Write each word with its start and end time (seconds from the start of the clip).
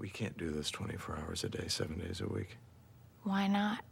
We 0.00 0.08
can't 0.08 0.36
do 0.38 0.50
this 0.50 0.70
24 0.70 1.18
hours 1.18 1.44
a 1.44 1.50
day, 1.50 1.66
seven 1.68 1.98
days 1.98 2.22
a 2.22 2.26
week. 2.26 2.56
Why 3.22 3.46
not? 3.46 3.84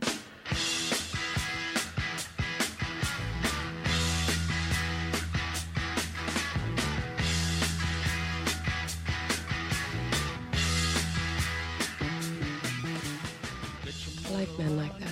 I 14.25 14.33
like 14.33 14.59
men 14.59 14.77
like 14.79 14.99
that. 14.99 15.09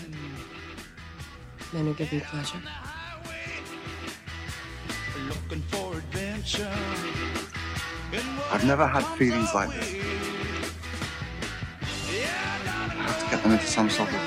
Men 1.74 1.84
who 1.84 1.92
give 1.92 2.10
me 2.10 2.20
pleasure. 2.20 2.56
Looking 5.28 5.60
for 5.68 5.98
adventure. 5.98 6.72
I've 8.50 8.64
never 8.64 8.86
had 8.86 9.04
feelings 9.18 9.52
like 9.52 9.68
this. 9.74 10.25
Get 13.30 13.42
them 13.42 13.52
into 13.52 13.66
some 13.66 13.90
sort 13.90 14.08
of 14.08 14.20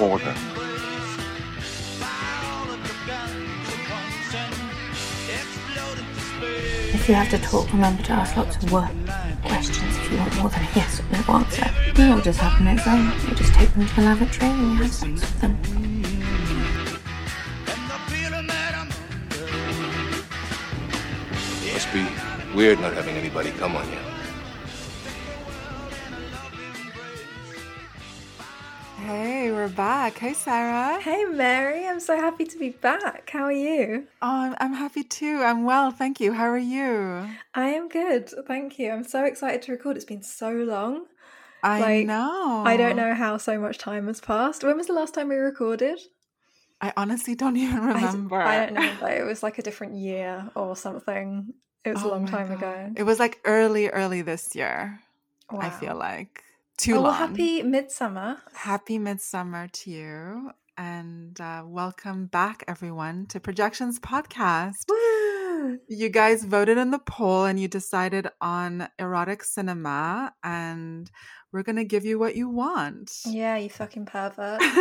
order. 0.00 0.34
If 6.94 7.08
you 7.08 7.14
have 7.14 7.30
to 7.30 7.38
talk, 7.38 7.72
remember 7.72 8.02
to 8.04 8.12
ask 8.12 8.36
lots 8.36 8.62
of 8.62 8.70
what 8.70 8.90
questions 9.44 9.96
if 9.96 10.12
you 10.12 10.18
want 10.18 10.36
more 10.36 10.50
than 10.50 10.62
a 10.62 10.68
yes 10.74 11.00
or 11.00 11.04
no 11.10 11.18
answer. 11.38 11.70
Then 11.94 12.10
it'll 12.10 12.22
just 12.22 12.38
happen 12.38 12.66
on 12.66 12.78
its 12.78 12.86
own. 12.86 13.12
You 13.28 13.34
just 13.34 13.54
take 13.54 13.72
them 13.72 13.86
to 13.86 13.94
the 13.96 14.02
lavatory 14.02 14.50
and 14.50 14.78
you 14.78 14.84
have 14.84 14.92
sex 14.92 15.20
with 15.20 15.40
them. 15.40 15.58
Must 21.72 21.92
be 21.92 22.06
weird 22.54 22.80
not 22.80 22.92
having 22.92 23.16
anybody 23.16 23.50
come 23.52 23.76
on 23.76 23.90
you. 23.90 24.07
Back. 29.78 30.18
Hey, 30.18 30.32
Sarah. 30.32 31.00
Hey, 31.00 31.24
Mary. 31.24 31.86
I'm 31.86 32.00
so 32.00 32.16
happy 32.16 32.44
to 32.44 32.58
be 32.58 32.70
back. 32.70 33.30
How 33.30 33.44
are 33.44 33.52
you? 33.52 34.08
Oh, 34.20 34.52
I'm, 34.58 34.72
happy 34.72 35.04
too. 35.04 35.40
I'm 35.44 35.62
well, 35.62 35.92
thank 35.92 36.18
you. 36.18 36.32
How 36.32 36.48
are 36.48 36.58
you? 36.58 37.28
I 37.54 37.66
am 37.68 37.88
good. 37.88 38.28
Thank 38.48 38.80
you. 38.80 38.90
I'm 38.90 39.04
so 39.04 39.24
excited 39.24 39.62
to 39.62 39.70
record. 39.72 39.94
It's 39.94 40.04
been 40.04 40.24
so 40.24 40.50
long. 40.50 41.06
I 41.62 41.78
Like, 41.78 42.06
know. 42.08 42.64
I 42.66 42.76
don't 42.76 42.96
know 42.96 43.14
how 43.14 43.36
so 43.36 43.60
much 43.60 43.78
time 43.78 44.08
has 44.08 44.20
passed. 44.20 44.64
When 44.64 44.76
was 44.76 44.88
the 44.88 44.94
last 44.94 45.14
time 45.14 45.28
we 45.28 45.36
recorded? 45.36 46.00
I 46.80 46.92
honestly 46.96 47.36
don't 47.36 47.56
even 47.64 47.78
remember. 47.78 48.34
I, 48.42 48.66
don't 48.66 48.74
know, 48.74 48.96
but 49.00 49.12
it 49.12 49.22
was 49.22 49.44
like 49.44 49.58
a 49.58 49.62
different 49.62 49.94
year 49.94 50.50
or 50.56 50.74
something. 50.74 51.54
It 51.84 51.90
was 51.90 52.02
a 52.02 52.06
Oh 52.08 52.10
long 52.10 52.26
time 52.26 52.48
God. 52.48 52.58
ago. 52.58 52.92
It 52.96 53.04
was 53.04 53.20
like 53.20 53.38
early, 53.44 53.90
early 53.90 54.22
this 54.22 54.56
year. 54.56 54.98
I 55.56 55.70
feel 55.70 55.94
like 55.94 56.42
too 56.78 56.92
oh, 56.92 57.00
long. 57.00 57.04
well, 57.04 57.12
happy 57.12 57.62
midsummer. 57.62 58.38
Happy 58.54 58.98
midsummer 58.98 59.68
to 59.68 59.90
you, 59.90 60.50
and 60.76 61.38
uh, 61.40 61.64
welcome 61.66 62.26
back, 62.26 62.62
everyone, 62.68 63.26
to 63.26 63.40
Projections 63.40 63.98
Podcast. 63.98 64.84
Woo! 64.88 65.80
You 65.88 66.08
guys 66.08 66.44
voted 66.44 66.78
in 66.78 66.92
the 66.92 67.00
poll, 67.00 67.44
and 67.46 67.58
you 67.58 67.66
decided 67.66 68.28
on 68.40 68.88
erotic 68.98 69.42
cinema, 69.42 70.32
and 70.44 71.10
we're 71.52 71.64
gonna 71.64 71.84
give 71.84 72.04
you 72.04 72.18
what 72.18 72.36
you 72.36 72.48
want. 72.48 73.12
Yeah, 73.26 73.56
you 73.56 73.68
fucking 73.68 74.06
pervert. 74.06 74.62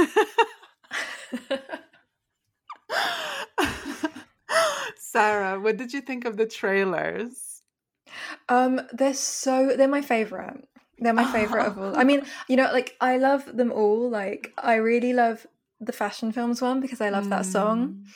Sarah, 4.97 5.59
what 5.59 5.77
did 5.77 5.93
you 5.93 6.01
think 6.01 6.25
of 6.25 6.37
the 6.37 6.45
trailers? 6.45 7.63
Um, 8.49 8.81
they're 8.93 9.15
so 9.15 9.73
they're 9.75 9.87
my 9.87 10.03
favorite. 10.03 10.67
They're 10.99 11.13
my 11.13 11.31
favorite 11.31 11.65
of 11.65 11.77
all. 11.77 11.97
I 11.97 12.03
mean, 12.03 12.23
you 12.47 12.55
know, 12.55 12.69
like 12.73 12.95
I 12.99 13.17
love 13.17 13.45
them 13.55 13.71
all. 13.71 14.09
Like 14.09 14.53
I 14.57 14.75
really 14.75 15.13
love 15.13 15.45
the 15.79 15.91
fashion 15.91 16.31
films 16.31 16.61
one 16.61 16.81
because 16.81 17.01
I 17.01 17.09
love 17.09 17.29
that 17.29 17.45
song. 17.45 17.87
Mm. 17.87 18.07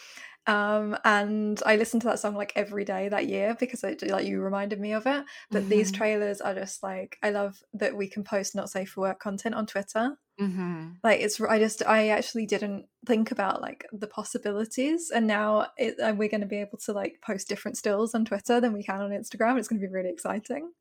Um, 0.48 0.98
and 1.06 1.62
I 1.66 1.76
listened 1.76 2.02
to 2.02 2.08
that 2.08 2.20
song 2.20 2.36
like 2.36 2.52
every 2.56 2.84
day 2.84 3.10
that 3.10 3.28
year 3.28 3.56
because 3.60 3.84
it, 3.84 4.02
like 4.10 4.26
you 4.26 4.42
reminded 4.42 4.80
me 4.80 4.94
of 4.94 5.06
it. 5.06 5.24
But 5.52 5.70
these 5.70 5.92
Mhm. 5.92 5.96
trailers 5.96 6.42
are 6.42 6.56
just 6.56 6.82
like 6.82 7.18
I 7.22 7.30
love 7.30 7.62
that 7.74 7.96
we 7.96 8.08
can 8.08 8.24
post 8.24 8.56
not 8.56 8.70
safe 8.70 8.90
for 8.92 9.02
work 9.02 9.20
content 9.20 9.54
on 9.56 9.68
Twitter. 9.68 10.18
Mm-hmm. 10.40 10.94
Like 11.04 11.20
it's 11.20 11.40
I 11.40 11.60
just 11.60 11.86
I 11.86 12.10
actually 12.10 12.48
didn't 12.48 12.88
think 13.06 13.30
about 13.32 13.62
like 13.62 13.86
the 13.94 14.08
possibilities, 14.08 15.12
and 15.14 15.28
now 15.28 15.68
it, 15.78 16.00
uh, 16.00 16.14
we're 16.18 16.30
going 16.30 16.42
to 16.42 16.48
be 16.48 16.58
able 16.62 16.80
to 16.80 16.94
like 16.94 17.20
post 17.22 17.48
different 17.48 17.78
stills 17.78 18.16
on 18.16 18.26
Twitter 18.26 18.60
than 18.60 18.74
we 18.74 18.84
can 18.84 19.02
on 19.02 19.12
Instagram. 19.12 19.60
It's 19.60 19.68
going 19.68 19.80
to 19.80 19.88
be 19.88 19.94
really 19.94 20.10
exciting. 20.10 20.72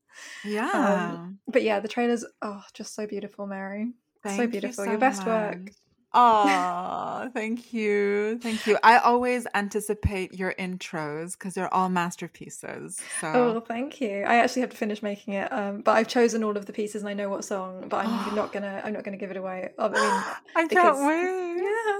Yeah. 0.44 0.70
Um, 1.14 1.38
but 1.46 1.62
yeah, 1.62 1.80
the 1.80 1.88
trailers, 1.88 2.24
oh, 2.42 2.62
just 2.72 2.94
so 2.94 3.06
beautiful, 3.06 3.46
Mary. 3.46 3.92
Thank 4.22 4.36
so 4.36 4.42
you 4.42 4.48
beautiful. 4.48 4.84
so 4.84 4.90
Your 4.90 4.98
best 4.98 5.26
work. 5.26 5.70
Oh, 6.12 7.30
thank 7.32 7.72
you. 7.72 8.38
Thank 8.42 8.66
you. 8.66 8.78
I 8.82 8.98
always 8.98 9.46
anticipate 9.54 10.34
your 10.34 10.54
intros 10.58 11.32
because 11.32 11.54
they're 11.54 11.72
all 11.72 11.88
masterpieces. 11.88 13.00
So 13.20 13.28
Oh, 13.32 13.60
thank 13.60 14.00
you. 14.00 14.24
I 14.24 14.36
actually 14.36 14.62
have 14.62 14.70
to 14.70 14.76
finish 14.76 15.02
making 15.02 15.34
it, 15.34 15.52
um, 15.52 15.82
but 15.82 15.92
I've 15.92 16.08
chosen 16.08 16.42
all 16.42 16.56
of 16.56 16.66
the 16.66 16.72
pieces 16.72 17.02
and 17.02 17.08
I 17.08 17.14
know 17.14 17.28
what 17.28 17.44
song. 17.44 17.86
But 17.88 18.06
I'm 18.06 18.34
not 18.34 18.52
gonna. 18.54 18.82
I'm 18.84 18.92
not 18.92 19.04
gonna 19.04 19.16
give 19.16 19.30
it 19.30 19.36
away. 19.36 19.70
I 19.78 19.88
mean, 19.88 19.96
I 20.56 20.66
can't 20.68 20.98
wait. 21.06 21.62
yeah. 21.62 21.96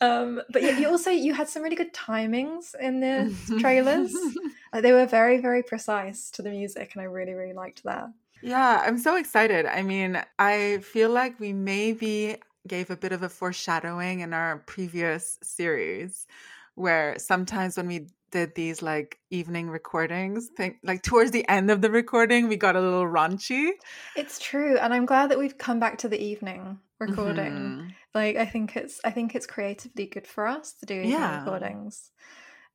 Um, 0.00 0.42
but 0.50 0.62
yeah, 0.62 0.78
you 0.78 0.88
also 0.88 1.10
you 1.10 1.34
had 1.34 1.48
some 1.48 1.62
really 1.62 1.76
good 1.76 1.92
timings 1.92 2.74
in 2.80 3.00
the 3.00 3.34
trailers. 3.60 4.12
Like, 4.72 4.82
they 4.82 4.92
were 4.92 5.06
very, 5.06 5.38
very 5.38 5.62
precise 5.62 6.30
to 6.32 6.42
the 6.42 6.50
music, 6.50 6.92
and 6.94 7.02
I 7.02 7.04
really, 7.04 7.34
really 7.34 7.52
liked 7.54 7.82
that. 7.84 8.08
Yeah, 8.40 8.82
I'm 8.84 8.98
so 8.98 9.16
excited. 9.16 9.66
I 9.66 9.82
mean, 9.82 10.20
I 10.38 10.78
feel 10.78 11.10
like 11.10 11.38
we 11.38 11.52
maybe 11.52 12.36
gave 12.68 12.90
a 12.90 12.96
bit 12.96 13.12
of 13.12 13.22
a 13.22 13.28
foreshadowing 13.28 14.20
in 14.20 14.32
our 14.32 14.58
previous 14.66 15.38
series 15.42 16.26
where 16.74 17.18
sometimes 17.18 17.76
when 17.76 17.86
we 17.86 18.06
did 18.30 18.54
these 18.54 18.80
like 18.80 19.18
evening 19.30 19.68
recordings, 19.68 20.48
think 20.56 20.78
like 20.82 21.02
towards 21.02 21.30
the 21.32 21.46
end 21.48 21.70
of 21.70 21.82
the 21.82 21.90
recording, 21.90 22.48
we 22.48 22.56
got 22.56 22.76
a 22.76 22.80
little 22.80 23.04
raunchy. 23.04 23.72
It's 24.16 24.38
true, 24.38 24.76
and 24.78 24.92
I'm 24.94 25.06
glad 25.06 25.30
that 25.30 25.38
we've 25.38 25.56
come 25.58 25.80
back 25.80 25.98
to 25.98 26.08
the 26.08 26.20
evening 26.22 26.78
recording. 26.98 27.76
Mhm. 27.76 27.92
Like 28.14 28.36
I 28.36 28.46
think 28.46 28.76
it's 28.76 29.00
I 29.04 29.10
think 29.10 29.34
it's 29.34 29.46
creatively 29.46 30.06
good 30.06 30.26
for 30.26 30.46
us 30.46 30.72
to 30.74 30.86
do 30.86 30.94
evening 30.94 31.10
Yeah. 31.10 31.38
recordings. 31.38 32.10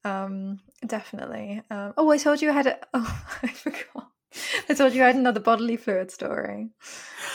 Um, 0.04 0.60
definitely. 0.86 1.62
Um, 1.70 1.94
oh, 1.98 2.10
I 2.10 2.18
told 2.18 2.42
you 2.42 2.50
I 2.50 2.54
had 2.54 2.68
a. 2.68 2.80
Oh, 2.94 3.26
I 3.44 3.48
forgot. 3.50 4.12
I 4.70 4.74
told 4.74 4.94
you 4.94 5.04
I 5.04 5.08
had 5.08 5.16
another 5.16 5.40
bodily 5.40 5.78
fluid 5.78 6.12
story. 6.12 6.70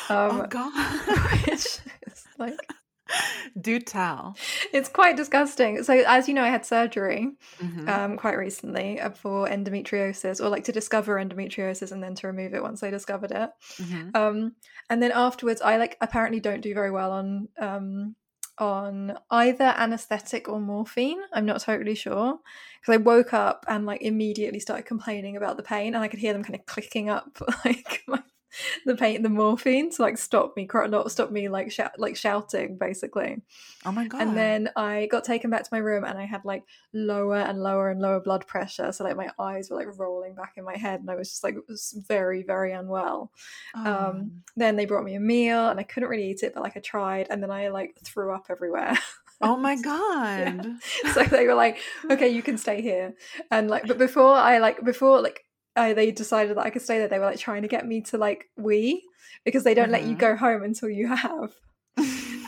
Um, 0.08 0.42
oh 0.42 0.46
God. 0.48 0.72
which 1.46 1.64
is 2.06 2.24
like 2.38 2.58
Do 3.60 3.78
tell. 3.78 4.36
it's 4.72 4.88
quite 4.88 5.16
disgusting. 5.16 5.82
So, 5.82 5.92
as 6.06 6.28
you 6.28 6.34
know, 6.34 6.42
I 6.44 6.48
had 6.48 6.64
surgery 6.64 7.32
Mhm. 7.60 7.88
um, 7.88 8.16
quite 8.16 8.38
recently 8.38 9.00
uh, 9.00 9.10
for 9.10 9.46
endometriosis, 9.48 10.40
or 10.42 10.48
like 10.48 10.64
to 10.64 10.72
discover 10.72 11.16
endometriosis 11.16 11.92
and 11.92 12.02
then 12.02 12.14
to 12.16 12.26
remove 12.28 12.54
it 12.54 12.62
once 12.62 12.82
I 12.82 12.90
discovered 12.90 13.32
it. 13.32 13.50
Mhm. 13.78 14.16
Um, 14.16 14.52
and 14.88 15.02
then 15.02 15.12
afterwards, 15.12 15.60
I 15.60 15.76
like 15.76 15.96
apparently 16.00 16.40
don't 16.40 16.62
do 16.62 16.72
very 16.72 16.90
well 16.90 17.12
on 17.12 17.48
um, 17.58 18.16
on 18.62 19.18
either 19.28 19.74
anesthetic 19.76 20.48
or 20.48 20.60
morphine. 20.60 21.20
I'm 21.32 21.44
not 21.44 21.60
totally 21.60 21.96
sure 21.96 22.38
because 22.80 22.94
I 22.94 22.96
woke 22.98 23.34
up 23.34 23.66
and 23.68 23.84
like 23.84 24.02
immediately 24.02 24.60
started 24.60 24.86
complaining 24.86 25.36
about 25.36 25.56
the 25.56 25.64
pain, 25.64 25.94
and 25.94 26.02
I 26.02 26.08
could 26.08 26.20
hear 26.20 26.32
them 26.32 26.44
kind 26.44 26.54
of 26.54 26.64
clicking 26.64 27.10
up 27.10 27.42
like 27.64 28.04
my, 28.06 28.22
the 28.86 28.96
pain, 28.96 29.22
the 29.22 29.28
morphine 29.28 29.90
to 29.90 30.02
like 30.02 30.18
stop 30.18 30.56
me, 30.56 30.66
cry- 30.66 30.86
not 30.86 31.10
stop 31.10 31.30
me 31.30 31.48
like 31.48 31.70
shout, 31.70 31.98
like 31.98 32.16
shouting 32.16 32.76
basically. 32.76 33.42
Oh 33.84 33.92
my 33.92 34.06
God. 34.06 34.20
And 34.20 34.36
then 34.36 34.70
I 34.76 35.06
got 35.10 35.24
taken 35.24 35.50
back 35.50 35.62
to 35.62 35.68
my 35.72 35.78
room 35.78 36.04
and 36.04 36.18
I 36.18 36.24
had 36.24 36.44
like 36.44 36.64
lower 36.92 37.38
and 37.38 37.62
lower 37.62 37.90
and 37.90 38.00
lower 38.00 38.20
blood 38.20 38.46
pressure. 38.46 38.92
So 38.92 39.04
like 39.04 39.16
my 39.16 39.30
eyes 39.38 39.70
were 39.70 39.76
like 39.76 39.98
rolling 39.98 40.34
back 40.34 40.54
in 40.56 40.64
my 40.64 40.76
head 40.76 41.00
and 41.00 41.10
I 41.10 41.14
was 41.14 41.30
just 41.30 41.44
like 41.44 41.56
it 41.56 41.64
was 41.68 41.94
very, 42.08 42.42
very 42.42 42.72
unwell. 42.72 43.30
Oh. 43.74 44.08
Um 44.08 44.42
then 44.56 44.76
they 44.76 44.86
brought 44.86 45.04
me 45.04 45.14
a 45.14 45.20
meal 45.20 45.68
and 45.68 45.80
I 45.80 45.84
couldn't 45.84 46.08
really 46.08 46.30
eat 46.30 46.42
it, 46.42 46.54
but 46.54 46.62
like 46.62 46.76
I 46.76 46.80
tried 46.80 47.28
and 47.30 47.42
then 47.42 47.50
I 47.50 47.68
like 47.68 47.96
threw 48.04 48.32
up 48.32 48.46
everywhere. 48.50 48.96
oh 49.40 49.56
my 49.56 49.76
God. 49.82 50.66
so 51.14 51.24
they 51.24 51.46
were 51.46 51.54
like, 51.54 51.78
okay, 52.10 52.28
you 52.28 52.42
can 52.42 52.58
stay 52.58 52.82
here. 52.82 53.14
And 53.50 53.68
like 53.68 53.86
but 53.86 53.98
before 53.98 54.34
I 54.34 54.58
like 54.58 54.84
before 54.84 55.20
like 55.20 55.44
I, 55.76 55.92
they 55.94 56.10
decided 56.10 56.56
that 56.56 56.66
I 56.66 56.70
could 56.70 56.82
stay 56.82 56.98
there, 56.98 57.08
they 57.08 57.18
were 57.18 57.26
like 57.26 57.38
trying 57.38 57.62
to 57.62 57.68
get 57.68 57.86
me 57.86 58.00
to 58.02 58.18
like 58.18 58.50
wee 58.56 59.02
because 59.44 59.64
they 59.64 59.74
don't 59.74 59.90
let 59.90 60.04
you 60.04 60.14
Mhm. 60.14 60.18
go 60.18 60.36
home 60.36 60.62
until 60.62 60.88
you 60.88 61.08
have 61.08 61.54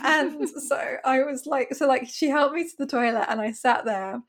and 0.05 0.49
so 0.69 0.97
I 1.05 1.23
was 1.23 1.47
like, 1.47 1.75
so 1.75 1.87
like 1.87 2.07
she 2.09 2.29
helped 2.29 2.55
me 2.55 2.65
to 2.65 2.77
the 2.79 2.87
toilet, 2.87 3.27
and 3.29 3.41
I 3.41 3.53
sat 3.53 3.85
there. 3.85 4.21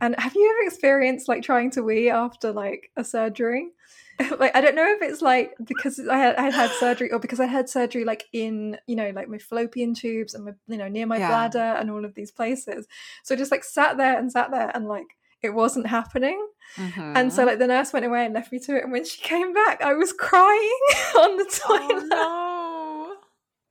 And 0.00 0.14
have 0.18 0.34
you 0.34 0.50
ever 0.50 0.66
experienced 0.68 1.26
like 1.28 1.42
trying 1.42 1.70
to 1.72 1.82
wee 1.82 2.10
after 2.10 2.52
like 2.52 2.90
a 2.96 3.04
surgery? 3.04 3.68
like 4.38 4.54
I 4.54 4.60
don't 4.60 4.74
know 4.74 4.86
if 4.92 5.02
it's 5.02 5.22
like 5.22 5.54
because 5.64 5.98
I 5.98 6.16
had 6.18 6.36
I 6.36 6.42
had 6.42 6.54
had 6.54 6.70
surgery 6.72 7.10
or 7.12 7.18
because 7.18 7.40
I 7.40 7.46
had 7.46 7.68
surgery 7.68 8.04
like 8.04 8.24
in 8.32 8.78
you 8.86 8.96
know 8.96 9.10
like 9.10 9.28
my 9.28 9.38
fallopian 9.38 9.94
tubes 9.94 10.34
and 10.34 10.44
my 10.44 10.52
you 10.68 10.76
know 10.76 10.88
near 10.88 11.06
my 11.06 11.18
Yeah. 11.18 11.28
bladder 11.28 11.58
and 11.78 11.90
all 11.90 12.04
of 12.04 12.14
these 12.14 12.30
places. 12.30 12.86
So 13.24 13.34
I 13.34 13.38
just 13.38 13.50
like 13.50 13.64
sat 13.64 13.96
there 13.96 14.18
and 14.18 14.30
sat 14.30 14.50
there 14.50 14.70
and 14.74 14.86
like 14.86 15.06
it 15.42 15.50
wasn't 15.50 15.86
happening. 15.86 16.44
Mhm. 16.76 17.16
And 17.16 17.32
so 17.32 17.44
like 17.44 17.58
the 17.58 17.66
nurse 17.66 17.92
went 17.92 18.04
away 18.06 18.24
and 18.24 18.34
left 18.34 18.50
me 18.52 18.58
to 18.60 18.76
it. 18.76 18.82
And 18.84 18.92
when 18.92 19.04
she 19.04 19.20
came 19.22 19.52
back, 19.52 19.80
I 19.82 19.94
was 19.94 20.12
crying 20.12 20.80
on 21.16 21.36
the 21.36 21.44
toilet. 21.44 22.08
oh 22.12 23.16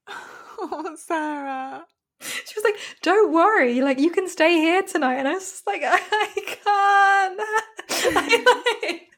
no. 0.07 0.15
Oh, 0.57 0.95
Sarah. 1.07 1.85
She 2.21 2.53
was 2.55 2.63
like, 2.63 2.75
"Don't 3.01 3.33
worry, 3.33 3.81
like 3.81 3.99
you 3.99 4.09
can 4.09 4.27
stay 4.29 4.53
here 4.53 4.81
tonight." 4.83 5.15
And 5.15 5.27
I 5.27 5.33
was 5.33 5.43
just 5.51 5.67
like, 5.67 5.81
"I 5.85 5.97
can't." 6.35 7.39
I, 8.17 8.79
like, 8.81 9.09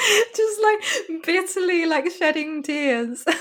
just, 0.36 0.60
like 0.62 1.22
bitterly 1.24 1.86
like 1.86 2.10
shedding 2.10 2.62
tears. 2.62 3.24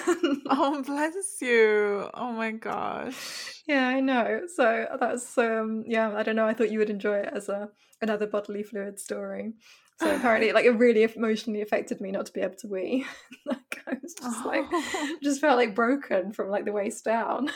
Oh, 0.52 0.82
bless 0.82 1.14
you. 1.42 2.10
Oh 2.14 2.32
my 2.34 2.52
gosh. 2.52 3.62
yeah, 3.68 3.88
I 3.88 4.00
know. 4.00 4.42
So 4.56 4.88
that's 5.00 5.38
um 5.38 5.84
yeah, 5.88 6.14
I 6.16 6.24
don't 6.24 6.36
know. 6.36 6.48
I 6.48 6.54
thought 6.54 6.72
you 6.72 6.80
would 6.80 6.90
enjoy 6.90 7.18
it 7.20 7.30
as 7.34 7.50
a 7.50 7.70
another 8.02 8.26
bodily 8.28 8.64
fluid 8.64 9.00
story. 9.00 9.54
So 10.00 10.16
apparently, 10.16 10.52
like 10.58 10.66
it 10.66 10.72
really 10.72 11.04
emotionally 11.04 11.62
affected 11.62 12.02
me 12.02 12.12
not 12.12 12.26
to 12.28 12.32
be 12.32 12.42
able 12.42 12.56
to 12.56 12.68
wee. 12.68 13.06
like 13.46 13.82
I 13.88 13.98
was 14.02 14.14
just 14.16 14.46
like, 14.46 14.66
Oh. 14.72 15.18
just 15.22 15.40
felt 15.42 15.58
like 15.58 15.76
broken 15.76 16.32
from 16.34 16.50
like 16.50 16.66
the 16.66 16.72
waist 16.72 17.06
down. 17.06 17.52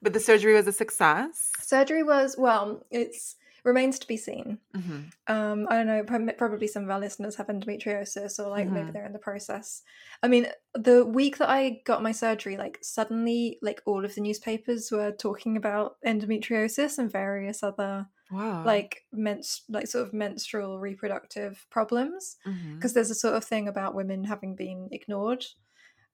But 0.00 0.12
the 0.12 0.20
surgery 0.20 0.54
was 0.54 0.66
a 0.66 0.72
success. 0.72 1.50
Surgery 1.60 2.02
was 2.02 2.34
well, 2.36 2.84
it's 2.90 3.36
remains 3.64 3.98
to 4.00 4.06
be 4.06 4.16
seen. 4.16 4.58
hmm 4.74 5.00
Um, 5.28 5.66
I 5.70 5.76
don't 5.76 5.86
know. 5.86 6.02
Probably 6.04 6.66
some 6.66 6.84
of 6.84 6.90
our 6.90 6.98
listeners 7.00 7.36
have 7.36 7.46
endometriosis, 7.46 8.38
or 8.38 8.48
like 8.48 8.68
maybe 8.68 8.88
Mhm. 8.88 8.92
they're 8.92 9.06
in 9.06 9.12
the 9.12 9.18
process. 9.18 9.82
I 10.22 10.28
mean, 10.28 10.48
the 10.74 11.04
week 11.04 11.38
that 11.38 11.48
I 11.48 11.80
got 11.84 12.02
my 12.02 12.12
surgery, 12.12 12.56
like 12.56 12.78
suddenly, 12.82 13.58
like 13.62 13.82
all 13.86 14.04
of 14.04 14.14
the 14.14 14.20
newspapers 14.20 14.90
were 14.90 15.12
talking 15.12 15.56
about 15.56 15.96
endometriosis 16.04 16.98
and 16.98 17.10
various 17.10 17.62
other 17.62 18.06
Wow. 18.30 18.64
like 18.64 19.04
mens- 19.12 19.62
like 19.68 19.86
sort 19.86 20.06
of 20.06 20.14
menstrual 20.14 20.80
reproductive 20.80 21.66
problems 21.70 22.36
because 22.76 22.94
there's 22.94 23.10
a 23.10 23.14
sort 23.14 23.34
of 23.34 23.44
thing 23.44 23.68
about 23.68 23.94
women 23.94 24.24
having 24.24 24.54
been 24.56 24.88
ignored 24.90 25.44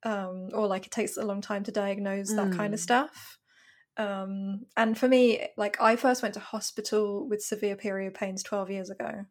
um 0.04 0.48
or 0.52 0.66
like 0.66 0.86
it 0.86 0.90
takes 0.92 1.16
a 1.16 1.22
long 1.24 1.40
time 1.40 1.62
to 1.64 1.72
diagnose 1.72 2.32
that 2.34 2.50
kind 2.52 2.74
of 2.74 2.80
Mm. 2.80 2.82
stuff 2.82 3.37
um 3.98 4.66
and 4.76 4.96
for 4.96 5.08
me 5.08 5.48
like 5.56 5.80
i 5.80 5.96
first 5.96 6.22
went 6.22 6.34
to 6.34 6.40
hospital 6.40 7.28
with 7.28 7.42
severe 7.42 7.76
period 7.76 8.14
pains 8.14 8.42
12 8.42 8.70
years 8.70 8.90
ago 8.90 9.26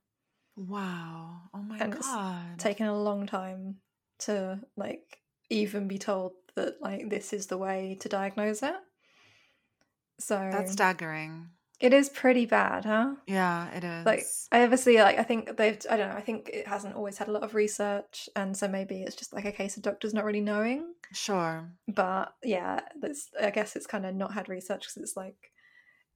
Wow. 0.55 1.49
Oh 1.53 1.59
my 1.59 1.79
And 1.79 1.93
it's 1.93 2.05
god. 2.07 2.57
taken 2.57 2.87
a 2.87 2.97
long 3.01 3.27
time 3.27 3.81
to 4.19 4.59
like 4.75 5.19
even 5.49 5.87
be 5.87 5.97
told 5.97 6.33
that 6.55 6.81
like 6.81 7.09
this 7.09 7.33
is 7.33 7.47
the 7.47 7.57
way 7.57 7.97
to 8.01 8.09
diagnose 8.09 8.63
it 8.63 8.75
so 10.19 10.35
That's 10.51 10.73
staggering. 10.73 11.51
It 11.79 11.93
is 11.93 12.09
pretty 12.09 12.45
bad 12.45 12.85
huh 12.85 13.13
Yeah, 13.27 13.69
it 13.71 13.83
is. 13.83 14.05
like 14.05 14.23
I 14.51 14.63
obviously 14.63 14.97
like 14.97 15.19
I 15.19 15.23
think 15.23 15.57
they've 15.57 15.77
I 15.89 15.97
don't 15.97 16.09
know 16.09 16.15
I 16.15 16.21
think 16.21 16.49
it 16.51 16.67
hasn't 16.67 16.95
always 16.95 17.17
had 17.17 17.27
a 17.27 17.31
lot 17.31 17.43
of 17.43 17.53
research 17.55 18.27
and 18.35 18.55
so 18.57 18.67
maybe 18.67 19.01
it's 19.03 19.15
just 19.15 19.33
like 19.33 19.45
a 19.45 19.51
case 19.51 19.77
of 19.77 19.83
doctors 19.83 20.13
not 20.13 20.25
really 20.25 20.41
knowing 20.41 20.93
sure. 21.13 21.69
but 21.87 22.33
yeah 22.43 22.79
that's 22.99 23.29
I 23.41 23.51
guess 23.51 23.75
it's 23.75 23.87
kind 23.87 24.05
of 24.05 24.15
not 24.15 24.33
had 24.33 24.49
research 24.49 24.81
because 24.81 24.97
it's 24.97 25.15
like 25.17 25.51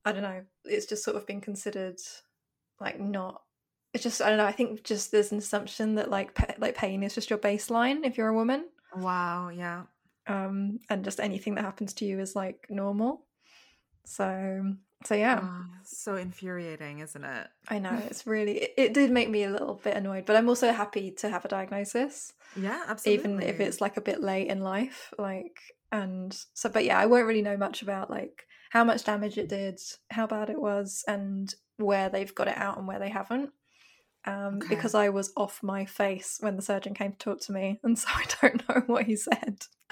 I 0.04 0.12
don't 0.14 0.24
know 0.24 0.42
it's 0.66 0.88
just 0.88 1.04
sort 1.04 1.16
of 1.18 1.28
been 1.28 1.42
considered 1.42 1.98
like 2.80 3.00
not 3.00 3.42
it's 3.94 4.04
just 4.04 4.22
I 4.22 4.30
don't 4.30 4.38
know 4.38 4.46
I 4.46 4.52
think 4.54 4.84
just 4.84 5.12
there's 5.12 5.32
an 5.32 5.38
assumption 5.38 5.96
that 5.96 6.10
like 6.10 6.34
pa- 6.34 6.56
like 6.58 6.76
pain 6.76 7.04
is 7.04 7.14
just 7.14 7.30
your 7.30 7.40
baseline 7.40 8.04
if 8.06 8.18
you're 8.18 8.30
a 8.30 8.34
woman 8.34 8.66
Wow. 8.96 9.50
Yeah. 9.50 9.84
um 10.28 10.80
and 10.90 11.04
just 11.04 11.20
anything 11.20 11.56
that 11.56 11.66
happens 11.66 11.94
to 11.96 12.06
you 12.06 12.20
is 12.20 12.36
like 12.36 12.66
normal 12.70 13.26
so 14.06 14.74
so 15.06 15.16
yeah 15.16 15.40
Oh, 15.44 15.64
so 15.84 16.16
infuriating, 16.16 17.00
isn't 17.00 17.24
it? 17.24 17.48
I 17.70 17.80
know 17.80 18.00
it's 18.10 18.26
really 18.28 18.58
it, 18.64 18.74
it 18.78 18.94
did 18.94 19.12
make 19.12 19.30
me 19.30 19.44
a 19.44 19.50
little 19.52 19.76
bit 19.84 19.96
annoyed, 19.98 20.26
but 20.26 20.36
I'm 20.36 20.50
also 20.50 20.72
happy 20.72 21.12
to 21.20 21.30
have 21.30 21.44
a 21.46 21.50
diagnosis, 21.50 22.34
Yeah, 22.56 22.84
absolutely. 22.88 23.24
even 23.24 23.42
if 23.42 23.60
it's 23.60 23.82
like 23.82 23.98
a 23.98 24.02
bit 24.02 24.22
late 24.22 24.48
in 24.48 24.62
life. 24.62 25.14
Like 25.18 25.58
and 25.92 26.36
so, 26.54 26.70
but 26.70 26.86
yeah, 26.86 26.98
I 26.98 27.06
won't 27.08 27.26
really 27.28 27.42
know 27.42 27.58
much 27.58 27.82
about 27.82 28.10
like 28.10 28.44
how 28.72 28.84
much 28.84 29.04
damage 29.04 29.38
it 29.38 29.50
did, 29.50 29.80
how 30.12 30.28
bad 30.28 30.50
it 30.50 30.62
was, 30.62 31.04
and 31.08 31.54
where 31.78 32.10
they've 32.10 32.34
got 32.34 32.48
it 32.48 32.58
out 32.58 32.78
and 32.78 32.88
where 32.88 33.00
they 33.00 33.10
haven't. 33.10 33.50
Um, 34.24 34.58
Okay. 34.58 34.76
because 34.76 34.94
I 34.94 35.10
was 35.10 35.34
off 35.36 35.64
my 35.64 35.84
face 35.86 36.38
when 36.42 36.56
the 36.56 36.62
surgeon 36.62 36.94
came 36.94 37.12
to 37.14 37.18
talk 37.18 37.42
to 37.42 37.52
me, 37.52 37.80
and 37.84 37.98
so 37.98 38.08
I 38.14 38.26
don't 38.42 38.70
know 38.70 38.84
what 38.86 39.06
he 39.06 39.16
said. 39.16 39.66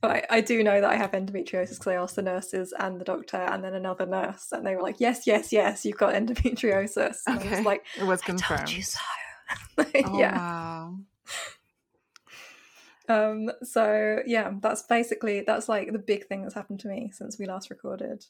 But 0.00 0.10
I, 0.10 0.22
I 0.30 0.40
do 0.42 0.62
know 0.62 0.80
that 0.80 0.90
I 0.90 0.96
have 0.96 1.12
endometriosis 1.12 1.70
because 1.78 1.86
I 1.86 1.94
asked 1.94 2.16
the 2.16 2.22
nurses 2.22 2.74
and 2.78 3.00
the 3.00 3.04
doctor 3.04 3.38
and 3.38 3.64
then 3.64 3.74
another 3.74 4.04
nurse, 4.06 4.52
and 4.52 4.66
they 4.66 4.74
were 4.76 4.82
like, 4.82 5.00
"Yes, 5.00 5.26
yes, 5.26 5.52
yes, 5.52 5.84
you've 5.84 5.96
got 5.96 6.14
endometriosis." 6.14 7.18
And 7.26 7.38
I 7.38 7.40
okay. 7.40 7.56
was 7.56 7.64
like, 7.66 7.84
it 7.98 8.04
was 8.04 8.20
"I 8.22 8.26
confirmed. 8.26 8.58
told 8.66 8.72
you 8.72 8.82
so." 8.82 8.98
Oh, 9.78 10.18
yeah. 10.18 10.36
Wow. 10.36 10.96
Um. 13.08 13.50
So 13.62 14.20
yeah, 14.26 14.52
that's 14.60 14.82
basically 14.82 15.42
that's 15.42 15.68
like 15.68 15.92
the 15.92 15.98
big 15.98 16.26
thing 16.26 16.42
that's 16.42 16.54
happened 16.54 16.80
to 16.80 16.88
me 16.88 17.10
since 17.12 17.38
we 17.38 17.46
last 17.46 17.70
recorded, 17.70 18.24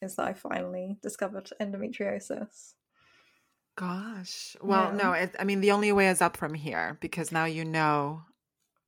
is 0.00 0.16
that 0.16 0.26
I 0.26 0.32
finally 0.32 0.96
discovered 1.02 1.50
endometriosis. 1.60 2.72
Gosh. 3.76 4.56
Well, 4.62 4.90
Yeah. 4.92 4.96
no, 5.02 5.12
it, 5.12 5.36
I 5.38 5.44
mean, 5.44 5.60
the 5.60 5.72
only 5.72 5.92
way 5.92 6.08
is 6.08 6.22
up 6.22 6.36
from 6.38 6.54
here 6.54 6.96
because 7.02 7.30
now 7.30 7.44
you 7.44 7.62
know 7.64 8.22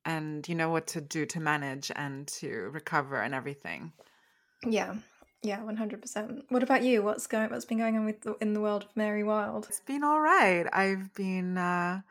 and 0.05 0.47
you 0.47 0.55
know 0.55 0.69
what 0.69 0.87
to 0.87 1.01
do 1.01 1.25
to 1.27 1.39
manage 1.39 1.91
and 1.95 2.27
to 2.27 2.69
recover 2.71 3.21
and 3.21 3.33
everything. 3.33 3.91
Yeah. 4.65 4.95
Yeah, 5.41 5.63
one 5.63 5.77
hundred 5.77 6.01
percent. 6.01 6.43
What 6.49 6.63
about 6.63 6.83
you? 6.83 7.01
What's 7.01 7.25
going? 7.25 7.49
What's 7.49 7.63
been 7.63 7.77
going 7.77 7.95
on 7.95 8.05
with 8.05 8.21
the, 8.21 8.35
in 8.41 8.53
the 8.53 8.59
world 8.59 8.83
of 8.83 8.95
Mary 8.97 9.23
Wild? 9.23 9.67
It's 9.69 9.79
been 9.79 10.03
all 10.03 10.19
right. 10.19 10.65
I've 10.73 11.13
been 11.13 11.57
uh, 11.57 12.01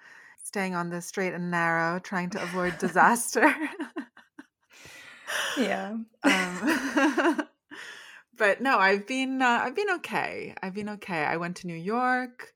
staying 0.43 0.75
on 0.75 0.88
the 0.88 1.02
straight 1.02 1.35
and 1.35 1.50
narrow, 1.50 1.99
trying 1.99 2.31
to 2.31 2.43
avoid 2.43 2.79
disaster. 2.79 3.55
Yeah. 5.56 5.96
um, 6.23 7.49
but 8.37 8.61
no, 8.61 8.79
I've 8.79 9.06
been 9.06 9.43
uh, 9.43 9.61
I've 9.62 9.76
been 9.76 9.90
okay. 9.96 10.55
I've 10.62 10.75
been 10.75 10.88
okay. 10.90 11.25
I 11.25 11.37
went 11.37 11.56
to 11.58 11.67
New 11.67 11.76
York. 11.76 12.55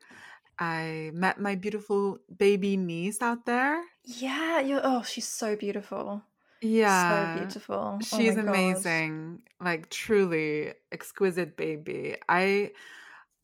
I 0.63 1.11
met 1.13 1.41
my 1.41 1.57
beautiful 1.57 2.19
baby 2.37 2.77
niece 2.77 3.21
out 3.21 3.47
there. 3.47 3.83
Yeah. 4.05 4.61
You're. 4.61 4.81
Oh, 4.85 5.03
she's 5.03 5.27
so 5.29 5.57
beautiful. 5.57 6.23
Yeah, 6.61 7.07
So 7.07 7.27
beautiful. 7.27 8.07
Oh 8.13 8.23
She's 8.23 8.37
God. 8.37 8.87
amazing. 8.87 9.43
Like 9.61 9.91
truly 9.91 10.75
exquisite 10.93 11.57
baby. 11.57 12.17
I 12.29 12.73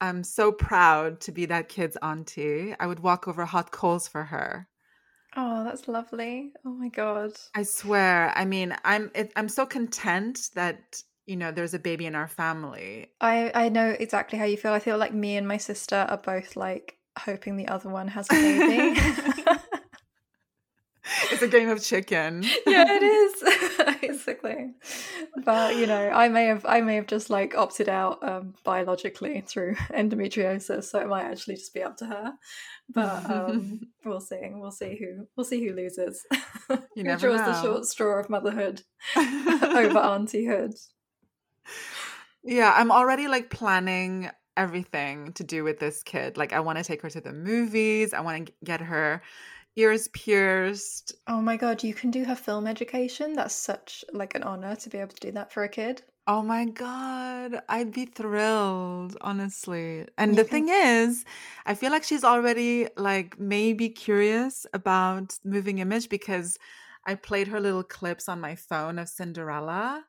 am 0.01 0.25
so 0.25 0.53
proud 0.53 1.21
to 1.23 1.33
be 1.33 1.47
that 1.47 1.69
kid's 1.69 1.97
auntie. 2.03 2.75
I 2.81 2.87
would 2.87 3.01
walk 3.01 3.29
over 3.29 3.45
hot 3.47 3.73
coals 3.73 4.09
for 4.09 4.25
her. 4.25 4.69
Oh, 5.35 5.65
that's 5.65 5.89
lovely. 5.89 6.53
Oh 6.67 6.71
my 6.75 6.89
god. 6.91 7.33
I 7.55 7.63
swear. 7.63 8.31
I 8.37 8.45
mean, 8.45 8.77
I'm 8.85 9.11
it, 9.15 9.33
I'm 9.37 9.49
so 9.49 9.67
content 9.67 10.51
that 10.55 11.03
you 11.27 11.37
know 11.37 11.51
there's 11.53 11.75
a 11.75 11.79
baby 11.79 12.07
in 12.07 12.15
our 12.15 12.29
family. 12.29 13.13
I 13.21 13.51
I 13.55 13.69
know 13.69 13.91
exactly 13.91 14.39
how 14.39 14.45
you 14.45 14.57
feel. 14.57 14.73
I 14.73 14.81
feel 14.81 14.99
like 14.99 15.13
me 15.15 15.37
and 15.37 15.47
my 15.47 15.57
sister 15.57 16.07
are 16.09 16.19
both 16.19 16.57
like 16.57 16.98
hoping 17.19 17.57
the 17.57 17.69
other 17.69 17.89
one 17.89 18.09
has 18.09 18.27
a 18.31 18.35
baby. 18.35 19.01
It's 21.31 21.43
a 21.43 21.49
game 21.49 21.69
of 21.69 21.83
chicken. 21.83 22.43
yeah, 22.67 22.85
it 22.89 23.03
is 23.03 23.97
basically. 24.01 24.73
But 25.45 25.77
you 25.77 25.87
know, 25.87 26.11
I 26.11 26.29
may 26.29 26.47
have 26.47 26.67
I 26.67 26.81
may 26.81 26.97
have 26.97 27.07
just 27.07 27.31
like 27.31 27.57
opted 27.57 27.89
out 27.89 28.27
um, 28.27 28.55
biologically 28.65 29.43
through 29.47 29.75
endometriosis, 29.91 30.85
so 30.85 31.01
it 31.01 31.09
might 31.09 31.25
actually 31.25 31.57
just 31.57 31.73
be 31.73 31.83
up 31.83 31.97
to 31.99 32.07
her. 32.07 32.33
But 32.93 33.31
um, 33.31 33.81
we'll 34.05 34.21
see. 34.21 34.41
We'll 34.53 34.71
see 34.71 34.99
who 34.99 35.27
we'll 35.37 35.45
see 35.45 35.67
who 35.67 35.75
loses. 35.75 36.25
You 36.95 37.05
who 37.05 37.17
draws 37.17 37.41
the 37.41 37.63
short 37.63 37.87
straw 37.87 38.21
of 38.21 38.31
motherhood 38.31 38.83
over 39.17 40.01
auntiehood. 40.01 40.75
Yeah, 42.43 42.73
I'm 42.75 42.91
already 42.91 43.29
like 43.29 43.51
planning 43.51 44.31
everything 44.59 45.33
to 45.35 45.45
do 45.45 45.65
with 45.65 45.79
this 45.79 46.03
kid. 46.03 46.37
Like, 46.37 46.53
I 46.53 46.61
want 46.61 46.79
to 46.79 46.85
take 46.85 47.03
her 47.03 47.11
to 47.11 47.21
the 47.21 47.33
movies. 47.33 48.13
I 48.13 48.21
want 48.21 48.47
to 48.49 48.53
get 48.65 48.81
her 48.83 49.23
ears 49.77 50.09
pierced. 50.09 51.15
Oh 51.29 51.41
my 51.41 51.57
god, 51.57 51.85
you 51.85 51.95
can 51.95 52.11
do 52.11 52.25
her 52.25 52.35
film 52.35 52.67
education. 52.67 53.35
That's 53.35 53.55
such 53.55 54.05
like 54.13 54.35
an 54.35 54.43
honor 54.43 54.75
to 54.75 54.89
be 54.91 54.99
able 54.99 55.15
to 55.15 55.21
do 55.21 55.33
that 55.33 55.53
for 55.53 55.63
a 55.63 55.69
kid. 55.69 56.03
Oh 56.27 56.43
my 56.43 56.67
God, 56.67 57.63
I'd 57.71 57.93
be 57.93 58.05
thrilled, 58.05 59.17
honestly. 59.23 60.07
And 60.19 60.33
You 60.33 60.37
the 60.37 60.45
thing 60.45 60.69
is, 60.69 61.25
I 61.65 61.75
feel 61.75 61.91
like 61.91 62.05
she's 62.05 62.25
already 62.25 62.89
like 62.99 63.39
maybe 63.41 63.89
curious 63.89 64.67
about 64.75 65.39
moving 65.43 65.79
image 65.79 66.11
because 66.11 66.59
I 67.07 67.15
played 67.15 67.49
her 67.49 67.61
little 67.61 67.83
clips 67.83 68.29
on 68.29 68.41
my 68.41 68.57
phone 68.57 68.99
of 68.99 69.09
Cinderella. 69.09 70.05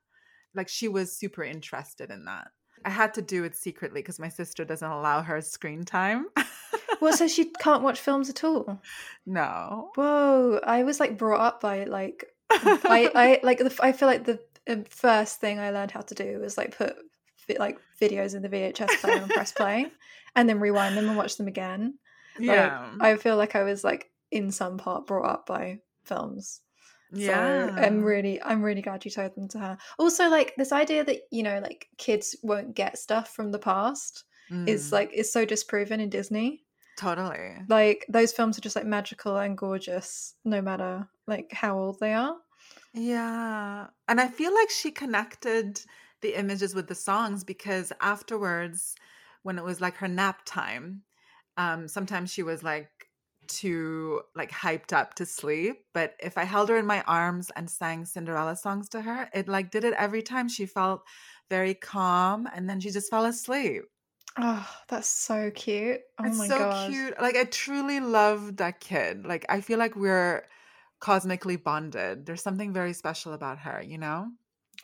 Like, 0.53 0.67
she 0.67 0.89
was 0.89 1.15
super 1.17 1.43
interested 1.43 2.11
in 2.11 2.25
that. 2.25 2.49
I 2.85 2.89
had 2.89 3.13
to 3.15 3.21
do 3.21 3.43
it 3.43 3.55
secretly 3.55 4.01
because 4.01 4.19
my 4.19 4.29
sister 4.29 4.63
doesn't 4.65 4.89
allow 4.89 5.21
her 5.21 5.41
screen 5.41 5.83
time. 5.83 6.27
Well, 7.01 7.13
so 7.13 7.27
she 7.27 7.45
can't 7.59 7.83
watch 7.83 7.99
films 7.99 8.29
at 8.29 8.43
all. 8.43 8.81
no. 9.25 9.91
Whoa, 9.95 10.59
I 10.63 10.83
was 10.83 10.99
like 10.99 11.17
brought 11.17 11.41
up 11.41 11.61
by 11.61 11.83
like 11.85 12.25
I 12.49 13.11
I 13.15 13.39
like 13.43 13.59
the, 13.59 13.75
I 13.81 13.91
feel 13.91 14.07
like 14.07 14.25
the 14.25 14.39
um, 14.69 14.83
first 14.85 15.39
thing 15.39 15.59
I 15.59 15.71
learned 15.71 15.91
how 15.91 16.01
to 16.01 16.15
do 16.15 16.39
was 16.39 16.57
like 16.57 16.77
put 16.77 16.95
like 17.57 17.79
videos 17.99 18.35
in 18.35 18.41
the 18.43 18.49
VHS 18.49 19.01
player 19.01 19.17
and 19.21 19.29
press 19.29 19.51
play, 19.51 19.87
and 20.35 20.47
then 20.47 20.59
rewind 20.59 20.95
them 20.95 21.07
and 21.07 21.17
watch 21.17 21.37
them 21.37 21.47
again. 21.47 21.95
Like, 22.37 22.45
Yeah. 22.47 22.91
I 22.99 23.15
feel 23.17 23.37
like 23.37 23.55
I 23.55 23.63
was 23.63 23.83
like 23.83 24.11
in 24.31 24.51
some 24.51 24.77
part 24.77 25.07
brought 25.07 25.27
up 25.29 25.45
by 25.47 25.79
films. 26.03 26.61
Yeah. 27.11 27.69
So 27.73 27.73
I'm 27.75 28.03
really 28.03 28.41
I'm 28.41 28.61
really 28.63 28.81
glad 28.81 29.05
you 29.05 29.11
told 29.11 29.35
them 29.35 29.47
to 29.49 29.59
her. 29.59 29.77
Also 29.97 30.29
like 30.29 30.55
this 30.57 30.71
idea 30.71 31.03
that, 31.03 31.21
you 31.31 31.43
know, 31.43 31.59
like 31.59 31.89
kids 31.97 32.35
won't 32.43 32.75
get 32.75 32.97
stuff 32.97 33.33
from 33.33 33.51
the 33.51 33.59
past 33.59 34.25
is 34.65 34.91
Mm, 34.91 34.91
like 34.91 35.11
is 35.13 35.31
so 35.31 35.45
disproven 35.45 35.99
in 35.99 36.09
Disney. 36.09 36.65
totally. 36.95 37.65
Like 37.67 38.05
those 38.09 38.33
films 38.33 38.57
are 38.57 38.61
just 38.61 38.75
like 38.75 38.85
magical 38.85 39.37
and 39.37 39.57
gorgeous 39.57 40.35
no 40.43 40.61
matter 40.61 41.07
like 41.27 41.51
how 41.53 41.77
old 41.79 41.99
they 41.99 42.13
are. 42.13 42.37
Yeah. 42.93 43.87
And 44.07 44.19
I 44.21 44.27
feel 44.27 44.53
like 44.53 44.69
she 44.69 44.91
connected 44.91 45.81
the 46.21 46.35
images 46.37 46.75
with 46.75 46.87
the 46.87 46.95
songs 46.95 47.43
because 47.43 47.93
afterwards, 48.01 48.95
when 49.43 49.57
it 49.57 49.63
was 49.63 49.79
like 49.81 49.95
her 49.97 50.07
nap 50.07 50.41
time, 50.45 51.03
um, 51.57 51.87
sometimes 51.87 52.31
she 52.31 52.43
was 52.43 52.63
like 52.63 53.08
too 53.49 54.21
like 54.35 54.51
hyped 54.51 54.93
up 54.93 55.15
to 55.15 55.25
sleep. 55.25 55.83
But 55.93 56.15
if 56.21 56.37
I 56.37 56.45
held 56.45 56.69
her 56.69 56.77
in 56.77 56.85
my 56.85 57.01
arms 57.01 57.51
and 57.55 57.69
sang 57.69 58.05
Cinderella 58.05 58.55
songs 58.55 58.87
to 58.89 59.01
her, 59.01 59.29
it 59.33 59.49
like 59.49 59.71
did 59.71 59.83
it 59.83 59.93
every 59.97 60.21
time. 60.21 60.47
She 60.47 60.65
felt 60.65 61.01
very 61.49 61.73
calm 61.73 62.47
and 62.53 62.69
then 62.69 62.79
she 62.79 62.91
just 62.91 63.09
fell 63.09 63.25
asleep. 63.25 63.83
Oh, 64.37 64.65
that's 64.87 65.09
so 65.09 65.51
cute. 65.51 66.01
Oh 66.19 66.25
it's 66.25 66.37
my 66.37 66.47
so 66.47 66.57
god. 66.59 66.89
cute. 66.89 67.19
Like 67.19 67.35
I 67.35 67.43
truly 67.45 67.99
love 67.99 68.57
that 68.57 68.79
kid. 68.79 69.25
Like 69.25 69.45
I 69.49 69.59
feel 69.59 69.79
like 69.79 69.95
we're 69.95 70.47
cosmically 70.99 71.55
bonded. 71.57 72.25
There's 72.25 72.41
something 72.41 72.71
very 72.71 72.93
special 72.93 73.33
about 73.33 73.59
her, 73.59 73.81
you 73.81 73.97
know? 73.97 74.29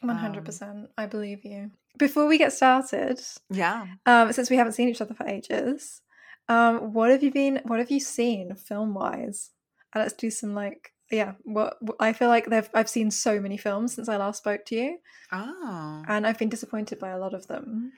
One 0.01 0.17
hundred 0.17 0.43
percent. 0.45 0.89
I 0.97 1.05
believe 1.05 1.45
you. 1.45 1.71
Before 1.97 2.25
we 2.25 2.37
get 2.37 2.51
started, 2.51 3.21
Yeah. 3.49 3.85
um, 4.05 4.33
since 4.33 4.49
we 4.49 4.57
haven't 4.57 4.73
seen 4.73 4.89
each 4.89 4.99
other 4.99 5.13
for 5.13 5.25
ages, 5.25 6.01
um, 6.47 6.93
what 6.93 7.09
have 7.11 7.23
you 7.23 7.31
been? 7.31 7.61
What 7.65 7.79
have 7.79 7.91
you 7.91 7.99
seen 7.99 8.55
film 8.55 8.93
wise? 8.93 9.51
And 9.93 10.01
let's 10.03 10.13
do 10.13 10.29
some 10.29 10.53
like, 10.53 10.91
yeah. 11.11 11.33
What 11.43 11.77
I 11.99 12.13
feel 12.13 12.27
like 12.27 12.47
they've 12.47 12.69
I've 12.73 12.89
seen 12.89 13.11
so 13.11 13.39
many 13.39 13.57
films 13.57 13.93
since 13.93 14.09
I 14.09 14.17
last 14.17 14.39
spoke 14.39 14.65
to 14.65 14.75
you, 14.75 14.97
Oh. 15.31 16.03
and 16.07 16.25
I've 16.27 16.37
been 16.39 16.49
disappointed 16.49 16.99
by 16.99 17.09
a 17.09 17.17
lot 17.19 17.33
of 17.33 17.47
them. 17.47 17.93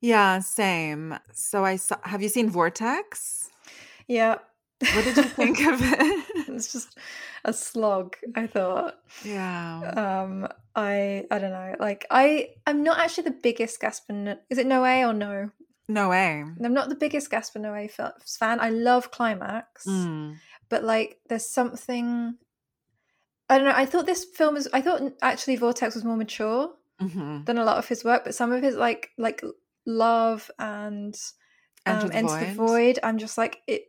Yeah, 0.00 0.40
same. 0.40 1.16
So 1.32 1.64
I 1.64 1.76
saw 1.76 1.96
have 2.04 2.22
you 2.22 2.28
seen 2.28 2.50
Vortex? 2.50 3.50
Yeah. 4.08 4.36
What 4.94 5.04
did 5.04 5.16
you 5.16 5.22
think 5.40 5.60
of 5.60 5.80
it? 5.80 6.24
it's 6.48 6.72
just 6.72 6.98
a 7.44 7.52
slog. 7.52 8.16
I 8.34 8.46
thought. 8.46 8.98
Yeah. 9.24 9.80
Um, 10.22 10.48
I 10.74 11.24
I 11.30 11.38
don't 11.38 11.52
know. 11.52 11.76
Like 11.78 12.04
I 12.10 12.50
I'm 12.66 12.82
not 12.82 12.98
actually 12.98 13.24
the 13.24 13.38
biggest 13.42 13.80
Gaspar. 13.80 14.12
No- 14.12 14.38
Is 14.50 14.58
it 14.58 14.66
Noé 14.66 15.08
or 15.08 15.12
no? 15.14 15.50
No 15.92 16.08
way. 16.08 16.44
I'm 16.64 16.74
not 16.74 16.88
the 16.88 16.94
biggest 16.94 17.30
Gaspar 17.30 17.60
Noé 17.60 17.90
fan. 17.90 18.60
I 18.60 18.70
love 18.70 19.10
Climax. 19.10 19.86
Mm. 19.86 20.36
but 20.68 20.82
like 20.84 21.18
there's 21.28 21.48
something 21.48 22.36
I 23.48 23.58
don't 23.58 23.66
know. 23.66 23.74
I 23.76 23.84
thought 23.84 24.06
this 24.06 24.24
film 24.24 24.56
is. 24.56 24.68
I 24.72 24.80
thought 24.80 25.02
actually 25.20 25.56
Vortex 25.56 25.94
was 25.94 26.04
more 26.04 26.16
mature 26.16 26.70
hmm 26.98 27.44
than 27.44 27.58
a 27.58 27.64
lot 27.64 27.76
of 27.76 27.88
his 27.88 28.04
work, 28.04 28.24
but 28.24 28.34
some 28.34 28.52
of 28.52 28.62
his 28.62 28.76
like 28.76 29.10
like 29.18 29.42
love 29.84 30.50
and 30.58 31.14
Enter 31.84 32.04
um, 32.04 32.08
the 32.08 32.16
Enter 32.16 32.46
the 32.46 32.54
Void. 32.54 32.56
Void. 32.56 32.98
I'm 33.02 33.18
just 33.18 33.36
like 33.36 33.58
it. 33.66 33.82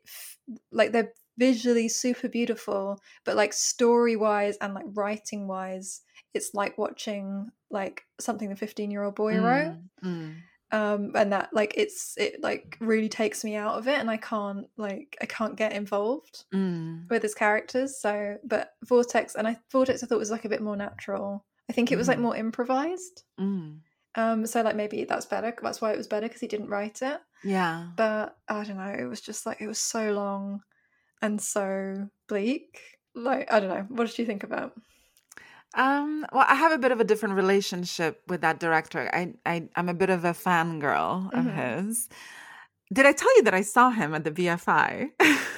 Like 0.71 0.91
they're 0.91 1.13
visually 1.37 1.87
super 1.87 2.27
beautiful, 2.27 2.99
but 3.23 3.37
like 3.37 3.53
story 3.53 4.15
wise 4.15 4.57
and 4.57 4.73
like 4.73 4.85
writing 4.93 5.47
wise, 5.47 6.01
it's 6.33 6.53
like 6.53 6.77
watching 6.77 7.49
like 7.71 8.03
something 8.19 8.49
the 8.49 8.55
15 8.55 8.91
year 8.91 9.03
old 9.03 9.15
boy 9.15 9.39
wrote. 9.39 9.77
Mm, 10.03 10.05
mm. 10.05 10.35
Um, 10.73 11.11
and 11.15 11.31
that 11.31 11.53
like 11.53 11.75
it's 11.77 12.17
it 12.17 12.41
like 12.41 12.77
really 12.81 13.07
takes 13.07 13.43
me 13.43 13.55
out 13.55 13.75
of 13.77 13.87
it, 13.87 13.99
and 13.99 14.09
I 14.09 14.17
can't 14.17 14.65
like 14.75 15.15
I 15.21 15.25
can't 15.27 15.55
get 15.55 15.71
involved 15.73 16.45
Mm. 16.53 17.07
with 17.09 17.21
his 17.21 17.35
characters. 17.35 17.97
So, 18.01 18.37
but 18.43 18.71
Vortex 18.83 19.35
and 19.35 19.47
I 19.47 19.57
Vortex 19.71 20.03
I 20.03 20.07
thought 20.07 20.17
was 20.19 20.31
like 20.31 20.45
a 20.45 20.49
bit 20.49 20.61
more 20.63 20.75
natural. 20.75 21.45
I 21.69 21.73
think 21.73 21.91
it 21.91 21.95
was 21.97 22.07
like 22.07 22.17
Mhm. 22.17 22.21
more 22.21 22.35
improvised. 22.35 23.23
Mm. 23.39 23.81
Um, 24.15 24.45
so 24.47 24.61
like 24.63 24.75
maybe 24.75 25.03
that's 25.05 25.27
better. 25.27 25.53
That's 25.61 25.79
why 25.81 25.91
it 25.93 25.97
was 25.97 26.07
better 26.07 26.27
because 26.27 26.41
he 26.41 26.47
didn't 26.47 26.69
write 26.69 27.01
it. 27.03 27.19
Yeah. 27.43 27.89
But 27.95 28.35
I 28.47 28.63
don't 28.63 28.77
know. 28.77 28.95
It 28.97 29.05
was 29.05 29.21
just 29.21 29.45
like 29.45 29.61
it 29.61 29.67
was 29.67 29.79
so 29.79 30.11
long 30.11 30.63
and 31.21 31.39
so 31.41 32.09
bleak. 32.27 32.79
Like 33.15 33.51
I 33.53 33.59
don't 33.59 33.69
know. 33.69 33.85
What 33.89 34.07
did 34.07 34.17
you 34.17 34.25
think 34.25 34.43
about? 34.43 34.73
Um, 35.75 36.25
well, 36.31 36.45
I 36.47 36.55
have 36.55 36.71
a 36.71 36.77
bit 36.77 36.91
of 36.91 36.99
a 36.99 37.03
different 37.03 37.35
relationship 37.35 38.21
with 38.27 38.41
that 38.41 38.59
director. 38.59 39.09
I, 39.13 39.33
I 39.45 39.69
I'm 39.75 39.89
a 39.89 39.93
bit 39.93 40.09
of 40.09 40.23
a 40.25 40.33
fangirl 40.33 41.33
of 41.33 41.45
Mhm. 41.45 41.55
his. 41.87 42.09
Did 42.91 43.05
I 43.07 43.11
tell 43.11 43.35
you 43.37 43.43
that 43.43 43.55
I 43.55 43.61
saw 43.61 43.89
him 43.89 44.13
at 44.13 44.23
the 44.23 44.31
BFI? 44.31 45.11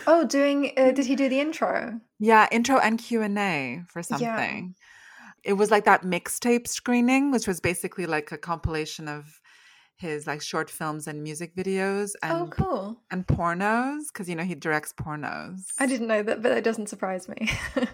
Oh, 0.07 0.25
doing 0.25 0.71
uh, 0.77 0.91
did 0.91 1.05
he 1.05 1.15
do 1.15 1.27
the 1.27 1.39
intro? 1.39 1.99
yeah, 2.19 2.47
intro 2.51 2.77
and 2.77 2.97
Q 2.97 3.21
and 3.23 3.37
A 3.37 3.81
for 3.89 4.01
something. 4.03 4.75
It 5.43 5.53
was 5.53 5.69
like 5.69 5.83
that 5.85 6.03
mixtape 6.03 6.67
screening, 6.67 7.31
which 7.31 7.45
was 7.47 7.59
basically 7.59 8.05
like 8.05 8.31
a 8.31 8.37
compilation 8.37 9.07
of 9.07 9.41
his 9.97 10.27
like 10.27 10.41
short 10.41 10.69
films 10.69 11.07
and 11.07 11.23
music 11.23 11.55
videos 11.55 12.11
and 12.21 12.33
oh, 12.33 12.47
cool. 12.47 12.97
and 13.11 13.25
pornos 13.27 14.03
because 14.11 14.27
you 14.29 14.35
know 14.35 14.43
he 14.43 14.55
directs 14.55 14.93
pornos. 14.93 15.67
I 15.79 15.85
didn't 15.87 16.07
know 16.07 16.23
that, 16.23 16.41
but 16.41 16.51
it 16.51 16.63
doesn't 16.63 16.87
surprise 16.87 17.27
me. 17.29 17.49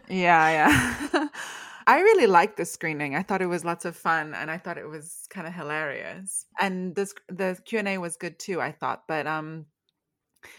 Yeah, 0.08 0.50
yeah. 0.50 1.28
I 1.88 2.00
really 2.02 2.28
liked 2.28 2.58
the 2.58 2.66
screening. 2.66 3.16
I 3.16 3.24
thought 3.24 3.42
it 3.42 3.48
was 3.48 3.66
lots 3.66 3.86
of 3.86 3.96
fun 3.96 4.34
and 4.34 4.52
I 4.52 4.58
thought 4.58 4.78
it 4.78 4.88
was 4.88 5.26
kind 5.30 5.48
of 5.48 5.54
hilarious. 5.54 6.46
And 6.60 6.96
this 6.96 7.14
the 7.28 7.60
Q&A 7.66 7.98
was 7.98 8.18
good 8.18 8.40
too, 8.40 8.62
I 8.62 8.72
thought. 8.72 9.08
But 9.08 9.28
um 9.28 9.68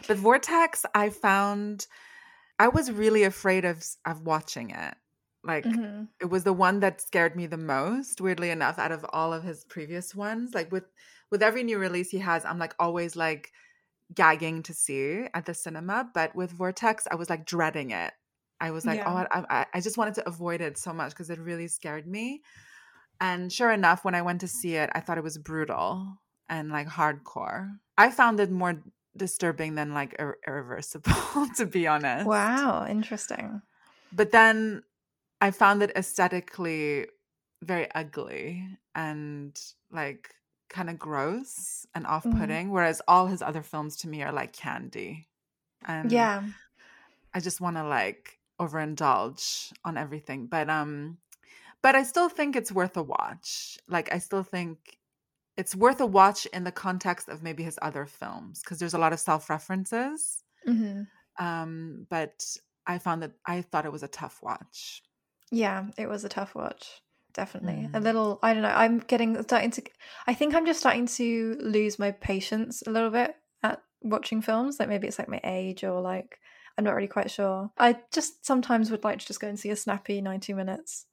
but 0.07 0.17
Vortex 0.19 0.85
I 0.95 1.11
found 1.11 1.87
I 2.59 2.69
was 2.69 2.93
really 2.93 3.25
afraid 3.25 3.65
of 3.65 3.85
of 4.07 4.23
watching 4.23 4.71
it. 4.71 4.97
Like 5.45 5.67
Mhm. 5.67 6.09
it 6.21 6.27
was 6.27 6.45
the 6.45 6.53
one 6.53 6.81
that 6.81 7.01
scared 7.01 7.37
me 7.37 7.47
the 7.47 7.59
most 7.59 8.21
weirdly 8.21 8.51
enough 8.51 8.79
out 8.79 8.93
of 8.93 9.05
all 9.13 9.33
of 9.33 9.45
his 9.45 9.65
previous 9.65 10.15
ones. 10.15 10.55
Like 10.55 10.73
with 10.73 10.85
with 11.31 11.43
every 11.43 11.65
new 11.65 11.79
release 11.79 12.11
he 12.11 12.19
has, 12.21 12.45
I'm 12.45 12.59
like 12.59 12.75
always 12.79 13.17
like 13.17 13.53
gagging 14.15 14.63
to 14.65 14.75
see 14.75 15.27
at 15.35 15.47
the 15.47 15.55
cinema, 15.55 16.11
but 16.15 16.35
with 16.37 16.53
Vortex 16.53 17.07
I 17.11 17.17
was 17.17 17.31
like 17.31 17.47
dreading 17.47 17.91
it. 17.93 18.15
I 18.63 18.71
was 18.71 18.87
like, 18.87 19.01
oh, 19.05 19.11
Yeah. 19.11 19.27
oh, 19.35 19.45
I, 19.51 19.61
I, 19.61 19.67
I 19.75 19.81
just 19.81 19.99
wanted 19.99 20.15
to 20.15 20.29
avoid 20.29 20.61
it 20.61 20.79
so 20.79 20.93
much 20.93 21.11
because 21.11 21.31
it 21.31 21.41
really 21.41 21.67
scared 21.67 22.07
me. 22.07 22.43
And 23.21 23.53
sure 23.53 23.73
enough, 23.73 24.05
when 24.05 24.15
I 24.15 24.23
went 24.23 24.41
to 24.41 24.47
mm-hmm. 24.47 24.57
see 24.57 24.77
it, 24.77 24.89
I 24.95 25.01
thought 25.01 25.19
it 25.19 25.25
was 25.25 25.37
brutal 25.37 26.21
and 26.49 26.71
like 26.71 26.87
hardcore. 26.87 27.77
I 27.99 28.11
found 28.11 28.39
it 28.39 28.53
more 28.53 28.81
disturbing 29.17 29.75
than 29.75 29.93
like 29.93 30.15
ir- 30.19 30.39
irreversible, 30.47 31.13
to 31.57 31.67
be 31.67 31.89
honest. 31.89 32.25
Wow, 32.25 32.87
interesting. 32.89 33.63
But 34.13 34.31
then 34.31 34.85
I 35.41 35.51
found 35.51 35.83
it 35.83 35.91
aesthetically 35.97 37.07
very 37.63 37.89
ugly 37.95 38.65
and 38.95 39.61
like 39.91 40.31
kind 40.71 40.89
of 40.89 41.01
gross 41.01 41.85
and 41.97 42.05
mm-hmm. 42.05 42.15
off 42.15 42.39
putting, 42.39 42.71
whereas 42.71 43.03
all 43.09 43.27
his 43.27 43.43
other 43.43 43.63
films 43.63 43.97
to 43.99 44.09
me 44.09 44.23
are 44.23 44.33
like 44.33 44.53
candy. 44.53 45.27
And 45.85 46.13
Yeah. 46.13 46.45
I 47.35 47.41
just 47.41 47.61
want 47.61 47.77
to 47.77 47.85
like 47.85 48.39
overindulge 48.63 49.73
on 49.85 49.97
everything. 49.97 50.47
But 50.47 50.69
um 50.71 51.19
but 51.83 51.95
I 51.97 52.05
still 52.05 52.29
think 52.29 52.57
it's 52.57 52.73
worth 52.73 52.97
a 52.97 53.03
watch. 53.03 53.79
Like 53.89 54.13
I 54.15 54.19
still 54.19 54.43
think 54.45 54.99
it's 55.57 55.75
worth 55.77 56.01
a 56.01 56.07
watch 56.07 56.47
in 56.47 56.65
the 56.65 56.73
context 56.73 57.29
of 57.29 57.43
maybe 57.43 57.63
his 57.63 57.79
other 57.83 58.07
films 58.07 58.63
because 58.63 58.79
there's 58.79 58.95
a 58.95 58.99
lot 58.99 59.13
of 59.13 59.21
self-references. 59.21 60.45
hmm 60.67 61.03
Um 61.39 62.07
but 62.11 62.57
I 62.87 62.99
found 62.99 63.23
that 63.23 63.33
I 63.47 63.63
thought 63.63 63.87
it 63.87 63.93
was 63.93 64.03
a 64.03 64.09
tough 64.09 64.43
watch. 64.43 65.03
Yeah, 65.51 65.87
it 65.99 66.09
was 66.09 66.25
a 66.25 66.29
tough 66.29 66.55
watch. 66.55 67.03
Definitely. 67.33 67.89
A 67.95 68.01
Mm. 68.01 68.03
little, 68.03 68.39
I 68.43 68.53
don't 68.55 68.63
know, 68.63 68.69
I'm 68.71 68.99
getting 68.99 69.41
starting 69.43 69.71
to, 69.73 69.83
I 70.27 70.35
think 70.35 70.55
I'm 70.55 70.67
just 70.67 70.81
starting 70.81 71.07
to 71.07 71.57
lose 71.61 71.99
my 71.99 72.11
patience 72.11 72.83
a 72.87 72.91
little 72.91 73.11
bit 73.11 73.37
at 73.63 73.83
watching 74.03 74.43
films. 74.43 74.79
Like 74.79 74.89
maybe 74.89 75.07
it's 75.09 75.19
like 75.19 75.29
my 75.29 75.41
age 75.45 75.85
or 75.85 76.01
like, 76.01 76.41
I'm 76.77 76.85
not 76.85 76.95
really 76.95 77.09
quite 77.09 77.31
sure. 77.31 77.71
I 77.79 77.99
just 78.13 78.45
sometimes 78.47 78.91
would 78.91 79.05
like 79.05 79.19
to 79.19 79.27
just 79.27 79.41
go 79.41 79.49
and 79.49 79.59
see 79.59 79.71
a 79.71 79.77
snappy 79.77 80.21
90 80.21 80.55
minutes, 80.55 81.07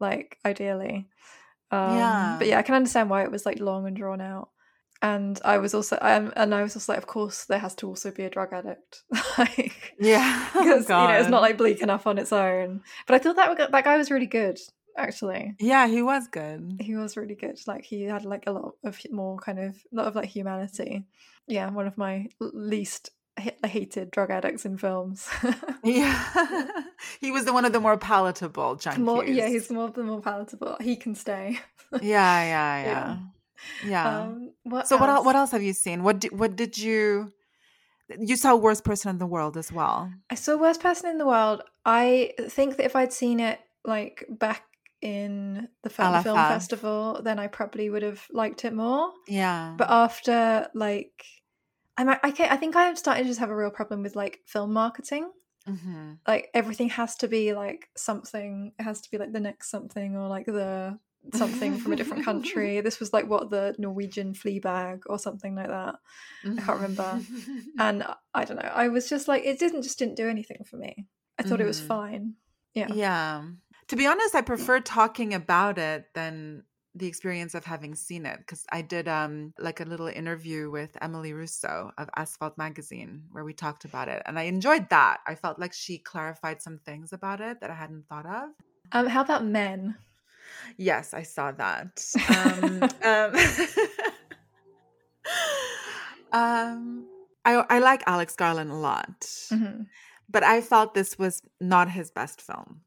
like 0.00 0.38
ideally. 0.44 1.08
Um, 1.70 1.94
Yeah. 1.96 2.36
But 2.38 2.48
yeah, 2.48 2.58
I 2.58 2.62
can 2.62 2.74
understand 2.74 3.10
why 3.10 3.22
it 3.24 3.30
was 3.30 3.44
like 3.46 3.60
long 3.60 3.86
and 3.86 3.96
drawn 3.96 4.20
out. 4.20 4.50
And 5.02 5.38
I 5.44 5.58
was 5.58 5.74
also, 5.74 5.98
um, 6.00 6.32
and 6.36 6.54
I 6.54 6.62
was 6.62 6.76
also 6.76 6.92
like, 6.92 6.98
of 7.02 7.06
course, 7.06 7.44
there 7.44 7.58
has 7.58 7.74
to 7.76 7.88
also 7.88 8.10
be 8.10 8.22
a 8.24 8.30
drug 8.30 8.52
addict. 8.52 9.02
like, 9.38 9.94
Yeah. 9.98 10.48
because 10.52 10.88
you 10.88 10.94
know 10.94 11.18
it's 11.18 11.28
not 11.28 11.42
like 11.42 11.58
bleak 11.58 11.80
enough 11.82 12.06
on 12.06 12.16
its 12.18 12.32
own. 12.32 12.82
But 13.06 13.14
I 13.14 13.18
thought 13.18 13.36
that 13.36 13.72
that 13.72 13.84
guy 13.84 13.96
was 13.96 14.10
really 14.10 14.26
good. 14.26 14.58
Actually, 14.96 15.56
Yeah, 15.58 15.88
he 15.88 16.02
was 16.02 16.28
good. 16.28 16.76
he 16.80 16.94
was 16.94 17.16
really 17.16 17.34
good. 17.34 17.58
Like 17.66 17.84
he 17.84 18.04
had 18.04 18.24
like 18.24 18.44
a 18.46 18.52
lot 18.52 18.74
of 18.84 18.96
more 19.10 19.36
kind 19.38 19.58
of 19.58 19.74
a 19.92 19.96
lot 19.96 20.06
of 20.06 20.14
like 20.14 20.28
humanity. 20.28 21.04
Yeah, 21.48 21.68
one 21.70 21.88
of 21.88 21.98
my 21.98 22.28
least 22.40 23.10
hated 23.66 24.10
drug 24.10 24.30
addicts 24.30 24.64
in 24.64 24.78
films. 24.78 25.28
Yeah. 25.86 26.24
he 27.20 27.30
was 27.30 27.44
the 27.44 27.52
one 27.52 27.66
of 27.66 27.74
the 27.74 27.80
more 27.80 27.98
palatable 27.98 28.76
junkies. 28.76 28.98
more, 28.98 29.22
yeah, 29.22 29.48
he's 29.48 29.70
more 29.70 29.90
the 29.90 30.02
more 30.02 30.22
palatable. 30.22 30.78
He 30.80 30.96
can 30.96 31.14
stay. 31.14 31.60
yeah, 31.92 32.00
yeah, 32.00 32.42
yeah. 32.82 32.84
Yeah. 32.84 33.18
Yeah. 33.86 34.18
Um, 34.20 34.52
what 34.62 34.88
so 34.88 34.96
what 34.96 35.10
else? 35.10 35.18
else? 35.18 35.26
what 35.26 35.36
else 35.36 35.50
have 35.50 35.62
you 35.62 35.74
seen? 35.74 36.02
What 36.02 36.20
did 36.20 36.32
what 36.32 36.56
did 36.56 36.78
you 36.78 37.34
you 38.18 38.36
saw 38.36 38.56
worst 38.56 38.82
person 38.82 39.10
in 39.10 39.18
the 39.18 39.26
world 39.26 39.58
as 39.58 39.70
well? 39.70 40.10
I 40.30 40.34
saw 40.34 40.56
Worst 40.56 40.80
Person 40.80 41.10
in 41.10 41.18
the 41.18 41.26
World. 41.26 41.62
I 41.84 42.32
think 42.48 42.76
that 42.76 42.86
if 42.86 42.96
I'd 42.96 43.12
seen 43.12 43.40
it 43.40 43.60
like 43.84 44.24
back 44.28 44.62
in 45.00 45.68
the 45.82 45.90
film, 45.90 46.22
film 46.22 46.36
festival, 46.36 47.20
then 47.22 47.38
I 47.38 47.46
probably 47.46 47.90
would 47.90 48.02
have 48.02 48.26
liked 48.30 48.64
it 48.64 48.72
more. 48.72 49.12
Yeah. 49.28 49.74
But 49.76 49.90
after 49.90 50.68
like, 50.74 51.24
I'm 51.96 52.08
I, 52.08 52.18
I 52.22 52.56
think 52.56 52.74
I'm 52.76 52.96
starting 52.96 53.24
to 53.24 53.28
just 53.30 53.40
have 53.40 53.50
a 53.50 53.56
real 53.56 53.70
problem 53.70 54.02
with 54.02 54.16
like 54.16 54.40
film 54.46 54.72
marketing. 54.72 55.30
hmm 55.66 56.12
Like 56.26 56.50
everything 56.54 56.88
has 56.90 57.16
to 57.16 57.28
be 57.28 57.52
like 57.54 57.88
something. 57.96 58.72
It 58.78 58.82
has 58.82 59.00
to 59.02 59.10
be 59.10 59.18
like 59.18 59.32
the 59.32 59.40
next 59.40 59.70
something 59.70 60.16
or 60.16 60.28
like 60.28 60.46
the 60.46 60.98
something 61.32 61.78
from 61.78 61.92
a 61.92 61.96
different 61.96 62.24
country. 62.24 62.80
This 62.84 63.00
was 63.00 63.12
like 63.14 63.26
what 63.28 63.48
the 63.48 63.74
Norwegian 63.78 64.34
Fleabag 64.34 65.02
or 65.06 65.18
something 65.18 65.54
like 65.54 65.68
that. 65.68 65.94
I 66.44 66.60
can't 66.60 66.80
remember. 66.80 67.20
And 67.78 68.02
I- 68.34 68.44
don't 68.44 68.56
know. 68.62 68.70
I 68.74 68.88
was 68.88 69.08
just 69.08 69.26
like, 69.26 69.44
it 69.44 69.58
didn't 69.58 69.82
just 69.82 69.98
didn't 69.98 70.16
do 70.16 70.28
anything 70.28 70.64
for 70.68 70.76
me. 70.76 71.06
I 71.38 71.42
thought 71.44 71.60
it 71.62 71.66
was 71.66 71.80
Mhm. 71.80 71.86
fine. 71.86 72.34
Yeah. 72.74 72.88
Yeah. 72.92 73.44
To 73.88 73.96
be 73.96 74.06
honest, 74.06 74.34
I 74.34 74.42
prefer 74.42 74.80
talking 74.80 75.32
about 75.34 75.78
it 75.78 76.12
than 76.14 76.64
the 76.96 77.06
experience 77.06 77.54
of 77.54 77.64
having 77.64 77.94
seen 77.94 78.24
it 78.24 78.38
because 78.38 78.64
I 78.70 78.80
did 78.82 79.08
um 79.08 79.52
like 79.58 79.80
a 79.80 79.84
little 79.84 80.06
interview 80.06 80.70
with 80.70 80.96
Emily 81.00 81.32
Russo 81.32 81.90
of 81.98 82.08
Asphalt 82.16 82.56
magazine 82.56 83.24
where 83.32 83.44
we 83.44 83.52
talked 83.52 83.84
about 83.84 84.08
it 84.08 84.22
and 84.26 84.38
I 84.38 84.42
enjoyed 84.42 84.88
that. 84.90 85.18
I 85.26 85.34
felt 85.34 85.58
like 85.58 85.72
she 85.72 85.98
clarified 85.98 86.62
some 86.62 86.78
things 86.78 87.12
about 87.12 87.40
it 87.40 87.60
that 87.60 87.70
I 87.70 87.74
hadn't 87.74 88.06
thought 88.08 88.26
of. 88.26 88.50
Um, 88.92 89.06
how 89.08 89.22
about 89.22 89.44
men? 89.44 89.96
Yes, 90.76 91.14
I 91.14 91.22
saw 91.24 91.50
that. 91.52 92.04
Um, 92.28 92.82
um, 93.04 93.34
um, 96.32 97.06
I 97.44 97.54
I 97.68 97.78
like 97.78 98.02
Alex 98.06 98.34
Garland 98.36 98.70
a 98.70 98.74
lot, 98.74 99.20
Mhm. 99.50 99.86
but 100.28 100.42
I 100.42 100.60
felt 100.60 100.94
this 100.94 101.18
was 101.18 101.40
not 101.60 101.90
his 101.90 102.10
best 102.10 102.40
film. 102.40 102.82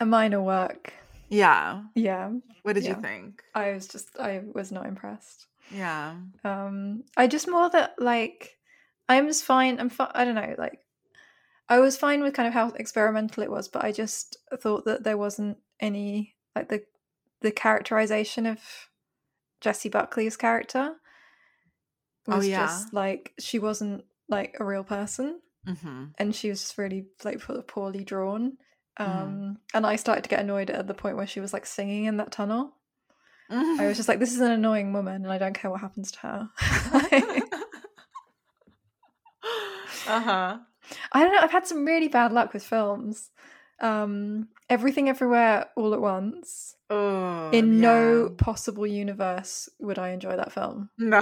A 0.00 0.06
minor 0.06 0.42
work. 0.42 0.92
Yeah. 1.28 1.82
Yeah. 1.94 2.30
What 2.62 2.74
did 2.74 2.84
Yeah. 2.84 2.96
you 2.96 3.02
think? 3.02 3.42
I 3.54 3.72
was 3.72 3.88
just, 3.88 4.18
I 4.18 4.42
was 4.54 4.70
not 4.72 4.86
impressed. 4.86 5.46
Yeah. 5.70 6.16
Um, 6.44 7.04
I 7.16 7.26
just 7.26 7.48
more 7.48 7.70
that 7.70 7.94
like, 7.98 8.56
I'm 9.08 9.26
just 9.26 9.44
fine. 9.44 9.80
I'm 9.80 9.88
fine. 9.90 10.10
I 10.14 10.24
don't 10.24 10.34
know. 10.34 10.54
Like, 10.58 10.80
I 11.68 11.78
was 11.80 11.96
fine 11.96 12.22
with 12.22 12.34
kind 12.34 12.46
of 12.46 12.54
how 12.54 12.68
experimental 12.70 13.42
it 13.42 13.50
was, 13.50 13.68
but 13.68 13.84
I 13.84 13.92
just 13.92 14.36
thought 14.60 14.84
that 14.84 15.02
there 15.04 15.16
wasn't 15.18 15.58
any 15.80 16.34
like 16.54 16.68
the 16.68 16.82
the 17.40 17.50
characterization 17.50 18.46
of 18.46 18.60
Jessie 19.60 19.88
Buckley's 19.88 20.36
character 20.36 20.94
Oh, 22.28 22.36
was 22.36 22.48
yeah. 22.48 22.66
just 22.66 22.92
like 22.94 23.32
she 23.38 23.58
wasn't 23.58 24.04
like 24.28 24.56
a 24.60 24.64
real 24.64 24.84
person. 24.84 25.40
Mm-hmm. 25.66 26.04
and 26.18 26.34
she 26.34 26.50
was 26.50 26.60
just 26.60 26.76
really 26.76 27.06
like 27.24 27.40
po- 27.40 27.62
poorly 27.62 28.04
drawn. 28.04 28.58
Um, 28.96 29.06
Mhm. 29.08 29.56
and 29.74 29.86
I 29.86 29.96
started 29.96 30.22
to 30.24 30.30
get 30.30 30.40
annoyed 30.40 30.70
at 30.70 30.86
the 30.86 30.94
point 30.94 31.16
where 31.16 31.26
she 31.26 31.40
was 31.40 31.52
like 31.52 31.66
singing 31.66 32.04
in 32.04 32.16
that 32.18 32.30
tunnel. 32.32 32.74
I 33.50 33.86
was 33.86 33.96
just 33.96 34.08
like, 34.10 34.18
this 34.20 34.32
is 34.32 34.40
an 34.40 34.50
annoying 34.52 34.92
woman, 34.92 35.22
and 35.24 35.32
I 35.32 35.38
don't 35.38 35.54
care 35.54 35.70
what 35.70 35.80
happens 35.80 36.10
to 36.12 36.18
her. 36.20 36.48
uh 40.06 40.20
huh. 40.20 40.58
I 41.12 41.22
don't 41.24 41.32
know. 41.32 41.40
I've 41.40 41.50
had 41.50 41.66
some 41.66 41.84
really 41.84 42.08
bad 42.08 42.32
luck 42.32 42.52
with 42.52 42.62
films. 42.64 43.30
Um, 43.80 44.48
Everything 44.70 45.08
Everywhere 45.08 45.66
All 45.76 45.94
at 45.94 46.00
Once. 46.00 46.76
Oh, 46.90 47.50
In 47.52 47.80
no 47.80 48.28
possible 48.36 48.86
universe 48.86 49.68
would 49.80 49.98
I 49.98 50.10
enjoy 50.10 50.36
that 50.36 50.52
film. 50.52 50.90
no. 50.98 51.20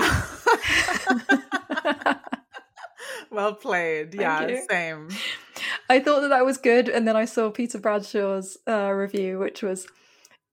well 3.31 3.55
played. 3.55 4.15
Yeah, 4.15 4.47
you. 4.49 4.67
same. 4.69 5.09
I 5.89 6.01
thought 6.01 6.21
that 6.21 6.29
that 6.29 6.45
was 6.45 6.59
good, 6.59 6.89
and 6.89 7.07
then 7.07 7.17
I 7.17 7.25
saw 7.27 7.51
Peter 7.51 7.79
Bradshaw's 7.79 8.57
uh, 8.69 8.91
review, 8.93 9.39
which 9.39 9.63
was 9.63 9.87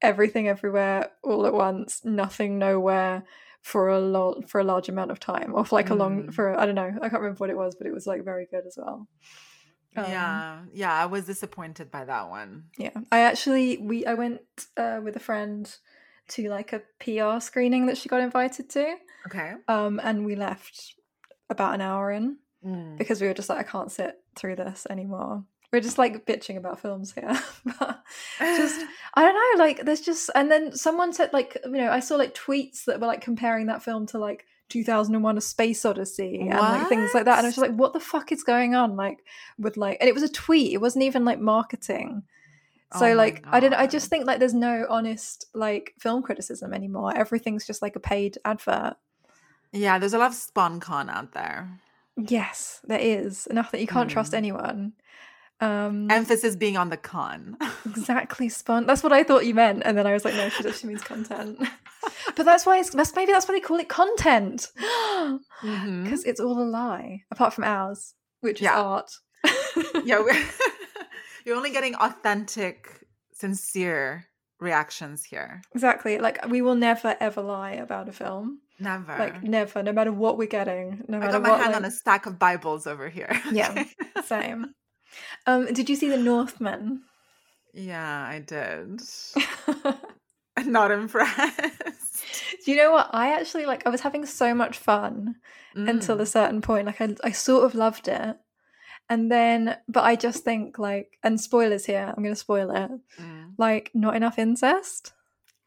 everything 0.01 0.47
everywhere 0.47 1.11
all 1.23 1.45
at 1.45 1.53
once, 1.53 2.01
nothing 2.05 2.57
nowhere 2.59 3.23
for 3.61 3.89
a 3.89 3.99
lot 3.99 4.49
for 4.49 4.59
a 4.59 4.63
large 4.63 4.87
amount 4.89 5.11
of 5.11 5.19
time, 5.19 5.53
or 5.53 5.65
for 5.65 5.75
like 5.75 5.89
a 5.89 5.95
long 5.95 6.23
Mm. 6.27 6.33
for 6.33 6.57
I 6.59 6.65
don't 6.65 6.75
know, 6.75 6.93
I 7.01 7.09
can't 7.09 7.21
remember 7.21 7.37
what 7.39 7.49
it 7.49 7.57
was, 7.57 7.75
but 7.75 7.87
it 7.87 7.93
was 7.93 8.07
like 8.07 8.23
very 8.23 8.47
good 8.49 8.65
as 8.65 8.75
well. 8.77 9.07
Um, 9.97 10.05
yeah, 10.05 10.59
yeah. 10.71 10.93
I 10.93 11.05
was 11.07 11.25
disappointed 11.25 11.89
by 11.91 12.05
that 12.05 12.29
one. 12.29 12.65
yeah. 12.77 12.91
I 13.11 13.19
actually 13.21 13.77
we 13.77 14.05
I 14.05 14.13
went 14.13 14.41
uh, 14.77 14.99
with 15.03 15.15
a 15.15 15.19
friend 15.19 15.69
to 16.29 16.47
like 16.49 16.73
a 16.73 16.81
PR 16.99 17.39
screening 17.41 17.87
that 17.87 17.97
she 17.97 18.07
got 18.07 18.21
invited 18.21 18.69
to, 18.69 18.95
Okay. 19.25 19.53
um, 19.67 19.99
and 20.03 20.25
we 20.25 20.35
left 20.35 20.93
about 21.49 21.73
an 21.73 21.81
hour 21.81 22.11
in. 22.11 22.37
Mm. 22.65 22.97
because 22.97 23.21
we 23.21 23.27
were 23.27 23.33
just 23.33 23.49
like, 23.49 23.59
I 23.59 23.63
can't 23.63 23.91
sit 23.91 24.19
through 24.35 24.57
this 24.57 24.85
anymore. 24.89 25.43
We're 25.71 25.81
just 25.81 25.97
like 25.97 26.25
bitching 26.25 26.57
about 26.57 26.79
films 26.79 27.13
here. 27.13 27.29
but 27.79 28.03
just 28.39 28.85
I 29.13 29.21
don't 29.21 29.57
know, 29.57 29.63
like 29.63 29.85
there's 29.85 30.01
just 30.01 30.29
and 30.35 30.51
then 30.51 30.75
someone 30.75 31.13
said 31.13 31.31
like 31.31 31.57
you 31.63 31.71
know, 31.71 31.91
I 31.91 31.99
saw 31.99 32.15
like 32.15 32.33
tweets 32.33 32.85
that 32.85 32.99
were 32.99 33.07
like 33.07 33.21
comparing 33.21 33.67
that 33.67 33.83
film 33.83 34.07
to 34.07 34.17
like 34.17 34.45
2001 34.69 35.37
a 35.37 35.41
space 35.41 35.85
odyssey 35.85 36.41
and 36.41 36.59
like 36.59 36.87
things 36.87 37.09
like 37.15 37.25
that 37.25 37.39
and 37.39 37.47
i 37.47 37.47
was 37.47 37.55
just 37.55 37.67
like 37.67 37.75
what 37.75 37.91
the 37.91 37.99
fuck 37.99 38.31
is 38.31 38.43
going 38.43 38.75
on 38.75 38.95
like 38.95 39.17
with 39.57 39.77
like 39.77 39.97
and 39.99 40.07
it 40.07 40.13
was 40.13 40.21
a 40.21 40.29
tweet 40.29 40.71
it 40.71 40.77
wasn't 40.77 41.03
even 41.03 41.25
like 41.25 41.39
marketing 41.39 42.21
so 42.95 43.09
Oh 43.09 43.15
like 43.15 43.43
i 43.47 43.59
don't 43.59 43.73
i 43.73 43.87
just 43.87 44.11
think 44.11 44.27
like 44.27 44.37
there's 44.37 44.53
no 44.53 44.85
honest 44.87 45.47
like 45.55 45.95
film 45.97 46.21
criticism 46.21 46.71
anymore 46.71 47.17
everything's 47.17 47.65
just 47.65 47.81
like 47.81 47.95
a 47.95 47.99
paid 47.99 48.37
advert 48.45 48.95
yeah, 49.71 49.99
there's 49.99 50.13
a 50.13 50.17
lot 50.17 50.31
of 50.31 50.35
spon 50.35 50.79
con 50.79 51.09
out 51.09 51.33
there. 51.33 51.69
Yes 52.27 52.79
there 52.85 52.99
is 52.99 53.47
enough 53.47 53.71
that 53.71 53.81
you 53.81 53.87
can't 53.87 54.09
trust 54.09 54.33
Mm. 54.33 54.37
anyone 54.37 54.93
um 55.61 56.09
Emphasis 56.09 56.55
being 56.55 56.77
on 56.77 56.89
the 56.89 56.97
con. 56.97 57.57
Exactly, 57.85 58.47
spun. 58.49 58.85
That's 58.85 59.03
what 59.03 59.11
I 59.11 59.23
thought 59.23 59.45
you 59.45 59.53
meant, 59.53 59.81
and 59.85 59.97
then 59.97 60.05
I 60.07 60.13
was 60.13 60.23
like, 60.23 60.35
no, 60.35 60.47
she 60.49 60.63
just 60.63 60.79
she 60.81 60.87
means 60.87 61.01
content. 61.03 61.57
but 62.35 62.45
that's 62.45 62.65
why 62.65 62.77
it's 62.79 62.91
that's 62.91 63.13
maybe 63.15 63.31
that's 63.33 63.47
why 63.47 63.55
they 63.55 63.59
call 63.59 63.79
it 63.79 63.89
content 63.89 64.67
because 64.77 65.41
Mhm. 65.63 66.25
it's 66.25 66.39
all 66.39 66.61
a 66.61 66.63
lie, 66.63 67.23
apart 67.31 67.53
from 67.53 67.63
ours, 67.65 68.13
which 68.41 68.61
is 68.61 68.67
art. 68.67 69.11
yeah, 70.05 70.23
you're 71.45 71.55
only 71.57 71.71
getting 71.71 71.95
authentic, 71.95 73.05
sincere 73.33 74.25
reactions 74.59 75.23
here. 75.25 75.61
exactly. 75.73 76.19
Like 76.19 76.37
we 76.47 76.61
will 76.61 76.75
never 76.75 77.15
ever 77.19 77.41
lie 77.41 77.71
about 77.73 78.07
a 78.09 78.11
film. 78.13 78.59
Never. 78.79 79.15
Like 79.17 79.43
never, 79.43 79.83
no 79.83 79.91
matter 79.91 80.11
what 80.11 80.37
we're 80.37 80.47
getting, 80.47 81.03
no 81.07 81.17
I 81.17 81.19
matter 81.21 81.31
got 81.33 81.41
my 81.43 81.49
what. 81.51 81.59
hand 81.59 81.71
like- 81.73 81.81
on 81.81 81.85
a 81.85 81.91
stack 81.91 82.25
of 82.25 82.39
Bibles 82.39 82.87
over 82.87 83.09
here. 83.09 83.41
Yeah. 83.51 83.83
Same. 84.25 84.73
Um, 85.45 85.65
did 85.73 85.89
you 85.89 85.95
see 85.95 86.09
the 86.09 86.17
Northman? 86.17 87.01
yeah, 87.73 88.21
I 88.25 88.39
did. 88.39 89.01
Not 90.65 90.91
impressed. 90.91 92.23
Do 92.65 92.71
you 92.71 92.77
know 92.77 92.91
what? 92.91 93.09
I 93.13 93.33
actually 93.33 93.65
like. 93.65 93.85
I 93.85 93.89
was 93.89 94.01
having 94.01 94.25
so 94.25 94.53
much 94.53 94.77
fun 94.77 95.35
until 95.75 96.17
Mm. 96.17 96.21
a 96.21 96.25
certain 96.25 96.61
point. 96.61 96.85
Like 96.87 96.99
I, 97.01 97.15
I 97.23 97.31
sort 97.31 97.63
of 97.63 97.75
loved 97.75 98.07
it, 98.09 98.35
and 99.09 99.31
then, 99.31 99.77
but 99.87 100.03
I 100.03 100.15
just 100.17 100.43
think 100.43 100.77
like, 100.77 101.17
and 101.23 101.39
spoilers 101.39 101.85
here. 101.85 102.13
I'm 102.15 102.21
going 102.23 102.35
to 102.35 102.39
spoil 102.39 102.71
it. 102.71 102.91
Mm. 103.21 103.53
Like, 103.57 103.91
not 103.93 104.15
enough 104.17 104.37
incest. 104.37 105.13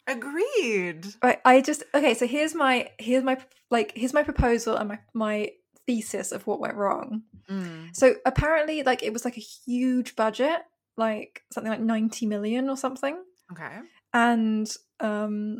Agreed. 0.07 1.07
Right. 1.23 1.41
I 1.45 1.61
just 1.61 1.83
okay. 1.95 2.15
So 2.15 2.27
here's 2.27 2.55
my 2.55 2.91
here's 2.99 3.25
my 3.25 3.39
like 3.71 3.93
here's 3.97 4.13
my 4.15 4.23
proposal 4.23 4.77
and 4.77 4.89
my 4.89 4.99
my 5.15 5.51
thesis 5.87 6.33
of 6.33 6.47
what 6.47 6.61
went 6.61 6.75
wrong. 6.77 7.23
Mm. 7.51 7.95
So 7.95 8.15
apparently, 8.27 8.83
like 8.83 9.03
it 9.03 9.13
was 9.13 9.25
like 9.25 9.37
a 9.37 9.41
huge 9.41 10.17
budget, 10.17 10.61
like 10.97 11.43
something 11.53 11.71
like 11.71 11.81
ninety 11.81 12.27
million 12.27 12.69
or 12.69 12.77
something. 12.77 13.17
Okay. 13.53 13.81
and 14.15 14.71
um 15.01 15.59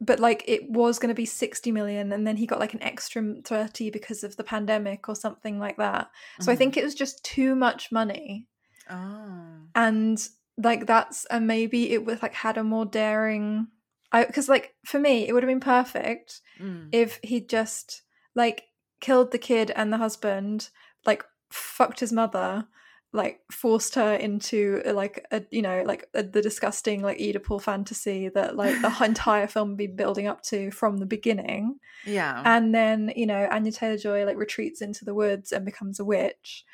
but 0.00 0.20
like 0.20 0.44
it 0.46 0.68
was 0.70 0.98
going 1.00 1.08
to 1.08 1.14
be 1.14 1.24
60 1.26 1.72
million 1.72 2.12
and 2.12 2.24
then 2.26 2.36
he 2.36 2.46
got 2.46 2.60
like 2.60 2.72
an 2.74 2.82
extra 2.82 3.34
30 3.44 3.90
because 3.90 4.22
of 4.22 4.36
the 4.36 4.44
pandemic 4.44 5.08
or 5.08 5.16
something 5.16 5.58
like 5.58 5.76
that 5.78 6.08
so 6.40 6.52
i 6.52 6.54
Mhm. 6.54 6.58
think 6.58 6.76
it 6.76 6.84
was 6.84 6.94
just 6.94 7.24
too 7.24 7.56
much 7.56 7.90
money 7.90 8.46
Oh. 8.88 9.56
and 9.74 10.28
like 10.56 10.86
that's 10.86 11.24
and 11.26 11.46
maybe 11.48 11.90
it 11.92 12.04
was 12.04 12.22
like 12.22 12.34
had 12.34 12.58
a 12.58 12.62
more 12.64 12.84
daring 12.84 13.66
i 14.12 14.24
because 14.24 14.48
like 14.48 14.74
for 14.84 14.98
me 14.98 15.26
it 15.26 15.32
would 15.32 15.42
have 15.42 15.48
been 15.50 15.60
perfect 15.60 16.40
Mm. 16.60 16.90
if 16.92 17.18
he 17.22 17.40
just 17.40 18.02
like 18.34 18.64
killed 19.00 19.32
the 19.32 19.38
kid 19.38 19.72
and 19.74 19.92
the 19.92 19.96
husband 19.96 20.68
like 21.06 21.24
fucked 21.50 22.00
his 22.00 22.12
mother 22.12 22.66
like 23.14 23.40
forced 23.50 23.94
her 23.96 24.14
into 24.14 24.80
uh, 24.86 24.92
like 24.94 25.26
a 25.32 25.42
you 25.50 25.60
know 25.60 25.82
like 25.84 26.08
a, 26.14 26.22
the 26.22 26.40
disgusting 26.40 27.02
like 27.02 27.18
oedipal 27.18 27.60
fantasy 27.60 28.28
that 28.28 28.56
like 28.56 28.80
the 28.80 29.04
entire 29.04 29.46
film 29.46 29.70
would 29.70 29.76
be 29.78 29.86
building 29.86 30.26
up 30.28 30.42
to 30.42 30.70
from 30.70 30.98
the 30.98 31.06
beginning 31.06 31.78
Yeah. 32.06 32.42
and 32.44 32.74
then 32.74 33.12
you 33.16 33.26
know 33.26 33.48
anya 33.50 33.72
taylor 33.72 33.98
joy 33.98 34.24
like 34.24 34.36
retreats 34.36 34.80
into 34.80 35.04
the 35.04 35.14
woods 35.14 35.52
and 35.52 35.64
becomes 35.64 35.98
a 36.00 36.04
witch 36.04 36.64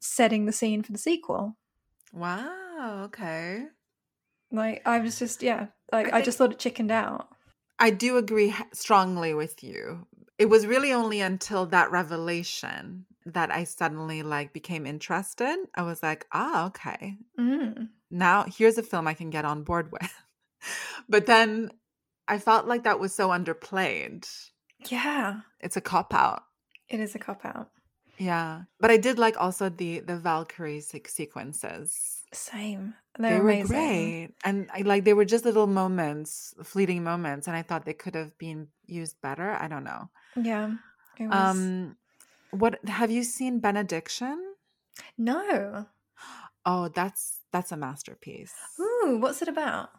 setting 0.00 0.46
the 0.46 0.52
scene 0.52 0.82
for 0.82 0.92
the 0.92 0.98
sequel 0.98 1.56
wow. 2.12 3.02
Okay. 3.06 3.64
like 4.50 4.82
i 4.86 4.98
was 4.98 5.18
just 5.18 5.42
yeah 5.42 5.66
like 5.92 6.06
i, 6.08 6.10
think- 6.10 6.24
just 6.24 6.38
thought 6.38 6.52
it 6.52 6.58
chickened 6.58 6.90
out 6.90 7.28
I 7.78 7.90
do 7.90 8.16
agree 8.16 8.54
strongly 8.72 9.34
with 9.34 9.64
you. 9.64 10.06
It 10.38 10.46
was 10.46 10.68
really 10.68 10.92
only 10.92 11.20
until 11.20 11.66
that 11.66 11.90
revelation 11.90 13.06
that 13.26 13.50
I 13.50 13.64
suddenly 13.64 14.22
like 14.22 14.52
became 14.52 14.86
interested. 14.86 15.56
I 15.74 15.82
was 15.82 16.00
like, 16.00 16.26
ah, 16.30 16.66
okay. 16.66 17.16
Mm. 17.40 17.88
Now 18.08 18.44
here's 18.44 18.78
a 18.78 18.84
film 18.84 19.08
I 19.08 19.14
can 19.14 19.30
get 19.30 19.44
on 19.44 19.64
board 19.64 19.90
with. 19.90 20.14
but 21.08 21.26
then 21.26 21.72
I 22.28 22.38
felt 22.38 22.66
like 22.68 22.84
that 22.84 23.00
was 23.00 23.12
so 23.12 23.30
underplayed. 23.30 24.28
Yeah, 24.88 25.40
It's 25.58 25.76
a 25.76 25.80
cop 25.80 26.14
out. 26.14 26.44
it 26.88 27.00
is 27.00 27.16
a 27.16 27.18
cop 27.18 27.44
out. 27.44 27.70
Yeah. 28.16 28.62
But 28.78 28.92
I 28.92 28.96
did 28.96 29.18
like 29.18 29.40
also 29.40 29.70
the 29.70 30.00
the 30.00 30.16
Valkyrie 30.16 30.82
sequences. 30.82 32.21
Same. 32.32 32.94
They, 33.18 33.28
They're 33.30 33.42
were 33.42 33.50
amazing. 33.50 33.66
great. 33.68 34.28
And 34.44 34.70
I 34.72 34.82
like 34.82 35.04
they 35.04 35.12
were 35.14 35.24
just 35.26 35.44
little 35.44 35.66
moments, 35.66 36.54
fleeting 36.64 37.04
moments, 37.04 37.46
and 37.46 37.56
I 37.56 37.62
thought 37.62 37.84
they 37.84 37.92
could 37.92 38.14
have 38.14 38.36
been 38.38 38.68
used 38.86 39.20
better. 39.20 39.50
I 39.52 39.68
don't 39.68 39.84
know. 39.84 40.08
Yeah. 40.40 40.72
Um 41.30 41.96
what 42.50 42.78
have 42.88 43.10
you 43.10 43.22
seen 43.24 43.60
Benediction? 43.60 44.38
no. 45.18 45.86
Oh, 46.64 46.88
that's 46.88 47.40
that's 47.52 47.72
a 47.72 47.76
masterpiece. 47.76 48.54
Ooh, 48.80 49.18
what's 49.20 49.42
it 49.42 49.48
about? 49.48 49.90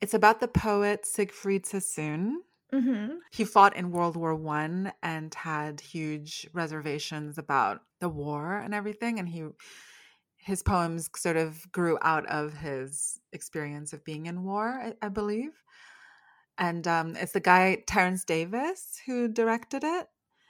It's 0.00 0.14
about 0.14 0.40
the 0.40 0.48
poet 0.48 1.06
Siegfried 1.06 1.64
Sassoon. 1.66 2.42
Mm-hmm. 2.72 3.14
He 3.30 3.44
fought 3.44 3.76
in 3.76 3.90
World 3.92 4.16
War 4.16 4.34
One 4.34 4.92
and 5.02 5.32
had 5.34 5.80
huge 5.80 6.46
reservations 6.52 7.38
about 7.38 7.80
the 8.00 8.08
war 8.08 8.56
and 8.58 8.74
everything. 8.74 9.18
And 9.18 9.28
he 9.28 9.44
his 10.42 10.62
poems 10.62 11.08
sort 11.16 11.36
of 11.36 11.70
grew 11.72 11.98
out 12.02 12.26
of 12.26 12.52
his 12.54 13.20
experience 13.32 13.92
of 13.92 14.04
being 14.04 14.26
in 14.26 14.42
war, 14.44 14.68
I, 14.68 15.06
I 15.06 15.08
believe. 15.08 15.52
And 16.58 16.86
um, 16.86 17.16
it's 17.16 17.32
the 17.32 17.40
guy 17.40 17.82
Terence 17.86 18.24
Davies 18.24 19.00
who 19.06 19.28
directed 19.28 19.84
it. 19.84 20.06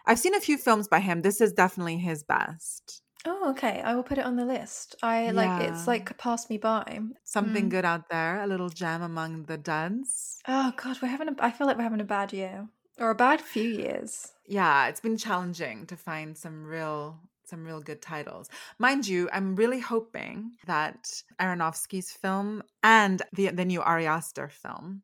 I've 0.07 0.18
seen 0.18 0.35
a 0.35 0.40
few 0.40 0.59
films 0.59 0.88
by 0.88 0.98
him. 1.00 1.22
This 1.22 1.40
is 1.40 1.52
definitely 1.52 1.98
his 1.98 2.24
best. 2.24 3.02
Oh, 3.24 3.50
okay. 3.50 3.81
I 3.81 3.94
will 3.94 4.02
put 4.02 4.18
it 4.18 4.24
on 4.24 4.35
the 4.35 4.44
list. 4.44 4.96
I 5.00 5.31
like 5.31 5.62
it's 5.62 5.87
like 5.87 6.18
passed 6.18 6.50
me 6.50 6.59
by. 6.59 6.98
Something 7.24 7.66
Mm. 7.66 7.70
good 7.70 7.85
out 7.85 8.09
there, 8.11 8.42
a 8.42 8.48
little 8.48 8.68
gem 8.68 9.00
among 9.00 9.44
the 9.44 9.57
duds. 9.57 10.40
Oh 10.48 10.72
god, 10.76 11.00
we're 11.00 11.09
having 11.09 11.28
a 11.28 11.35
I 11.38 11.52
feel 11.52 11.68
like 11.68 11.76
we're 11.76 11.85
having 11.85 12.00
a 12.00 12.05
bad 12.05 12.33
year. 12.33 12.68
Or 12.98 13.11
a 13.11 13.14
bad 13.14 13.40
few 13.40 13.68
years. 13.68 14.33
yeah 14.46 14.88
it's 14.88 15.00
been 15.00 15.16
challenging 15.16 15.87
to 15.87 15.96
find 15.96 16.37
some 16.37 16.64
real 16.64 17.20
some 17.52 17.64
real 17.70 17.82
good 17.82 18.00
titles 18.00 18.48
mind 18.78 19.06
you 19.06 19.28
i'm 19.36 19.54
really 19.62 19.78
hoping 19.94 20.52
that 20.66 21.00
aronofsky's 21.38 22.10
film 22.10 22.62
and 22.82 23.20
the 23.36 23.48
the 23.58 23.64
new 23.72 23.82
ari 23.82 24.06
aster 24.06 24.48
film 24.48 25.02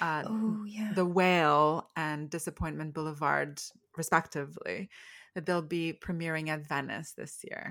uh, 0.00 0.22
Oh 0.26 0.64
yeah. 0.66 0.92
the 0.94 1.04
whale 1.04 1.90
and 1.96 2.30
disappointment 2.30 2.94
boulevard 2.94 3.60
respectively 3.96 4.88
that 5.34 5.44
they'll 5.44 5.60
be 5.80 5.92
premiering 6.06 6.48
at 6.48 6.66
venice 6.66 7.12
this 7.12 7.44
year 7.50 7.64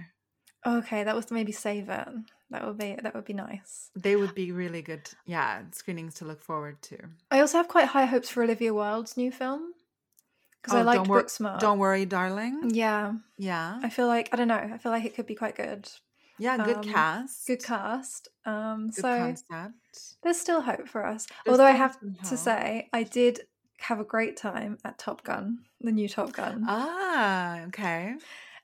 Okay, 0.64 1.04
that 1.04 1.16
was 1.16 1.32
maybe 1.32 1.52
save 1.52 1.90
it. 1.90 2.08
That 2.52 2.62
would 2.68 2.78
be 2.78 2.96
that 3.02 3.16
would 3.16 3.26
be 3.26 3.34
nice. 3.34 3.90
they 3.96 4.16
would 4.16 4.36
be 4.36 4.52
really 4.52 4.84
good 4.84 5.10
yeah 5.26 5.64
screenings 5.72 6.14
to 6.16 6.26
look 6.26 6.40
forward 6.50 6.78
to 6.90 6.98
I 7.32 7.40
also 7.40 7.58
have 7.58 7.68
quite 7.76 7.88
high 7.88 8.06
hopes 8.06 8.30
for 8.30 8.44
Olivia 8.44 8.72
Wilde's 8.74 9.18
new 9.18 9.32
film 9.32 9.74
because 10.62 10.76
I 10.76 10.82
Oh, 10.82 10.84
liked 10.84 10.98
don't, 11.00 11.08
wor- 11.10 11.24
Booksmart. 11.24 11.60
don't 11.60 11.80
worry 11.80 12.06
darling 12.06 12.70
Yeah, 12.74 13.14
yeah 13.38 13.80
I 13.84 13.90
feel 13.90 14.08
like 14.08 14.30
I 14.32 14.36
don't 14.38 14.48
know. 14.48 14.56
I 14.74 14.78
feel 14.78 14.92
like 14.92 15.06
it 15.06 15.16
could 15.16 15.26
be 15.28 15.36
quite 15.36 15.56
good. 15.56 15.90
yeah 16.40 16.58
good 16.64 16.78
um, 16.78 16.84
cast 16.84 17.48
Good 17.48 17.64
cast. 17.64 18.28
Um, 18.46 18.88
good 18.88 18.96
so 18.96 19.18
concept 19.18 19.74
there's 20.24 20.40
still 20.40 20.62
hope 20.62 20.88
for 20.88 21.06
us. 21.06 21.28
There's 21.46 21.52
Although 21.54 21.66
I 21.66 21.72
have 21.72 21.98
to 22.30 22.38
say, 22.38 22.88
I 22.94 23.04
did 23.04 23.42
have 23.80 24.00
a 24.00 24.04
great 24.06 24.38
time 24.38 24.78
at 24.86 24.98
Top 25.00 25.24
Gun, 25.24 25.60
the 25.82 25.92
new 25.92 26.08
Top 26.08 26.32
Gun. 26.32 26.64
Ah, 26.68 27.62
okay. 27.68 28.14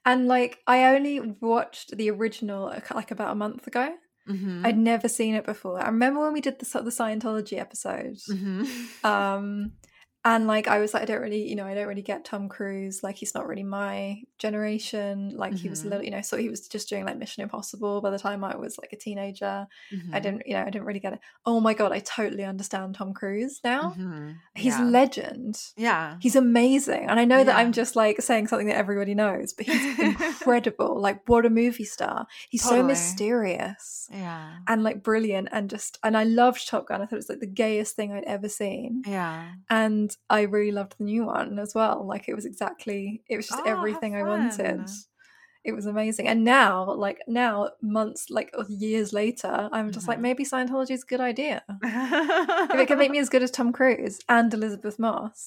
And 0.05 0.27
like 0.27 0.59
I 0.67 0.95
only 0.95 1.19
watched 1.19 1.97
the 1.97 2.09
original 2.11 2.73
like 2.93 3.11
about 3.11 3.31
a 3.31 3.35
month 3.35 3.67
ago. 3.67 3.93
Mm-hmm. 4.29 4.65
I'd 4.65 4.77
never 4.77 5.07
seen 5.09 5.35
it 5.35 5.45
before. 5.45 5.81
I 5.81 5.87
remember 5.87 6.21
when 6.21 6.33
we 6.33 6.41
did 6.41 6.59
the 6.59 6.65
the 6.81 6.91
Scientology 6.91 7.57
episode. 7.59 8.17
mm-hmm. 8.29 9.05
Um 9.05 9.73
and 10.29 10.47
like 10.47 10.67
I 10.67 10.79
was 10.79 10.93
like 10.93 11.03
I 11.03 11.05
don't 11.05 11.21
really, 11.21 11.47
you 11.47 11.55
know, 11.55 11.65
I 11.65 11.73
don't 11.75 11.87
really 11.87 12.01
get 12.01 12.25
Tom 12.25 12.49
Cruise. 12.49 13.01
Like 13.03 13.15
he's 13.15 13.33
not 13.35 13.47
really 13.47 13.63
my 13.63 14.21
generation. 14.39 15.33
Like 15.35 15.53
he 15.55 15.69
was 15.69 15.81
a 15.81 15.85
Mhm. 15.85 15.89
little, 15.89 16.05
you 16.05 16.11
know, 16.11 16.21
so 16.21 16.37
he 16.37 16.49
was 16.49 16.67
just 16.67 16.89
doing 16.89 17.05
like 17.05 17.17
Mission 17.17 17.43
Impossible 17.43 18.01
by 18.01 18.09
the 18.09 18.19
time 18.19 18.43
I 18.43 18.55
was 18.57 18.77
like 18.77 18.91
a 18.93 18.97
teenager. 18.97 19.67
Mm-hmm. 19.93 20.13
I 20.15 20.19
didn't, 20.19 20.43
you 20.45 20.53
know, 20.55 20.61
I 20.61 20.69
didn't 20.69 20.85
really 20.85 20.99
get 20.99 21.13
it. 21.13 21.19
Oh 21.45 21.59
my 21.59 21.73
god, 21.73 21.91
I 21.91 21.99
totally 21.99 22.43
understand 22.43 22.95
Tom 22.95 23.13
Cruise 23.13 23.61
now. 23.63 23.93
Mm-hmm. 23.97 24.31
He's 24.55 24.77
yeah. 24.77 24.83
legend. 24.85 25.61
yeah. 25.77 26.17
He's 26.19 26.35
amazing. 26.35 27.05
And 27.09 27.19
I 27.19 27.25
know 27.25 27.43
that 27.43 27.55
I'm 27.55 27.71
just 27.71 27.95
like 27.95 28.21
saying 28.21 28.47
something 28.47 28.67
that 28.67 28.75
everybody 28.77 29.13
knows, 29.15 29.53
but 29.53 29.65
he's 29.67 29.99
incredible. 30.09 30.99
like 30.99 31.21
what 31.29 31.45
a 31.45 31.49
movie 31.49 31.85
star. 31.85 32.27
He's 32.49 32.63
so 32.63 32.81
mysterious 32.83 34.07
Yeah. 34.11 34.57
and 34.67 34.83
like 34.83 35.03
brilliant 35.03 35.49
and 35.51 35.69
just 35.69 35.99
and 36.03 36.17
I 36.17 36.23
loved 36.23 36.67
Top 36.67 36.87
Gun. 36.87 37.01
I 37.01 37.05
thought 37.05 37.13
it 37.13 37.17
was 37.17 37.29
like 37.29 37.39
the 37.39 37.47
gayest 37.47 37.95
thing 37.95 38.11
I'd 38.11 38.23
ever 38.25 38.49
seen. 38.49 39.03
Yeah. 39.05 39.51
And 39.69 40.15
I 40.29 40.41
really 40.41 40.71
loved 40.71 40.95
the 40.97 41.03
new 41.05 41.25
one 41.25 41.57
as 41.59 41.73
well. 41.73 42.05
Like 42.05 42.27
it 42.27 42.35
was 42.35 42.45
exactly 42.45 43.23
it 43.29 43.37
was 43.37 43.47
just 43.47 43.61
Oh, 43.65 43.69
everything 43.69 44.15
I 44.15 44.23
wanted. 44.23 44.87
It 45.63 45.73
was 45.73 45.85
amazing. 45.85 46.27
And 46.29 46.43
now, 46.45 46.93
like 46.93 47.19
now, 47.27 47.71
months 47.81 48.29
like 48.29 48.53
years 48.69 49.11
later, 49.11 49.67
I'm 49.71 49.91
just 49.91 50.07
like, 50.07 50.17
Mhm. 50.17 50.21
maybe 50.21 50.45
Scientology 50.45 50.91
is 50.91 51.03
a 51.03 51.05
good 51.07 51.19
idea. 51.21 51.63
If 51.83 52.75
it 52.79 52.87
can 52.87 52.97
make 52.97 53.11
me 53.11 53.19
as 53.19 53.29
good 53.29 53.43
as 53.43 53.51
Tom 53.51 53.71
Cruise 53.73 54.19
and 54.29 54.53
Elisabeth 54.53 54.97
Moss. 54.99 55.45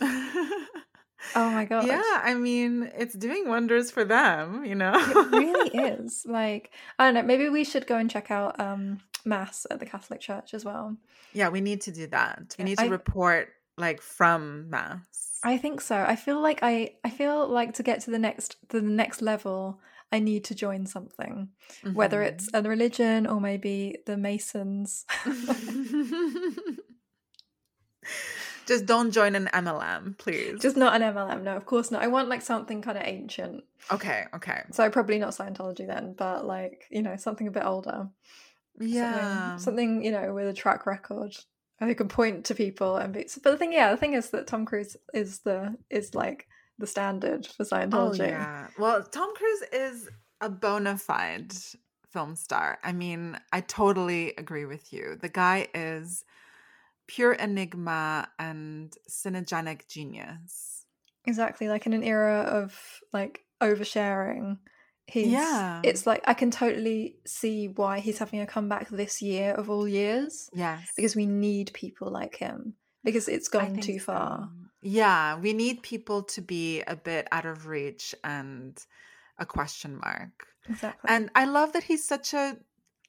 Oh 1.34 1.50
my 1.50 1.64
god. 1.66 1.86
yeah, 1.86 2.02
I 2.22 2.34
mean, 2.34 2.90
it's 2.96 3.14
doing 3.14 3.48
wonders 3.48 3.90
for 3.90 4.04
them, 4.04 4.64
you 4.64 4.74
know? 4.74 4.94
it 4.94 5.30
really 5.32 5.70
is 5.92 6.24
like 6.26 6.70
i 6.98 7.04
don't 7.04 7.14
know 7.14 7.22
maybe 7.22 7.48
we 7.50 7.64
should 7.64 7.86
go 7.86 7.96
and 7.96 8.10
check 8.10 8.30
out 8.30 8.58
um 8.58 9.00
mass 9.26 9.66
at 9.70 9.78
the 9.78 9.84
catholic 9.86 10.20
church 10.20 10.54
as 10.54 10.64
well 10.64 10.96
yeah, 11.34 11.50
we 11.50 11.60
need 11.60 11.82
to 11.82 11.92
do 11.92 12.06
that. 12.06 12.56
We 12.58 12.62
Yeah, 12.62 12.68
need 12.70 12.78
to 12.78 12.84
I- 12.84 12.88
report 12.88 13.48
like 13.78 14.00
from 14.02 14.68
mass. 14.70 15.38
i 15.44 15.56
think 15.56 15.80
so 15.80 15.96
i 15.96 16.16
feel 16.16 16.40
like 16.40 16.58
i 16.62 16.90
i 17.04 17.10
feel 17.10 17.46
like 17.48 17.72
to 17.74 17.82
get 17.82 18.00
to 18.00 18.10
the 18.10 18.18
next 18.18 18.56
the 18.70 18.82
next 18.82 19.22
level 19.22 19.80
i 20.12 20.18
need 20.18 20.42
to 20.44 20.54
join 20.54 20.84
something 20.86 21.48
whether 21.94 22.20
Mhm. 22.20 22.26
it's 22.28 22.48
a 22.54 22.62
religion 22.62 23.26
or 23.26 23.40
maybe 23.40 23.98
the 24.06 24.16
masons 24.16 25.06
Just 28.66 28.84
don't 28.84 29.10
join 29.12 29.34
an 29.34 29.48
MLM, 29.54 30.18
please. 30.18 30.60
just 30.60 30.76
not 30.76 30.94
an 30.94 31.02
mlm 31.14 31.42
no 31.42 31.56
of 31.56 31.64
course 31.64 31.90
not 31.90 32.02
i 32.02 32.06
want 32.06 32.28
like 32.28 32.42
something 32.42 32.82
kind 32.82 32.98
of 32.98 33.04
ancient 33.06 33.64
okay, 33.90 34.26
okay. 34.34 34.62
so 34.72 34.88
probably 34.90 35.18
not 35.18 35.30
scientology 35.30 35.86
then 35.86 36.14
but 36.16 36.44
like 36.46 36.84
you 36.90 37.00
know 37.02 37.16
something 37.16 37.46
a 37.48 37.50
bit 37.50 37.64
older 37.64 38.08
Something- 38.78 38.94
Yeah. 38.94 39.56
something, 39.56 40.04
you 40.04 40.12
know 40.12 40.32
with 40.34 40.46
a 40.48 40.52
track 40.52 40.86
record 40.86 41.34
they 41.80 41.94
can 41.94 42.08
point 42.08 42.44
to 42.44 42.54
people 42.54 42.96
and 42.96 43.12
be 43.12 43.26
but 43.42 43.52
the 43.52 43.56
thing 43.56 43.72
yeah 43.72 43.90
the 43.90 43.96
thing 43.96 44.14
is 44.14 44.30
that 44.30 44.46
tom 44.46 44.64
cruise 44.64 44.96
is 45.14 45.40
the 45.40 45.76
is 45.90 46.14
like 46.14 46.48
the 46.78 46.86
standard 46.86 47.46
for 47.46 47.64
scientology 47.64 47.92
Oh 47.92 48.10
scientology 48.10 48.18
yeah. 48.18 48.66
Well, 48.78 49.02
Tom 49.02 49.34
Cruise 49.34 49.62
is 49.72 50.08
a 50.40 50.48
bona 50.48 50.96
fide 50.96 51.52
film 52.12 52.36
star. 52.36 52.78
I 52.82 52.92
mean, 52.92 53.38
I 53.52 53.60
totally 53.60 54.32
agree 54.38 54.64
with 54.64 54.92
you. 54.92 55.18
The 55.20 55.28
guy 55.28 55.68
is 55.74 56.24
pure 57.06 57.32
enigma 57.32 58.28
and 58.38 58.94
cinegenic 59.10 59.88
genius. 59.88 60.84
exactly 61.24 61.68
like 61.68 61.86
in 61.86 61.92
an 61.92 62.04
era 62.04 62.42
of 62.42 63.00
like 63.12 63.44
oversharing 63.60 64.58
he's 65.08 65.32
Yeah. 65.32 65.80
it's 65.84 66.06
like 66.06 66.22
i 66.28 66.34
can 66.34 66.50
totally 66.50 67.16
see 67.26 67.68
why 67.68 67.98
he's 68.00 68.18
having 68.18 68.40
a 68.40 68.46
comeback 68.46 68.88
this 68.90 69.22
year 69.22 69.54
of 69.54 69.70
all 69.70 69.88
years 69.88 70.50
Yes. 70.52 70.92
because 70.96 71.16
we 71.16 71.24
need 71.26 71.72
people 71.72 72.10
like 72.10 72.36
him 72.36 72.74
because 73.04 73.26
it's 73.28 73.48
gone 73.48 73.78
too 73.78 73.98
far 73.98 74.50
so. 74.52 74.54
Yeah, 74.80 75.40
we 75.40 75.52
need 75.54 75.82
people 75.82 76.22
to 76.34 76.40
be 76.40 76.82
a 76.82 76.94
bit 76.94 77.26
out 77.32 77.46
of 77.46 77.66
reach 77.66 78.14
and 78.22 78.78
a 79.36 79.44
question 79.46 79.96
mark. 79.98 80.46
exactly 80.70 81.08
And 81.10 81.30
I 81.34 81.46
love 81.46 81.72
that 81.72 81.82
he's 81.90 82.04
such 82.06 82.32
a 82.34 82.56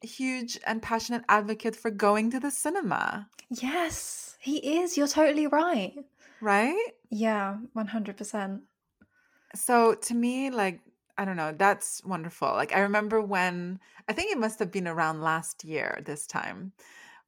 huge 0.02 0.58
and 0.66 0.82
passionate 0.82 1.24
advocate 1.30 1.76
for 1.76 1.92
going 1.92 2.32
to 2.32 2.40
the 2.40 2.50
cinema, 2.52 3.28
yes 3.50 4.38
he 4.40 4.56
is 4.80 4.96
you're 4.98 5.08
totally 5.20 5.48
right 5.48 5.94
right? 6.42 6.92
yeah 7.12 7.58
100% 7.76 8.62
So 9.56 9.96
to 9.96 10.14
me, 10.14 10.50
like, 10.50 10.80
I 11.20 11.26
don't 11.26 11.36
know, 11.36 11.54
that's 11.56 12.02
wonderful. 12.06 12.48
Like, 12.48 12.74
I 12.74 12.80
remember 12.80 13.22
when, 13.22 13.82
I 14.08 14.14
think 14.14 14.32
it 14.32 14.38
must 14.38 14.58
have 14.60 14.72
been 14.72 14.88
around 14.88 15.22
last 15.22 15.66
year, 15.66 16.00
this 16.06 16.26
time, 16.26 16.72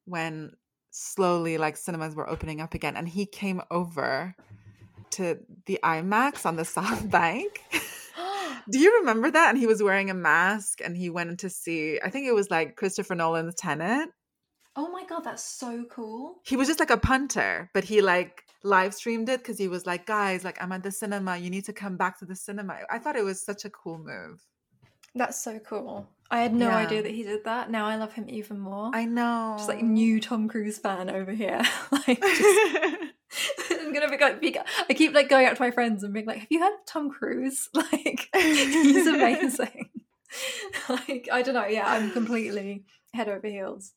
when 0.06 0.54
slowly, 0.92 1.58
like, 1.58 1.76
cinemas 1.76 2.16
were 2.16 2.30
opening 2.30 2.62
up 2.62 2.74
again, 2.74 2.96
and 2.96 3.10
he 3.10 3.26
came 3.26 3.62
over 3.70 4.34
to 5.12 5.40
the 5.66 5.78
IMAX 5.84 6.46
on 6.46 6.56
the 6.56 6.64
South 6.78 7.12
Bank. 7.12 7.62
Do 8.72 8.80
you 8.80 9.00
remember 9.00 9.30
that? 9.30 9.50
And 9.50 9.58
he 9.58 9.68
was 9.68 9.84
wearing 9.84 10.10
a 10.10 10.14
mask 10.14 10.80
and 10.80 10.96
he 10.96 11.10
went 11.10 11.40
to 11.42 11.50
see, 11.50 12.00
I 12.02 12.10
think 12.10 12.28
it 12.28 12.34
was 12.34 12.50
like 12.50 12.78
Christopher 12.78 13.16
Nolan's 13.16 13.56
Tenet. 13.56 14.08
Oh 14.76 14.90
my 14.90 15.04
god, 15.04 15.26
that's 15.26 15.44
so 15.44 15.84
cool. 15.90 16.36
He 16.46 16.56
was 16.56 16.68
just 16.68 16.80
like 16.80 16.92
a 16.92 16.98
punter, 16.98 17.70
but 17.74 17.84
he 17.84 18.02
like 18.02 18.46
live 18.64 18.94
streamed 18.94 19.30
it 19.30 19.40
because 19.40 19.58
he 19.58 19.68
was 19.68 19.86
like, 19.86 20.06
guys, 20.06 20.44
like 20.44 20.62
I'm 20.62 20.72
at 20.72 20.84
the 20.84 20.92
cinema. 20.92 21.38
You 21.38 21.50
need 21.50 21.66
to 21.66 21.74
come 21.74 21.98
back 21.98 22.20
to 22.20 22.26
the 22.26 22.36
cinema. 22.36 22.80
I 22.90 23.00
thought 23.00 23.16
it 23.16 23.24
was 23.26 23.42
such 23.42 23.66
a 23.66 23.70
cool 23.70 23.98
move. 23.98 24.42
That's 25.16 25.44
so 25.44 25.60
cool. 25.60 26.08
I 26.30 26.40
had 26.42 26.54
no 26.54 26.70
Yeah. 26.70 26.78
idea 26.78 27.02
that 27.04 27.12
he 27.12 27.24
did 27.24 27.44
that. 27.44 27.70
Now 27.70 27.86
I 27.86 27.96
love 27.98 28.14
him 28.14 28.26
even 28.30 28.60
more. 28.60 28.92
I 28.94 29.04
know. 29.06 29.56
just 29.58 29.68
like 29.68 29.82
new 29.82 30.22
Tom 30.22 30.48
Cruise 30.48 30.78
fan 30.78 31.10
over 31.10 31.32
here. 31.34 31.62
like 31.92 32.22
just 32.22 33.00
I'm 33.72 33.94
gonna 33.94 34.10
be 34.10 34.18
like, 34.18 34.58
I 34.90 34.94
keep 34.94 35.14
like 35.14 35.30
going 35.30 35.46
out 35.46 35.56
to 35.56 35.62
my 35.62 35.72
friends 35.72 36.04
and 36.04 36.14
being 36.14 36.26
like, 36.26 36.40
"Have 36.40 36.48
you 36.50 36.60
heard 36.60 36.74
of 36.74 36.86
Tom 36.86 37.10
Cruise? 37.10 37.70
Like, 37.74 38.28
he's 38.36 39.08
amazing." 39.08 39.90
like, 40.90 41.28
I 41.32 41.42
don't 41.42 41.54
know. 41.56 41.66
Yeah, 41.66 41.88
I'm 41.88 42.12
completely 42.12 42.84
head 43.14 43.28
over 43.30 43.48
heels. 43.48 43.94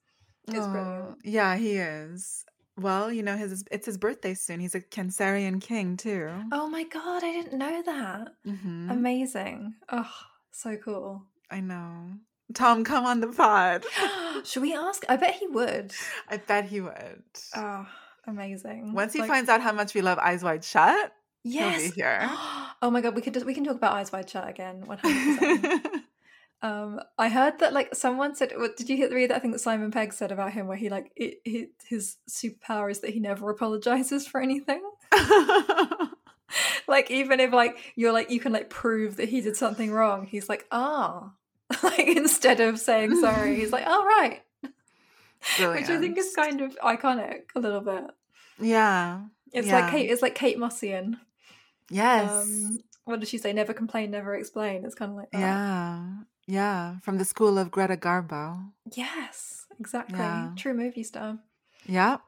It's 0.49 0.59
Oh, 0.59 0.71
brilliant. 0.73 1.19
Yeah, 1.25 1.57
he 1.57 1.73
is. 1.77 2.45
Well, 2.77 3.13
you 3.13 3.23
know, 3.23 3.37
his 3.37 3.65
it's 3.71 3.87
his 3.87 3.99
birthday 3.99 4.35
soon. 4.35 4.59
He's 4.61 4.75
a 4.75 4.81
Cancerian 4.81 5.61
king 5.61 5.97
too. 5.97 6.29
Oh 6.53 6.69
my 6.69 6.83
god, 6.85 7.23
I 7.23 7.33
didn't 7.33 7.57
know 7.59 7.83
that. 7.83 8.35
Mhm. 8.47 8.91
Amazing. 8.91 9.75
Oh, 9.93 10.11
so 10.51 10.77
cool. 10.77 11.23
I 11.51 11.61
know. 11.61 12.11
Tom, 12.53 12.85
come 12.85 13.05
on 13.07 13.21
the 13.21 13.29
pod. 13.29 13.85
Should 14.45 14.63
we 14.63 14.75
ask? 14.75 15.05
I 15.09 15.17
bet 15.17 15.35
he 15.35 15.47
would. 15.47 15.93
I 16.29 16.37
bet 16.39 16.65
he 16.67 16.81
would. 16.81 17.23
Oh, 17.57 17.87
amazing. 18.27 18.93
Once 18.93 19.13
he 19.13 19.21
Like- 19.21 19.29
finds 19.31 19.49
out 19.49 19.61
how 19.63 19.73
much 19.73 19.95
we 19.95 20.03
love 20.03 20.19
Eyes 20.19 20.43
Wide 20.43 20.65
Shut, 20.65 21.13
yes. 21.45 21.81
he'll 21.81 21.91
be 21.91 21.95
here. 22.01 22.29
oh 22.83 22.91
my 22.91 23.01
god, 23.01 23.15
we 23.15 23.23
could 23.23 23.35
just, 23.35 23.47
we 23.47 23.55
can 23.55 23.65
talk 23.65 23.77
about 23.77 23.95
Eyes 23.95 24.11
Wide 24.13 24.29
Shut 24.29 24.49
again. 24.49 24.83
One 24.85 24.99
hundred 24.99 25.39
percent. 25.39 25.87
Um, 26.65 26.99
I 27.19 27.29
heard 27.29 27.59
that 27.59 27.75
like 27.75 27.95
someone 27.95 28.35
said. 28.35 28.53
What, 28.57 28.77
did 28.79 28.89
you 28.89 28.97
hear 28.97 29.11
read 29.15 29.29
that? 29.31 29.37
I 29.37 29.39
think 29.39 29.53
that 29.53 29.59
Simon 29.59 29.91
Pegg 29.91 30.15
said 30.15 30.33
about 30.33 30.53
him, 30.55 30.67
where 30.67 30.79
he 30.79 30.89
like 30.89 31.13
it, 31.15 31.41
he, 31.45 31.67
his 31.87 32.17
superpower 32.29 32.91
is 32.91 33.01
that 33.01 33.11
he 33.11 33.21
never 33.21 33.51
apologizes 33.51 34.27
for 34.27 34.41
anything. 34.41 34.83
like 36.89 37.11
even 37.11 37.41
if 37.41 37.53
like 37.53 37.77
you're 37.97 38.13
like 38.13 38.31
you 38.31 38.41
can 38.41 38.53
like 38.53 38.71
prove 38.71 39.17
that 39.17 39.29
he 39.29 39.41
did 39.43 39.57
something 39.57 39.91
wrong, 39.91 40.25
he's 40.27 40.49
like 40.49 40.65
ah, 40.71 41.33
like 41.83 42.07
instead 42.07 42.61
of 42.61 42.79
saying 42.79 43.15
sorry, 43.21 43.57
he's 43.57 43.73
like 43.73 43.87
all 43.87 44.05
right, 44.07 44.41
which 44.63 45.89
I 45.91 45.99
think 46.01 46.17
is 46.17 46.33
kind 46.35 46.61
of 46.63 46.77
iconic 46.79 47.43
a 47.55 47.61
little 47.61 47.81
bit. 47.83 48.05
Yeah. 48.59 49.23
It's 49.53 49.67
Yeah. 49.67 49.81
like 49.83 49.91
Kate. 49.91 50.11
It's 50.11 50.23
like 50.23 50.35
Kate 50.35 50.59
Mossian. 50.59 51.17
Yes. 51.91 52.31
Um, 52.31 52.79
what 53.05 53.21
did 53.21 53.29
she 53.29 53.39
say? 53.39 53.53
Never 53.53 53.75
complain, 53.75 54.11
never 54.11 54.35
explain. 54.35 54.85
It's 54.85 54.95
kind 54.95 55.11
of 55.11 55.17
like 55.19 55.31
that. 55.33 55.39
yeah. 55.41 56.07
Yeah. 56.47 56.99
From 57.01 57.19
the 57.19 57.25
school 57.25 57.59
of 57.59 57.71
Greta 57.71 57.97
Garbo. 57.97 58.71
Yes, 58.93 59.67
exactly. 59.81 60.19
Yeah. 60.19 60.51
True 60.57 60.75
movie 60.75 61.03
star. 61.05 61.39
Yeah. 61.87 62.19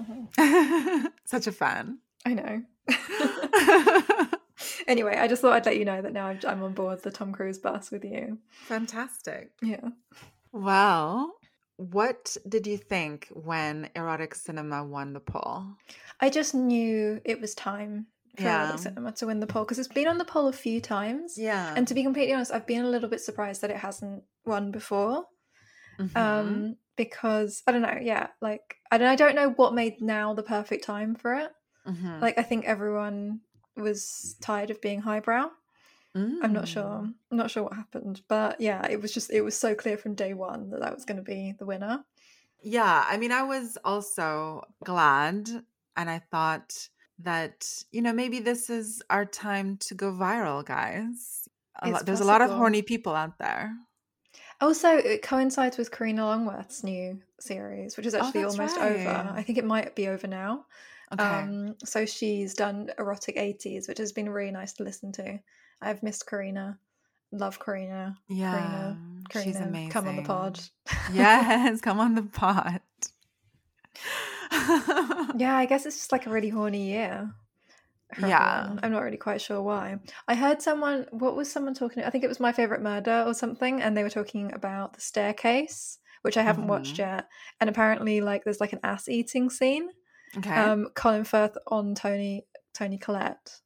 Mhm. 0.00 1.06
Such 1.24 1.46
a 1.46 1.52
fan. 1.52 1.98
I 2.24 2.34
know. 2.34 2.62
anyway, 4.86 5.16
I 5.16 5.28
just 5.28 5.42
thought 5.42 5.52
I'd 5.54 5.66
let 5.66 5.76
you 5.78 5.84
know 5.84 6.00
that 6.02 6.12
now 6.12 6.28
I'm- 6.28 6.62
on 6.62 6.72
board 6.72 7.02
the 7.02 7.10
Tom 7.10 7.32
Cruise 7.32 7.58
bus 7.58 7.90
with 7.90 8.04
you. 8.04 8.38
Fantastic. 8.66 9.50
Yeah. 9.62 9.88
Well, 10.52 11.34
what 11.76 12.36
did 12.48 12.66
you 12.66 12.76
think 12.78 13.28
when 13.32 13.88
erotic 13.94 14.34
cinema 14.34 14.84
won 14.84 15.12
the 15.12 15.20
poll? 15.20 15.64
I 16.20 16.30
just 16.30 16.54
knew 16.54 17.20
it 17.24 17.40
was 17.40 17.54
time 17.54 18.06
Yeah. 18.38 18.64
Erotic 18.64 18.80
Cinema 18.80 19.12
to 19.12 19.26
win 19.26 19.40
the 19.40 19.46
poll 19.46 19.64
because 19.64 19.78
it's 19.78 19.88
been 19.88 20.08
on 20.08 20.18
the 20.18 20.24
poll 20.24 20.48
a 20.48 20.52
few 20.52 20.80
times. 20.80 21.38
Yeah. 21.38 21.72
And 21.76 21.86
to 21.88 21.94
be 21.94 22.02
completely 22.02 22.34
honest, 22.34 22.52
I've 22.52 22.66
been 22.66 22.84
a 22.84 22.88
little 22.88 23.08
bit 23.08 23.20
surprised 23.20 23.62
that 23.62 23.70
it 23.70 23.76
hasn't 23.76 24.24
won 24.44 24.70
before. 24.70 25.24
Mm-hmm. 25.98 26.16
Um, 26.16 26.76
because 26.96 27.62
I 27.66 27.72
don't 27.72 27.82
know, 27.82 27.98
yeah, 28.00 28.28
like 28.40 28.76
I 28.90 28.98
don't, 28.98 29.08
I 29.08 29.16
don't 29.16 29.34
know 29.34 29.50
what 29.50 29.74
made 29.74 30.00
now 30.00 30.34
the 30.34 30.42
perfect 30.42 30.84
time 30.84 31.14
for 31.14 31.34
it. 31.34 31.50
Mhm. 31.86 32.20
Like 32.20 32.38
I 32.38 32.42
think 32.42 32.64
everyone 32.64 33.40
was 33.76 34.36
tired 34.40 34.70
of 34.70 34.80
being 34.80 35.00
highbrow. 35.00 35.50
I'm 36.14 36.52
not 36.52 36.66
sure. 36.66 36.82
Mm. 36.82 37.14
I'm 37.30 37.36
not 37.36 37.50
sure 37.50 37.62
what 37.62 37.74
happened, 37.74 38.22
but 38.28 38.60
yeah, 38.60 38.84
it 38.88 39.00
was 39.00 39.12
just 39.12 39.30
it 39.30 39.42
was 39.42 39.56
so 39.56 39.76
clear 39.76 39.96
from 39.96 40.14
day 40.14 40.34
one 40.34 40.70
that 40.70 40.80
that 40.80 40.94
was 40.94 41.04
going 41.04 41.18
to 41.18 41.22
be 41.22 41.54
the 41.58 41.66
winner. 41.66 42.04
Yeah, 42.60 43.04
I 43.08 43.16
mean, 43.18 43.30
I 43.30 43.44
was 43.44 43.78
also 43.84 44.64
glad, 44.84 45.48
and 45.96 46.10
I 46.10 46.18
thought 46.18 46.88
that 47.20 47.66
you 47.92 48.02
know 48.02 48.12
maybe 48.12 48.38
this 48.40 48.70
is 48.70 49.02
our 49.10 49.24
time 49.24 49.76
to 49.78 49.94
go 49.94 50.12
viral, 50.12 50.64
guys. 50.64 51.48
A 51.82 51.90
lot, 51.90 52.06
there's 52.06 52.20
a 52.20 52.24
lot 52.24 52.42
of 52.42 52.50
horny 52.50 52.82
people 52.82 53.14
out 53.14 53.38
there. 53.38 53.72
Also, 54.60 54.88
it 54.96 55.22
coincides 55.22 55.76
with 55.78 55.92
Karina 55.92 56.22
Longworth's 56.22 56.82
new 56.82 57.20
series, 57.38 57.96
which 57.96 58.06
is 58.06 58.14
actually 58.14 58.42
Oh, 58.44 58.48
almost 58.48 58.76
right. 58.76 58.92
over. 58.92 59.32
I 59.34 59.42
think 59.44 59.58
it 59.58 59.64
might 59.64 59.94
be 59.94 60.08
over 60.08 60.26
now. 60.26 60.64
Okay. 61.12 61.22
Um, 61.24 61.76
so 61.84 62.04
she's 62.04 62.54
done 62.54 62.90
erotic 62.98 63.36
80s, 63.36 63.88
which 63.88 63.98
has 63.98 64.10
been 64.12 64.28
really 64.28 64.50
nice 64.50 64.72
to 64.74 64.82
listen 64.82 65.12
to. 65.12 65.38
I've 65.80 66.02
missed 66.02 66.26
Karina. 66.28 66.78
Love 67.30 67.60
Karina. 67.60 68.16
yeah, 68.28 68.52
Karina, 68.52 68.98
she's 69.44 69.54
Karina, 69.54 69.68
amazing. 69.68 69.90
come 69.90 70.08
on 70.08 70.16
the 70.16 70.22
pod. 70.22 70.58
yes, 71.12 71.80
come 71.80 72.00
on 72.00 72.14
the 72.16 72.22
pod. 72.22 72.80
yeah, 75.36 75.56
I 75.56 75.66
guess 75.68 75.86
it's 75.86 75.96
just 75.96 76.12
like 76.12 76.26
a 76.26 76.30
really 76.30 76.48
horny 76.50 76.88
year. 76.90 77.30
Yeah. 78.18 78.60
everyone. 78.62 78.80
I'm 78.82 78.92
not 78.92 79.02
really 79.02 79.16
quite 79.18 79.40
sure 79.40 79.60
why. 79.62 79.98
I 80.26 80.34
heard 80.34 80.62
someone, 80.62 81.06
what 81.10 81.36
was 81.36 81.50
someone 81.52 81.74
talking? 81.74 82.02
I 82.04 82.10
think 82.10 82.24
it 82.24 82.28
was 82.28 82.40
My 82.40 82.52
Favorite 82.52 82.80
Murder 82.82 83.24
or 83.26 83.34
something, 83.34 83.82
and 83.82 83.96
they 83.96 84.02
were 84.02 84.08
talking 84.10 84.52
about 84.54 84.94
the 84.94 85.00
staircase, 85.02 85.98
which 86.22 86.36
I 86.38 86.42
haven't 86.42 86.68
watched 86.68 86.94
Mhm. 86.94 86.98
yet. 87.00 87.28
And 87.60 87.68
apparently, 87.68 88.20
like, 88.22 88.44
there's 88.44 88.60
like 88.60 88.72
an 88.72 88.80
ass 88.82 89.08
eating 89.08 89.50
scene. 89.50 89.90
okay. 90.38 90.54
Um, 90.54 90.88
Colin 90.94 91.24
Firth 91.24 91.56
on 91.66 91.94
Toni 91.94 92.44
Toni 92.74 92.96
Collette. 92.98 93.60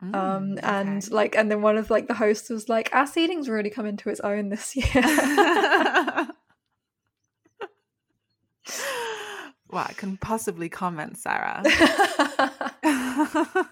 Um, 0.00 0.12
Mm, 0.14 0.60
and 0.62 1.04
okay. 1.04 1.14
like, 1.14 1.36
and 1.36 1.50
then 1.50 1.60
one 1.60 1.76
of 1.76 1.90
like 1.90 2.06
the 2.08 2.14
hosts 2.14 2.50
was 2.50 2.68
like, 2.68 2.92
ass 2.94 3.16
eating's 3.16 3.48
really 3.48 3.68
come 3.70 3.84
into 3.86 4.08
its 4.10 4.20
own 4.20 4.48
this 4.48 4.74
year. 4.76 4.86
well, 9.70 9.86
I 9.88 9.92
can 9.92 10.16
possibly 10.16 10.68
comment, 10.68 11.18
Sarah. 11.18 11.62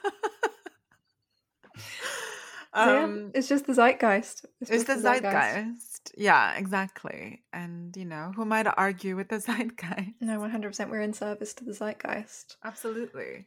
So, 2.75 2.93
yeah, 2.93 3.05
um, 3.05 3.31
it's 3.35 3.49
just 3.49 3.67
the 3.67 3.73
zeitgeist. 3.73 4.45
it's 4.61 4.69
just 4.71 4.87
the 4.87 4.97
zeitgeist. 4.97 6.13
Yeah, 6.19 6.55
exactly. 6.59 7.43
And 7.51 7.97
you 7.97 8.05
know, 8.05 8.33
who 8.37 8.43
am 8.43 8.53
I 8.53 8.65
to 8.65 8.75
argue 8.77 9.17
with 9.17 9.31
the 9.31 9.37
zeitgeist? 9.41 10.13
No, 10.21 10.39
one 10.41 10.51
hundred 10.51 10.69
percent. 10.71 10.91
We're 10.91 11.01
in 11.01 11.15
service 11.15 11.55
to 11.55 11.65
the 11.65 11.73
zeitgeist. 11.73 12.57
Absolutely. 12.63 13.47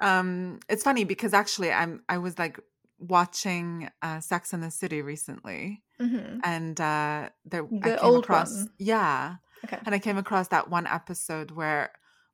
um, 0.00 0.60
it's 0.70 0.82
funny 0.82 1.04
because 1.04 1.34
actually, 1.34 1.70
I'm 1.70 2.02
I 2.08 2.16
was 2.16 2.38
like 2.38 2.58
watching 2.98 3.90
uh, 4.00 4.20
Sex 4.20 4.54
and 4.54 4.62
the 4.62 4.70
City 4.70 5.02
recently, 5.02 5.82
hmm 6.00 6.38
and 6.42 6.80
uh, 6.80 7.28
there 7.44 7.64
I 7.82 7.90
The 7.90 7.96
came 7.96 7.98
old 8.10 8.24
across 8.24 8.54
one? 8.56 8.70
yeah, 8.78 9.34
Okay. 9.66 9.78
and 9.86 9.94
I 9.94 9.98
came 9.98 10.16
across 10.18 10.48
that 10.48 10.70
one 10.70 10.86
episode 10.86 11.50
where 11.50 11.90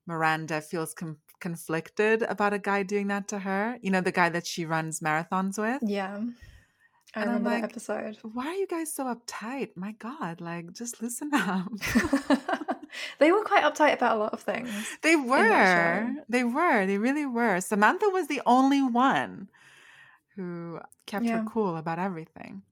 Miranda 0.06 0.60
feels 0.60 0.92
com- 0.94 1.18
conflicted 1.40 2.22
about 2.22 2.52
a 2.52 2.58
guy 2.58 2.82
doing 2.82 3.08
that 3.08 3.28
to 3.28 3.38
her. 3.40 3.78
You 3.82 3.90
know, 3.90 4.00
the 4.00 4.12
guy 4.12 4.28
that 4.28 4.46
she 4.46 4.64
runs 4.64 5.00
marathons 5.00 5.58
with. 5.58 5.82
Yeah. 5.82 6.20
I 7.14 7.20
And 7.22 7.30
I'm 7.30 7.44
like, 7.44 7.60
that 7.62 7.70
episode. 7.72 8.16
Why 8.22 8.46
are 8.46 8.54
you 8.54 8.66
guys 8.66 8.94
so 8.94 9.04
uptight? 9.04 9.70
My 9.76 9.92
God, 9.92 10.40
like 10.40 10.72
just 10.72 11.02
listen 11.02 11.30
up. 11.34 11.68
they 13.18 13.30
were 13.32 13.44
quite 13.44 13.64
uptight 13.64 13.94
about 13.94 14.16
a 14.16 14.18
lot 14.20 14.32
of 14.32 14.40
things. 14.40 14.70
They 15.02 15.16
were. 15.16 16.14
They 16.28 16.44
were. 16.44 16.86
They 16.86 16.98
really 16.98 17.26
were. 17.26 17.60
Samantha 17.60 18.08
was 18.08 18.28
the 18.28 18.40
only 18.46 18.82
one 18.82 19.48
who 20.36 20.80
kept 21.06 21.24
Yeah. 21.26 21.38
her 21.38 21.44
cool 21.44 21.76
about 21.76 21.98
everything. 21.98 22.62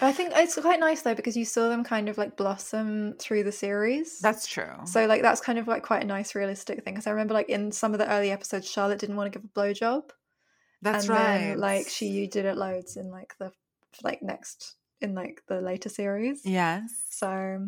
I 0.00 0.12
think 0.12 0.32
it's 0.36 0.56
quite 0.56 0.80
nice 0.80 1.02
though 1.02 1.14
because 1.14 1.36
you 1.36 1.44
saw 1.44 1.68
them 1.68 1.82
kind 1.84 2.08
of 2.08 2.18
like 2.18 2.36
blossom 2.36 3.14
through 3.18 3.42
the 3.44 3.52
series. 3.52 4.20
That's 4.20 4.46
true. 4.46 4.72
so 4.84 5.06
like 5.06 5.22
that's 5.22 5.40
kind 5.40 5.58
of 5.58 5.66
like 5.66 5.82
quite 5.82 6.02
a 6.02 6.06
nice 6.06 6.34
realistic 6.34 6.84
thing. 6.84 6.94
Because 6.94 7.06
I 7.06 7.10
remember 7.10 7.34
like 7.34 7.48
in 7.48 7.72
some 7.72 7.92
of 7.92 7.98
the 7.98 8.10
early 8.10 8.30
episodes, 8.30 8.70
Charlotte 8.70 8.98
didn't 8.98 9.16
want 9.16 9.32
to 9.32 9.38
give 9.38 9.44
a 9.48 9.58
blowjob. 9.58 10.10
That's 10.82 11.04
and 11.08 11.10
right. 11.10 11.38
Then, 11.38 11.58
like 11.58 11.88
she 11.88 12.06
you 12.06 12.28
did 12.28 12.44
it 12.44 12.56
loads 12.56 12.96
in 12.96 13.10
like 13.10 13.34
the 13.38 13.50
like 14.04 14.22
next 14.22 14.76
in 15.00 15.14
like 15.14 15.42
the 15.48 15.60
later 15.60 15.88
series. 15.88 16.42
Yes. 16.44 16.82
So 17.10 17.58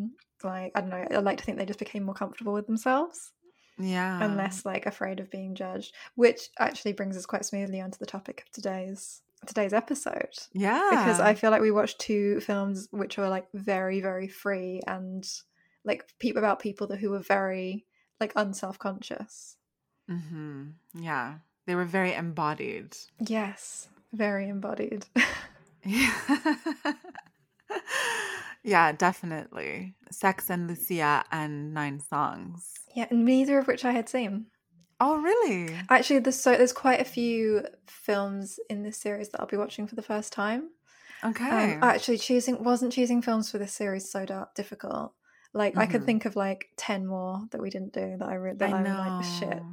like 0.44 0.72
I 0.74 0.80
don't 0.80 0.90
know. 0.90 1.06
I 1.10 1.18
like 1.18 1.38
to 1.38 1.44
think 1.44 1.58
they 1.58 1.66
just 1.66 1.78
became 1.78 2.04
more 2.04 2.14
comfortable 2.14 2.52
with 2.52 2.66
themselves 2.66 3.32
Yeah. 3.78 4.22
and 4.22 4.36
less 4.36 4.64
like 4.64 4.86
afraid 4.86 5.18
of 5.18 5.30
being 5.30 5.54
judged. 5.56 5.92
Which 6.14 6.50
actually 6.58 6.92
brings 6.92 7.16
us 7.16 7.26
quite 7.26 7.44
smoothly 7.44 7.80
onto 7.80 7.98
the 7.98 8.06
topic 8.06 8.44
of 8.46 8.52
today's 8.52 9.22
today's 9.46 9.72
episode. 9.72 10.34
Yeah. 10.52 10.88
Because 10.90 11.20
I 11.20 11.34
feel 11.34 11.50
like 11.50 11.62
we 11.62 11.70
watched 11.70 11.98
two 11.98 12.40
films 12.40 12.88
which 12.90 13.16
were 13.16 13.28
like 13.28 13.46
very, 13.54 14.00
very 14.00 14.28
free 14.28 14.80
and 14.86 15.26
like 15.84 16.04
people 16.18 16.40
about 16.40 16.60
people 16.60 16.86
that 16.88 16.98
who 16.98 17.10
were 17.10 17.20
very 17.20 17.86
like 18.20 18.32
unself 18.36 18.78
conscious. 18.78 19.56
Mm-hmm. 20.10 20.68
Yeah. 20.94 21.34
They 21.66 21.74
were 21.74 21.84
very 21.84 22.14
embodied. 22.14 22.96
Yes. 23.18 23.88
Very 24.12 24.48
embodied. 24.48 25.06
Yeah. 25.84 26.12
Yeah, 28.62 28.92
definitely. 28.92 29.94
Sex 30.10 30.50
and 30.50 30.68
Lucia 30.68 31.24
and 31.32 31.72
Nine 31.72 32.00
Songs. 32.00 32.72
Yeah, 32.94 33.06
and 33.10 33.24
neither 33.24 33.58
of 33.58 33.66
which 33.66 33.84
I 33.84 33.92
had 33.92 34.08
seen. 34.08 34.46
Oh, 35.00 35.16
really? 35.20 35.80
Actually, 35.88 36.20
there's 36.20 36.40
so 36.40 36.56
there's 36.56 36.72
quite 36.72 37.00
a 37.00 37.04
few 37.04 37.64
films 37.86 38.58
in 38.68 38.82
this 38.82 38.98
series 38.98 39.30
that 39.30 39.40
I'll 39.40 39.46
be 39.46 39.56
watching 39.56 39.86
for 39.86 39.94
the 39.94 40.02
first 40.02 40.32
time. 40.32 40.70
Okay. 41.24 41.76
Um, 41.76 41.78
actually, 41.82 42.18
choosing 42.18 42.62
wasn't 42.64 42.92
choosing 42.92 43.22
films 43.22 43.50
for 43.50 43.58
this 43.58 43.72
series 43.74 44.10
so 44.10 44.26
da- 44.26 44.46
difficult. 44.56 45.14
Like 45.54 45.78
I 45.78 45.86
could 45.86 46.02
Mhm. 46.02 46.06
think 46.06 46.24
of 46.26 46.36
like 46.36 46.70
ten 46.76 47.06
more 47.06 47.46
that 47.52 47.62
we 47.62 47.70
didn't 47.70 47.94
do 47.94 48.16
that 48.18 48.28
I 48.28 48.34
re- 48.34 48.54
that 48.56 48.72
I 48.72 48.82
know. 48.82 48.94
like 48.96 49.22
shit. 49.22 49.66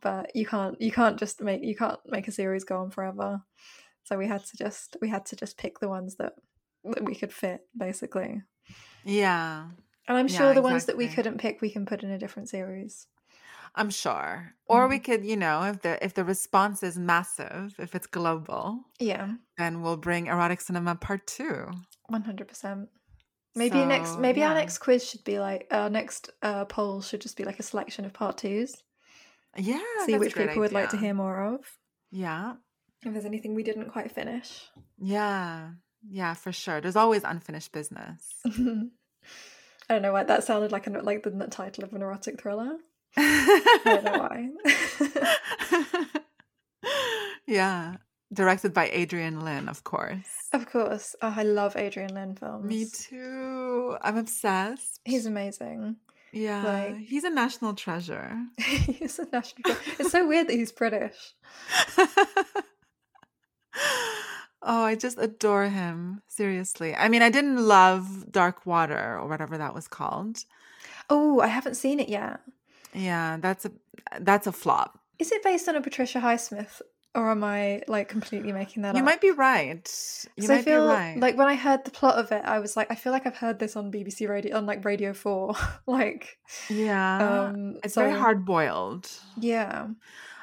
But 0.00 0.34
you 0.36 0.46
can't 0.46 0.80
you 0.80 0.92
can't 0.92 1.18
just 1.18 1.40
make 1.42 1.62
you 1.62 1.76
can't 1.76 2.00
make 2.06 2.28
a 2.28 2.32
series 2.32 2.64
go 2.64 2.80
on 2.80 2.90
forever. 2.90 3.42
So 4.04 4.18
we 4.18 4.28
had 4.28 4.44
to 4.46 4.56
just 4.58 4.96
we 5.02 5.08
had 5.10 5.26
to 5.26 5.36
just 5.36 5.58
pick 5.58 5.80
the 5.80 5.88
ones 5.88 6.16
that 6.16 6.34
that 6.84 7.04
we 7.04 7.14
could 7.16 7.32
fit 7.32 7.62
basically. 7.76 8.42
Yeah, 9.04 9.70
And 10.08 10.16
I'm 10.18 10.26
Yeah, 10.26 10.28
sure 10.28 10.54
the 10.54 10.62
ones 10.62 10.86
that 10.86 10.96
we 10.96 11.08
couldn't 11.08 11.38
pick 11.38 11.60
we 11.60 11.70
can 11.70 11.86
put 11.86 12.02
in 12.02 12.10
a 12.10 12.18
different 12.18 12.48
series. 12.48 13.06
I'm 13.74 13.90
sure. 13.90 14.54
Or 14.66 14.82
Mm-hmm. 14.82 14.90
we 14.90 14.98
could, 14.98 15.24
you 15.24 15.36
know, 15.36 15.62
if 15.64 15.82
the 15.82 16.02
if 16.04 16.14
the 16.14 16.24
response 16.24 16.82
is 16.82 16.98
massive, 16.98 17.74
if 17.78 17.94
it's 17.94 18.06
global, 18.06 18.84
Yeah, 18.98 19.34
then 19.56 19.82
we'll 19.82 19.96
bring 19.96 20.26
erotic 20.26 20.60
cinema 20.60 20.94
part 20.96 21.26
two. 21.26 21.70
one 22.06 22.22
hundred 22.22 22.48
percent. 22.48 22.88
Maybe 23.54 23.84
next 23.84 24.14
So, 24.14 24.20
maybe 24.20 24.42
our 24.44 24.54
next 24.54 24.78
quiz 24.78 25.08
should 25.08 25.24
be 25.24 25.38
like 25.40 25.66
our 25.70 25.90
next 25.90 26.30
uh, 26.42 26.64
poll 26.66 27.00
should 27.02 27.20
just 27.20 27.36
be 27.36 27.44
like 27.44 27.58
a 27.58 27.62
selection 27.64 28.04
of 28.04 28.12
part 28.12 28.38
twos. 28.38 28.74
Yeah, 29.56 29.78
See 30.06 30.12
that's 30.12 30.14
a 30.14 30.18
which 30.18 30.34
people 30.36 30.60
would 30.60 30.72
like 30.72 30.90
to 30.90 30.96
hear 30.96 31.14
more 31.14 31.42
of. 31.54 31.60
Yeah, 32.10 32.54
If 33.04 33.12
there's 33.12 33.24
anything 33.24 33.54
we 33.54 33.62
didn't 33.64 33.90
quite 33.90 34.12
finish. 34.12 34.68
yeah, 34.98 35.70
yeah, 36.08 36.34
for 36.34 36.52
sure. 36.52 36.80
There's 36.80 36.96
always 36.96 37.24
unfinished 37.24 37.72
business. 37.72 38.22
I 38.46 39.94
don't 39.94 40.02
know 40.02 40.12
why 40.12 40.24
that 40.24 40.44
sounded 40.44 40.70
like 40.70 40.86
a, 40.86 40.90
like 40.90 41.22
the 41.22 41.46
title 41.50 41.82
of 41.84 41.92
an 41.94 42.02
erotic 42.02 42.40
thriller. 42.40 42.76
I 43.16 44.00
know 44.04 44.18
why. 44.28 44.50
yeah, 47.46 47.96
directed 48.32 48.72
by 48.74 48.88
Adrian 48.92 49.40
Lyne, 49.40 49.68
of 49.68 49.84
course. 49.84 50.28
of 50.52 50.70
course, 50.70 51.14
oh, 51.22 51.34
I 51.36 51.42
love 51.42 51.76
Adrian 51.76 52.14
Lyne 52.14 52.34
films. 52.34 52.64
Me 52.64 52.86
too. 52.86 53.96
I'm 54.02 54.16
obsessed. 54.16 55.00
He's 55.04 55.26
amazing. 55.26 55.96
yeah, 56.32 56.62
like- 56.62 56.98
he's 56.98 57.24
a 57.24 57.30
national 57.30 57.74
treasure. 57.74 58.36
he's 58.58 59.18
a 59.18 59.26
national. 59.32 59.76
It's 59.98 60.10
so 60.12 60.26
weird 60.26 60.48
that 60.48 60.54
he's 60.56 60.72
British. 60.72 61.34
oh, 64.62 64.82
I 64.84 64.94
just 64.94 65.18
adore 65.18 65.68
him. 65.68 66.22
Seriously. 66.28 66.94
I 66.94 67.08
mean, 67.08 67.22
I 67.22 67.30
didn't 67.30 67.56
love 67.66 68.30
Dark 68.30 68.66
Water 68.66 69.16
or 69.18 69.26
whatever 69.28 69.58
that 69.58 69.74
was 69.74 69.88
called. 69.88 70.44
Oh, 71.10 71.40
I 71.40 71.46
haven't 71.48 71.76
seen 71.76 72.00
it 72.00 72.08
yet. 72.08 72.40
Yeah, 72.98 73.38
that's 73.40 73.64
a 73.64 73.70
that's 74.20 74.46
a 74.46 74.52
flop. 74.52 74.98
Is 75.18 75.32
it 75.32 75.42
based 75.42 75.68
on 75.68 75.76
a 75.76 75.80
Patricia 75.80 76.20
Highsmith, 76.20 76.80
or 77.14 77.30
am 77.30 77.42
I 77.42 77.82
like 77.88 78.08
completely 78.08 78.52
making 78.52 78.82
that 78.82 78.88
You 78.88 78.90
up? 78.92 78.96
You 78.98 79.04
might 79.04 79.20
be 79.20 79.30
right. 79.32 80.26
You 80.36 80.48
might 80.48 80.58
I 80.58 80.62
feel 80.62 80.82
be 80.84 80.88
right. 80.94 81.18
like 81.18 81.36
when 81.36 81.48
I 81.48 81.54
heard 81.54 81.84
the 81.84 81.90
plot 81.90 82.16
of 82.18 82.30
it, 82.32 82.42
I 82.44 82.58
was 82.60 82.76
like, 82.76 82.90
I 82.90 82.94
feel 82.94 83.12
like 83.12 83.26
I've 83.26 83.36
heard 83.36 83.58
this 83.58 83.74
on 83.76 83.90
BBC 83.90 84.28
Radio, 84.28 84.56
on 84.56 84.66
like 84.66 84.84
Radio 84.84 85.12
Four, 85.12 85.54
like, 85.86 86.38
yeah, 86.70 87.46
um, 87.48 87.76
it's 87.82 87.94
very 87.96 88.12
hard 88.12 88.44
boiled. 88.44 89.10
yeah, 89.36 89.88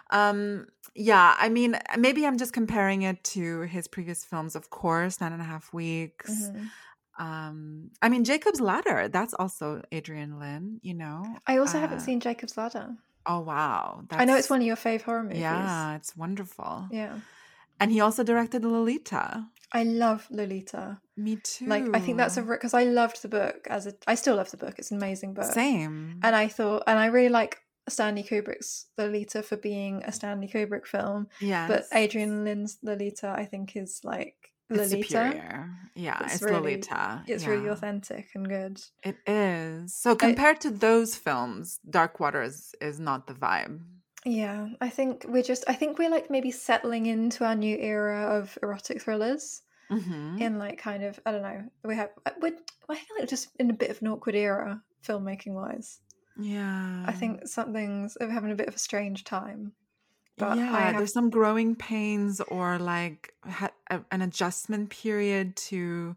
Um, 0.10 0.68
yeah, 0.94 1.36
I 1.38 1.50
mean, 1.50 1.78
maybe 1.98 2.26
I'm 2.26 2.38
just 2.38 2.54
comparing 2.54 3.02
it 3.04 3.24
to 3.36 3.62
his 3.62 3.88
previous 3.88 4.24
films, 4.24 4.56
of 4.56 4.70
course, 4.70 5.20
Nine 5.22 5.34
and 5.34 5.42
a 5.42 5.46
Half 5.46 5.74
Weeks. 5.74 6.32
mhm. 6.50 6.70
Um, 7.18 7.92
I 8.02 8.10
mean, 8.10 8.24
Jacob's 8.24 8.60
Ladder, 8.62 9.08
that's 9.08 9.34
also 9.34 9.82
Adrian 9.92 10.40
Lyne, 10.40 10.80
you 10.84 10.94
know. 10.94 11.24
I 11.48 11.58
also 11.58 11.80
haven't 11.80 12.00
Uh, 12.00 12.02
seen 12.02 12.20
Jacob's 12.20 12.58
Ladder. 12.58 12.96
Oh 13.26 13.40
wow, 13.40 14.04
I 14.12 14.26
know 14.26 14.36
it's 14.36 14.50
one 14.50 14.60
of 14.62 14.68
your 14.68 14.76
fave 14.76 15.02
horror 15.02 15.24
movies. 15.24 15.40
Yeah, 15.40 15.96
it's 15.96 16.16
wonderful. 16.16 16.88
yeah. 16.92 17.20
And 17.80 17.92
he 17.92 18.00
also 18.00 18.24
directed 18.24 18.64
Lolita. 18.64 19.48
I 19.74 19.84
love 19.84 20.28
Lolita. 20.32 21.02
Me 21.18 21.36
too. 21.38 21.66
Like, 21.66 21.84
I 21.94 22.00
think 22.00 22.18
that's 22.18 22.38
a 22.38 22.42
because 22.44 22.74
I 22.74 22.84
loved 22.86 23.22
the 23.22 23.28
book 23.28 23.68
as 23.70 23.86
a. 23.88 23.94
I 24.08 24.16
still 24.16 24.36
love 24.38 24.52
the 24.52 24.58
book. 24.58 24.76
It's 24.78 24.92
an 24.92 24.98
amazing 24.98 25.34
book. 25.34 25.52
same. 25.52 26.20
And 26.24 26.36
I 26.36 26.48
thought, 26.48 26.84
and 26.88 26.98
I 27.00 27.08
really 27.08 27.30
like 27.30 27.58
Stanley 27.90 28.24
Kubrick's 28.24 28.86
Lolita 28.98 29.44
for 29.44 29.58
being 29.58 30.04
a 30.04 30.12
Stanley 30.14 30.48
Kubrick 30.48 30.86
film. 30.86 31.28
yeah, 31.42 31.68
But 31.68 31.86
Adrian 31.94 32.46
Lyne's 32.46 32.78
Lolita, 32.82 33.34
I 33.36 33.46
think, 33.46 33.76
is 33.76 34.02
like 34.06 34.54
it's 34.70 34.92
Lolita. 34.92 35.08
superior. 35.08 35.70
Yeah, 35.96 36.18
It's 36.26 36.36
it's, 36.36 36.44
really- 36.44 36.56
Lolita. 36.58 37.24
It's 37.28 37.46
really 37.48 37.68
authentic 37.68 38.30
and 38.36 38.48
good. 38.48 38.82
It 39.04 39.18
is. 39.26 39.94
So 39.96 40.16
compared 40.16 40.60
to 40.62 40.70
those 40.72 41.16
films, 41.16 41.80
Dark 41.90 42.20
Water 42.20 42.42
is, 42.42 42.74
is 42.82 43.00
not 43.00 43.28
the 43.28 43.34
vibe. 43.34 43.80
Yeah, 44.26 44.70
I 44.82 44.90
think 44.90 45.24
we're 45.28 45.44
just. 45.44 45.64
I 45.68 45.74
think 45.74 46.00
we're 46.00 46.10
like 46.10 46.32
maybe 46.32 46.50
settling 46.50 47.06
into 47.06 47.46
our 47.46 47.54
new 47.56 47.78
era 47.78 48.22
of 48.38 48.58
erotic 48.64 49.02
thrillers. 49.02 49.62
Mm-hmm. 49.92 50.42
In 50.42 50.58
like 50.58 50.80
kind 50.80 51.04
of, 51.04 51.20
I 51.28 51.32
don't 51.32 51.44
know. 51.44 51.64
We 51.84 51.96
have. 51.96 52.10
uh, 52.26 52.32
We're, 52.42 52.58
I 52.90 52.96
feel 52.96 53.18
like 53.20 53.30
just 53.30 53.50
in 53.60 53.70
a 53.70 53.74
bit 53.74 53.92
of 53.92 54.02
an 54.02 54.08
awkward 54.08 54.34
era, 54.34 54.82
filmmaking 55.08 55.54
wise. 55.54 56.00
Yeah. 56.40 57.04
I 57.08 57.12
think 57.12 57.48
something's 57.48 58.18
we're 58.20 58.30
having 58.32 58.52
a 58.52 58.56
bit 58.56 58.68
of 58.68 58.74
a 58.76 58.80
strange 58.80 59.26
time. 59.26 59.74
But 60.38 60.58
yeah, 60.58 60.92
have, 60.92 60.98
there's 60.98 61.14
some 61.14 61.30
growing 61.30 61.76
pains 61.76 62.42
or 62.42 62.78
like 62.80 63.34
ha- 63.48 63.72
a, 63.90 64.02
an 64.12 64.22
adjustment 64.22 64.90
period 64.90 65.56
to 65.70 66.16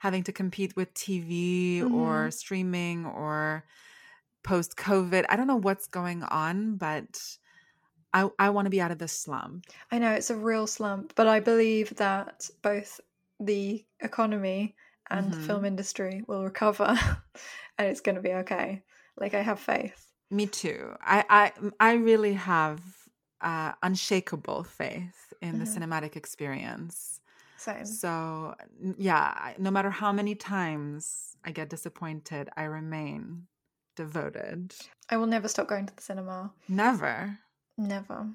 having 0.00 0.24
to 0.24 0.32
compete 0.32 0.76
with 0.76 0.92
TV 0.94 1.82
Mm-hmm. 1.82 1.92
or 1.92 2.30
streaming 2.30 3.06
or 3.06 3.64
post 4.44 4.76
COVID. 4.76 5.26
I 5.28 5.36
don't 5.36 5.46
know 5.46 5.56
what's 5.56 5.86
going 5.86 6.22
on, 6.24 6.76
but 6.76 7.20
I 8.12 8.30
I 8.38 8.50
want 8.50 8.66
to 8.66 8.70
be 8.70 8.80
out 8.80 8.90
of 8.92 8.98
this 8.98 9.12
slump. 9.12 9.66
I 9.92 9.98
know 9.98 10.12
it's 10.12 10.30
a 10.30 10.36
real 10.36 10.66
slump, 10.66 11.14
but 11.14 11.26
I 11.28 11.38
believe 11.40 11.94
that 11.96 12.50
both 12.62 13.00
the 13.38 13.84
economy 14.00 14.74
and 15.10 15.32
the 15.32 15.36
Mhm. 15.36 15.40
film 15.40 15.64
industry 15.64 16.22
will 16.26 16.42
recover, 16.44 16.86
and 17.78 17.88
it's 17.88 18.00
going 18.00 18.16
to 18.16 18.20
be 18.22 18.32
okay. 18.34 18.82
Like 19.16 19.34
I 19.34 19.42
have 19.42 19.60
faith. 19.60 20.12
Me 20.30 20.46
too. 20.46 20.96
I 21.00 21.24
I 21.28 21.70
I 21.78 21.92
really 21.94 22.32
have 22.34 22.82
uh, 23.42 23.72
unshakable 23.82 24.64
faith 24.64 25.32
in 25.40 25.58
the 25.58 25.64
Mhm. 25.64 25.74
cinematic 25.78 26.16
experience. 26.16 27.20
Same. 27.56 27.84
So 27.86 28.54
yeah, 28.96 29.54
no 29.58 29.70
matter 29.70 29.90
how 29.90 30.12
many 30.12 30.34
times 30.34 31.36
I 31.44 31.52
get 31.52 31.68
disappointed, 31.68 32.48
I 32.56 32.64
remain 32.64 33.46
devoted. 33.96 34.74
I 35.10 35.16
will 35.16 35.26
never 35.26 35.48
stop 35.48 35.68
going 35.68 35.86
to 35.86 35.94
the 35.94 36.02
cinema. 36.02 36.52
Never. 36.68 37.38
Never. 37.76 38.30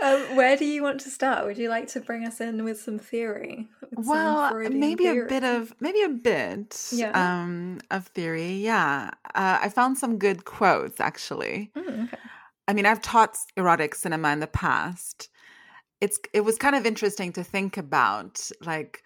Um, 0.00 0.36
where 0.36 0.56
do 0.56 0.64
you 0.64 0.82
want 0.82 1.00
to 1.00 1.10
start? 1.10 1.44
Would 1.44 1.58
you 1.58 1.68
like 1.68 1.88
to 1.88 2.00
bring 2.00 2.26
us 2.26 2.40
in 2.40 2.64
with 2.64 2.80
some 2.80 2.98
theory? 2.98 3.68
With 3.82 4.06
Well, 4.06 4.48
Freudian 4.50 4.80
maybe 4.80 5.06
a 5.08 5.24
bit 5.26 5.44
of 5.44 5.74
maybe 5.80 6.02
a 6.02 6.08
bit 6.08 6.88
Yeah. 6.92 7.10
um 7.12 7.80
of 7.90 8.06
theory. 8.08 8.52
Yeah. 8.52 9.10
Uh, 9.34 9.58
I 9.60 9.68
found 9.68 9.98
some 9.98 10.18
good 10.18 10.44
quotes 10.44 11.00
actually. 11.00 11.70
Mm, 11.76 12.04
okay. 12.04 12.18
I 12.68 12.74
mean, 12.74 12.84
I've 12.84 13.00
taught 13.00 13.38
erotic 13.56 13.94
cinema 13.94 14.30
in 14.30 14.40
the 14.40 14.46
past. 14.46 15.30
It's 16.02 16.20
it 16.34 16.42
was 16.42 16.58
kind 16.58 16.76
of 16.76 16.86
interesting 16.86 17.32
to 17.32 17.42
think 17.42 17.78
about 17.78 18.50
like 18.60 19.02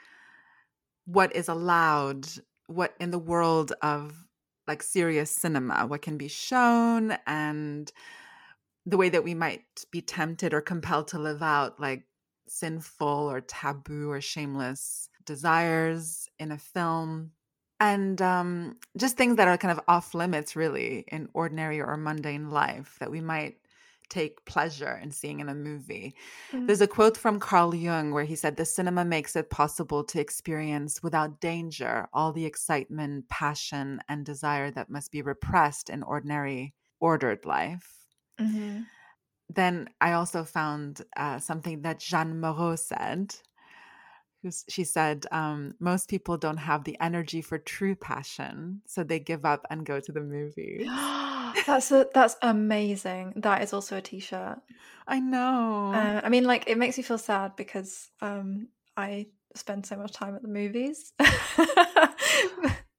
what 1.07 1.35
is 1.35 1.49
allowed, 1.49 2.27
what 2.67 2.95
in 3.01 3.13
the 3.13 3.19
world 3.19 3.73
of 3.81 4.27
like 4.67 4.83
serious 4.83 5.31
cinema, 5.31 5.87
what 5.87 6.03
can 6.03 6.19
be 6.19 6.29
shown 6.29 7.17
and 7.27 7.91
the 8.85 8.97
way 8.97 9.09
that 9.09 9.25
we 9.25 9.35
might 9.35 9.63
be 9.93 10.03
tempted 10.03 10.53
or 10.53 10.61
compelled 10.61 11.09
to 11.09 11.19
live 11.19 11.43
out 11.43 11.81
like 11.81 12.03
sinful 12.49 13.31
or 13.31 13.41
taboo 13.41 14.11
or 14.11 14.21
shameless 14.21 15.09
desires 15.25 16.29
in 16.41 16.51
a 16.51 16.59
film 16.59 17.31
and 17.83 18.23
um, 18.23 18.77
just 18.97 19.17
things 19.17 19.37
that 19.37 19.49
are 19.49 19.59
kind 19.59 19.77
of 19.77 19.81
off 19.89 20.15
limits 20.15 20.55
really 20.55 21.05
in 21.09 21.29
ordinary 21.35 21.81
or 21.81 21.97
mundane 21.97 22.49
life 22.49 22.97
that 23.01 23.11
we 23.11 23.21
might 23.21 23.57
take 24.09 24.45
pleasure 24.45 25.01
in 25.03 25.11
seeing 25.11 25.41
in 25.41 25.49
a 25.49 25.55
movie. 25.55 26.15
Mm. 26.53 26.69
There's 26.69 26.81
a 26.81 26.87
quote 26.87 27.17
from 27.17 27.41
Carl 27.41 27.75
Jung 27.75 28.13
where 28.13 28.25
he 28.25 28.37
said, 28.37 28.57
The 28.57 28.65
cinema 28.65 29.05
makes 29.05 29.35
it 29.35 29.51
possible 29.51 30.05
to 30.05 30.21
experience 30.21 31.03
without 31.03 31.41
danger 31.41 32.07
all 32.13 32.33
the 32.33 32.45
excitement, 32.45 33.29
passion, 33.29 34.01
and 34.09 34.25
desire 34.25 34.71
that 34.71 34.89
must 34.89 35.11
be 35.11 35.23
repressed 35.23 35.91
in 35.91 36.05
ordinary, 36.05 36.75
ordered 37.01 37.45
life. 37.45 38.07
Mhm. 38.39 38.87
Then 39.49 39.89
I 40.01 40.13
also 40.13 40.45
found 40.45 41.03
uh, 41.17 41.41
something 41.41 41.83
that 41.83 41.99
Jeanne 41.99 42.39
Moreau 42.41 42.77
said. 42.77 43.35
Who's- 44.43 44.65
She 44.69 44.85
said, 44.85 45.27
um, 45.31 45.75
Most 45.79 46.09
people 46.09 46.37
don't 46.37 46.59
have 46.59 46.85
the 46.85 46.97
energy 47.01 47.43
for 47.43 47.59
true 47.59 47.95
passion, 47.95 48.83
so 48.87 49.03
they 49.05 49.19
give 49.19 49.45
up 49.45 49.67
and 49.71 49.87
go 49.87 50.01
to 50.01 50.13
the 50.13 50.21
movies. 50.21 50.87
that's 51.67 51.91
a, 51.93 52.09
that's 52.13 52.37
amazing. 52.43 53.35
That 53.37 53.63
is 53.63 53.73
also 53.73 53.97
a 53.97 54.01
t-shirt. 54.01 54.59
I 55.07 55.21
know. 55.21 55.93
Uh, 55.95 56.21
I 56.25 56.29
mean, 56.29 56.45
like 56.45 56.69
it 56.69 56.79
makes 56.79 56.97
me 56.97 57.03
feel 57.03 57.19
sad 57.19 57.57
because 57.57 58.11
um, 58.21 58.69
I 58.97 59.27
spend 59.55 59.87
so 59.87 59.97
much 59.97 60.13
time 60.13 60.35
at 60.35 60.43
the 60.43 60.49
movies. 60.49 61.13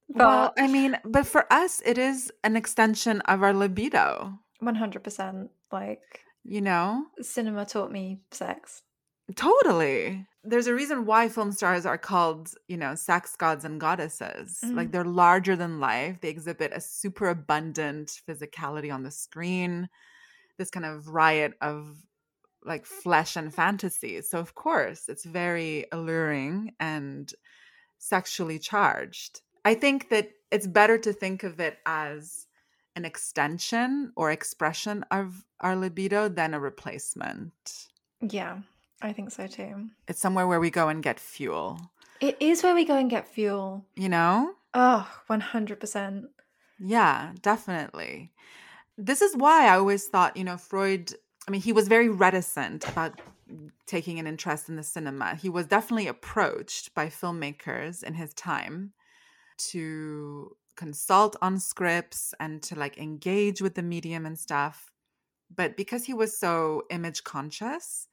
well, 0.08 0.52
I 0.58 0.66
mean, 0.68 0.98
but 1.04 1.26
for 1.26 1.52
us, 1.52 1.82
it 1.84 1.98
is 1.98 2.32
an 2.42 2.56
extension 2.56 3.20
of 3.22 3.42
our 3.42 3.52
libido, 3.52 4.38
100% 4.62 5.48
like 5.72 6.20
you 6.44 6.60
know? 6.60 7.06
cinema 7.20 7.64
taught 7.64 7.90
me 7.90 8.20
sex. 8.30 8.82
Totally. 9.34 10.26
There's 10.46 10.66
a 10.66 10.74
reason 10.74 11.06
why 11.06 11.28
film 11.30 11.52
stars 11.52 11.86
are 11.86 11.96
called, 11.96 12.54
you 12.68 12.76
know, 12.76 12.94
sex 12.94 13.34
gods 13.34 13.64
and 13.64 13.80
goddesses. 13.80 14.70
Like 14.74 14.90
Mhm. 14.90 14.92
they're 14.92 15.04
larger 15.04 15.56
than 15.56 15.80
life. 15.80 16.20
They 16.20 16.28
exhibit 16.28 16.72
a 16.74 16.80
super 16.80 17.28
abundant 17.30 18.20
physicality 18.28 18.92
on 18.92 19.04
the 19.04 19.10
screen, 19.10 19.88
this 20.58 20.70
kind 20.70 20.86
of 20.86 21.08
riot 21.08 21.54
of 21.62 22.06
like 22.64 22.86
flesh 22.86 23.36
and 23.36 23.54
fantasy. 23.54 24.22
So, 24.22 24.38
of 24.40 24.54
course, 24.54 25.08
it's 25.08 25.24
very 25.24 25.86
alluring 25.92 26.74
and 26.80 27.32
sexually 27.98 28.58
charged. 28.58 29.42
I 29.64 29.74
think 29.74 30.10
that 30.10 30.30
it's 30.50 30.66
better 30.66 30.98
to 30.98 31.12
think 31.12 31.44
of 31.44 31.60
it 31.60 31.78
as 31.86 32.46
an 32.96 33.04
extension 33.04 34.12
or 34.16 34.30
expression 34.30 35.04
of 35.10 35.46
our 35.60 35.76
libido 35.76 36.28
than 36.28 36.54
a 36.54 36.60
replacement. 36.60 37.88
Yeah, 38.20 38.62
I 39.04 39.12
think 39.12 39.30
so 39.30 39.46
too. 39.46 39.90
It's 40.08 40.18
somewhere 40.18 40.46
where 40.48 40.60
we 40.60 40.70
go 40.70 40.88
and 40.88 41.02
get 41.02 41.20
fuel, 41.20 41.78
It 42.20 42.36
is 42.40 42.62
where 42.62 42.74
we 42.74 42.86
go 42.86 42.96
and 42.96 43.10
get 43.10 43.28
fuel. 43.28 43.84
you 43.96 44.08
know? 44.08 44.54
Oh, 44.72 45.06
100%. 45.28 46.24
Yeah, 46.80 47.32
definitely. 47.42 48.32
This 48.96 49.20
is 49.20 49.36
why 49.36 49.66
I 49.68 49.76
always 49.76 50.06
thought, 50.06 50.36
you 50.36 50.44
know, 50.44 50.56
Freud, 50.56 51.12
I 51.46 51.50
mean, 51.50 51.60
he 51.60 51.72
was 51.72 51.86
very 51.86 52.08
reticent 52.08 52.88
about 52.88 53.20
taking 53.86 54.18
an 54.18 54.26
interest 54.26 54.68
in 54.70 54.76
the 54.76 54.82
cinema. 54.82 55.34
He 55.34 55.50
was 55.50 55.66
definitely 55.66 56.08
approached 56.08 56.94
by 56.94 57.08
filmmakers 57.08 58.02
in 58.02 58.14
his 58.14 58.32
time 58.32 58.94
to 59.70 60.56
consult 60.76 61.36
on 61.42 61.60
scripts 61.60 62.32
and 62.40 62.62
to 62.62 62.74
like 62.74 62.96
engage 62.98 63.60
with 63.60 63.74
the 63.74 63.82
medium 63.82 64.24
and 64.26 64.38
stuff. 64.38 64.90
But 65.54 65.76
because 65.76 66.06
he 66.06 66.14
was 66.14 66.38
so 66.38 66.84
image 66.90 67.22
conscious 67.22 68.08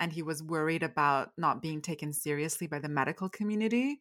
and 0.00 0.12
he 0.12 0.22
was 0.22 0.42
worried 0.42 0.82
about 0.82 1.30
not 1.36 1.62
being 1.62 1.80
taken 1.82 2.12
seriously 2.12 2.66
by 2.66 2.78
the 2.80 2.88
medical 2.88 3.28
community, 3.28 4.00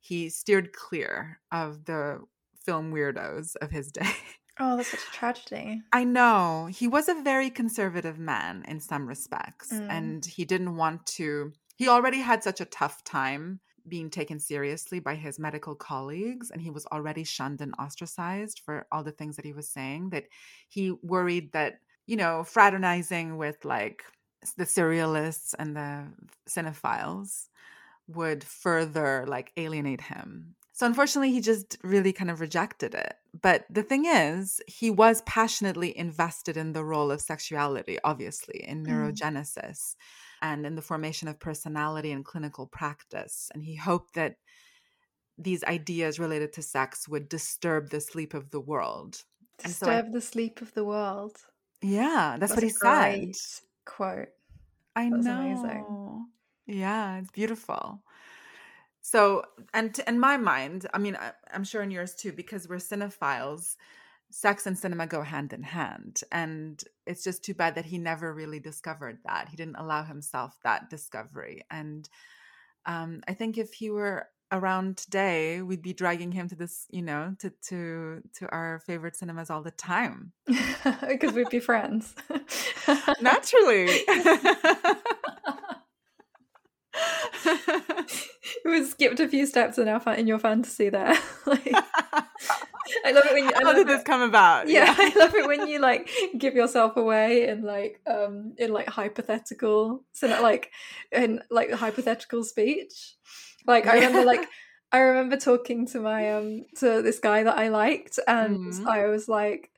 he 0.00 0.28
steered 0.28 0.72
clear 0.72 1.40
of 1.50 1.84
the 1.86 2.20
film 2.64 2.92
weirdos 2.92 3.56
of 3.62 3.70
his 3.70 3.90
day. 3.92 4.12
Oh, 4.60 4.76
that's 4.76 4.88
such 4.90 5.00
a 5.08 5.12
tragedy. 5.12 5.82
I 5.92 6.02
know. 6.02 6.66
He 6.70 6.88
was 6.88 7.08
a 7.08 7.22
very 7.22 7.48
conservative 7.48 8.18
man 8.18 8.64
in 8.66 8.80
some 8.80 9.06
respects, 9.06 9.72
Mm. 9.72 9.88
and 9.88 10.24
he 10.26 10.44
didn't 10.44 10.76
want 10.76 11.06
to. 11.18 11.52
He 11.76 11.86
already 11.88 12.18
had 12.18 12.42
such 12.42 12.60
a 12.60 12.64
tough 12.64 13.04
time 13.04 13.60
being 13.86 14.10
taken 14.10 14.40
seriously 14.40 14.98
by 14.98 15.14
his 15.14 15.38
medical 15.38 15.74
colleagues, 15.76 16.50
and 16.50 16.60
he 16.60 16.70
was 16.70 16.84
already 16.86 17.22
shunned 17.24 17.60
and 17.60 17.72
ostracized 17.78 18.60
for 18.64 18.86
all 18.90 19.04
the 19.04 19.12
things 19.12 19.36
that 19.36 19.44
he 19.44 19.52
was 19.52 19.68
saying. 19.70 20.10
That 20.10 20.24
he 20.68 20.90
worried 21.04 21.52
that, 21.52 21.74
you 22.06 22.16
know, 22.16 22.42
fraternizing 22.42 23.36
with 23.38 23.64
like 23.64 24.02
the 24.56 24.64
surrealists 24.64 25.54
and 25.58 25.76
the 25.76 26.12
cinephiles 26.48 27.48
would 28.08 28.44
further 28.44 29.24
like 29.28 29.52
alienate 29.56 30.00
him. 30.02 30.56
So 30.72 30.86
unfortunately, 30.86 31.32
he 31.32 31.40
just 31.40 31.76
really 31.82 32.12
kind 32.12 32.30
of 32.30 32.40
rejected 32.40 32.94
it. 32.94 33.14
But 33.40 33.66
the 33.68 33.82
thing 33.82 34.04
is, 34.06 34.60
he 34.68 34.90
was 34.90 35.22
passionately 35.22 35.96
invested 35.96 36.56
in 36.56 36.72
the 36.72 36.84
role 36.84 37.10
of 37.10 37.20
sexuality, 37.20 37.98
obviously, 38.04 38.64
in 38.64 38.86
Mm. 38.86 38.90
neurogenesis 38.90 39.96
and 40.40 40.64
in 40.64 40.76
the 40.76 40.82
formation 40.82 41.28
of 41.28 41.40
personality 41.40 42.12
and 42.12 42.24
clinical 42.24 42.66
practice. 42.66 43.50
And 43.54 43.64
he 43.64 43.74
hoped 43.76 44.14
that 44.14 44.36
these 45.36 45.62
ideas 45.64 46.18
related 46.18 46.52
to 46.54 46.62
sex 46.62 47.08
would 47.08 47.28
disturb 47.28 47.90
the 47.90 48.00
sleep 48.00 48.34
of 48.34 48.50
the 48.50 48.60
world. 48.60 49.24
And 49.64 49.76
so 49.76 49.86
I- 49.86 49.90
Disturb 49.90 50.12
the 50.12 50.20
sleep 50.20 50.60
of 50.62 50.72
the 50.74 50.84
world. 50.84 51.44
Yeah, 51.82 52.36
that's, 52.38 52.54
what 52.54 52.62
a 52.62 52.66
he 52.66 52.70
said. 52.70 53.32
Quote. 53.88 54.28
I 54.94 55.08
That's 55.08 55.26
know. 55.26 55.40
amazing. 55.40 56.26
Yeah, 56.66 57.18
it's 57.18 57.30
beautiful. 57.30 58.02
So, 59.00 59.44
and 59.72 59.98
in 60.06 60.20
my 60.20 60.36
mind, 60.36 60.86
I 60.92 60.98
mean, 60.98 61.16
I, 61.16 61.32
I'm 61.52 61.64
sure 61.64 61.82
in 61.82 61.90
yours 61.90 62.14
too, 62.14 62.32
because 62.32 62.68
we're 62.68 62.76
cinephiles, 62.76 63.76
sex 64.30 64.66
and 64.66 64.78
cinema 64.78 65.06
go 65.06 65.22
hand 65.22 65.54
in 65.54 65.62
hand. 65.62 66.20
And 66.30 66.82
it's 67.06 67.24
just 67.24 67.42
too 67.42 67.54
bad 67.54 67.76
that 67.76 67.86
he 67.86 67.96
never 67.96 68.34
really 68.34 68.60
discovered 68.60 69.18
that. 69.24 69.48
He 69.48 69.56
didn't 69.56 69.76
allow 69.76 70.02
himself 70.04 70.58
that 70.64 70.90
discovery. 70.90 71.62
And 71.70 72.06
um, 72.84 73.22
I 73.26 73.32
think 73.32 73.56
if 73.56 73.72
he 73.72 73.88
were 73.88 74.28
around 74.50 74.96
today, 74.96 75.62
we'd 75.62 75.82
be 75.82 75.92
dragging 75.92 76.32
him 76.32 76.48
to 76.48 76.54
this, 76.56 76.86
you 76.90 77.02
know, 77.02 77.34
to 77.40 77.50
to 77.68 78.22
to 78.38 78.48
our 78.50 78.80
favorite 78.86 79.16
cinemas 79.16 79.50
all 79.50 79.62
the 79.62 79.70
time. 79.70 80.32
because 81.08 81.32
we'd 81.32 81.50
be 81.50 81.60
friends. 81.60 82.14
Naturally. 83.20 83.88
we 88.64 88.84
skipped 88.84 89.20
a 89.20 89.28
few 89.28 89.46
steps 89.46 89.78
in 89.78 89.88
our 89.88 90.00
fa- 90.00 90.18
in 90.18 90.26
your 90.26 90.38
fantasy 90.38 90.88
there. 90.88 91.14
like, 91.46 91.70
I 93.04 93.12
love 93.12 93.24
it 93.26 93.32
when 93.34 93.44
you. 93.44 93.50
I 93.54 93.62
How 93.64 93.72
did 93.74 93.86
this 93.86 94.00
it- 94.00 94.06
come 94.06 94.22
about? 94.22 94.68
yeah, 94.68 94.94
I 94.96 95.12
love 95.16 95.34
it 95.34 95.46
when 95.46 95.68
you 95.68 95.78
like 95.78 96.10
give 96.36 96.54
yourself 96.54 96.96
away 96.96 97.46
in 97.48 97.62
like 97.62 98.00
um 98.06 98.54
in 98.58 98.72
like 98.72 98.88
hypothetical 98.88 100.04
so 100.12 100.28
that 100.28 100.42
like 100.42 100.70
in 101.12 101.42
like 101.50 101.70
hypothetical 101.72 102.42
speech. 102.44 103.14
Like 103.68 103.86
I 103.86 103.94
remember 103.94 104.24
like 104.24 104.48
I 104.92 104.98
remember 105.00 105.36
talking 105.36 105.86
to 105.88 106.00
my 106.00 106.32
um 106.32 106.64
to 106.78 107.02
this 107.02 107.20
guy 107.20 107.42
that 107.44 107.58
I 107.58 107.68
liked 107.68 108.18
and 108.26 108.58
Mhm. 108.58 108.86
I 108.88 109.06
was 109.06 109.28
like 109.28 109.70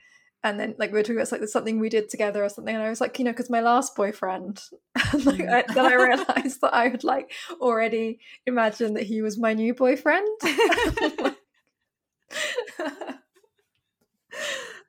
and 0.43 0.59
then 0.59 0.75
like 0.79 0.91
we 0.93 0.99
were 0.99 1.03
talking 1.03 1.17
about 1.17 1.31
like 1.33 1.41
there's 1.41 1.53
something 1.53 1.81
we 1.81 1.89
did 1.91 2.09
together 2.09 2.45
or 2.45 2.49
something 2.49 2.75
and 2.75 2.83
I 2.83 2.89
was 2.89 3.01
like 3.01 3.19
you 3.19 3.25
know 3.25 3.33
because 3.33 3.51
my 3.51 3.61
last 3.61 3.95
boyfriend 3.97 4.63
like, 5.25 5.41
I, 5.53 5.65
then 5.75 5.85
I 5.85 5.95
realized 5.95 6.61
that 6.63 6.73
I 6.73 6.89
would 6.89 7.05
like 7.05 7.33
already 7.61 8.21
imagine 8.47 8.95
that 8.95 9.03
he 9.03 9.21
was 9.21 9.37
my 9.37 9.53
new 9.53 9.75
boyfriend 9.75 10.27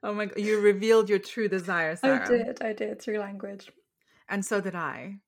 Oh 0.04 0.14
my 0.14 0.26
god, 0.26 0.40
you 0.40 0.60
revealed 0.60 1.10
your 1.10 1.20
true 1.20 1.48
desire, 1.48 1.96
Sarah. 1.96 2.24
I 2.26 2.28
did 2.28 2.62
I 2.62 2.74
did 2.74 3.02
through 3.02 3.20
language 3.20 3.72
And 4.30 4.44
so 4.46 4.62
did 4.62 4.74
I. 4.76 5.20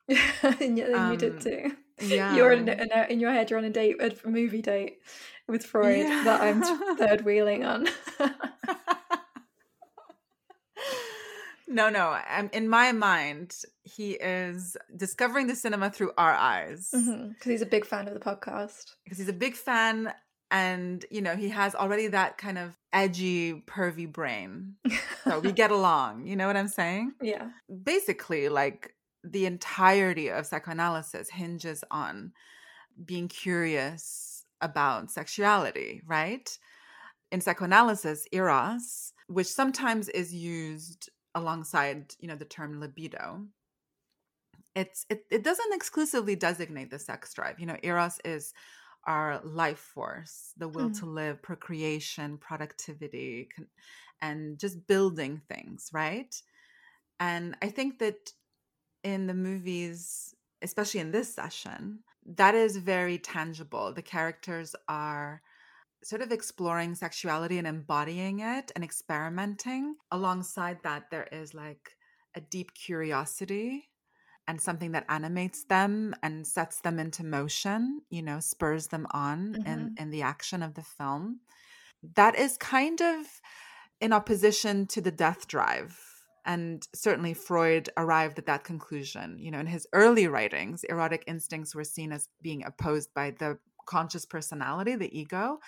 and 0.59 0.77
you, 0.77 0.85
and 0.85 1.11
you 1.11 1.17
did 1.17 1.33
Um, 1.33 1.39
too 1.39 1.75
Yeah. 2.01 2.35
you're 2.35 2.51
in, 2.51 2.67
in, 2.67 2.89
in 3.09 3.19
your 3.19 3.31
head 3.31 3.49
you're 3.49 3.59
on 3.59 3.65
a 3.65 3.69
date 3.69 3.97
a 4.01 4.27
movie 4.29 4.61
date 4.61 4.99
with 5.47 5.65
Freud 5.65 6.05
that 6.25 6.41
I'm 6.41 6.61
third 6.97 7.21
wheeling 7.25 7.63
on 7.63 7.87
no, 11.67 11.89
no. 11.89 12.17
Um, 12.29 12.49
in 12.53 12.67
my 12.69 12.91
mind, 12.91 13.55
he 13.83 14.11
is 14.11 14.77
discovering 14.95 15.47
the 15.47 15.55
cinema 15.55 15.89
through 15.89 16.11
our 16.17 16.33
eyes 16.33 16.89
because 16.91 17.05
because 17.07 17.19
Mm-hmm. 17.19 17.49
he's 17.49 17.61
a 17.61 17.65
big 17.65 17.85
fan 17.85 18.07
of 18.07 18.13
the 18.13 18.19
podcast 18.19 18.91
because 19.03 19.17
he's 19.17 19.29
a 19.29 19.33
big 19.33 19.55
fan, 19.55 20.13
and 20.51 21.05
you 21.09 21.21
know 21.21 21.35
he 21.35 21.49
has 21.49 21.73
already 21.73 22.07
that 22.07 22.37
kind 22.37 22.57
of 22.57 22.77
edgy, 22.91 23.63
pervy 23.65 24.11
brain. 24.11 24.75
So 25.23 25.39
we 25.39 25.51
get 25.51 25.71
along. 25.71 26.27
You 26.27 26.35
know 26.35 26.47
what 26.47 26.57
I'm 26.57 26.67
saying? 26.67 27.13
yeah 27.21 27.49
basically 27.83 28.49
like 28.49 28.92
the 29.23 29.45
entirety 29.45 30.29
of 30.29 30.45
psychoanalysis 30.45 31.29
hinges 31.29 31.83
on 31.91 32.33
being 33.05 33.27
curious 33.27 34.45
about 34.61 35.11
sexuality 35.11 36.01
right? 36.05 36.57
In 37.31 37.41
psychoanalysis 37.41 38.27
eros 38.31 39.13
which 39.27 39.47
sometimes 39.47 40.09
is 40.09 40.33
used 40.33 41.09
alongside 41.35 42.15
you 42.19 42.27
know 42.27 42.35
the 42.35 42.45
term 42.45 42.79
libido 42.79 43.47
it's 44.75 45.05
it, 45.09 45.25
it 45.29 45.43
doesn't 45.43 45.73
exclusively 45.73 46.35
designate 46.35 46.89
the 46.89 46.99
sex 46.99 47.33
drive. 47.33 47.59
You 47.59 47.65
know 47.67 47.77
eros 47.83 48.19
is 48.25 48.53
our 49.05 49.41
life 49.43 49.79
force 49.79 50.53
the 50.57 50.67
will 50.69 50.89
Mm. 50.89 50.99
to 50.99 51.05
live 51.05 51.41
procreation 51.41 52.37
productivity 52.37 53.49
and 54.21 54.57
just 54.59 54.87
building 54.87 55.41
things 55.49 55.89
right? 55.93 56.33
And 57.19 57.57
I 57.61 57.69
think 57.69 57.99
that 57.99 58.31
in 59.03 59.27
the 59.27 59.33
movies, 59.33 60.33
especially 60.61 60.99
in 60.99 61.11
this 61.11 61.33
session, 61.33 61.99
that 62.25 62.55
is 62.55 62.77
very 62.77 63.17
tangible. 63.17 63.93
The 63.93 64.01
characters 64.01 64.75
are 64.87 65.41
sort 66.03 66.21
of 66.21 66.31
exploring 66.31 66.95
sexuality 66.95 67.57
and 67.57 67.67
embodying 67.67 68.39
it 68.39 68.71
and 68.75 68.83
experimenting. 68.83 69.95
Alongside 70.11 70.79
that, 70.83 71.09
there 71.11 71.27
is 71.31 71.53
like 71.53 71.91
a 72.35 72.41
deep 72.41 72.73
curiosity 72.73 73.89
and 74.47 74.59
something 74.59 74.91
that 74.91 75.05
animates 75.07 75.63
them 75.65 76.13
and 76.21 76.45
sets 76.45 76.81
them 76.81 76.99
into 76.99 77.23
motion, 77.23 78.01
you 78.09 78.21
know, 78.21 78.39
spurs 78.39 78.87
them 78.87 79.07
on 79.11 79.55
in, 79.55 79.63
mm-hmm. 79.63 79.87
in 79.97 80.09
the 80.11 80.21
action 80.21 80.61
of 80.61 80.73
the 80.73 80.81
film. 80.81 81.39
That 82.15 82.37
is 82.37 82.57
kind 82.57 83.01
of 83.01 83.25
in 84.01 84.11
opposition 84.11 84.85
to 84.87 84.99
the 84.99 85.11
death 85.11 85.47
drive 85.47 85.97
and 86.45 86.87
certainly 86.93 87.33
Freud 87.33 87.89
arrived 87.97 88.39
at 88.39 88.45
that 88.47 88.63
conclusion. 88.63 89.37
You 89.39 89.51
know, 89.51 89.59
in 89.59 89.67
his 89.67 89.87
early 89.93 90.27
writings, 90.27 90.83
erotic 90.83 91.23
instincts 91.27 91.73
were 91.73 91.83
seen 91.83 92.11
as 92.11 92.29
being 92.41 92.63
opposed 92.65 93.13
by 93.13 93.31
the 93.31 93.57
conscious 93.85 94.25
personality, 94.25 94.95
the 94.95 95.17
ego, 95.17 95.59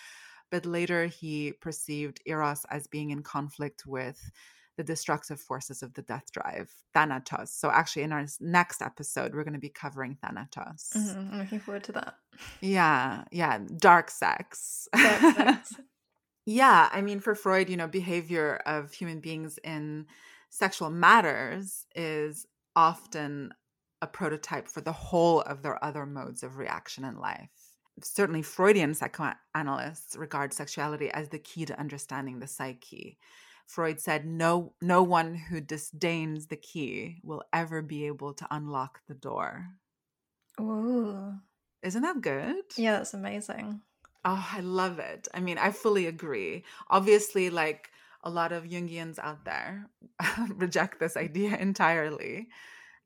but 0.52 0.66
later 0.66 1.06
he 1.08 1.54
perceived 1.54 2.22
eros 2.26 2.66
as 2.70 2.88
being 2.88 3.12
in 3.12 3.24
conflict 3.24 3.86
with 3.86 4.32
the 4.78 4.84
destructive 4.84 5.40
forces 5.40 5.82
of 5.82 5.94
the 5.94 6.02
death 6.02 6.32
drive, 6.34 6.70
Thanatos. 6.94 7.52
So, 7.52 7.72
actually, 7.72 8.04
in 8.04 8.12
our 8.12 8.26
next 8.42 8.82
episode, 8.82 9.34
we're 9.34 9.46
going 9.46 9.54
to 9.54 9.60
be 9.60 9.70
covering 9.70 10.18
Thanatos. 10.22 10.92
Mhm, 10.94 11.34
I'm 11.34 11.40
looking 11.40 11.60
forward 11.60 11.86
to 11.86 11.94
that. 11.94 12.16
Yeah, 12.60 13.24
yeah, 13.32 13.60
dark 13.78 14.12
sex. 14.12 14.90
Dark 14.94 15.36
sex. 15.36 15.74
yeah, 16.46 16.90
I 16.92 17.02
mean, 17.02 17.22
for 17.22 17.36
Freud, 17.36 17.70
you 17.70 17.78
know, 17.78 17.88
behavior 17.88 18.62
of 18.66 18.92
human 18.92 19.22
beings 19.22 19.58
in 19.64 20.08
sexual 20.56 20.90
matters 20.90 21.86
is 21.96 22.46
often 22.76 23.54
a 24.02 24.08
prototype 24.08 24.68
for 24.68 24.82
the 24.82 24.94
whole 24.94 25.42
of 25.42 25.62
their 25.62 25.84
other 25.84 26.06
modes 26.06 26.44
of 26.44 26.58
reaction 26.58 27.04
in 27.04 27.20
life. 27.20 27.50
Certainly, 28.02 28.44
Freudian 28.44 28.94
psychoanalysts 28.94 30.16
regard 30.16 30.54
sexuality 30.54 31.10
as 31.12 31.30
the 31.30 31.40
key 31.40 31.66
to 31.66 31.80
understanding 31.80 32.40
the 32.40 32.48
psyche. 32.48 33.18
Freud 33.68 34.00
said, 34.00 34.26
"No, 34.26 34.76
no 34.82 35.04
one 35.04 35.36
who 35.36 35.60
disdains 35.60 36.48
the 36.48 36.58
key 36.58 37.20
will 37.24 37.44
ever 37.52 37.82
be 37.82 38.06
able 38.06 38.34
to 38.34 38.48
unlock 38.50 39.02
the 39.08 39.16
door." 39.16 39.68
Ooh. 40.60 41.40
Isn't 41.82 42.02
that 42.02 42.22
good? 42.22 42.64
Yeah, 42.78 42.94
that's 42.98 43.14
amazing. 43.14 43.82
Oh, 44.24 44.48
I 44.52 44.62
love 44.62 45.00
it. 45.00 45.28
I 45.34 45.40
mean, 45.40 45.58
I 45.58 45.72
fully 45.72 46.08
agree. 46.08 46.64
Obviously, 46.90 47.50
like 47.50 47.92
a 48.26 48.30
lot 48.30 48.52
of 48.52 48.64
Jungians 48.66 49.20
out 49.20 49.46
there 49.46 49.88
reject 50.50 51.00
this 51.00 51.16
idea 51.16 51.56
entirely 51.60 52.48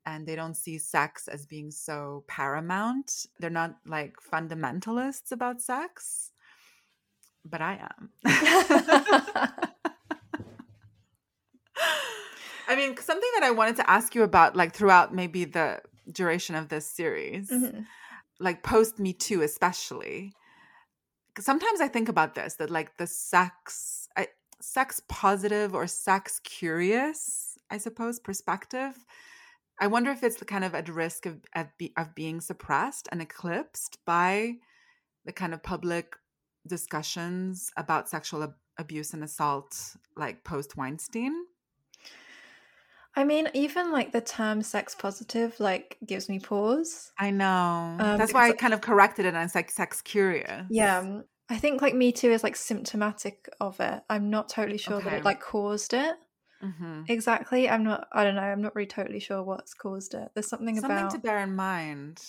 and 0.06 0.26
they 0.26 0.36
don't 0.36 0.56
see 0.56 0.78
sex 0.78 1.28
as 1.28 1.46
being 1.46 1.70
so 1.72 2.24
paramount. 2.28 3.26
They're 3.40 3.50
not 3.50 3.76
like 3.86 4.16
fundamentalists 4.34 5.32
about 5.32 5.62
sex, 5.62 6.32
but 7.46 7.62
I 7.62 7.80
am. 7.90 8.10
I 12.68 12.76
mean, 12.76 12.96
something 12.98 13.30
that 13.36 13.44
I 13.44 13.52
wanted 13.52 13.76
to 13.78 13.90
ask 13.90 14.14
you 14.16 14.24
about, 14.24 14.56
like 14.56 14.74
throughout 14.74 15.14
maybe 15.14 15.44
the 15.46 15.82
duration 16.12 16.56
of 16.56 16.70
this 16.70 16.88
series, 16.88 17.50
Mhm. 17.50 17.86
like 18.40 18.64
post 18.64 19.00
Me 19.00 19.14
Too, 19.14 19.42
especially. 19.42 20.34
sometimes 21.40 21.80
I 21.80 21.88
think 21.88 22.10
about 22.10 22.36
this 22.36 22.56
that, 22.56 22.70
like, 22.70 22.98
the 22.98 23.08
sex, 23.08 24.09
sex 24.62 25.02
positive 25.08 25.74
or 25.74 25.88
sex 25.88 26.40
curious, 26.44 27.58
I 27.70 27.78
suppose, 27.78 28.20
perspective. 28.20 28.94
I 29.80 29.88
wonder 29.88 30.12
if 30.12 30.24
it's 30.24 30.42
kind 30.44 30.64
of 30.64 30.76
at 30.76 30.90
risk 30.90 31.26
of 31.26 31.40
of, 31.56 31.68
be, 31.78 31.94
of 31.98 32.14
being 32.16 32.42
suppressed 32.42 33.08
and 33.12 33.22
eclipsed 33.22 33.98
by 34.06 34.56
the 35.26 35.32
kind 35.32 35.54
of 35.54 35.64
public 35.64 36.16
discussions 36.68 37.72
about 37.78 38.10
sexual 38.10 38.44
ab- 38.44 38.56
abuse 38.78 39.14
and 39.14 39.24
assault, 39.24 39.96
like 40.16 40.44
post 40.44 40.76
Weinstein. 40.76 41.34
I 43.16 43.24
mean, 43.24 43.50
even 43.54 43.92
like 43.92 44.12
the 44.12 44.22
term 44.22 44.62
sex 44.62 44.96
positive 44.96 45.60
like 45.60 45.98
gives 46.06 46.30
me 46.30 46.40
pause. 46.40 47.12
I 47.18 47.32
know. 47.32 47.98
Um, 48.00 48.18
That's 48.18 48.34
why 48.34 48.50
I 48.50 48.54
kind 48.54 48.74
of 48.74 48.82
corrected 48.82 49.26
it 49.26 49.34
as 49.34 49.56
like 49.56 49.72
sex 49.72 50.02
curious. 50.02 50.64
Yeah. 50.70 51.22
I 51.50 51.58
think 51.58 51.82
like 51.82 51.96
Me 51.96 52.12
Too 52.12 52.32
is 52.32 52.44
like 52.44 52.56
symptomatic 52.56 53.50
of 53.60 53.80
it. 53.80 54.04
I'm 54.10 54.30
not 54.30 54.50
totally 54.50 54.78
sure 54.78 55.02
that 55.02 55.14
it 55.14 55.26
like 55.26 55.42
caused 55.42 55.94
it 55.94 56.16
hmm 56.62 57.04
exactly. 57.08 57.70
I'm 57.70 57.84
not. 57.84 58.08
I 58.12 58.24
don't 58.24 58.36
know. 58.36 58.42
I'm 58.42 58.62
not 58.62 58.76
really 58.76 58.88
totally 58.88 59.20
sure 59.20 59.42
what's 59.42 59.74
caused 59.74 60.14
it. 60.14 60.30
There's 60.34 60.48
something, 60.48 60.76
Something 60.76 60.92
about. 60.92 61.12
Something 61.12 61.22
to 61.22 61.28
bear 61.28 61.40
in 61.40 61.56
mind. 61.56 62.22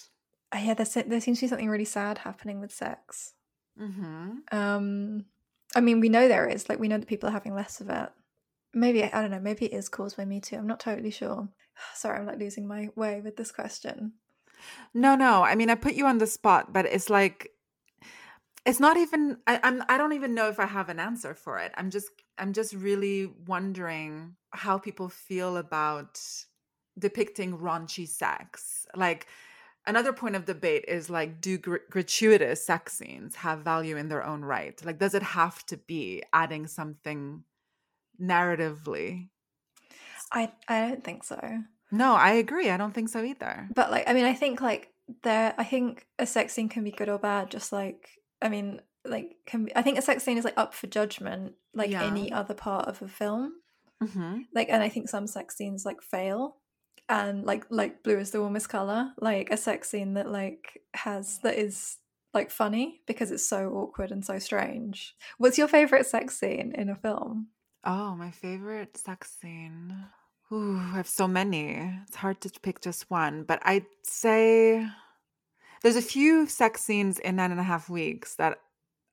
Uh, 0.53 0.61
yeah, 0.63 0.75
there, 0.75 0.87
se- 0.87 1.05
there 1.07 1.21
seems 1.21 1.39
to 1.39 1.45
be 1.45 1.49
something 1.49 1.69
really 1.69 1.85
sad 1.85 2.19
happening 2.19 2.61
with 2.61 2.73
sex. 2.73 3.35
hmm 3.77 4.39
Um, 4.53 5.27
I 5.75 5.81
mean, 5.81 6.01
we 6.01 6.09
know 6.09 6.29
there 6.29 6.49
is. 6.49 6.69
Like, 6.69 6.79
we 6.81 6.89
know 6.89 6.99
that 6.99 7.07
people 7.09 7.29
are 7.29 7.33
having 7.33 7.55
less 7.55 7.81
of 7.81 7.91
it. 7.91 8.09
Maybe 8.73 9.03
I 9.05 9.21
don't 9.21 9.31
know. 9.31 9.41
Maybe 9.41 9.67
it 9.67 9.77
is 9.77 9.89
caused 9.89 10.17
by 10.17 10.25
Me 10.25 10.41
Too. 10.41 10.57
I'm 10.57 10.67
not 10.67 10.81
totally 10.81 11.11
sure. 11.11 11.49
Sorry, 11.95 12.19
I'm 12.19 12.27
like 12.27 12.39
losing 12.39 12.67
my 12.67 12.89
way 12.97 13.21
with 13.21 13.37
this 13.37 13.53
question. 13.53 14.13
No, 14.95 15.15
no. 15.15 15.43
I 15.43 15.55
mean, 15.57 15.71
I 15.71 15.75
put 15.75 15.95
you 15.95 16.07
on 16.07 16.19
the 16.19 16.27
spot, 16.27 16.73
but 16.73 16.87
it's 16.87 17.11
like, 17.11 17.51
it's 18.67 18.81
not 18.81 18.97
even. 18.97 19.39
I, 19.47 19.61
I'm. 19.63 19.83
I 19.89 19.99
don't 19.99 20.13
even 20.13 20.35
know 20.35 20.49
if 20.49 20.61
I 20.61 20.67
have 20.67 20.89
an 20.89 21.01
answer 21.01 21.35
for 21.35 21.59
it. 21.59 21.73
I'm 21.77 21.91
just. 21.91 22.09
I'm 22.39 22.53
just 22.53 22.75
really 22.75 23.27
wondering 23.47 24.37
how 24.51 24.79
people 24.79 25.09
feel 25.09 25.57
about 25.57 26.21
depicting 26.99 27.59
raunchy 27.59 28.07
sex. 28.07 28.87
Like 28.95 29.27
another 29.87 30.13
point 30.13 30.37
of 30.37 30.45
debate 30.45 30.85
is 30.89 31.11
like, 31.11 31.41
do 31.41 31.59
gr- 31.59 31.77
gratuitous 31.91 32.65
sex 32.65 32.93
scenes 32.95 33.37
have 33.37 33.61
value 33.61 33.97
in 33.97 34.09
their 34.09 34.25
own 34.25 34.43
right? 34.45 34.83
Like, 34.85 34.99
does 34.99 35.15
it 35.15 35.23
have 35.23 35.65
to 35.67 35.77
be 35.77 36.23
adding 36.33 36.67
something 36.67 37.45
narratively? 38.21 39.29
I 40.33 40.53
I 40.69 40.89
don't 40.89 41.05
think 41.05 41.25
so. 41.25 41.41
No, 41.91 42.15
I 42.15 42.33
agree. 42.33 42.71
I 42.71 42.77
don't 42.77 42.93
think 42.93 43.09
so 43.09 43.23
either. 43.23 43.69
But 43.75 43.91
like, 43.91 44.09
I 44.09 44.13
mean, 44.13 44.25
I 44.25 44.35
think 44.35 44.61
like 44.61 44.91
there. 45.23 45.55
I 45.59 45.65
think 45.65 46.07
a 46.19 46.27
sex 46.27 46.53
scene 46.53 46.69
can 46.69 46.85
be 46.85 46.93
good 46.93 47.09
or 47.09 47.19
bad. 47.19 47.51
Just 47.51 47.73
like, 47.73 48.11
I 48.43 48.49
mean, 48.49 48.81
like, 49.05 49.37
can 49.47 49.65
be, 49.67 49.77
I 49.77 49.83
think 49.83 49.99
a 49.99 50.03
sex 50.03 50.23
scene 50.25 50.39
is 50.39 50.45
like 50.45 50.59
up 50.59 50.75
for 50.75 50.87
judgment, 50.87 51.55
like 51.75 51.91
Yeah. 51.91 52.05
any 52.05 52.33
other 52.33 52.55
part 52.55 52.89
of 52.89 53.01
a 53.03 53.09
film. 53.09 53.55
hmm 54.03 54.39
like 54.55 54.69
and 54.71 54.83
i 54.83 54.89
think 54.89 55.09
some 55.11 55.27
sex 55.27 55.57
scenes 55.57 55.85
like 55.85 56.01
fail 56.01 56.57
and 57.11 57.45
like 57.45 57.65
like 57.69 58.03
blue 58.03 58.19
is 58.19 58.31
the 58.31 58.41
warmest 58.41 58.69
color 58.71 59.13
like 59.21 59.51
a 59.51 59.57
sex 59.59 59.91
scene 59.91 60.15
that 60.15 60.27
like 60.31 60.81
has 60.95 61.39
that 61.45 61.59
is 61.59 61.99
like 62.33 62.51
funny 62.51 63.03
because 63.07 63.31
it's 63.31 63.45
so 63.47 63.69
awkward 63.75 64.11
and 64.11 64.25
so 64.25 64.39
strange 64.39 65.15
what's 65.37 65.59
your 65.59 65.69
favorite 65.69 66.07
sex 66.07 66.39
scene 66.41 66.73
in 66.75 66.89
a 66.89 66.97
film 66.97 67.49
Oh, 67.85 68.15
my 68.15 68.31
favorite 68.31 68.97
sex 68.97 69.37
scene. 69.41 69.95
Ooh, 70.53 70.77
I 70.77 70.97
have 71.01 71.09
so 71.09 71.27
many. 71.27 71.65
It's 72.07 72.17
hard 72.17 72.39
to 72.43 72.51
pick 72.61 72.81
just 72.83 73.11
one, 73.11 73.45
but 73.45 73.59
I'd 73.63 73.87
say 74.03 74.87
there's 75.83 75.97
a 75.97 76.03
few 76.03 76.47
sex 76.47 76.83
scenes 76.83 77.19
in 77.19 77.37
nine 77.37 77.51
and 77.51 77.61
a 77.61 77.65
half 77.65 77.89
weeks 77.89 78.35
that 78.37 78.59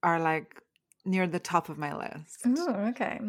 are 0.03 0.19
like 0.19 0.61
near 1.05 1.25
the 1.27 1.39
top 1.39 1.69
of 1.69 1.77
my 1.77 1.95
list. 1.95 2.41
oh 2.45 2.71
okay 2.89 3.19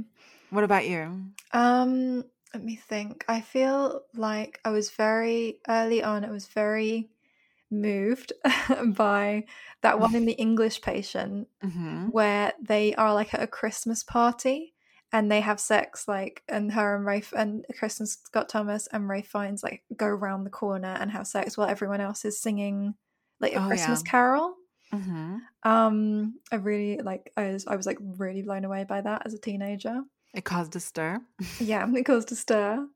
What 0.51 0.65
about 0.65 0.87
you? 0.89 1.25
um 1.53 2.25
let 2.55 2.65
me 2.65 2.77
think 2.77 3.25
i 3.29 3.41
feel 3.41 4.03
like 4.15 4.59
i 4.65 4.71
was 4.71 4.91
very 4.91 5.59
early 5.69 6.03
on 6.03 6.25
i 6.25 6.31
was 6.31 6.47
very 6.47 7.11
moved 7.71 8.33
by 8.97 9.45
that 9.83 10.01
one 10.01 10.15
in 10.15 10.25
the 10.25 10.33
english 10.33 10.81
patient 10.81 11.47
hmm 11.63 12.09
where 12.11 12.55
they 12.63 12.95
are 12.95 13.13
like 13.13 13.35
at 13.35 13.43
a 13.43 13.47
Christmas 13.47 14.03
party 14.03 14.73
and 15.13 15.31
they 15.31 15.41
have 15.43 15.61
sex 15.61 16.09
like 16.09 16.43
and 16.49 16.73
her 16.73 16.97
and 16.97 17.05
Ralph 17.05 17.35
and 17.37 17.67
Kristin 17.79 18.07
Scott 18.07 18.49
Thomas 18.49 18.89
and 18.93 19.07
Ralph 19.09 19.27
Fiennes 19.27 19.63
like 19.63 19.83
go 19.95 20.07
around 20.07 20.45
the 20.45 20.51
corner 20.51 20.97
and 20.99 21.11
have 21.11 21.27
sex 21.27 21.59
while 21.59 21.69
everyone 21.69 22.01
else 22.01 22.25
is 22.25 22.41
singing 22.41 22.95
like 23.41 23.55
a 23.55 23.65
Oh, 23.65 23.69
Christmas 23.69 24.03
yeah. 24.05 24.11
carol. 24.11 24.55
hmm 24.93 25.37
Um 25.65 26.35
I 26.53 26.57
really 26.57 26.99
like 26.99 27.33
I 27.37 27.51
was 27.53 27.67
I 27.67 27.77
was 27.77 27.87
like 27.87 27.99
really 28.01 28.43
blown 28.43 28.65
away 28.65 28.85
by 28.85 29.01
that 29.03 29.23
as 29.27 29.35
a 29.35 29.39
teenager. 29.39 30.03
It 30.35 30.45
caused 30.45 30.77
a 30.77 30.81
stir. 30.81 31.21
Yeah, 31.61 31.87
it 31.95 32.05
caused 32.05 32.31
a 32.33 32.37
stir. 32.37 32.87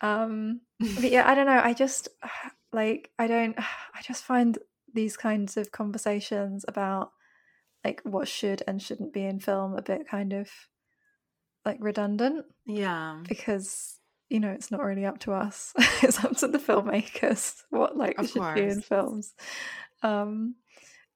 Um 0.00 0.60
but 0.80 1.10
yeah, 1.10 1.28
I 1.28 1.34
don't 1.34 1.46
know. 1.46 1.60
I 1.62 1.74
just 1.74 2.08
like 2.72 3.10
I 3.18 3.26
don't 3.26 3.56
I 3.94 4.02
just 4.02 4.24
find 4.24 4.58
these 4.92 5.16
kinds 5.16 5.56
of 5.56 5.70
conversations 5.70 6.64
about 6.66 7.12
like 7.84 8.00
what 8.04 8.26
should 8.28 8.62
and 8.66 8.82
shouldn't 8.82 9.12
be 9.12 9.24
in 9.24 9.38
film 9.40 9.74
a 9.76 9.82
bit 9.82 10.08
kind 10.08 10.32
of 10.32 10.50
like 11.64 11.76
redundant 11.80 12.44
Yeah. 12.66 13.22
because 13.28 13.99
you 14.30 14.40
know 14.40 14.50
it's 14.50 14.70
not 14.70 14.82
really 14.82 15.04
up 15.04 15.18
to 15.18 15.32
us 15.32 15.74
it's 16.02 16.22
up 16.24 16.36
to 16.38 16.48
the 16.48 16.58
filmmakers 16.58 17.62
what 17.70 17.96
like 17.96 18.18
Of 18.18 18.30
should 18.30 18.54
be 18.54 18.62
in 18.62 18.80
films 18.80 19.34
um 20.02 20.54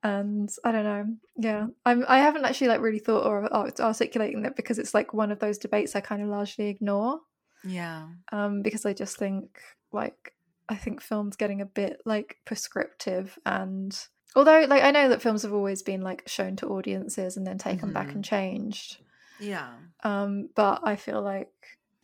and 0.03 0.51
i 0.65 0.73
don't 0.73 0.85
know 0.85 1.07
yeah 1.37 1.67
i'm 1.87 2.05
i 2.09 2.19
haven't 2.19 2.45
actually 2.45 2.69
like 2.69 2.81
really 2.83 2.99
thought 2.99 3.25
or 3.27 3.51
art- 3.55 3.81
articulating 3.81 4.43
that 4.43 4.57
because 4.57 4.79
it's 4.79 4.93
like 4.95 5.15
one 5.15 5.31
of 5.33 5.39
those 5.39 5.57
debates 5.59 5.97
i 5.97 6.01
kind 6.01 6.21
of 6.23 6.29
largely 6.29 6.69
ignore 6.69 7.21
Yeah. 7.65 8.09
um 8.33 8.61
because 8.63 8.85
i 8.85 8.93
just 8.93 9.17
think 9.17 9.59
like 9.93 10.35
i 10.69 10.75
think 10.75 11.01
films 11.01 11.37
getting 11.37 11.61
a 11.63 11.67
bit 11.67 12.03
like 12.05 12.37
prescriptive 12.45 13.39
and 13.47 13.99
although 14.37 14.67
like 14.69 14.83
i 14.83 14.91
know 14.91 15.09
that 15.09 15.23
films 15.23 15.43
have 15.43 15.55
always 15.55 15.83
been 15.83 16.03
like 16.03 16.25
shown 16.27 16.57
to 16.57 16.67
audiences 16.69 17.37
and 17.37 17.47
then 17.47 17.59
taken 17.59 17.93
back 17.93 18.09
Mhm. 18.09 18.15
and 18.17 18.25
changed 18.25 18.99
Yeah. 19.41 19.73
um 20.03 20.51
but 20.55 20.81
i 20.85 20.97
feel 20.97 21.23
like 21.23 21.49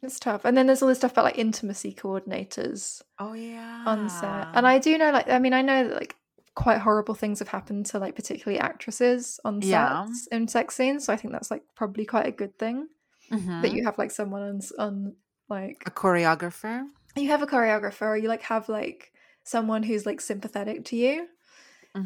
it's 0.03 0.19
tough 0.19 0.45
and 0.45 0.57
then 0.57 0.67
there's 0.67 0.83
all 0.83 0.89
this 0.89 0.99
stuff 0.99 1.13
about 1.13 1.25
like 1.25 1.39
intimacy 1.39 1.93
coordinators 1.93 3.03
Oh 3.19 3.33
yeah. 3.35 3.83
on 3.87 4.09
set 4.09 4.49
and 4.55 4.67
i 4.67 4.79
do 4.79 4.97
know 4.99 5.11
like 5.11 5.29
i 5.29 5.39
mean 5.39 5.53
i 5.53 5.63
know 5.63 5.87
that 5.89 5.95
like 5.97 6.17
quite 6.55 6.79
horrible 6.79 7.15
things 7.15 7.39
have 7.39 7.49
happened 7.49 7.87
to 7.87 7.99
like 7.99 8.15
particularly 8.17 8.59
actresses 8.61 9.39
on 9.45 9.63
Yeah. 9.63 10.05
sets 10.07 10.27
in 10.29 10.49
sex 10.49 10.75
scenes 10.75 11.05
so 11.05 11.13
i 11.13 11.17
think 11.17 11.33
that's 11.33 11.51
like 11.51 11.63
probably 11.77 12.05
quite 12.05 12.27
a 12.27 12.33
good 12.33 12.59
thing 12.59 12.89
that 13.31 13.39
Mhm. 13.71 13.77
you 13.77 13.85
have 13.85 13.99
like 13.99 14.11
someone 14.11 14.43
on, 14.43 14.61
on 14.79 15.17
like 15.49 15.83
A 15.87 15.91
choreographer. 15.91 16.85
you 17.17 17.29
have 17.29 17.43
a 17.43 17.47
choreographer 17.47 18.03
or 18.07 18.17
you 18.17 18.29
like 18.29 18.43
have 18.43 18.69
like 18.69 19.13
someone 19.45 19.83
who's 19.83 20.07
like 20.07 20.21
sympathetic 20.21 20.85
to 20.87 20.97
you 20.97 21.29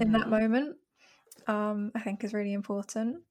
in 0.00 0.12
that 0.12 0.26
Mhm. 0.26 0.30
moment 0.30 0.76
um 1.46 1.90
i 1.94 2.00
think 2.00 2.24
is 2.24 2.34
really 2.34 2.52
important 2.52 3.22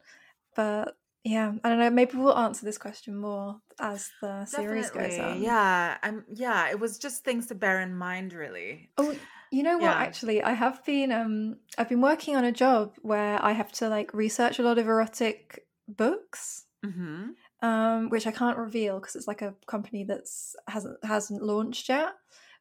but 0.55 0.95
yeah 1.23 1.53
i 1.63 1.69
don't 1.69 1.79
know 1.79 1.89
maybe 1.89 2.17
we'll 2.17 2.37
answer 2.37 2.65
this 2.65 2.77
question 2.77 3.15
more 3.15 3.61
as 3.79 4.11
the 4.21 4.45
series 4.45 4.89
goes 4.89 5.17
on 5.19 5.41
Yeah, 5.41 5.97
I'm. 6.03 6.25
Yeah, 6.33 6.69
it 6.69 6.79
was 6.79 6.97
just 6.99 7.23
things 7.23 7.47
to 7.47 7.55
bear 7.55 7.81
in 7.81 7.95
mind, 7.95 8.33
really. 8.33 8.91
oh 8.97 9.15
you 9.51 9.63
know 9.63 9.77
what 9.77 9.97
Yeah. 9.97 10.03
actually 10.03 10.41
i 10.43 10.51
have 10.53 10.83
been 10.85 11.11
um 11.11 11.57
i've 11.77 11.89
been 11.89 12.01
working 12.01 12.35
on 12.35 12.43
a 12.43 12.51
job 12.51 12.95
where 13.01 13.43
i 13.43 13.51
have 13.51 13.71
to 13.73 13.87
like 13.89 14.13
research 14.13 14.59
a 14.59 14.63
lot 14.63 14.77
of 14.77 14.87
erotic 14.87 15.65
books 15.87 16.65
Mm-hmm. 16.85 17.29
um 17.61 18.09
which 18.09 18.27
i 18.27 18.31
can't 18.31 18.57
reveal 18.57 18.99
because 18.99 19.15
it's 19.15 19.27
like 19.27 19.41
a 19.41 19.55
company 19.67 20.03
that's 20.03 20.55
hasn't 20.67 20.97
hasn't 21.05 21.41
launched 21.41 21.87
yet 21.89 22.13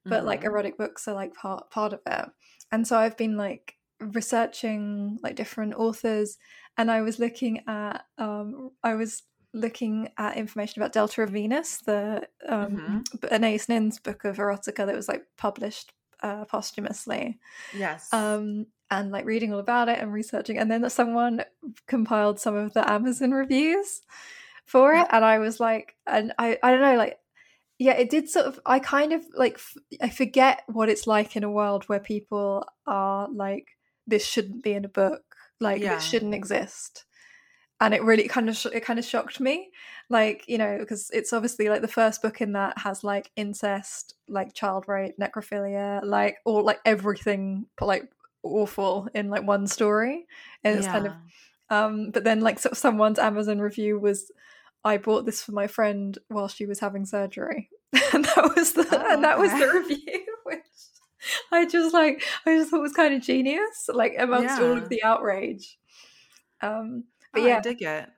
but 0.05 0.25
like 0.25 0.43
Mhm. 0.43 0.47
erotic 0.47 0.79
books 0.79 1.09
are 1.09 1.15
like 1.15 1.35
part 1.35 1.71
part 1.71 1.93
of 1.93 2.01
it 2.07 2.29
and 2.71 2.87
so 2.87 2.97
i've 2.99 3.17
been 3.17 3.37
like 3.37 3.75
researching 4.01 5.19
like 5.23 5.35
different 5.37 5.75
authors 5.75 6.39
and 6.77 6.91
i 6.91 7.01
was 7.03 7.19
looking 7.19 7.63
at 7.67 8.05
um 8.19 8.71
i 8.83 8.95
was 8.95 9.23
looking 9.55 10.09
at 10.17 10.37
information 10.37 10.81
about 10.81 10.93
delta 10.93 11.23
of 11.23 11.31
venus 11.31 11.79
the 11.79 12.27
um 12.49 13.05
anais 13.31 13.61
nin's 13.69 13.99
book 13.99 14.25
of 14.25 14.37
erotica 14.37 14.87
that 14.87 14.97
was 14.97 15.09
like 15.09 15.25
published 15.37 15.93
uh, 16.23 16.45
posthumously. 16.45 17.39
Yes. 17.77 18.09
um 18.13 18.67
and 18.93 19.11
like 19.11 19.25
reading 19.25 19.53
all 19.53 19.59
about 19.59 19.89
it 19.89 19.99
and 19.99 20.13
researching 20.13 20.59
and 20.59 20.71
then 20.71 20.89
someone 20.89 21.43
compiled 21.89 22.39
some 22.39 22.55
of 22.55 22.73
the 22.75 22.89
amazon 22.89 23.33
reviews 23.33 24.03
for 24.67 24.95
it 24.95 25.07
and 25.11 25.25
i 25.25 25.39
was 25.39 25.59
like 25.59 25.97
and 26.07 26.33
i 26.39 26.59
i 26.63 26.71
don't 26.71 26.83
know 26.83 26.97
like 26.97 27.19
yeah 27.79 27.95
it 27.95 28.11
did 28.11 28.29
sort 28.29 28.47
of 28.47 28.61
i 28.67 28.79
kind 28.79 29.13
of 29.13 29.25
like 29.35 29.55
f- 29.55 29.77
i 30.01 30.09
forget 30.09 30.63
what 30.69 30.89
it's 30.89 31.07
like 31.07 31.35
in 31.37 31.43
a 31.43 31.51
world 31.51 31.85
where 31.89 32.01
people 32.01 32.65
are 32.87 33.29
like 33.33 33.67
this 34.07 34.25
shouldn't 34.27 34.63
be 34.63 34.73
in 34.73 34.85
a 34.85 34.89
book 34.89 35.32
like 35.61 35.81
Yeah. 35.83 35.99
shouldn't 35.99 36.35
exist. 36.35 37.05
And 37.81 37.95
it 37.95 38.03
really 38.05 38.29
kind 38.29 38.49
of 38.49 38.57
sh- 38.57 38.67
it 38.73 38.85
kind 38.85 38.99
of 38.99 39.05
shocked 39.05 39.41
me 39.41 39.71
like 40.09 40.45
you 40.47 40.57
know 40.59 40.79
because 40.79 41.11
it's 41.13 41.33
obviously 41.33 41.69
like 41.69 41.81
the 41.83 41.89
first 41.89 42.23
book 42.23 42.41
in 42.41 42.53
that 42.53 42.79
has 42.79 43.03
like 43.03 43.31
incest 43.37 44.15
like 44.29 44.55
child 44.55 44.85
rape 44.87 45.17
necrophilia 45.19 46.01
like 46.05 46.37
all 46.45 46.63
like 46.65 46.79
everything 46.85 47.67
like 47.81 48.05
awful 48.45 49.09
in 49.15 49.31
like 49.31 49.45
one 49.47 49.67
story. 49.67 50.27
And 50.65 50.79
it's 50.79 50.87
kind 50.89 51.07
of 51.09 51.15
um 51.71 52.11
but 52.11 52.25
then 52.25 52.41
like 52.41 52.59
sort 52.61 52.73
of 52.73 52.79
someone's 52.79 53.19
amazon 53.19 53.59
review 53.61 53.99
was 53.99 54.31
i 54.85 54.97
bought 54.99 55.25
this 55.25 55.43
for 55.43 55.53
my 55.53 55.67
friend 55.67 56.19
while 56.29 56.49
she 56.49 56.67
was 56.67 56.81
having 56.81 57.05
surgery. 57.07 57.71
And 58.15 58.25
that 58.25 58.53
was 58.57 58.73
the 58.75 58.87
Oh, 58.91 59.13
and 59.15 59.25
that 59.25 59.39
was 59.39 59.51
the 59.51 59.69
review 59.81 60.25
which 60.45 60.61
i 61.53 61.65
just 61.67 61.95
like 61.95 62.23
i 62.47 62.57
just 62.57 62.71
thought 62.71 62.81
was 62.83 62.93
kind 62.93 63.15
of 63.15 63.23
genius 63.23 63.89
like 63.93 64.15
amongst 64.19 64.59
all 64.61 64.77
of 64.79 64.89
the 64.89 65.03
outrage. 65.03 65.79
Um 66.61 67.05
but 67.33 67.43
Oh, 67.43 67.47
yeah. 67.47 67.59
I 67.59 67.61
dig 67.61 67.83
it. 67.83 68.09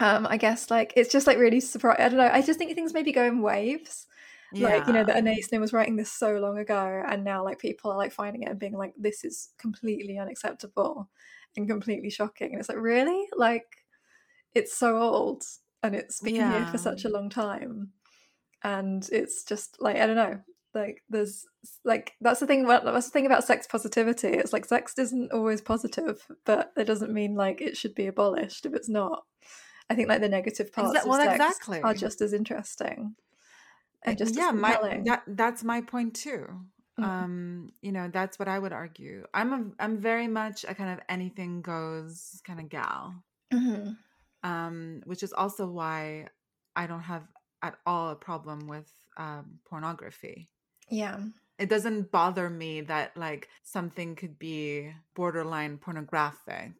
um 0.00 0.26
i 0.28 0.36
guess 0.36 0.70
like 0.70 0.92
it's 0.96 1.10
just 1.12 1.26
like 1.26 1.38
really 1.38 1.60
surprising 1.60 2.04
i 2.04 2.08
don't 2.08 2.18
know 2.18 2.30
i 2.32 2.42
just 2.42 2.58
think 2.58 2.74
things 2.74 2.92
maybe 2.94 3.12
go 3.12 3.24
in 3.24 3.40
waves. 3.42 4.06
Like 4.52 4.86
you 4.86 4.92
know 4.92 5.04
that 5.04 5.16
Yeah. 5.16 5.32
Anais 5.32 5.58
was 5.58 5.72
writing 5.72 5.96
this 5.96 6.10
so 6.12 6.38
long 6.38 6.58
ago 6.58 7.02
and 7.06 7.24
now 7.24 7.44
like 7.44 7.58
people 7.58 7.90
are 7.90 7.96
like 7.98 8.12
finding 8.12 8.42
it 8.42 8.48
and 8.50 8.58
being 8.58 8.76
like 8.76 8.94
this 8.96 9.24
is 9.24 9.50
completely 9.58 10.18
unacceptable 10.18 11.08
and 11.56 11.68
completely 11.68 12.10
shocking. 12.10 12.52
And 12.52 12.60
it's 12.60 12.68
like 12.68 12.78
really? 12.78 13.26
Like 13.36 13.66
it's 14.54 14.74
so 14.74 14.98
old 14.98 15.42
and 15.82 15.94
it's 15.94 16.20
been 16.20 16.34
here 16.52 16.66
for 16.66 16.78
such 16.78 17.04
a 17.04 17.08
long 17.10 17.28
time 17.28 17.92
and 18.62 19.08
it's 19.12 19.44
just 19.44 19.80
like 19.82 19.96
i 19.96 20.06
don't 20.06 20.16
know 20.16 20.40
like 20.76 21.02
there's 21.08 21.44
like 21.84 22.14
that's 22.20 22.38
the 22.38 22.46
thing 22.46 22.64
about 22.64 22.84
that's 22.84 23.06
the 23.06 23.12
thing 23.12 23.26
about 23.26 23.42
sex 23.42 23.66
positivity 23.66 24.28
it's 24.28 24.52
like 24.52 24.64
sex 24.64 24.94
isn't 24.98 25.32
always 25.32 25.60
positive 25.60 26.24
but 26.44 26.72
it 26.76 26.84
doesn't 26.84 27.12
mean 27.12 27.34
like 27.34 27.60
it 27.60 27.76
should 27.76 27.94
be 27.94 28.06
abolished 28.06 28.64
if 28.64 28.74
it's 28.74 28.88
not 28.88 29.24
i 29.90 29.94
think 29.94 30.08
like 30.08 30.20
the 30.20 30.28
negative 30.28 30.72
parts 30.72 30.96
Exa- 30.96 31.02
of 31.02 31.08
well, 31.08 31.20
sex 31.20 31.34
exactly. 31.34 31.82
are 31.82 31.94
just 31.94 32.20
as 32.20 32.32
interesting 32.32 33.16
and 34.06 34.16
just 34.16 34.36
yeah, 34.36 34.52
my 34.52 35.00
that 35.04 35.22
that's 35.26 35.64
my 35.64 35.80
point 35.80 36.14
too. 36.14 36.46
Mhm. 36.98 37.04
Um, 37.04 37.72
you 37.82 37.92
know, 37.92 38.08
that's 38.10 38.38
what 38.38 38.48
I 38.48 38.58
would 38.58 38.72
argue. 38.72 39.26
I'm 39.34 39.52
a 39.52 39.82
I'm 39.82 39.98
very 39.98 40.28
much 40.28 40.64
a 40.66 40.74
kind 40.74 40.90
of 40.90 41.04
anything 41.08 41.60
goes 41.60 42.40
kind 42.44 42.60
of 42.60 42.68
gal. 42.68 43.14
Mhm. 43.52 43.96
Um, 44.42 45.02
which 45.04 45.22
is 45.22 45.32
also 45.32 45.66
why 45.66 46.28
I 46.74 46.86
don't 46.86 47.02
have 47.02 47.26
at 47.62 47.76
all 47.84 48.10
a 48.10 48.16
problem 48.16 48.68
with 48.68 48.90
um 49.16 49.58
pornography. 49.68 50.48
Yeah 50.88 51.20
It 51.58 51.68
doesn't 51.70 52.10
bother 52.10 52.50
me 52.50 52.82
that 52.82 53.16
like 53.16 53.48
something 53.62 54.14
could 54.16 54.38
be 54.38 54.92
borderline 55.14 55.78
pornographic 55.78 56.74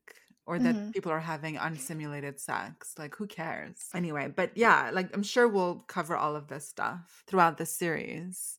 or 0.47 0.59
that 0.61 0.75
Mhm. 0.77 0.93
people 0.93 1.11
are 1.11 1.21
having 1.21 1.57
unsimulated 1.57 2.39
sex. 2.39 2.95
Like 2.99 3.15
who 3.17 3.27
cares? 3.27 3.89
Anyway, 3.95 4.29
but 4.29 4.53
yeah, 4.57 4.91
like 4.93 5.09
I'm 5.15 5.23
sure 5.25 5.49
we'll 5.49 5.81
cover 5.89 6.15
all 6.17 6.37
of 6.37 6.49
this 6.49 6.69
stuff 6.69 7.25
throughout 7.27 7.57
the 7.59 7.67
series. 7.67 8.59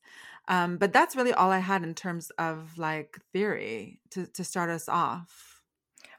Um, 0.50 0.78
but 0.78 0.92
that's 0.92 1.16
really 1.16 1.34
all 1.34 1.52
I 1.52 1.60
had 1.60 1.84
in 1.84 1.94
terms 1.94 2.32
of 2.40 2.78
like 2.78 3.20
theory 3.32 4.00
to, 4.12 4.26
to 4.28 4.44
start 4.44 4.70
us 4.70 4.90
off. 4.90 5.62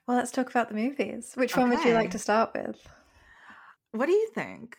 well 0.06 0.16
let's 0.16 0.30
talk 0.32 0.50
about 0.50 0.68
the 0.68 0.74
movies 0.74 1.34
which 1.34 1.56
one 1.56 1.68
would 1.70 1.84
you 1.84 1.92
like 1.94 2.10
to 2.10 2.18
start 2.18 2.52
with 2.54 2.86
What 3.92 4.06
do 4.06 4.12
you 4.12 4.28
think? 4.34 4.76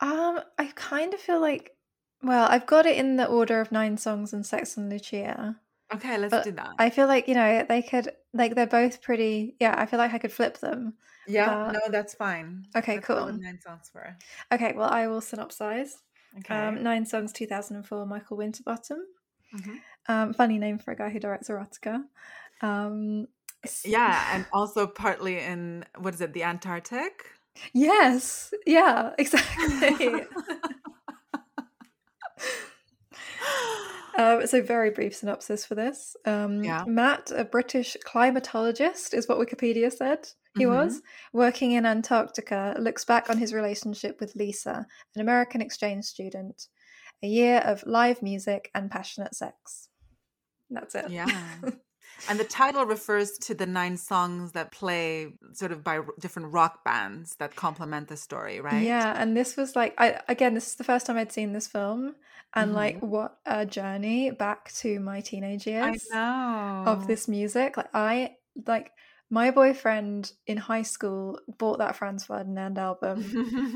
um 0.00 0.40
i 0.58 0.66
kind 0.74 1.12
of 1.14 1.20
feel 1.20 1.40
like 1.40 1.76
well 2.22 2.46
i've 2.50 2.66
got 2.66 2.86
it 2.86 2.96
in 2.96 3.16
the 3.16 3.26
order 3.26 3.60
of 3.60 3.72
nine 3.72 3.96
songs 3.96 4.32
and 4.32 4.44
sex 4.46 4.76
and 4.76 4.90
lucia 4.90 5.56
Okay, 5.92 6.16
let's 6.18 6.30
But 6.30 6.44
do 6.44 6.52
that. 6.52 6.70
i 6.78 6.88
feel 6.90 7.08
like 7.08 7.26
you 7.26 7.34
know 7.34 7.64
they 7.68 7.82
could 7.82 8.12
like 8.32 8.54
they're 8.54 8.66
both 8.66 9.02
pretty 9.02 9.56
yeah 9.58 9.74
i 9.76 9.86
feel 9.86 9.98
like 9.98 10.14
i 10.14 10.18
could 10.18 10.32
flip 10.32 10.58
them 10.58 10.94
yeah, 11.26 11.46
but- 11.66 11.72
no, 11.72 11.80
that's 11.90 12.14
fine. 12.14 12.64
Okay, 12.74 12.94
Let's 12.96 13.06
cool. 13.06 13.26
Nine 13.26 13.60
songs 13.60 13.88
for. 13.92 14.16
okay 14.52 14.72
well 14.76 14.88
i 14.90 15.06
will 15.06 15.20
synopsize 15.20 15.92
Okay. 16.38 16.54
um 16.54 16.82
nine 16.82 17.04
songs 17.06 17.32
2004 17.32 18.06
michael 18.06 18.36
winterbottom 18.36 18.98
Mhm. 19.54 19.78
um 20.08 20.32
funny 20.32 20.58
name 20.58 20.78
for 20.78 20.92
a 20.92 20.96
guy 20.96 21.10
who 21.10 21.18
directs 21.18 21.48
erotica 21.48 22.04
um 22.62 23.26
Yeah, 23.84 24.34
and 24.34 24.46
also 24.52 24.86
partly 24.86 25.38
in 25.40 25.84
what 25.98 26.14
is 26.14 26.20
it, 26.20 26.32
the 26.32 26.44
Antarctic? 26.44 27.26
yes 27.74 28.54
yeah 28.66 29.12
exactly 29.18 30.22
Um, 34.20 34.46
so, 34.46 34.60
very 34.62 34.90
brief 34.90 35.14
synopsis 35.16 35.64
for 35.64 35.74
this. 35.74 36.16
Um, 36.24 36.62
Yeah. 36.62 36.84
Matt, 36.86 37.30
a 37.34 37.44
British 37.44 37.96
climatologist, 38.06 39.14
is 39.14 39.26
what 39.28 39.38
Wikipedia 39.38 39.90
said 39.92 40.28
he 40.56 40.64
Mhm. 40.64 40.70
was, 40.70 41.02
working 41.32 41.72
in 41.72 41.86
Antarctica, 41.86 42.74
looks 42.78 43.04
back 43.04 43.30
on 43.30 43.38
his 43.38 43.54
relationship 43.54 44.20
with 44.20 44.34
Lisa, 44.36 44.86
an 45.14 45.20
American 45.20 45.60
exchange 45.62 46.04
student. 46.04 46.68
A 47.22 47.26
year 47.26 47.58
of 47.58 47.86
live 47.86 48.22
music 48.22 48.70
and 48.74 48.90
passionate 48.90 49.34
sex. 49.34 49.88
That's 50.70 50.94
it. 50.94 51.10
Yeah. 51.10 51.26
And 52.28 52.38
the 52.38 52.44
title 52.44 52.84
refers 52.84 53.32
to 53.38 53.54
the 53.54 53.66
nine 53.66 53.96
songs 53.96 54.52
that 54.52 54.72
play 54.72 55.32
sort 55.52 55.72
of 55.72 55.82
by 55.82 56.00
different 56.20 56.52
rock 56.52 56.84
bands 56.84 57.34
that 57.36 57.56
complement 57.56 58.08
the 58.08 58.16
story, 58.16 58.60
right? 58.60 58.82
Yeah, 58.82 59.14
and 59.20 59.36
this 59.36 59.56
was 59.56 59.74
like 59.76 59.94
I 59.98 60.20
again, 60.28 60.54
this 60.54 60.68
is 60.68 60.74
the 60.76 60.84
first 60.84 61.06
time 61.06 61.16
I'd 61.16 61.32
seen 61.32 61.52
this 61.52 61.66
film, 61.66 62.14
and 62.54 62.72
like 62.72 62.96
Mm-hmm. 62.96 63.06
what 63.06 63.38
a 63.46 63.66
journey 63.66 64.30
back 64.30 64.72
to 64.74 65.00
my 65.00 65.20
teenage 65.20 65.66
I 65.80 65.90
years. 65.90 66.06
know. 66.10 66.84
of 66.86 67.06
this 67.06 67.28
music. 67.28 67.76
Like 67.76 67.90
I 67.94 68.36
like 68.66 68.92
my 69.30 69.52
boyfriend 69.52 70.32
in 70.46 70.56
high 70.56 70.82
school 70.82 71.38
bought 71.58 71.78
that 71.78 71.94
Franz 71.94 72.24
Ferdinand 72.24 72.78
album 72.78 73.24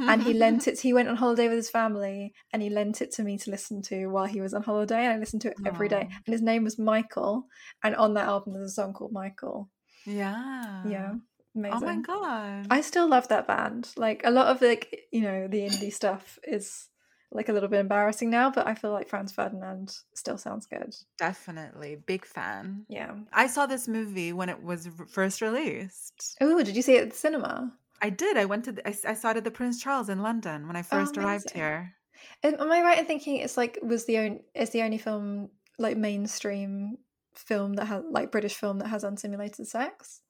and 0.08 0.22
he 0.22 0.34
lent 0.34 0.66
it 0.68 0.80
he 0.80 0.92
went 0.92 1.08
on 1.08 1.16
holiday 1.16 1.46
with 1.46 1.56
his 1.56 1.70
family 1.70 2.34
and 2.52 2.60
he 2.60 2.68
lent 2.68 3.00
it 3.00 3.12
to 3.12 3.22
me 3.22 3.38
to 3.38 3.50
listen 3.50 3.80
to 3.82 4.08
while 4.08 4.26
he 4.26 4.40
was 4.40 4.52
on 4.52 4.64
holiday 4.64 5.04
and 5.04 5.12
I 5.12 5.18
listened 5.18 5.42
to 5.42 5.48
it 5.48 5.56
every 5.64 5.88
day. 5.88 6.08
Aw. 6.10 6.16
And 6.26 6.32
his 6.32 6.42
name 6.42 6.64
was 6.64 6.78
Michael 6.78 7.46
and 7.84 7.94
on 7.94 8.14
that 8.14 8.26
album 8.26 8.54
there's 8.54 8.72
a 8.72 8.74
song 8.74 8.92
called 8.92 9.12
Michael. 9.12 9.70
Yeah. 10.04 10.82
Yeah. 10.86 11.14
Amazing. 11.56 11.78
Oh 11.82 11.86
my 11.86 12.00
god. 12.00 12.66
I 12.70 12.80
still 12.80 13.08
love 13.08 13.28
that 13.28 13.46
band. 13.46 13.90
Like 13.96 14.22
a 14.24 14.32
lot 14.32 14.48
of 14.48 14.60
like 14.60 15.06
you 15.12 15.20
know 15.20 15.46
the 15.46 15.60
indie 15.60 15.92
stuff 15.92 16.38
is 16.42 16.88
like 17.34 17.48
a 17.48 17.52
little 17.52 17.68
bit 17.68 17.80
embarrassing 17.80 18.30
now, 18.30 18.50
but 18.50 18.66
I 18.66 18.74
feel 18.74 18.92
like 18.92 19.08
Franz 19.08 19.32
Ferdinand 19.32 19.96
still 20.14 20.38
sounds 20.38 20.66
good. 20.66 20.94
Definitely 21.18 21.96
big 22.06 22.24
fan. 22.24 22.86
Yeah. 22.88 23.16
I 23.32 23.48
saw 23.48 23.66
this 23.66 23.88
movie 23.88 24.32
when 24.32 24.48
it 24.48 24.62
was 24.62 24.88
first 25.08 25.42
released. 25.42 26.36
Oh, 26.40 26.62
did 26.62 26.76
you 26.76 26.82
see 26.82 26.94
it 26.94 27.02
at 27.02 27.10
the 27.10 27.16
cinema? 27.16 27.72
I 28.00 28.10
did. 28.10 28.36
I 28.36 28.44
went 28.44 28.64
to. 28.66 28.72
The, 28.72 28.88
I, 28.88 28.94
I 29.10 29.14
saw 29.14 29.30
it 29.30 29.36
at 29.36 29.44
the 29.44 29.50
Prince 29.50 29.82
Charles 29.82 30.08
in 30.08 30.22
London 30.22 30.66
when 30.66 30.76
I 30.76 30.82
first 30.82 31.18
arrived 31.18 31.50
here. 31.50 31.94
Am 32.42 32.70
I 32.70 32.82
right 32.82 32.98
in 32.98 33.06
thinking 33.06 33.36
it's 33.36 33.56
like 33.56 33.78
was 33.82 34.06
the 34.06 34.18
only 34.18 34.40
is 34.54 34.70
the 34.70 34.82
only 34.82 34.98
film 34.98 35.50
like 35.78 35.96
mainstream 35.96 36.98
film 37.34 37.74
that 37.74 37.86
has 37.86 38.04
like 38.10 38.30
British 38.30 38.54
film 38.54 38.78
that 38.78 38.88
has 38.88 39.04
unsimulated 39.04 39.66
sex? 39.66 40.22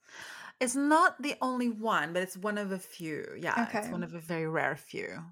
It's 0.61 0.77
not 0.77 1.21
the 1.21 1.35
only 1.43 1.69
one, 1.69 2.13
but 2.13 2.23
it's 2.23 2.37
one 2.37 2.59
of 2.59 2.71
a 2.71 2.79
few. 2.79 3.27
Yeah, 3.39 3.69
it's 3.73 3.89
one 3.89 4.05
of 4.05 4.15
a 4.15 4.21
very 4.21 4.47
rare 4.47 4.77
few. 4.77 5.25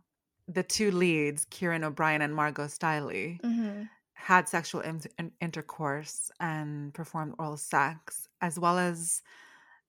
The 0.52 0.62
two 0.62 0.90
leads, 0.90 1.44
Kieran 1.46 1.84
O'Brien 1.84 2.22
and 2.22 2.34
Margo 2.34 2.66
Stilley, 2.66 3.40
Mhm. 3.42 3.88
had 4.14 4.48
sexual 4.48 4.80
in- 4.82 5.00
in- 5.18 5.32
intercourse 5.40 6.30
and 6.40 6.92
performed 6.94 7.34
oral 7.38 7.56
sex, 7.56 8.28
as 8.40 8.58
well 8.58 8.78
as 8.78 9.22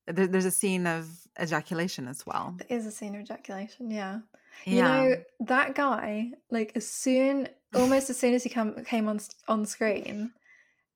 there, 0.06 0.28
there's 0.28 0.46
a 0.46 0.52
scene 0.52 0.86
of 0.88 1.28
ejaculation 1.42 2.08
as 2.08 2.26
well. 2.26 2.56
There 2.58 2.78
is 2.78 2.86
a 2.86 2.92
scene 2.92 3.16
of 3.16 3.22
ejaculation, 3.22 3.90
yeah. 3.92 4.20
You 4.66 4.82
know, 4.84 5.16
that 5.42 5.76
guy, 5.76 6.32
like 6.52 6.72
as 6.76 6.88
soon 6.88 7.48
almost 7.74 8.10
as 8.10 8.18
soon 8.20 8.34
as 8.36 8.44
he 8.44 8.50
come 8.50 8.84
came 8.86 9.08
on 9.10 9.20
on 9.48 9.66
screen, 9.66 10.32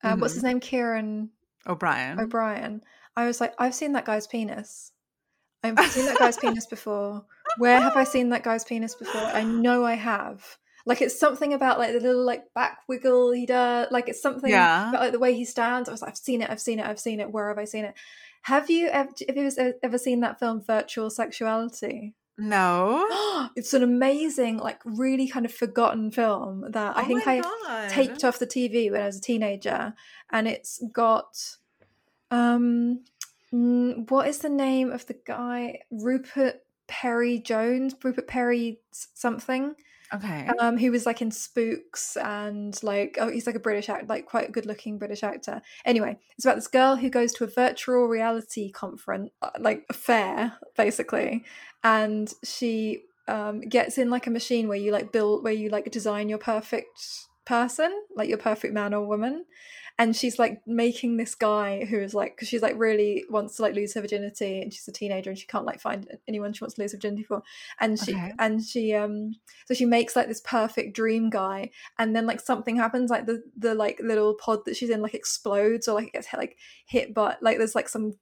uh, 0.04 0.16
what's 0.18 0.36
his 0.36 0.44
Mhm. 0.44 0.48
name? 0.48 0.60
Kieran 0.60 1.32
O'Brien. 1.66 2.20
O'Brien. 2.20 2.84
I 3.16 3.26
was 3.26 3.42
like, 3.42 3.54
I've 3.58 3.74
seen 3.76 3.94
that 3.94 4.06
guy's 4.06 4.28
penis. 4.28 4.92
I've 5.64 5.80
seen 5.92 6.06
that 6.06 6.20
guy's 6.20 6.38
penis 6.64 6.68
before. 6.68 7.26
Where 7.58 7.80
have 7.82 7.96
I 7.98 8.04
seen 8.04 8.30
that 8.30 8.44
guy's 8.44 8.64
penis 8.64 8.96
before? 8.96 9.22
I 9.22 9.44
know 9.44 9.84
I 9.86 9.94
have. 9.96 10.44
Like 10.86 11.02
it's 11.02 11.20
something 11.20 11.54
about 11.54 11.80
like 11.80 11.92
the 11.94 12.00
little 12.00 12.24
like 12.24 12.54
back 12.54 12.80
wiggle 12.88 13.32
he 13.32 13.46
does. 13.46 13.88
Like 13.92 14.08
it's 14.08 14.22
something 14.22 14.50
Yeah. 14.50 14.90
about 14.90 15.02
like 15.02 15.12
the 15.12 15.20
way 15.20 15.34
he 15.34 15.44
stands. 15.46 15.90
I 15.90 15.92
was 15.92 16.02
like, 16.02 16.12
I've 16.12 16.18
seen 16.18 16.42
it. 16.42 16.50
I've 16.50 16.62
seen 16.62 16.80
it. 16.80 16.86
I've 16.86 17.00
seen 17.00 17.20
it. 17.20 17.32
Where 17.32 17.50
have 17.50 17.58
I 17.58 17.66
seen 17.66 17.84
it? 17.86 17.94
Have 18.44 18.70
you 18.70 18.88
ever 18.88 19.10
have 19.28 19.36
you 19.38 19.52
ever- 19.84 19.98
seen 19.98 20.22
that 20.22 20.40
film 20.40 20.62
Virtual 20.62 21.10
Sexuality? 21.10 22.14
No. 22.38 23.50
it's 23.58 23.74
an 23.74 23.84
amazing, 23.84 24.58
like 24.60 24.80
really 24.86 25.28
kind 25.28 25.46
of 25.46 25.54
forgotten 25.54 26.12
film 26.12 26.64
that 26.72 26.96
I 26.96 27.02
Oh 27.02 27.06
think 27.06 27.28
I 27.28 27.42
God. 27.42 27.90
taped 27.90 28.24
off 28.24 28.40
the 28.40 28.48
TV 28.48 28.90
when 28.92 29.02
I 29.02 29.08
was 29.08 29.18
a 29.18 29.22
teenager, 29.22 29.94
and 30.32 30.48
it's 30.48 30.82
got 30.94 31.58
um, 32.32 33.04
mm, 33.54 34.10
what 34.10 34.28
is 34.28 34.40
the 34.40 34.50
name 34.50 34.92
of 34.92 35.06
the 35.08 35.16
guy? 35.26 35.80
Rupert 35.92 36.62
Penry 36.88 37.44
Jones, 37.44 37.96
Rupert 38.04 38.28
Penry 38.28 38.78
something. 38.92 39.76
Okay. 40.14 40.48
Um, 40.60 40.78
who 40.78 40.92
was 40.92 41.06
like 41.06 41.22
in 41.22 41.32
Spooks 41.32 42.16
and 42.16 42.82
like 42.82 43.18
oh 43.20 43.30
he's 43.30 43.46
like 43.46 43.58
a 43.58 43.60
British 43.60 43.90
actor, 43.90 44.06
like 44.08 44.26
quite 44.26 44.48
a 44.48 44.52
good 44.52 44.66
looking 44.66 44.98
British 44.98 45.22
actor. 45.22 45.62
Anyway, 45.84 46.18
it's 46.38 46.46
about 46.46 46.56
this 46.56 46.68
girl 46.68 46.96
who 46.96 47.10
goes 47.10 47.34
to 47.34 47.44
a 47.44 47.48
virtual 47.48 48.08
reality 48.08 48.72
conference, 48.72 49.32
uh, 49.42 49.50
like 49.60 49.86
a 49.90 49.94
fair 49.94 50.58
basically, 50.78 51.44
and 51.84 52.32
she 52.44 53.04
um 53.28 53.60
gets 53.60 53.98
in 53.98 54.10
like 54.10 54.28
a 54.28 54.32
machine 54.32 54.70
where 54.70 54.78
you 54.78 54.94
like 54.94 55.12
build 55.12 55.44
where 55.44 55.52
you 55.52 55.70
like 55.70 55.92
design 55.92 56.30
your 56.30 56.38
perfect 56.38 57.27
person, 57.48 57.92
like 58.16 58.30
your 58.30 58.38
perfect 58.38 58.74
man 58.74 58.94
or 58.94 59.08
woman. 59.08 59.46
And 60.00 60.16
she's 60.16 60.38
like 60.38 60.62
making 60.68 61.18
this 61.18 61.34
guy 61.34 61.84
who 61.86 62.00
is 62.00 62.14
like, 62.14 62.36
because 62.36 62.48
she's 62.48 62.62
like 62.62 62.76
really 62.78 63.26
wants 63.32 63.56
to 63.56 63.64
like 63.64 63.74
lose 63.74 63.96
her 63.96 64.02
virginity, 64.02 64.62
and 64.62 64.72
she's 64.72 64.88
a 64.88 64.92
teenager 64.92 65.32
and 65.32 65.40
she 65.40 65.48
can't 65.48 65.66
like 65.66 65.82
find 65.82 66.08
anyone 66.28 66.54
she 66.54 66.64
wants 66.64 66.76
to 66.76 66.82
lose 66.84 66.92
her 66.92 66.98
virginity 67.00 67.24
for. 67.24 67.42
And 67.80 67.98
she 68.00 68.14
Okay. 68.14 68.32
and 68.38 68.64
she 68.64 68.94
um 68.94 69.34
so 69.66 69.74
she 69.74 69.86
makes 69.86 70.16
like 70.16 70.28
this 70.28 70.42
perfect 70.42 70.96
dream 70.96 71.32
guy 71.32 71.72
and 71.98 72.16
then 72.16 72.28
like 72.28 72.42
something 72.42 72.76
happens 72.76 73.10
like 73.10 73.26
the 73.26 73.42
the 73.58 73.74
like 73.74 74.00
little 74.04 74.36
pod 74.36 74.60
that 74.66 74.76
she's 74.78 74.92
in 74.92 75.02
like 75.02 75.16
explodes 75.16 75.88
or 75.88 75.96
like 75.96 76.08
it 76.10 76.14
gets 76.14 76.28
hit, 76.28 76.38
like 76.38 76.58
hit 76.86 77.14
but 77.16 77.42
like 77.42 77.58
there's 77.58 77.74
like 77.74 77.90
some 77.90 78.14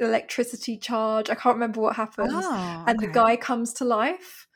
electricity 0.00 0.76
charge 0.76 1.30
i 1.30 1.34
can't 1.34 1.54
remember 1.56 1.80
what 1.80 1.96
happens 1.96 2.32
Oh, 2.34 2.84
and 2.86 2.98
the 2.98 3.06
guy 3.06 3.36
comes 3.36 3.72
to 3.74 3.84
life 3.84 4.46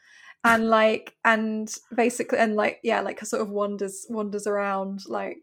and 0.54 0.68
like 0.68 1.14
and 1.24 1.74
basically 1.94 2.38
and 2.38 2.54
like 2.56 2.80
yeah 2.82 3.00
like 3.00 3.20
her 3.20 3.26
sort 3.26 3.42
of 3.42 3.50
wanders 3.50 4.06
wanders 4.08 4.46
around 4.46 5.00
like 5.08 5.38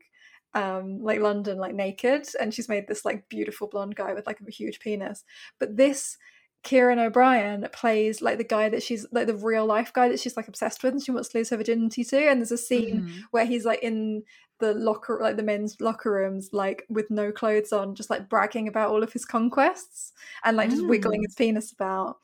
um 0.53 1.01
like 1.01 1.19
london 1.19 1.57
like 1.57 1.75
naked 1.75 2.25
and 2.39 2.53
she's 2.53 2.69
made 2.69 2.87
this 2.87 3.03
like 3.05 3.27
beautiful 3.29 3.67
blonde 3.67 3.95
guy 3.95 4.13
with 4.13 4.25
like 4.25 4.39
a 4.45 4.51
huge 4.51 4.79
penis 4.79 5.23
but 5.59 5.75
this 5.77 6.17
Kieran 6.63 6.97
O'Brien 6.97 7.67
plays 7.71 8.23
like 8.23 8.39
the 8.39 8.43
guy 8.43 8.69
that 8.69 8.81
she's 8.81 9.05
like 9.11 9.27
the 9.27 9.35
real 9.35 9.67
life 9.67 9.93
guy 9.93 10.09
that 10.09 10.19
she's 10.19 10.35
like 10.35 10.47
obsessed 10.47 10.81
with 10.83 10.93
and 10.93 11.03
she 11.03 11.11
wants 11.11 11.29
to 11.29 11.37
lose 11.37 11.51
her 11.51 11.57
virginity 11.57 12.03
to. 12.05 12.17
And 12.27 12.39
there's 12.41 12.51
a 12.51 12.57
scene 12.57 13.03
Mhm. 13.03 13.21
where 13.29 13.45
he's 13.45 13.65
like 13.65 13.83
in 13.83 14.23
the 14.59 14.73
locker, 14.73 15.19
like 15.21 15.37
the 15.37 15.43
men's 15.43 15.79
locker 15.79 16.11
rooms, 16.11 16.49
like 16.53 16.83
with 16.89 17.11
no 17.11 17.31
clothes 17.31 17.71
on, 17.71 17.93
just 17.93 18.09
like 18.09 18.29
bragging 18.29 18.67
about 18.67 18.89
all 18.89 19.03
of 19.03 19.13
his 19.13 19.25
conquests 19.25 20.11
and 20.43 20.57
like 20.57 20.71
just 20.71 20.87
wiggling 20.87 21.21
Mm. 21.21 21.25
his 21.27 21.35
penis 21.35 21.71
about. 21.71 22.17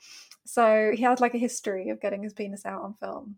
So 0.44 0.92
he 0.94 1.02
has 1.02 1.20
like 1.20 1.34
a 1.34 1.38
history 1.38 1.88
of 1.90 2.00
getting 2.00 2.22
his 2.22 2.32
penis 2.32 2.66
out 2.66 2.82
on 2.82 2.94
film. 2.94 3.36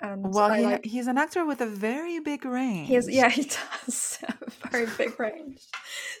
And 0.00 0.24
Well, 0.34 0.50
I 0.50 0.58
he, 0.58 0.64
like, 0.64 0.84
he's 0.84 1.06
an 1.06 1.18
actor 1.18 1.44
with 1.46 1.60
a 1.60 1.66
very 1.66 2.18
big 2.18 2.44
range. 2.44 2.88
he 2.88 2.94
has, 2.94 3.08
yeah, 3.08 3.28
he 3.38 3.44
does 3.44 4.18
have 4.26 4.42
a 4.42 4.68
very 4.68 4.86
big 4.98 5.18
range. 5.20 5.60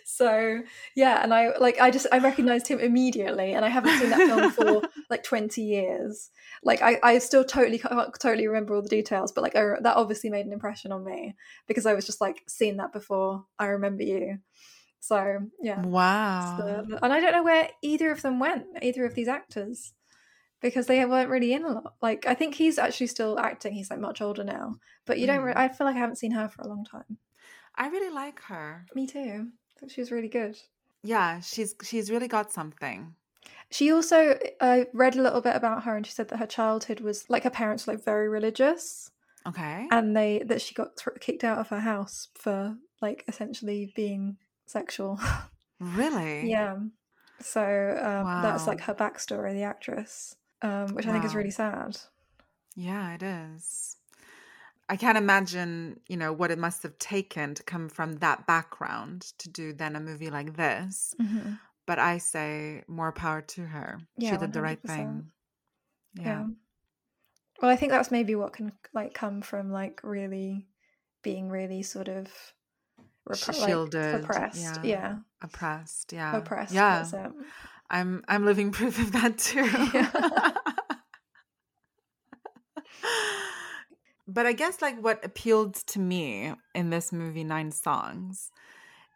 So 0.06 0.60
yeah, 0.94 1.22
and 1.24 1.34
I 1.34 1.56
like 1.58 1.80
I 1.80 1.90
just 1.90 2.06
I 2.12 2.18
recognized 2.18 2.68
him 2.68 2.78
immediately, 2.78 3.52
and 3.52 3.64
I 3.64 3.68
haven't 3.68 3.98
seen 3.98 4.10
that 4.10 4.28
film 4.28 4.50
for 4.52 4.82
like 5.10 5.24
twenty 5.24 5.62
years. 5.62 6.30
Like 6.62 6.82
I, 6.82 6.98
I 7.02 7.18
still 7.18 7.44
totally 7.44 7.78
can't 7.78 8.14
totally 8.20 8.46
remember 8.46 8.76
all 8.76 8.82
the 8.82 8.88
details, 8.88 9.32
but 9.32 9.42
like 9.42 9.56
I, 9.56 9.74
that 9.80 9.96
obviously 9.96 10.30
made 10.30 10.46
an 10.46 10.52
impression 10.52 10.92
on 10.92 11.04
me 11.04 11.34
because 11.66 11.84
I 11.84 11.94
was 11.94 12.06
just 12.06 12.20
like 12.20 12.42
seen 12.46 12.76
that 12.76 12.92
before. 12.92 13.44
I 13.58 13.66
remember 13.66 14.04
you. 14.04 14.38
So 15.00 15.40
yeah, 15.60 15.82
Wow. 15.82 16.56
the- 16.58 16.98
and 17.02 17.12
I 17.12 17.18
don't 17.20 17.32
know 17.32 17.42
where 17.42 17.70
either 17.82 18.12
of 18.12 18.22
them 18.22 18.38
went, 18.38 18.66
either 18.82 19.04
of 19.04 19.14
these 19.16 19.28
actors, 19.28 19.92
because 20.64 20.86
they 20.88 21.04
weren't 21.04 21.30
really 21.30 21.52
in 21.52 21.64
a 21.64 21.68
lot. 21.68 21.94
Like 22.02 22.26
I 22.26 22.34
think 22.34 22.54
he's 22.56 22.78
actually 22.78 23.06
still 23.08 23.38
acting. 23.38 23.72
He's 23.74 23.90
like 23.90 24.00
much 24.00 24.20
older 24.20 24.42
now, 24.42 24.76
but 25.06 25.18
you 25.20 25.26
don't. 25.28 25.42
Re- 25.44 25.52
Mhm. 25.54 25.56
I 25.64 25.68
feel 25.68 25.86
like 25.86 25.96
I 25.96 26.00
haven't 26.00 26.16
seen 26.16 26.32
her 26.32 26.48
for 26.48 26.62
a 26.62 26.66
long 26.68 26.84
time. 26.84 27.18
I 27.76 27.88
really 27.88 28.12
like 28.12 28.40
her. 28.44 28.86
Me 28.94 29.06
too. 29.06 29.48
I 29.76 29.80
thought 29.80 29.90
she 29.90 30.00
was 30.00 30.10
really 30.10 30.28
good. 30.40 30.56
Yeah, 31.02 31.40
she's 31.40 31.74
she's 31.82 32.10
really 32.10 32.28
got 32.28 32.50
something. 32.52 33.14
She 33.70 33.92
also, 33.92 34.38
I 34.60 34.86
read 34.94 35.16
a 35.16 35.22
little 35.22 35.40
bit 35.40 35.56
about 35.56 35.84
her, 35.84 35.96
and 35.96 36.06
she 36.06 36.12
said 36.12 36.28
that 36.28 36.38
her 36.38 36.46
childhood 36.46 37.00
was 37.00 37.28
like 37.28 37.44
her 37.44 37.50
parents 37.50 37.86
were 37.86 37.92
like 37.94 38.04
very 38.04 38.28
religious, 38.28 39.10
Okay. 39.46 39.86
and 39.90 40.16
they 40.16 40.42
that 40.46 40.62
she 40.62 40.74
got 40.74 40.90
kicked 41.20 41.44
out 41.44 41.58
of 41.58 41.68
her 41.68 41.80
house 41.80 42.28
for 42.34 42.76
like 43.02 43.24
essentially 43.28 43.92
being 43.94 44.36
sexual. 44.66 45.20
really? 45.80 46.48
yeah. 46.48 46.76
So 47.40 47.60
um, 47.62 48.42
that's 48.42 48.66
like 48.66 48.80
her 48.82 48.94
backstory, 48.94 49.52
the 49.52 49.64
actress, 49.64 50.36
um, 50.64 50.94
which 50.94 51.06
I 51.06 51.12
think 51.12 51.24
is 51.24 51.34
really 51.34 51.50
sad. 51.50 51.96
Yeah, 52.74 53.14
it 53.14 53.22
is. 53.22 53.96
I 54.88 54.96
can't 54.96 55.16
imagine, 55.16 56.00
you 56.08 56.16
know, 56.16 56.32
what 56.32 56.50
it 56.50 56.58
must 56.58 56.82
have 56.82 56.98
taken 56.98 57.54
to 57.54 57.62
come 57.62 57.88
from 57.88 58.16
that 58.16 58.46
background 58.46 59.22
to 59.38 59.48
do 59.48 59.72
then 59.72 59.96
a 59.96 60.00
movie 60.00 60.30
like 60.30 60.56
this. 60.56 61.14
Mhm. 61.20 61.58
But 61.86 61.98
I 61.98 62.18
say 62.18 62.82
more 62.88 63.12
power 63.12 63.40
to 63.42 63.66
her. 63.66 64.00
Yeah, 64.16 64.32
she 64.32 64.36
did 64.38 64.52
the 64.52 64.62
right 64.62 64.80
thing. 64.82 65.30
Yeah. 66.14 66.22
Yeah. 66.24 66.46
Well, 67.60 67.70
I 67.70 67.76
think 67.76 67.92
that's 67.92 68.10
maybe 68.10 68.34
what 68.34 68.52
can 68.52 68.72
like 68.92 69.14
come 69.14 69.40
from 69.42 69.70
like 69.70 70.00
really 70.02 70.66
being 71.22 71.48
really 71.48 71.82
sort 71.82 72.08
of 72.08 72.26
Sh- 72.28 73.44
repre- 73.44 73.58
like, 73.60 73.68
shielded, 73.68 74.20
suppressed. 74.20 74.60
yeah. 74.60 74.82
Yeah. 74.82 75.18
Oppressed. 75.42 76.12
Yeah. 76.12 76.36
Oppressed. 76.36 76.72
Yeah. 76.74 77.04
I'm 77.90 78.24
I'm 78.28 78.44
living 78.44 78.70
proof 78.78 78.98
of 78.98 79.12
that 79.12 79.38
too. 79.38 79.64
Yeah. 79.92 80.52
but 84.28 84.46
I 84.46 84.52
guess 84.52 84.82
like 84.82 85.02
what 85.02 85.24
appealed 85.24 85.74
to 85.74 85.98
me 85.98 86.52
in 86.74 86.90
this 86.90 87.12
movie 87.12 87.44
Nine 87.44 87.70
Songs 87.70 88.50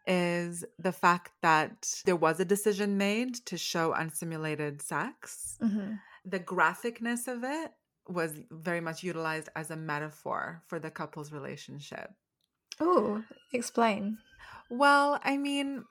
is 0.06 0.64
the 0.78 0.92
fact 0.92 1.32
that 1.42 2.02
there 2.06 2.16
was 2.16 2.40
a 2.40 2.44
decision 2.44 2.96
made 2.96 3.34
to 3.46 3.58
show 3.58 3.92
unsimulated 3.92 4.80
sex. 4.82 5.58
hmm 5.60 5.94
The 6.24 6.40
graphicness 6.40 7.28
of 7.28 7.44
it 7.44 7.72
was 8.08 8.40
very 8.50 8.80
much 8.80 9.02
utilized 9.02 9.50
as 9.54 9.70
a 9.70 9.76
metaphor 9.76 10.62
for 10.66 10.78
the 10.78 10.90
couple's 10.90 11.30
relationship. 11.30 12.10
Oh, 12.80 13.22
explain. 13.52 14.18
Well, 14.70 15.20
I 15.22 15.36
mean, 15.36 15.84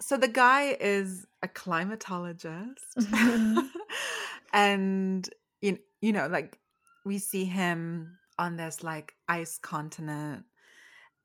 so 0.00 0.16
the 0.16 0.28
guy 0.28 0.76
is 0.80 1.26
a 1.42 1.48
climatologist. 1.48 2.96
Mhm. 2.98 3.70
and 4.52 5.28
you, 5.60 5.78
you 6.00 6.12
know, 6.12 6.26
like 6.28 6.58
we 7.04 7.18
see 7.18 7.44
him 7.44 8.18
on 8.38 8.56
this 8.56 8.82
like 8.82 9.14
ice 9.28 9.58
continent 9.58 10.44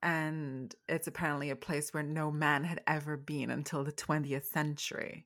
and 0.01 0.75
it's 0.89 1.07
apparently 1.07 1.49
a 1.49 1.55
place 1.55 1.93
where 1.93 2.03
no 2.03 2.31
man 2.31 2.63
had 2.63 2.81
ever 2.87 3.15
been 3.15 3.49
until 3.49 3.83
the 3.83 3.91
20th 3.91 4.45
century. 4.45 5.25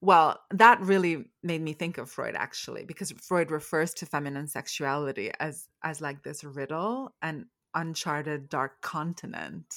Well, 0.00 0.38
that 0.52 0.80
really 0.80 1.24
made 1.42 1.60
me 1.60 1.72
think 1.72 1.98
of 1.98 2.08
Freud 2.08 2.36
actually 2.36 2.84
because 2.84 3.10
Freud 3.12 3.50
refers 3.50 3.92
to 3.94 4.06
feminine 4.06 4.46
sexuality 4.46 5.32
as 5.40 5.68
as 5.82 6.00
like 6.00 6.22
this 6.22 6.44
riddle 6.44 7.14
and 7.20 7.46
uncharted 7.74 8.48
dark 8.48 8.80
continent 8.80 9.74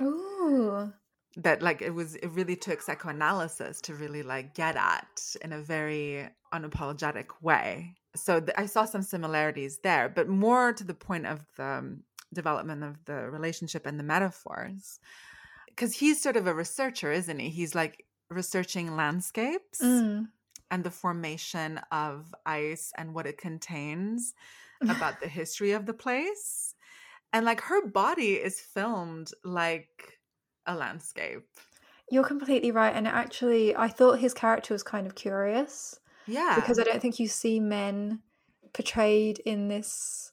Oh, 0.00 0.92
that 1.36 1.62
like 1.62 1.80
it 1.80 1.94
was 1.94 2.16
it 2.16 2.28
really 2.28 2.56
took 2.56 2.82
psychoanalysis 2.82 3.80
to 3.80 3.94
really 3.94 4.22
like 4.22 4.54
get 4.54 4.76
at 4.76 5.34
in 5.42 5.52
a 5.52 5.58
very 5.58 6.28
unapologetic 6.52 7.26
way 7.40 7.94
so 8.14 8.38
th- 8.38 8.52
i 8.58 8.66
saw 8.66 8.84
some 8.84 9.02
similarities 9.02 9.78
there 9.82 10.08
but 10.08 10.28
more 10.28 10.72
to 10.72 10.84
the 10.84 10.94
point 10.94 11.26
of 11.26 11.40
the 11.56 11.64
um, 11.64 12.02
development 12.34 12.82
of 12.82 13.02
the 13.06 13.30
relationship 13.30 13.86
and 13.86 13.98
the 13.98 14.04
metaphors 14.04 14.98
because 15.66 15.94
he's 15.94 16.20
sort 16.22 16.36
of 16.36 16.46
a 16.46 16.54
researcher 16.54 17.10
isn't 17.10 17.38
he 17.38 17.48
he's 17.48 17.74
like 17.74 18.04
researching 18.32 18.96
landscapes 18.96 19.80
mm. 19.80 20.26
and 20.70 20.84
the 20.84 20.90
formation 20.90 21.80
of 21.90 22.34
ice 22.46 22.92
and 22.96 23.14
what 23.14 23.26
it 23.26 23.38
contains 23.38 24.34
about 24.88 25.20
the 25.20 25.28
history 25.28 25.72
of 25.72 25.86
the 25.86 25.94
place. 25.94 26.74
And 27.32 27.46
like 27.46 27.60
her 27.62 27.86
body 27.86 28.34
is 28.34 28.60
filmed 28.60 29.30
like 29.44 30.18
a 30.66 30.74
landscape. 30.74 31.42
You're 32.10 32.24
completely 32.24 32.70
right. 32.70 32.94
And 32.94 33.08
actually, 33.08 33.74
I 33.74 33.88
thought 33.88 34.18
his 34.18 34.34
character 34.34 34.74
was 34.74 34.82
kind 34.82 35.06
of 35.06 35.14
curious 35.14 35.98
Yeah. 36.26 36.56
because 36.56 36.78
I 36.78 36.82
don't 36.84 37.00
think 37.00 37.18
you 37.18 37.28
see 37.28 37.58
men 37.60 38.20
portrayed 38.72 39.38
in 39.40 39.68
this. 39.68 40.32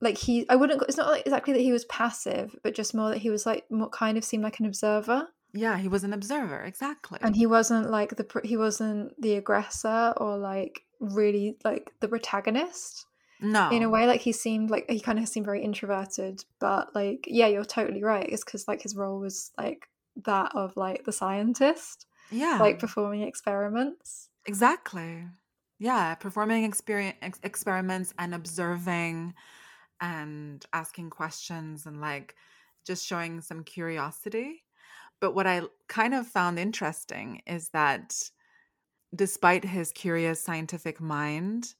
Like 0.00 0.18
he, 0.18 0.46
I 0.50 0.56
wouldn't. 0.56 0.82
It's 0.82 0.96
not 0.98 1.08
like 1.10 1.22
exactly 1.24 1.54
that 1.54 1.60
he 1.62 1.72
was 1.72 1.86
passive, 1.86 2.54
but 2.62 2.74
just 2.74 2.94
more 2.94 3.08
that 3.10 3.18
he 3.18 3.30
was 3.30 3.46
like 3.46 3.64
more 3.70 3.88
kind 3.88 4.18
of 4.18 4.24
seemed 4.24 4.42
like 4.42 4.60
an 4.60 4.66
observer, 4.66 5.28
yeah, 5.56 5.78
he 5.78 5.86
was 5.88 6.02
an 6.04 6.12
observer, 6.12 6.60
exactly. 6.62 7.20
and 7.22 7.36
he 7.36 7.46
wasn't 7.46 7.88
like 7.88 8.16
the 8.16 8.26
he 8.44 8.56
wasn't 8.56 9.18
the 9.22 9.34
aggressor 9.36 10.12
or 10.18 10.36
like 10.36 10.82
really 11.00 11.56
like 11.64 11.92
the 12.00 12.08
protagonist. 12.08 13.06
No. 13.40 13.70
in 13.70 13.82
a 13.82 13.88
way 13.90 14.06
like 14.06 14.20
he 14.20 14.32
seemed 14.32 14.70
like 14.70 14.88
he 14.88 15.00
kind 15.00 15.18
of 15.18 15.28
seemed 15.28 15.46
very 15.46 15.62
introverted 15.62 16.44
but 16.60 16.94
like 16.94 17.24
yeah 17.28 17.46
you're 17.46 17.64
totally 17.64 18.02
right 18.02 18.28
it's 18.30 18.44
because 18.44 18.66
like 18.68 18.82
his 18.82 18.94
role 18.96 19.18
was 19.18 19.50
like 19.58 19.88
that 20.24 20.54
of 20.54 20.76
like 20.76 21.04
the 21.04 21.12
scientist 21.12 22.06
Yeah. 22.30 22.58
like 22.60 22.78
performing 22.78 23.22
experiments 23.22 24.28
Exactly. 24.46 25.24
Yeah, 25.78 26.14
performing 26.14 26.64
experience 26.64 27.16
ex- 27.22 27.40
experiments 27.42 28.12
and 28.18 28.34
observing 28.34 29.34
and 30.00 30.64
asking 30.72 31.10
questions 31.10 31.86
and 31.86 32.00
like 32.00 32.34
just 32.86 33.06
showing 33.06 33.40
some 33.40 33.64
curiosity. 33.64 34.62
But 35.20 35.34
what 35.34 35.46
I 35.46 35.62
kind 35.88 36.12
of 36.14 36.26
found 36.26 36.58
interesting 36.58 37.40
is 37.46 37.70
that 37.70 38.14
despite 39.14 39.64
his 39.64 39.92
curious 39.92 40.40
scientific 40.40 41.00
mind, 41.00 41.74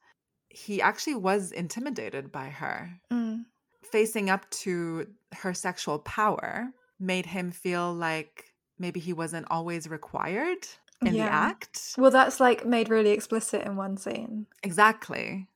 he 0.54 0.80
actually 0.80 1.16
was 1.16 1.52
intimidated 1.52 2.30
by 2.30 2.48
her. 2.48 3.00
Mm. 3.12 3.44
Facing 3.82 4.30
up 4.30 4.48
to 4.50 5.06
her 5.32 5.52
sexual 5.54 5.98
power 5.98 6.70
made 7.00 7.26
him 7.26 7.50
feel 7.50 7.92
like 7.92 8.52
maybe 8.78 9.00
he 9.00 9.12
wasn't 9.12 9.46
always 9.50 9.88
required 9.88 10.66
in 11.04 11.12
the 11.12 11.20
act. 11.20 11.94
well 11.98 12.10
that's 12.10 12.40
like 12.40 12.64
made 12.64 12.88
really 12.88 13.10
explicit 13.10 13.62
in 13.66 13.76
one 13.76 13.96
scene 13.96 14.46
Exactly. 14.62 15.48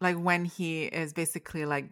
Like 0.00 0.16
when 0.16 0.44
he 0.44 0.84
is 0.84 1.12
basically 1.12 1.64
like 1.64 1.86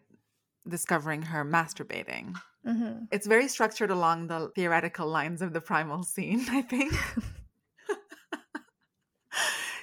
discovering 0.68 1.22
her 1.22 1.44
masturbating. 1.44 2.36
hmm 2.64 3.04
It's 3.10 3.26
very 3.26 3.48
structured 3.48 3.90
along 3.90 4.28
the 4.28 4.52
theoretical 4.54 5.08
lines 5.08 5.42
of 5.42 5.52
the 5.52 5.60
primal 5.60 6.02
scene, 6.04 6.44
I 6.50 6.62
think. 6.62 6.92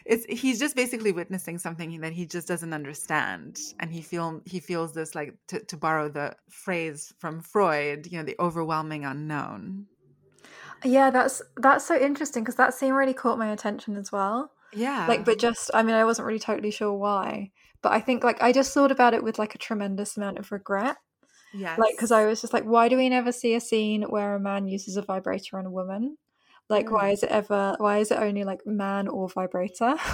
it's 0.08 0.26
he's 0.41 0.60
just 0.60 0.76
basically 0.76 1.12
witnessing 1.12 1.58
something 1.60 1.99
that 2.01 2.14
he 2.14 2.26
just 2.26 2.47
doesn't 2.47 2.74
understand. 2.74 3.60
And 3.80 3.91
he 3.91 4.01
feel 4.01 4.41
he 4.45 4.60
feels 4.60 4.93
this 4.93 5.14
like 5.16 5.36
to, 5.47 5.60
to 5.66 5.78
borrow 5.78 6.10
the 6.10 6.36
phrase 6.49 7.14
from 7.20 7.41
Freud, 7.41 8.08
you 8.12 8.18
know, 8.18 8.24
the 8.24 8.36
overwhelming 8.39 9.05
unknown. 9.05 9.88
yeah 10.84 11.10
that's 11.10 11.41
that's 11.58 11.86
so 11.86 11.97
interesting 11.99 12.43
because 12.43 12.55
that 12.55 12.74
scene 12.74 12.93
really 12.93 13.14
caught 13.14 13.39
my 13.39 13.51
attention 13.51 13.97
as 13.97 14.12
well. 14.12 14.51
Yeah. 14.74 15.08
like 15.08 15.24
but 15.24 15.39
just 15.39 15.72
i 15.74 15.82
mean 15.82 15.95
i 15.95 16.03
wasn't 16.03 16.28
really 16.28 16.39
totally 16.39 16.72
sure 16.72 16.93
why 16.93 17.51
but 17.82 17.93
i 17.93 18.01
think 18.01 18.24
like 18.24 18.41
i 18.43 18.51
just 18.51 18.74
thought 18.74 18.91
about 18.91 19.14
it 19.14 19.24
with 19.24 19.39
like 19.39 19.55
a 19.55 19.58
tremendous 19.58 20.18
amount 20.18 20.38
of 20.38 20.51
regret. 20.51 20.97
Yeah 21.53 21.76
like 21.78 21.95
because 21.95 22.12
i 22.12 22.26
was 22.26 22.41
just 22.41 22.51
like 22.53 22.66
why 22.66 22.89
do 22.89 22.97
we 22.97 23.08
never 23.08 23.32
see 23.32 23.55
a 23.55 23.62
scene 23.62 24.03
where 24.03 24.36
a 24.36 24.39
man 24.39 24.68
uses 24.68 24.97
a 24.97 25.01
vibrator 25.01 25.58
on 25.58 25.66
a 25.66 25.72
woman 25.72 26.18
like 26.70 26.88
mm. 26.88 26.91
why 26.91 27.09
is 27.09 27.24
it 27.24 27.30
ever 27.30 27.76
why 27.80 27.99
is 27.99 28.11
it 28.11 28.20
only 28.20 28.43
like 28.43 28.65
man 28.65 29.07
or 29.07 29.30
vibrator? 29.30 29.95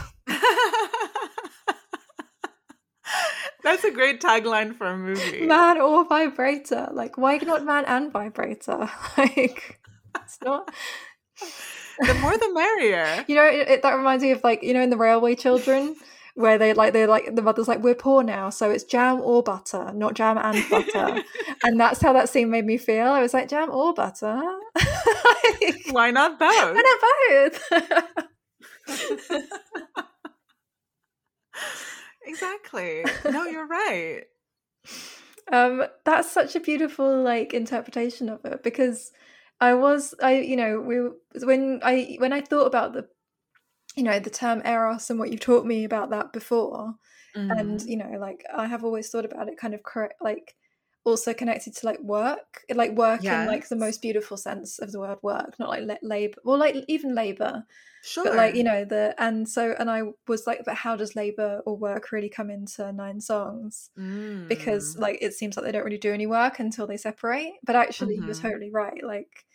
That's 3.64 3.86
a 3.86 3.92
great 3.92 4.20
tagline 4.20 4.76
for 4.78 4.88
a 4.88 4.98
movie. 4.98 5.46
man 5.46 5.80
or 5.80 6.06
vibrator. 6.06 6.90
Like 6.92 7.18
why 7.18 7.38
not 7.38 7.64
man 7.66 7.86
and 7.86 8.12
vibrator? 8.12 8.90
Like 9.18 9.80
it's 10.16 10.38
not 10.44 10.70
the 12.00 12.14
more 12.16 12.38
the 12.38 12.54
merrier. 12.54 13.26
you 13.28 13.36
know 13.36 13.46
it, 13.46 13.68
it, 13.70 13.82
that 13.82 13.94
reminds 13.94 14.24
me 14.24 14.32
of 14.32 14.44
like 14.44 14.64
you 14.64 14.74
know 14.74 14.82
in 14.82 14.90
the 14.90 14.98
railway 14.98 15.36
children 15.36 15.96
where 16.36 16.58
they 16.58 16.74
like 16.74 16.94
they're 16.94 17.08
like 17.08 17.36
the 17.36 17.42
mother's 17.42 17.68
like 17.68 17.80
we're 17.84 17.94
poor 17.94 18.24
now 18.24 18.50
so 18.50 18.72
it's 18.72 18.84
jam 18.84 19.22
or 19.22 19.44
butter 19.44 19.92
not 19.94 20.16
jam 20.16 20.38
and 20.38 20.64
butter 20.70 21.22
and 21.64 21.80
that's 21.80 22.02
how 22.02 22.12
that 22.12 22.28
scene 22.28 22.50
made 22.50 22.66
me 22.66 22.78
feel 22.78 23.08
i 23.08 23.22
was 23.22 23.34
like 23.34 23.48
jam 23.48 23.70
or 23.70 23.94
butter 23.94 24.42
Like, 24.76 25.76
Why 25.92 26.10
not 26.12 26.40
both? 26.40 26.50
why 26.50 26.98
not 27.70 27.92
both 29.32 29.44
exactly. 32.26 33.06
No, 33.26 33.46
you're 33.46 33.68
right. 33.68 34.24
um 35.52 35.84
that's 36.06 36.32
such 36.32 36.56
a 36.56 36.60
beautiful 36.60 37.22
like 37.22 37.54
interpretation 37.54 38.30
of 38.30 38.44
it 38.46 38.64
because 38.64 39.12
i 39.60 39.74
was 39.74 40.14
i 40.24 40.36
you 40.40 40.56
know 40.56 40.80
we 40.80 40.98
when 41.46 41.80
i 41.84 42.16
when 42.20 42.32
i 42.34 42.40
thought 42.42 42.66
about 42.66 42.94
the 42.94 43.06
you 43.96 44.04
know 44.04 44.20
the 44.20 44.30
term 44.30 44.62
eros 44.66 45.10
and 45.10 45.20
what 45.20 45.32
you've 45.32 45.40
taught 45.40 45.66
me 45.66 45.84
about 45.84 46.10
that 46.10 46.34
before 46.34 46.96
and 47.58 47.82
Mhm. 47.82 47.88
you 47.88 47.98
know 47.98 48.12
like 48.20 48.44
i 48.56 48.68
have 48.68 48.84
always 48.84 49.10
thought 49.10 49.26
about 49.26 49.50
it 49.50 49.58
kind 49.58 49.74
of 49.74 49.84
correct 49.84 50.16
like 50.22 50.56
also 51.06 51.34
connected 51.34 51.76
to 51.76 51.86
like 51.86 52.00
work 52.02 52.64
like 52.74 52.92
work 52.94 53.32
in 53.32 53.44
like 53.46 53.68
the 53.70 53.76
most 53.76 54.02
beautiful 54.02 54.38
sense 54.38 54.80
of 54.80 54.92
the 54.92 55.00
word 55.00 55.20
work 55.24 55.58
not 55.60 55.70
like 55.70 56.00
labor 56.02 56.38
well 56.46 56.58
like 56.58 56.76
even 56.88 57.14
labor 57.16 57.66
sure. 58.02 58.24
but 58.24 58.36
like 58.36 58.56
you 58.56 58.64
know 58.64 58.86
the 58.86 59.16
and 59.20 59.50
so 59.50 59.76
and 59.80 59.90
i 59.92 60.04
was 60.28 60.48
like 60.48 60.62
but 60.66 60.76
how 60.76 60.96
does 60.96 61.16
labor 61.16 61.62
or 61.66 61.78
work 61.78 62.12
really 62.12 62.30
come 62.30 62.50
into 62.50 62.92
nine 62.94 63.20
songs 63.22 63.92
because 64.48 64.96
Mm. 64.96 65.00
like 65.00 65.18
it 65.22 65.34
seems 65.34 65.56
like 65.58 65.66
they 65.66 65.72
don't 65.72 65.86
really 65.86 65.98
do 65.98 66.14
any 66.14 66.28
work 66.28 66.60
until 66.60 66.88
they 66.88 66.98
separate 66.98 67.54
but 67.64 67.76
actually 67.76 68.22
was 68.28 68.40
Mhm. 68.40 68.40
totally 68.40 68.72
right 68.72 69.04
like 69.04 69.46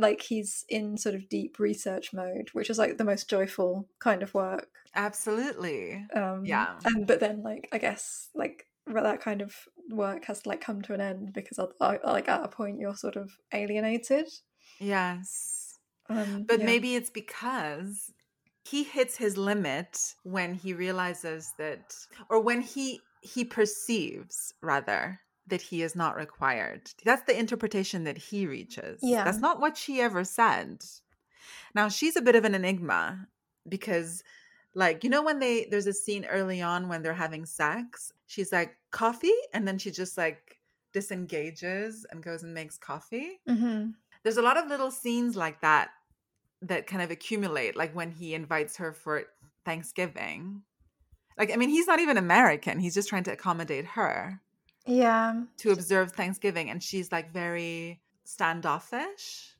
like 0.00 0.22
he's 0.22 0.64
in 0.68 0.96
sort 0.96 1.14
of 1.14 1.28
deep 1.28 1.58
research 1.58 2.12
mode 2.12 2.48
which 2.52 2.70
is 2.70 2.78
like 2.78 2.96
the 2.98 3.04
most 3.04 3.28
joyful 3.28 3.88
kind 3.98 4.22
of 4.22 4.32
work 4.34 4.68
absolutely. 4.94 6.04
um 6.14 6.44
Yeah. 6.44 6.78
and 6.84 7.06
but 7.06 7.20
then 7.20 7.42
like 7.42 7.68
i 7.72 7.78
guess 7.78 8.28
like 8.34 8.66
that 8.86 9.20
kind 9.20 9.40
of 9.42 9.54
work 9.90 10.24
has 10.24 10.42
to 10.42 10.48
like 10.48 10.60
come 10.60 10.82
to 10.82 10.94
an 10.94 11.00
end 11.00 11.32
because 11.32 11.58
like 11.80 12.28
at 12.28 12.44
a 12.44 12.48
point 12.48 12.80
you're 12.80 12.96
sort 12.96 13.16
of 13.16 13.30
alienated 13.52 14.26
Yes. 14.78 15.78
um 16.08 16.44
But 16.48 16.60
yeah. 16.60 16.66
maybe 16.66 16.94
it's 16.96 17.10
because 17.10 18.12
he 18.64 18.84
hits 18.84 19.16
his 19.16 19.36
limit 19.36 19.98
when 20.22 20.54
he 20.54 20.74
realizes 20.74 21.52
that 21.58 21.94
or 22.28 22.40
when 22.40 22.60
he 22.60 23.00
he 23.22 23.44
perceives 23.44 24.54
rather 24.62 25.20
that 25.50 25.62
he 25.62 25.82
is 25.82 25.94
not 25.94 26.16
required. 26.16 26.90
That's 27.04 27.22
the 27.22 27.38
interpretation 27.38 28.04
that 28.04 28.18
he 28.18 28.46
reaches. 28.46 29.00
Yeah. 29.02 29.24
That's 29.24 29.38
not 29.38 29.60
what 29.60 29.76
she 29.76 30.00
ever 30.00 30.24
said. 30.24 30.82
Now 31.74 31.88
she's 31.88 32.16
a 32.16 32.22
bit 32.22 32.36
of 32.36 32.44
an 32.44 32.54
enigma 32.54 33.26
because 33.68 34.22
like 34.74 35.04
you 35.04 35.10
know 35.10 35.22
when 35.22 35.38
they 35.40 35.66
there's 35.70 35.86
a 35.86 35.92
scene 35.92 36.24
early 36.24 36.62
on 36.62 36.88
when 36.88 37.02
they're 37.02 37.12
having 37.14 37.44
sex, 37.46 38.12
she's 38.26 38.52
like 38.52 38.76
coffee 38.90 39.34
and 39.52 39.66
then 39.66 39.78
she 39.78 39.90
just 39.90 40.16
like 40.16 40.58
disengages 40.92 42.06
and 42.10 42.22
goes 42.22 42.42
and 42.42 42.54
makes 42.54 42.76
coffee 42.76 43.40
Mhm. 43.48 43.94
there's 44.22 44.36
a 44.36 44.42
lot 44.42 44.56
of 44.56 44.66
little 44.68 44.90
scenes 44.90 45.36
like 45.36 45.60
that 45.60 45.90
that 46.62 46.86
kind 46.86 47.00
of 47.02 47.10
accumulate 47.10 47.76
like 47.76 47.94
when 47.94 48.10
he 48.10 48.34
invites 48.34 48.76
her 48.78 48.92
for 48.92 49.22
thanksgiving 49.64 50.62
like 51.38 51.52
i 51.52 51.56
mean 51.56 51.68
he's 51.68 51.86
not 51.86 52.00
even 52.00 52.16
american 52.16 52.78
he's 52.80 52.94
just 52.94 53.08
trying 53.08 53.22
to 53.24 53.32
accommodate 53.32 53.84
her 53.86 54.40
yeah 54.86 55.42
to 55.56 55.70
observe 55.70 56.12
thanksgiving 56.12 56.70
and 56.70 56.82
she's 56.82 57.12
like 57.12 57.32
very 57.32 58.00
standoffish 58.24 59.56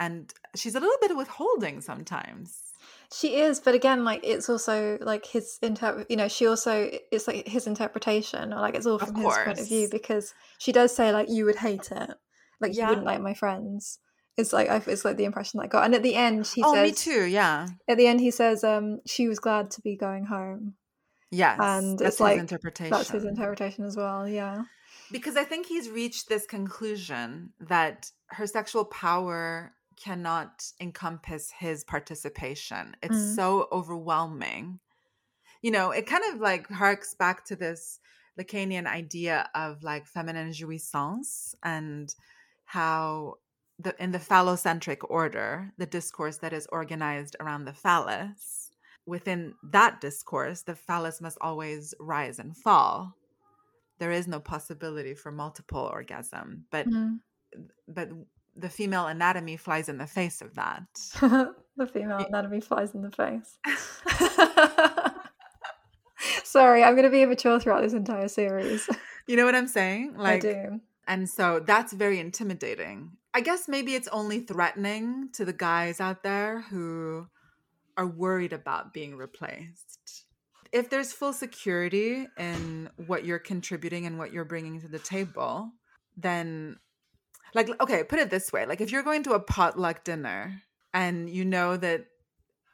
and 0.00 0.32
she's 0.54 0.74
a 0.74 0.80
little 0.80 0.96
bit 1.00 1.16
withholding 1.16 1.80
sometimes 1.80 2.68
She 3.12 3.36
is, 3.36 3.58
but 3.60 3.74
again, 3.74 4.04
like 4.04 4.20
it's 4.22 4.48
also 4.48 4.98
like 5.00 5.24
his 5.24 5.58
inter. 5.62 6.04
You 6.08 6.16
know, 6.16 6.28
she 6.28 6.46
also 6.46 6.90
it's 7.10 7.26
like 7.26 7.48
his 7.48 7.66
interpretation, 7.66 8.52
or 8.52 8.60
like 8.60 8.74
it's 8.74 8.86
all 8.86 8.98
from 8.98 9.14
his 9.14 9.24
point 9.24 9.58
of 9.58 9.68
view 9.68 9.88
because 9.90 10.34
she 10.58 10.72
does 10.72 10.94
say 10.94 11.10
like 11.12 11.28
you 11.30 11.46
would 11.46 11.56
hate 11.56 11.90
it, 11.90 12.10
like 12.60 12.76
you 12.76 12.86
wouldn't 12.86 13.06
like 13.06 13.20
my 13.20 13.34
friends. 13.34 13.98
It's 14.36 14.52
like 14.52 14.68
I, 14.68 14.82
it's 14.86 15.04
like 15.04 15.16
the 15.16 15.24
impression 15.24 15.58
that 15.58 15.64
I 15.64 15.68
got, 15.68 15.84
and 15.84 15.94
at 15.94 16.02
the 16.02 16.14
end 16.14 16.46
he 16.46 16.62
says 16.62 16.64
oh 16.64 16.74
says, 16.74 16.90
me 16.90 16.94
too 16.94 17.24
yeah 17.24 17.68
At 17.88 17.96
the 17.96 18.06
end 18.06 18.20
he 18.20 18.30
says, 18.30 18.62
um, 18.62 19.00
she 19.06 19.26
was 19.26 19.38
glad 19.38 19.70
to 19.72 19.80
be 19.80 19.96
going 19.96 20.26
home. 20.26 20.74
Yes 21.30 21.58
And 21.60 21.98
that's 21.98 22.08
it's 22.08 22.16
his 22.16 22.20
like- 22.20 22.38
interpretation 22.38 22.90
That's 22.90 23.10
his 23.10 23.24
interpretation 23.24 23.84
as 23.84 23.96
well. 23.96 24.26
Yeah. 24.28 24.64
because 25.12 25.36
I 25.36 25.44
think 25.44 25.66
he's 25.66 25.88
reached 25.88 26.28
this 26.28 26.46
conclusion 26.46 27.52
that 27.60 28.10
her 28.28 28.46
sexual 28.46 28.84
power 28.84 29.72
cannot 29.96 30.64
encompass 30.80 31.50
his 31.50 31.82
participation. 31.84 32.94
It's 33.02 33.16
Mm. 33.16 33.34
so 33.34 33.68
overwhelming. 33.72 34.78
You 35.62 35.70
know, 35.72 35.90
it 35.90 36.06
kind 36.06 36.22
of 36.32 36.40
like 36.40 36.68
harks 36.68 37.14
back 37.14 37.44
to 37.46 37.56
this 37.56 37.98
Lacanian 38.38 38.86
idea 38.86 39.50
of 39.54 39.82
like 39.82 40.06
feminine 40.06 40.52
jouissance 40.52 41.54
and 41.64 42.14
how 42.64 43.38
the 43.80 43.94
in 44.02 44.12
the 44.12 44.18
phallocentric 44.20 44.98
order, 45.08 45.72
the 45.78 45.86
discourse 45.86 46.38
that 46.38 46.52
is 46.52 46.66
organized 46.70 47.34
around 47.40 47.64
the 47.64 47.72
phallus, 47.72 48.67
within 49.08 49.54
that 49.62 50.00
discourse, 50.00 50.62
the 50.62 50.74
phallus 50.74 51.20
must 51.20 51.38
always 51.40 51.94
rise 51.98 52.38
and 52.38 52.54
fall. 52.56 53.14
There 53.98 54.12
is 54.12 54.28
no 54.28 54.38
possibility 54.38 55.14
for 55.14 55.32
multiple 55.32 55.80
orgasm, 55.92 56.66
but 56.70 56.86
Mm. 56.86 57.20
but 57.88 58.10
the 58.54 58.68
female 58.68 59.06
anatomy 59.06 59.56
flies 59.56 59.88
in 59.88 59.98
the 59.98 60.06
face 60.06 60.42
of 60.42 60.54
that. 60.54 60.84
the 61.76 61.86
female 61.86 62.18
anatomy 62.28 62.60
flies 62.60 62.94
in 62.94 63.02
the 63.02 63.10
face. 63.10 63.58
Sorry, 66.44 66.82
I'm 66.84 66.94
going 66.94 67.04
to 67.04 67.10
be 67.10 67.22
immature 67.22 67.58
throughout 67.60 67.82
this 67.82 67.92
entire 67.92 68.28
series. 68.28 68.88
You 69.26 69.36
know 69.36 69.44
what 69.44 69.54
I'm 69.54 69.68
saying? 69.68 70.14
Like 70.16 70.44
I 70.44 70.52
do. 70.52 70.80
And 71.06 71.28
so 71.28 71.60
that's 71.60 71.92
very 71.92 72.18
intimidating. 72.18 73.12
I 73.32 73.40
guess 73.40 73.68
maybe 73.68 73.94
it's 73.94 74.08
only 74.08 74.40
threatening 74.40 75.30
to 75.34 75.44
the 75.44 75.52
guys 75.52 76.00
out 76.00 76.22
there 76.22 76.62
who 76.62 77.28
are 77.98 78.06
worried 78.06 78.54
about 78.54 78.94
being 78.94 79.16
replaced. 79.16 80.24
If 80.72 80.88
there's 80.88 81.12
full 81.12 81.32
security 81.32 82.26
in 82.38 82.88
what 83.06 83.24
you're 83.24 83.38
contributing 83.38 84.06
and 84.06 84.18
what 84.18 84.32
you're 84.32 84.44
bringing 84.44 84.80
to 84.80 84.88
the 84.88 84.98
table, 84.98 85.72
then, 86.16 86.76
like, 87.54 87.68
okay, 87.80 88.04
put 88.04 88.18
it 88.18 88.30
this 88.30 88.52
way 88.52 88.64
like, 88.66 88.80
if 88.80 88.90
you're 88.92 89.02
going 89.02 89.22
to 89.24 89.32
a 89.32 89.40
potluck 89.40 90.04
dinner 90.04 90.62
and 90.94 91.28
you 91.28 91.44
know 91.44 91.76
that 91.76 92.06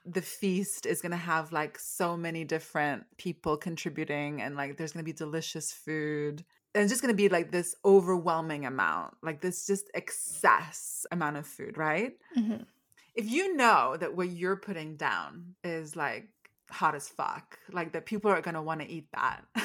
the 0.05 0.23
feast 0.23 0.85
is 0.85 1.01
going 1.01 1.13
to 1.13 1.17
have 1.17 1.51
like 1.53 1.79
so 1.79 2.17
many 2.17 2.45
different 2.45 3.05
people 3.17 3.57
contributing 3.57 4.43
and 4.43 4.55
like 4.55 4.77
there's 4.77 4.93
going 4.93 5.03
to 5.05 5.11
be 5.11 5.17
delicious 5.17 5.73
food 5.73 6.45
and 6.75 6.83
it's 6.83 6.91
just 6.93 7.01
going 7.01 7.13
to 7.13 7.17
be 7.17 7.31
like 7.31 7.51
this 7.51 7.75
overwhelming 7.87 8.67
amount 8.67 9.15
like 9.23 9.41
this 9.41 9.67
just 9.67 9.91
excess 9.95 11.07
amount 11.11 11.39
of 11.39 11.47
food 11.47 11.79
right 11.79 12.13
Mhm. 12.37 12.67
If 13.15 13.31
you 13.31 13.57
know 13.57 13.97
that 13.99 14.17
what 14.17 14.31
you're 14.31 14.57
putting 14.57 14.97
down 14.97 15.55
is 15.63 15.97
like 15.97 16.29
hot 16.71 16.95
as 16.95 17.09
fuck 17.09 17.59
like 17.73 17.93
that 17.93 18.07
people 18.07 18.31
are 18.31 18.41
going 18.41 18.55
to 18.55 18.63
want 18.63 18.81
to 18.81 18.89
eat 18.89 19.07
that 19.13 19.45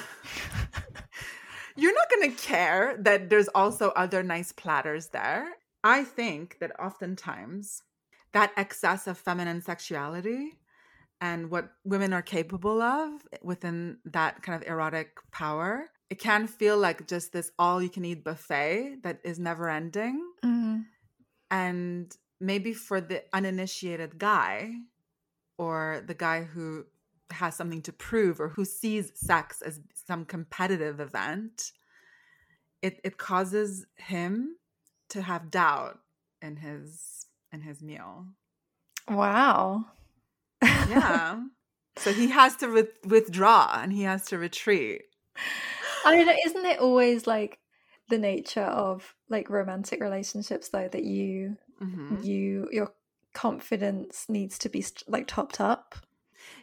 you're 1.75 1.93
not 1.93 2.09
going 2.09 2.29
to 2.29 2.37
care 2.37 2.97
that 2.99 3.29
there's 3.29 3.47
also 3.49 3.89
other 3.91 4.21
nice 4.21 4.51
platters 4.51 5.07
there 5.07 5.47
i 5.83 6.03
think 6.03 6.57
that 6.59 6.77
oftentimes 6.79 7.83
that 8.33 8.51
excess 8.57 9.07
of 9.07 9.17
feminine 9.17 9.61
sexuality 9.61 10.59
and 11.21 11.49
what 11.49 11.71
women 11.83 12.13
are 12.13 12.21
capable 12.21 12.81
of 12.81 13.11
within 13.41 13.97
that 14.05 14.41
kind 14.43 14.61
of 14.61 14.67
erotic 14.67 15.17
power 15.31 15.89
it 16.09 16.19
can 16.19 16.47
feel 16.47 16.77
like 16.77 17.07
just 17.07 17.31
this 17.31 17.51
all 17.57 17.81
you 17.81 17.89
can 17.89 18.03
eat 18.05 18.23
buffet 18.23 18.97
that 19.03 19.19
is 19.23 19.39
never 19.39 19.69
ending 19.69 20.21
Mm. 20.43 20.85
and 21.49 22.15
maybe 22.39 22.73
for 22.73 23.01
the 23.01 23.23
uninitiated 23.33 24.17
guy 24.17 24.71
or 25.57 26.03
the 26.05 26.13
guy 26.13 26.43
who 26.43 26.85
has 27.31 27.55
something 27.55 27.81
to 27.83 27.93
prove 27.93 28.39
or 28.39 28.49
who 28.49 28.65
sees 28.65 29.11
sex 29.13 29.61
as 29.61 29.79
some 29.93 30.25
competitive 30.25 30.99
event 30.99 31.71
it 32.81 32.99
it 33.03 33.17
causes 33.17 33.85
him 33.97 34.55
to 35.09 35.21
have 35.21 35.51
doubt 35.51 35.99
in 36.41 36.55
his 36.55 37.25
in 37.51 37.61
his 37.61 37.81
meal 37.81 38.25
Wow. 39.07 39.85
yeah 40.61 41.41
so 41.97 42.13
he 42.13 42.27
has 42.27 42.55
to 42.57 42.67
with- 42.67 42.99
withdraw 43.05 43.79
and 43.81 43.91
he 43.93 44.03
has 44.03 44.25
to 44.27 44.37
retreat 44.37 45.03
I 46.05 46.15
don't. 46.15 46.39
Isn't 46.45 46.65
it 46.65 46.79
always 46.79 47.27
like 47.27 47.59
the 48.09 48.17
nature 48.17 48.61
of 48.61 49.15
like 49.29 49.49
romantic 49.49 50.01
relationships 50.01 50.69
though 50.69 50.87
that 50.87 51.03
you 51.03 51.57
Mhm. 51.81 52.23
you 52.23 52.67
your 52.71 52.93
confidence 53.33 54.25
needs 54.27 54.57
to 54.59 54.69
be 54.69 54.81
st- 54.81 55.09
like 55.09 55.27
topped 55.27 55.59
up? 55.61 55.95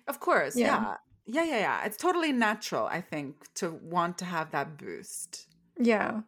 of 0.08 0.18
course 0.20 0.56
Yeah. 0.56 0.66
yeah. 0.66 0.96
yeah 1.26 1.44
yeah 1.52 1.58
yeah 1.66 1.84
it's 1.86 1.96
totally 1.96 2.32
natural 2.32 2.86
i 2.86 3.00
think 3.00 3.34
to 3.54 3.70
want 3.82 4.18
to 4.18 4.24
have 4.24 4.50
that 4.52 4.76
boost 4.78 5.48
Yeah. 5.78 6.22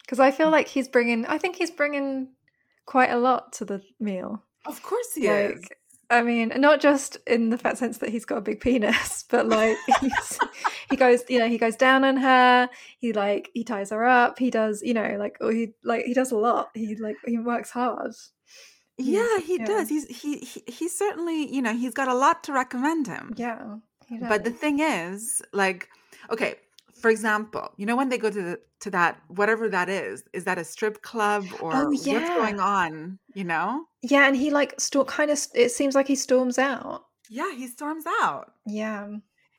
Because 0.00 0.20
I 0.20 0.30
feel 0.32 0.50
like 0.50 0.68
he's 0.68 0.86
bringing. 0.88 1.24
I 1.24 1.38
think 1.38 1.56
he's 1.56 1.70
bringing 1.70 2.28
quite 2.84 3.10
a 3.10 3.16
lot 3.18 3.52
to 3.54 3.64
the 3.64 3.80
meal. 3.98 4.42
of 4.66 4.82
course 4.82 5.14
he 5.14 5.26
is 5.26 5.62
Like, 5.62 5.78
I 6.10 6.22
mean, 6.22 6.52
not 6.56 6.80
just 6.80 7.16
in 7.26 7.50
the 7.50 7.58
fact 7.58 7.78
sense 7.78 7.98
that 7.98 8.10
he's 8.10 8.24
got 8.24 8.38
a 8.38 8.42
big 8.42 8.60
penis, 8.60 9.24
but 9.30 9.48
like 9.48 9.76
he's, 10.00 10.38
he 10.90 10.96
goes, 10.96 11.22
you 11.28 11.38
know, 11.38 11.48
he 11.48 11.58
goes 11.58 11.76
down 11.76 12.04
on 12.04 12.16
her. 12.16 12.68
He 12.98 13.12
like 13.12 13.50
he 13.54 13.64
ties 13.64 13.90
her 13.90 14.04
up. 14.04 14.38
He 14.38 14.50
does, 14.50 14.82
you 14.82 14.94
know, 14.94 15.16
like 15.18 15.36
or 15.40 15.52
he 15.52 15.72
like 15.82 16.04
he 16.04 16.14
does 16.14 16.32
a 16.32 16.36
lot. 16.36 16.70
He 16.74 16.96
like 16.96 17.16
he 17.26 17.38
works 17.38 17.70
hard. 17.70 18.12
Yeah, 18.96 19.38
he 19.40 19.58
yeah. 19.58 19.64
does. 19.64 19.88
He's 19.88 20.06
he, 20.06 20.38
he 20.38 20.62
he's 20.66 20.96
certainly, 20.96 21.52
you 21.52 21.62
know, 21.62 21.74
he's 21.74 21.94
got 21.94 22.08
a 22.08 22.14
lot 22.14 22.44
to 22.44 22.52
recommend 22.52 23.06
him. 23.06 23.34
Yeah. 23.36 23.76
he 24.06 24.18
But 24.18 24.44
the 24.44 24.50
thing 24.50 24.78
is, 24.78 25.42
like, 25.52 25.88
okay, 26.30 26.56
for 27.00 27.10
example, 27.10 27.72
you 27.76 27.86
know 27.86 27.96
when 27.96 28.08
they 28.08 28.18
go 28.18 28.30
to 28.30 28.42
the, 28.42 28.60
to 28.80 28.90
that 28.90 29.20
whatever 29.28 29.68
that 29.68 29.88
is, 29.88 30.24
is 30.32 30.44
that 30.44 30.58
a 30.58 30.64
strip 30.64 31.02
club 31.02 31.44
or 31.60 31.74
Oh, 31.74 31.86
what's 31.86 32.04
going 32.04 32.60
on, 32.60 33.18
you 33.34 33.44
know? 33.44 33.84
Yeah, 34.10 34.26
and 34.26 34.36
he 34.36 34.50
like 34.50 34.78
kind 35.06 35.30
of. 35.30 35.38
It 35.54 35.70
seems 35.70 35.94
like 35.94 36.08
he 36.08 36.16
storms 36.16 36.58
out. 36.58 37.04
Yeah, 37.30 37.54
he 37.54 37.66
storms 37.68 38.04
out. 38.22 38.52
Yeah. 38.66 39.08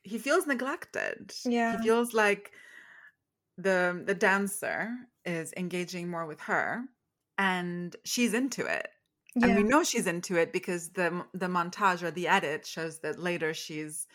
He 0.03 0.19
feels 0.19 0.45
neglected. 0.45 1.33
Yeah. 1.45 1.77
He 1.77 1.83
feels 1.83 2.13
like 2.13 2.51
the 3.57 4.03
the 4.05 4.13
dancer 4.13 4.89
is 5.25 5.53
engaging 5.57 6.09
more 6.09 6.25
with 6.27 6.39
her 6.41 6.83
and 7.37 7.95
she's 8.03 8.33
into 8.33 8.65
it. 8.65 8.87
Yeah. 9.37 9.47
and 9.47 9.57
we 9.57 9.63
know 9.63 9.83
she's 9.83 10.07
into 10.07 10.37
it 10.37 10.53
because 10.53 10.89
the 10.89 11.25
the 11.33 11.47
montage 11.47 12.01
or 12.03 12.11
the 12.11 12.27
edit 12.27 12.65
shows 12.65 12.99
that 12.99 13.19
later 13.19 13.53
she's 13.53 14.07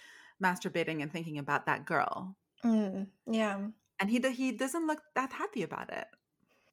masturbating 0.42 1.02
and 1.02 1.12
thinking 1.12 1.38
about 1.38 1.66
that 1.66 1.84
girl 1.84 2.36
Mm, 2.64 3.06
yeah. 3.26 3.58
and 3.98 4.10
he 4.10 4.18
he 4.32 4.52
doesn't 4.52 4.86
look 4.86 5.00
that 5.14 5.32
happy 5.32 5.62
about 5.62 5.90
it 5.92 6.06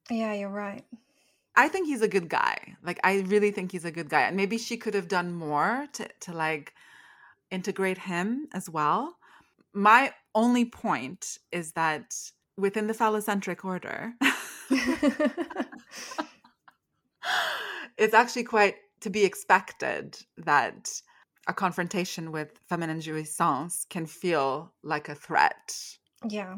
Yeah. 0.09 0.33
You're 0.33 0.49
right. 0.49 0.85
I 1.57 1.67
think 1.67 1.87
he's 1.87 2.01
a 2.01 2.07
good 2.07 2.29
guy 2.29 2.57
like 2.83 2.99
i 3.03 3.19
really 3.27 3.51
think 3.51 3.71
he's 3.71 3.85
a 3.85 3.91
good 3.91 4.09
guy 4.09 4.21
and 4.21 4.37
maybe 4.37 4.57
she 4.57 4.77
could 4.77 4.93
have 4.93 5.07
done 5.07 5.33
more 5.33 5.87
to 5.93 6.07
to 6.19 6.31
like 6.33 6.73
integrate 7.51 7.97
him 7.97 8.47
as 8.53 8.69
well 8.69 9.17
my 9.73 10.13
only 10.33 10.65
point 10.65 11.37
is 11.51 11.73
that 11.73 12.15
within 12.57 12.87
the 12.87 12.93
phallocentric 12.93 13.65
order 13.65 14.13
it's 17.97 18.13
actually 18.13 18.43
quite 18.43 18.75
to 19.01 19.09
be 19.09 19.23
expected 19.23 20.17
that 20.37 20.89
a 21.47 21.53
confrontation 21.53 22.31
with 22.31 22.59
feminine 22.67 22.99
jouissance 22.99 23.87
can 23.89 24.05
feel 24.05 24.73
like 24.83 25.09
a 25.09 25.15
threat. 25.15 25.75
yeah. 26.27 26.57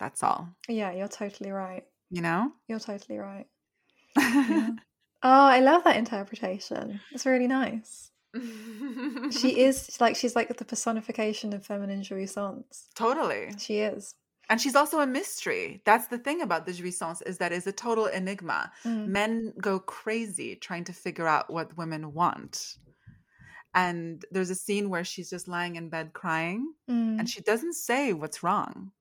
That's 0.00 0.22
all. 0.22 0.48
Yeah. 0.68 0.92
You're 0.92 1.08
totally 1.08 1.50
right. 1.50 1.84
You 2.10 2.22
know? 2.22 2.52
You're 2.68 2.78
totally 2.78 3.18
right. 3.18 3.46
Yeah. 4.18 4.70
Oh, 5.20 5.28
I 5.30 5.58
love 5.58 5.82
that 5.82 5.96
interpretation. 5.96 7.00
It's 7.10 7.26
really 7.26 7.48
nice. 7.48 8.12
She 9.32 9.60
is 9.66 10.00
like 10.00 10.14
she's 10.14 10.36
like 10.36 10.56
the 10.56 10.64
personification 10.64 11.52
of 11.52 11.66
feminine 11.66 12.02
jouissance. 12.02 12.86
totally. 12.94 13.50
She 13.58 13.78
is. 13.80 14.14
And 14.48 14.60
she's 14.60 14.76
also 14.76 15.00
a 15.00 15.06
mystery. 15.08 15.82
That's 15.84 16.06
the 16.06 16.18
thing 16.18 16.40
about 16.40 16.66
the 16.66 16.72
jouissance 16.72 17.20
is 17.26 17.38
that 17.38 17.50
it's 17.50 17.66
a 17.66 17.72
total 17.72 18.06
enigma. 18.06 18.70
Mm. 18.84 19.08
Men 19.08 19.52
go 19.60 19.80
crazy 19.80 20.54
trying 20.54 20.84
to 20.84 20.92
figure 20.92 21.26
out 21.26 21.52
what 21.52 21.76
women 21.76 22.14
want. 22.14 22.76
And 23.74 24.24
there's 24.30 24.50
a 24.50 24.54
scene 24.54 24.88
where 24.88 25.04
she's 25.04 25.30
just 25.30 25.48
lying 25.48 25.74
in 25.74 25.88
bed 25.88 26.12
crying 26.12 26.72
Mm. 26.88 27.18
and 27.18 27.28
she 27.28 27.40
doesn't 27.40 27.74
say 27.74 28.12
what's 28.12 28.44
wrong. 28.44 28.92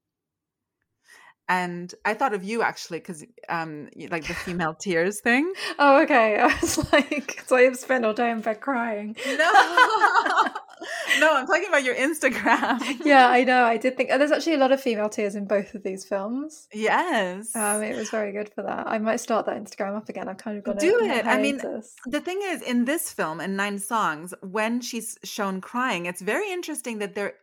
And 1.50 1.94
I 2.04 2.14
thought 2.14 2.34
of 2.34 2.44
you 2.44 2.62
actually, 2.62 3.00
because 3.00 3.24
um, 3.48 3.90
like 4.10 4.28
the 4.28 4.34
female 4.34 4.74
tears 4.80 5.22
thing. 5.22 5.54
Oh, 5.80 6.02
okay. 6.04 6.38
I 6.42 6.48
was 6.62 6.92
like, 6.92 7.44
so 7.48 7.56
I've 7.56 7.78
spent 7.78 8.06
all 8.06 8.14
day 8.14 8.32
in 8.32 8.42
bed 8.42 8.62
crying. 8.62 9.16
No, 9.38 11.20
no, 11.20 11.36
I'm 11.36 11.48
talking 11.48 11.68
about 11.68 11.84
your 11.84 11.96
Instagram. 11.96 12.80
Yeah, 13.04 13.28
I 13.28 13.44
know. 13.44 13.64
I 13.64 13.78
did 13.78 13.98
think 13.98 14.10
oh, 14.12 14.18
there's 14.18 14.32
actually 14.32 14.56
a 14.56 14.60
lot 14.60 14.72
of 14.72 14.80
female 14.80 15.10
tears 15.10 15.36
in 15.36 15.46
both 15.46 15.74
of 15.74 15.84
these 15.84 16.06
films. 16.06 16.68
Yes. 16.72 17.56
Um, 17.56 17.82
it 17.82 17.96
was 17.96 18.10
very 18.10 18.32
good 18.32 18.50
for 18.54 18.64
that. 18.64 18.88
I 18.88 19.00
might 19.00 19.20
start 19.20 19.48
that 19.48 19.58
Instagram 19.58 19.98
up 19.98 20.10
again. 20.10 20.28
I've 20.28 20.38
kind 20.38 20.58
of 20.58 20.64
got 20.64 20.80
to 20.80 20.86
Do 20.86 21.00
it. 21.02 21.26
I 21.26 21.42
mean, 21.42 21.58
the 22.06 22.22
thing 22.22 22.40
is, 22.44 22.62
in 22.62 22.86
this 22.86 23.12
film, 23.12 23.42
in 23.42 23.56
Nine 23.56 23.80
Songs, 23.80 24.34
when 24.42 24.82
she's 24.82 25.18
shown 25.24 25.62
crying, 25.62 26.06
it's 26.06 26.22
very 26.22 26.52
interesting 26.52 27.00
that 27.00 27.16
there 27.16 27.34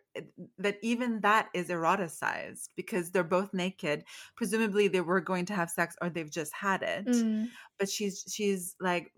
that 0.58 0.78
even 0.82 1.20
that 1.20 1.48
is 1.54 1.68
eroticized 1.68 2.68
because 2.76 3.10
they're 3.10 3.24
both 3.24 3.52
naked. 3.54 4.04
Presumably, 4.36 4.88
they 4.88 5.00
were 5.00 5.20
going 5.20 5.46
to 5.46 5.54
have 5.54 5.70
sex 5.70 5.96
or 6.00 6.10
they've 6.10 6.30
just 6.30 6.52
had 6.52 6.82
it. 6.82 7.06
Mm. 7.06 7.48
But 7.78 7.88
she's 7.88 8.24
she's 8.28 8.76
like 8.80 9.12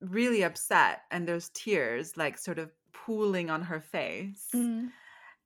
really 0.00 0.42
upset, 0.42 1.02
and 1.10 1.26
there's 1.26 1.50
tears 1.50 2.16
like 2.16 2.38
sort 2.38 2.58
of 2.58 2.70
pooling 2.92 3.50
on 3.50 3.62
her 3.62 3.80
face. 3.80 4.48
Mm. 4.54 4.90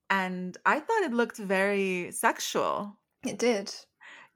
And 0.09 0.57
I 0.65 0.79
thought 0.79 1.03
it 1.03 1.13
looked 1.13 1.37
very 1.37 2.11
sexual. 2.11 2.97
It 3.25 3.37
did. 3.39 3.73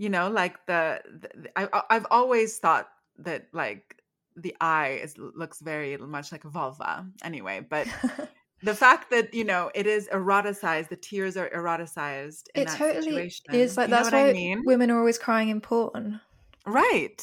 you 0.02 0.10
know 0.10 0.30
like 0.30 0.66
the, 0.66 1.00
the 1.06 1.50
I, 1.56 1.84
i've 1.92 2.08
always 2.10 2.58
thought 2.58 2.90
that 3.20 3.48
like 3.54 4.02
the 4.36 4.56
eye 4.60 5.00
is 5.04 5.16
looks 5.18 5.62
very 5.62 5.96
much 5.98 6.32
like 6.32 6.44
a 6.44 6.50
vulva 6.50 7.06
anyway 7.24 7.60
but 7.70 7.88
the 8.64 8.76
fact 8.76 9.10
that 9.12 9.34
you 9.34 9.44
know 9.44 9.72
it 9.76 9.88
is 9.88 10.08
eroticized 10.10 10.90
the 10.90 10.96
tears 10.96 11.36
are 11.38 11.50
eroticized 11.50 12.44
in 12.56 12.64
it 12.64 12.68
that 12.68 12.78
totally 12.78 13.30
situation. 13.30 13.46
is 13.56 13.78
like 13.78 13.90
You 13.90 13.96
that's 13.96 14.12
what 14.12 14.14
why 14.14 14.30
I 14.30 14.34
mean 14.34 14.64
women 14.66 14.92
are 14.92 15.00
always 15.00 15.18
crying 15.18 15.50
in 15.50 15.62
porn. 15.62 16.20
right 16.66 17.22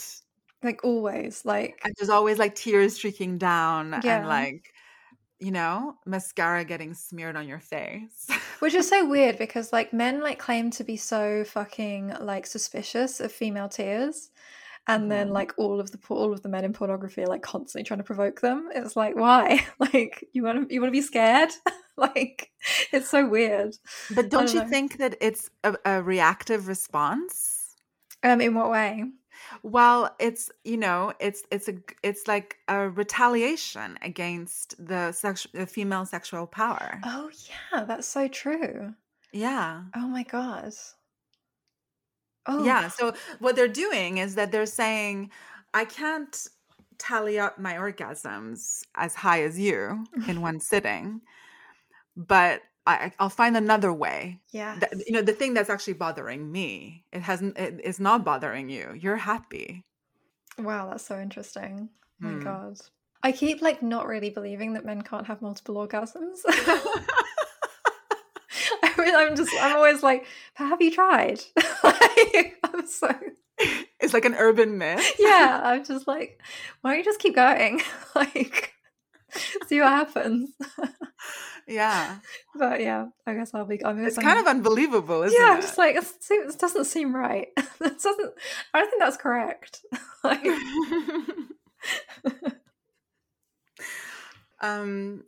Like 0.63 0.83
always. 0.85 1.45
Like 1.45 1.81
and 1.85 1.95
there's 1.99 2.11
always 2.11 2.39
like 2.39 2.55
tears 2.55 2.95
streaking 2.97 3.39
down 3.39 4.01
Yeah. 4.03 4.19
and 4.19 4.29
like 4.29 4.73
you 5.39 5.53
know 5.53 5.95
mascara 6.05 6.65
getting 6.65 6.95
smeared 6.95 7.37
on 7.37 7.47
your 7.47 7.61
face 7.61 8.27
which 8.59 8.75
is 8.75 8.89
so 8.95 9.07
weird 9.09 9.39
because 9.39 9.73
like 9.73 9.93
men 9.93 10.21
like 10.21 10.41
claim 10.41 10.69
to 10.73 10.83
be 10.83 10.97
so 10.97 11.45
fucking 11.45 12.13
like 12.21 12.45
suspicious 12.47 13.21
of 13.21 13.31
female 13.31 13.69
tears. 13.69 14.31
And 14.89 15.11
then 15.13 15.29
Mhm. 15.29 15.33
like 15.35 15.53
all 15.59 15.81
of 15.81 15.91
the 15.93 15.99
all 16.09 16.33
of 16.33 16.43
the 16.43 16.49
men 16.49 16.65
in 16.65 16.73
pornography 16.73 17.23
are 17.23 17.27
like 17.27 17.43
constantly 17.43 17.85
trying 17.85 17.99
to 17.99 18.05
provoke 18.05 18.41
them. 18.41 18.71
It's 18.75 18.97
like 18.97 19.15
why? 19.17 19.65
like 19.79 20.25
you 20.33 20.43
want 20.43 20.69
to 20.69 20.75
you 20.75 20.81
want 20.81 20.89
to 20.89 20.99
be 20.99 21.03
scared? 21.03 21.51
like 21.97 22.51
it's 22.93 23.09
so 23.11 23.29
weird. 23.29 23.75
but 24.11 24.31
don't 24.31 24.47
don't 24.47 24.55
you 24.55 24.61
know. 24.61 24.67
think 24.67 24.97
that 24.99 25.17
it's 25.21 25.51
a, 25.65 25.77
a 25.85 26.03
reactive 26.03 26.69
response 26.69 27.77
Um, 28.23 28.41
in 28.41 28.55
what 28.55 28.71
way? 28.71 29.05
well 29.63 30.15
it's 30.19 30.51
you 30.65 30.77
know 30.77 31.13
it's 31.21 31.43
it's 31.51 31.69
a 31.69 31.75
it's 32.03 32.27
like 32.27 32.57
a 32.69 32.89
retaliation 32.89 33.99
against 34.03 34.75
the 34.85 35.13
sexual 35.13 35.51
the 35.55 35.67
female 35.67 36.05
sexual 36.07 36.47
power 36.47 37.01
Oh 37.05 37.31
yeah, 37.49 37.85
that's 37.85 38.09
so 38.09 38.27
true. 38.29 38.95
yeah 39.33 39.83
Oh 39.95 40.09
my 40.09 40.23
god. 40.25 40.73
Oh 42.49 42.65
Yeah. 42.65 42.89
So 42.89 43.13
what 43.39 43.57
they're 43.57 43.69
doing 43.69 44.19
is 44.19 44.35
that 44.37 44.51
they're 44.53 44.67
saying, 44.67 45.31
I 45.75 45.85
can't 45.85 46.47
tally 46.99 47.39
up 47.39 47.59
my 47.59 47.75
orgasms 47.75 48.83
as 48.97 49.15
high 49.15 49.43
as 49.43 49.59
you 49.59 50.05
in 50.29 50.41
one 50.41 50.59
sitting, 50.61 51.21
but 52.17 52.63
I, 52.87 53.13
I'll 53.19 53.29
find 53.29 53.57
another 53.57 53.93
way. 53.93 54.41
yeah. 54.51 54.81
You 55.07 55.13
know, 55.13 55.23
the 55.23 55.35
thing 55.35 55.53
that's 55.53 55.69
actually 55.69 55.93
bothering 55.93 56.51
me, 56.51 57.05
it 57.13 57.21
hasn't, 57.21 57.59
it, 57.59 57.81
it's 57.85 58.01
not 58.01 58.25
bothering 58.25 58.71
you. 58.71 58.95
You're 58.99 59.17
happy. 59.17 59.85
Wow, 60.59 60.89
that's 60.91 61.05
so 61.05 61.21
interesting. 61.21 61.91
Oh 62.25 62.27
my 62.27 62.33
Hmm. 62.33 62.41
god. 62.41 62.81
I 63.23 63.33
keep 63.33 63.61
like 63.63 63.83
not 63.83 64.07
really 64.07 64.31
believing 64.31 64.73
that 64.73 64.85
men 64.87 65.03
can't 65.03 65.27
have 65.27 65.43
multiple 65.43 65.75
orgasms. 65.77 66.39
I'm 69.17 69.37
just 69.37 69.53
I'm 69.61 69.77
always 69.77 70.03
like, 70.03 70.27
have 70.55 70.81
you 70.83 70.91
tried? 70.91 71.41
like, 71.83 72.57
I'm 72.65 72.87
so 72.87 73.15
it's 74.01 74.15
like 74.15 74.25
an 74.25 74.35
urban 74.35 74.79
myth. 74.79 75.15
yeah. 75.19 75.61
I'm 75.63 75.85
just 75.85 76.07
like, 76.07 76.41
why 76.81 76.91
don't 76.91 76.99
you 76.99 77.05
just 77.05 77.21
keep 77.21 77.35
going? 77.35 77.83
like, 78.15 78.75
see 79.67 79.81
what 79.81 79.91
happens. 79.91 80.51
Yeah. 81.67 82.17
but 82.55 82.81
yeah, 82.81 83.09
I 83.27 83.35
guess 83.35 83.53
I'll 83.53 83.67
be. 83.67 83.85
I'm 83.85 84.03
It's 84.05 84.17
kind 84.17 84.39
of 84.39 84.47
unbelievable, 84.47 85.23
isn't 85.25 85.39
yeah. 85.39 85.45
it? 85.45 85.49
Yeah, 85.49 85.55
I'm 85.55 85.61
just 85.61 85.77
like, 85.77 85.97
it 85.97 86.59
doesn't 86.59 86.87
seem 86.87 87.15
right. 87.15 87.49
This 87.79 88.03
doesn't. 88.03 88.35
I 88.75 88.81
don't 88.81 88.91
think 88.91 89.03
that's 89.03 89.17
correct. 89.17 89.85
like, 90.25 90.47
um 94.61 95.23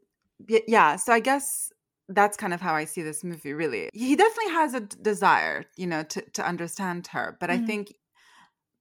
yeah 0.67 0.97
so 0.97 1.13
i 1.13 1.21
guess 1.21 1.73
that's 2.11 2.37
kind 2.37 2.53
of 2.55 2.61
how 2.61 2.75
i 2.75 2.85
see 2.85 3.03
this 3.03 3.23
movie 3.25 3.53
really 3.53 3.89
he 3.95 4.17
definitely 4.17 4.53
has 4.53 4.75
a 4.75 4.81
d- 4.81 4.97
desire 5.03 5.65
you 5.77 5.87
know 5.87 6.03
to, 6.03 6.21
to 6.33 6.47
understand 6.47 7.07
her 7.09 7.37
but 7.41 7.51
i 7.51 7.59
Mhm. 7.59 7.67
think 7.67 7.95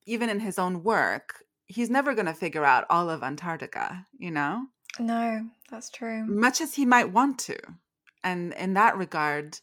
even 0.06 0.30
in 0.30 0.40
his 0.40 0.58
own 0.60 0.84
work 0.84 1.44
he's 1.68 1.90
never 1.90 2.14
going 2.16 2.26
to 2.26 2.34
figure 2.34 2.66
out 2.66 2.86
all 2.90 3.10
of 3.10 3.24
antarctica 3.24 4.06
you 4.18 4.32
know 4.32 4.66
no, 5.00 5.48
that's 5.70 5.90
true. 5.90 6.26
much 6.26 6.60
as 6.60 6.74
he 6.76 6.86
might 6.86 7.14
want 7.14 7.40
to 7.40 7.58
and 8.24 8.54
in 8.54 8.74
that 8.74 8.98
regard 8.98 9.60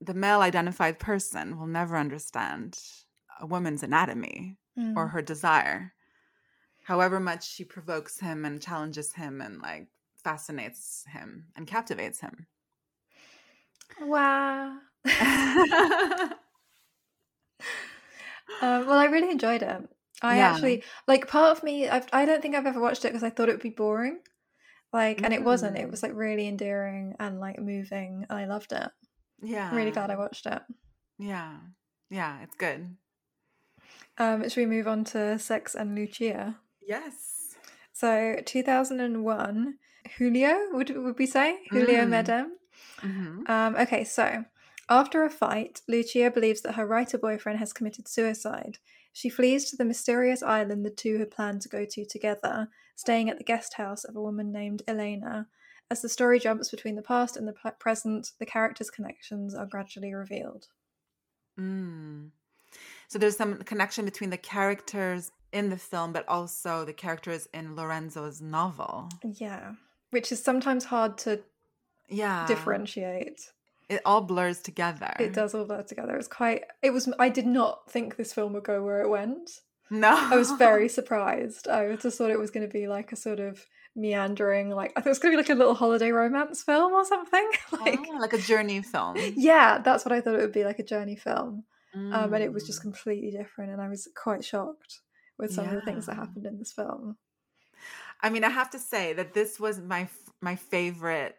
the 0.00 0.14
male 0.14 0.40
identified 0.40 0.98
person 0.98 1.58
will 1.58 1.66
never 1.66 1.96
understand 1.96 2.78
a 3.40 3.46
woman's 3.46 3.82
anatomy 3.82 4.56
or 4.96 5.08
Mm. 5.08 5.12
her 5.12 5.22
desire 5.22 5.92
however 6.84 7.20
much 7.20 7.46
she 7.48 7.64
provokes 7.64 8.20
him 8.20 8.44
and 8.44 8.62
challenges 8.62 9.12
him 9.12 9.40
and 9.40 9.60
like 9.60 9.88
fascinates 10.24 11.04
him 11.08 11.46
and 11.56 11.66
captivates 11.66 12.20
him 12.20 12.46
Wow. 13.98 14.78
Um, 18.62 18.86
well, 18.86 18.98
I 18.98 19.06
really 19.06 19.30
enjoyed 19.30 19.62
it. 19.62 19.88
I 20.22 20.36
Yeah. 20.36 20.50
actually 20.50 20.82
like 21.08 21.28
part 21.28 21.56
of 21.56 21.64
me. 21.64 21.88
I've, 21.88 22.06
I 22.12 22.26
don't 22.26 22.42
think 22.42 22.54
I've 22.54 22.66
ever 22.66 22.80
watched 22.80 23.04
it 23.06 23.08
because 23.08 23.22
I 23.22 23.30
thought 23.30 23.48
it 23.48 23.52
would 23.52 23.62
be 23.62 23.70
boring, 23.70 24.18
like, 24.92 25.22
and 25.24 25.32
it 25.32 25.42
wasn't. 25.42 25.78
It 25.78 25.86
Mm. 25.86 25.90
was 25.90 26.02
like 26.02 26.12
really 26.14 26.46
endearing 26.46 27.14
and 27.18 27.40
like 27.40 27.58
moving, 27.58 28.26
and 28.28 28.38
I 28.38 28.44
loved 28.44 28.72
it. 28.72 28.90
yeah 29.42 29.70
I'm 29.70 29.76
really 29.78 29.92
glad 29.92 30.10
I 30.10 30.16
watched 30.16 30.44
it. 30.44 30.60
yeah 31.18 31.56
yeah 32.10 32.42
it's 32.42 32.54
good 32.56 32.96
Um, 34.18 34.46
should 34.48 34.60
we 34.60 34.66
move 34.66 34.86
on 34.86 35.04
to 35.04 35.38
Sex 35.38 35.74
and 35.74 35.94
Lucia? 35.94 36.58
yes 36.86 37.54
So, 37.94 38.36
2001, 38.44 39.78
Julio, 40.18 40.68
would 40.72 40.90
would 40.96 41.18
we 41.18 41.26
say 41.26 41.60
Julio 41.72 42.04
Mm. 42.04 42.10
Medem? 42.12 42.46
Hmm 43.00 43.42
Um, 43.46 43.76
okay, 43.76 44.04
so 44.04 44.44
after 44.88 45.24
a 45.24 45.30
fight, 45.30 45.82
Lucia 45.88 46.30
believes 46.30 46.60
that 46.62 46.74
her 46.74 46.86
writer 46.86 47.18
boyfriend 47.18 47.58
has 47.58 47.72
committed 47.72 48.08
suicide. 48.08 48.78
She 49.12 49.28
flees 49.28 49.70
to 49.70 49.76
the 49.76 49.84
mysterious 49.84 50.42
island 50.42 50.84
the 50.84 50.90
two 50.90 51.18
had 51.18 51.30
planned 51.30 51.62
to 51.62 51.68
go 51.68 51.84
to 51.84 52.04
together, 52.04 52.68
staying 52.96 53.30
at 53.30 53.38
the 53.38 53.44
guest 53.44 53.74
house 53.74 54.04
of 54.04 54.16
a 54.16 54.22
woman 54.22 54.52
named 54.52 54.82
Elena. 54.86 55.48
As 55.90 56.02
the 56.02 56.08
story 56.08 56.38
jumps 56.38 56.70
between 56.70 56.94
the 56.94 57.02
past 57.02 57.36
and 57.36 57.48
the 57.48 57.52
p- 57.52 57.70
present, 57.78 58.32
the 58.38 58.46
characters' 58.46 58.90
connections 58.90 59.54
are 59.54 59.66
gradually 59.66 60.14
revealed. 60.14 60.68
mm. 61.58 62.30
so 63.08 63.18
there's 63.18 63.36
some 63.36 63.56
connection 63.58 64.04
between 64.04 64.30
the 64.30 64.36
characters 64.36 65.32
in 65.52 65.68
the 65.70 65.76
film 65.76 66.12
but 66.12 66.26
also 66.28 66.84
the 66.84 66.92
characters 66.92 67.48
in 67.52 67.74
lorenzo's 67.76 68.40
novel 68.40 69.08
Yeah, 69.22 69.74
which 70.10 70.30
is 70.32 70.42
sometimes 70.42 70.84
hard 70.84 71.18
to 71.18 71.40
yeah 72.10 72.46
differentiate. 72.46 73.40
it 73.88 74.00
all 74.04 74.20
blurs 74.20 74.60
together 74.60 75.12
It 75.18 75.32
does 75.32 75.54
all 75.54 75.64
blur 75.64 75.82
together. 75.82 76.16
It's 76.16 76.28
quite. 76.28 76.64
It 76.82 76.90
was. 76.90 77.12
I 77.18 77.28
did 77.28 77.46
not 77.46 77.90
think 77.90 78.16
this 78.16 78.32
film 78.32 78.52
would 78.54 78.64
go 78.64 78.82
where 78.84 79.00
it 79.02 79.08
went. 79.08 79.50
no 79.90 80.10
I 80.14 80.36
was 80.36 80.52
very 80.52 80.88
surprised. 80.98 81.66
I 81.68 81.96
just 81.96 82.16
thought 82.18 82.30
it 82.30 82.38
was 82.38 82.50
going 82.50 82.66
to 82.66 82.72
be 82.72 82.86
like 82.88 83.12
a 83.12 83.16
sort 83.16 83.40
of 83.40 83.64
meandering, 83.96 84.70
like 84.70 84.92
I 84.96 85.00
thought 85.00 85.08
it 85.08 85.16
was 85.16 85.18
going 85.18 85.32
to 85.32 85.36
be 85.36 85.42
like 85.42 85.50
a 85.50 85.58
little 85.58 85.74
holiday 85.74 86.10
romance 86.12 86.62
film 86.62 86.92
or 86.92 87.04
something. 87.04 87.48
like, 87.80 87.98
Ah, 87.98 88.18
like 88.20 88.32
a 88.32 88.38
journey 88.38 88.80
film 88.82 89.16
yeah, 89.36 89.78
that's 89.78 90.04
what 90.04 90.12
I 90.12 90.20
thought 90.20 90.34
it 90.34 90.40
would 90.40 90.52
be, 90.52 90.64
like 90.64 90.78
a 90.78 90.84
journey 90.84 91.16
film. 91.16 91.64
Um, 91.92 92.32
and 92.34 92.42
it 92.44 92.52
was 92.52 92.64
just 92.66 92.78
Mm. 92.80 92.82
completely 92.82 93.30
different, 93.32 93.72
and 93.72 93.82
I 93.82 93.88
was 93.88 94.08
quite 94.16 94.44
shocked 94.44 95.00
with 95.38 95.52
some 95.52 95.66
of 95.66 95.74
the 95.74 95.80
things 95.80 96.06
that 96.06 96.14
happened 96.14 96.46
in 96.46 96.58
this 96.58 96.72
film. 96.72 97.16
I 98.22 98.30
mean, 98.30 98.44
I 98.44 98.50
have 98.50 98.70
to 98.70 98.78
say 98.78 99.12
that 99.14 99.34
this 99.34 99.58
was 99.58 99.80
my 99.80 100.08
my 100.40 100.54
favorite 100.56 101.34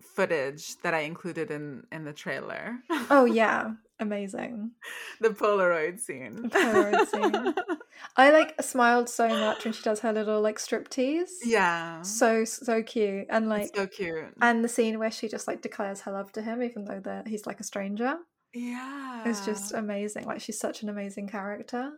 footage 0.00 0.76
that 0.82 0.94
I 0.94 1.00
included 1.00 1.50
in 1.50 1.86
in 1.92 2.04
the 2.04 2.12
trailer. 2.12 2.76
Oh 3.10 3.24
yeah, 3.40 3.72
amazing. 4.00 4.72
the 5.20 5.30
Polaroid 5.30 5.98
scene. 5.98 6.50
Polaroid 6.50 7.06
scene. 7.08 7.54
I 8.16 8.30
like 8.30 8.60
smiled 8.62 9.08
so 9.08 9.28
much 9.28 9.64
when 9.64 9.74
she 9.74 9.82
does 9.82 10.00
her 10.00 10.12
little 10.12 10.40
like 10.40 10.58
striptease. 10.58 11.30
yeah, 11.44 12.02
so 12.02 12.44
so 12.44 12.82
cute, 12.82 13.26
and 13.30 13.48
like 13.48 13.68
it's 13.70 13.76
so 13.78 13.86
cute. 13.86 14.34
and 14.40 14.64
the 14.64 14.68
scene 14.68 14.98
where 14.98 15.10
she 15.10 15.28
just 15.28 15.48
like 15.48 15.62
declares 15.62 16.02
her 16.02 16.12
love 16.12 16.32
to 16.32 16.42
him, 16.42 16.62
even 16.62 16.84
though 16.84 17.00
that 17.00 17.26
he's 17.28 17.46
like 17.46 17.60
a 17.60 17.64
stranger. 17.64 18.16
yeah, 18.54 19.22
It's 19.28 19.44
just 19.44 19.72
amazing. 19.74 20.24
Like 20.26 20.40
she's 20.40 20.58
such 20.58 20.82
an 20.82 20.88
amazing 20.88 21.28
character. 21.28 21.92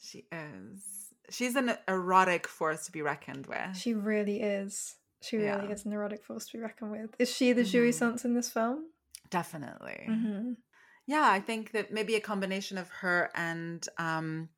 she 0.00 0.26
is. 0.32 0.82
She's 1.30 1.56
an 1.56 1.72
erotic 1.88 2.46
force 2.46 2.84
to 2.86 2.92
be 2.92 3.00
reckoned 3.00 3.46
with. 3.46 3.76
She 3.76 3.94
really 3.94 4.42
is. 4.42 4.96
She 5.24 5.36
really 5.36 5.66
Yeah. 5.68 5.72
is 5.72 5.84
a 5.86 5.88
neurotic 5.88 6.22
force 6.24 6.46
to 6.48 6.58
be 6.58 6.62
reckoned 6.62 6.90
with. 6.92 7.14
Is 7.18 7.30
she 7.34 7.52
the 7.52 7.62
Jouissance 7.62 7.88
Mhm. 7.88 7.94
Sons 7.98 8.24
in 8.24 8.34
this 8.34 8.50
film? 8.50 8.90
Definitely. 9.30 10.06
Mm-hmm. 10.08 10.52
Yeah, 11.06 11.28
I 11.30 11.40
think 11.40 11.72
that 11.72 11.92
maybe 11.92 12.14
a 12.14 12.20
combination 12.20 12.78
of 12.78 12.88
her 13.00 13.30
and 13.34 13.86
um, 13.98 14.48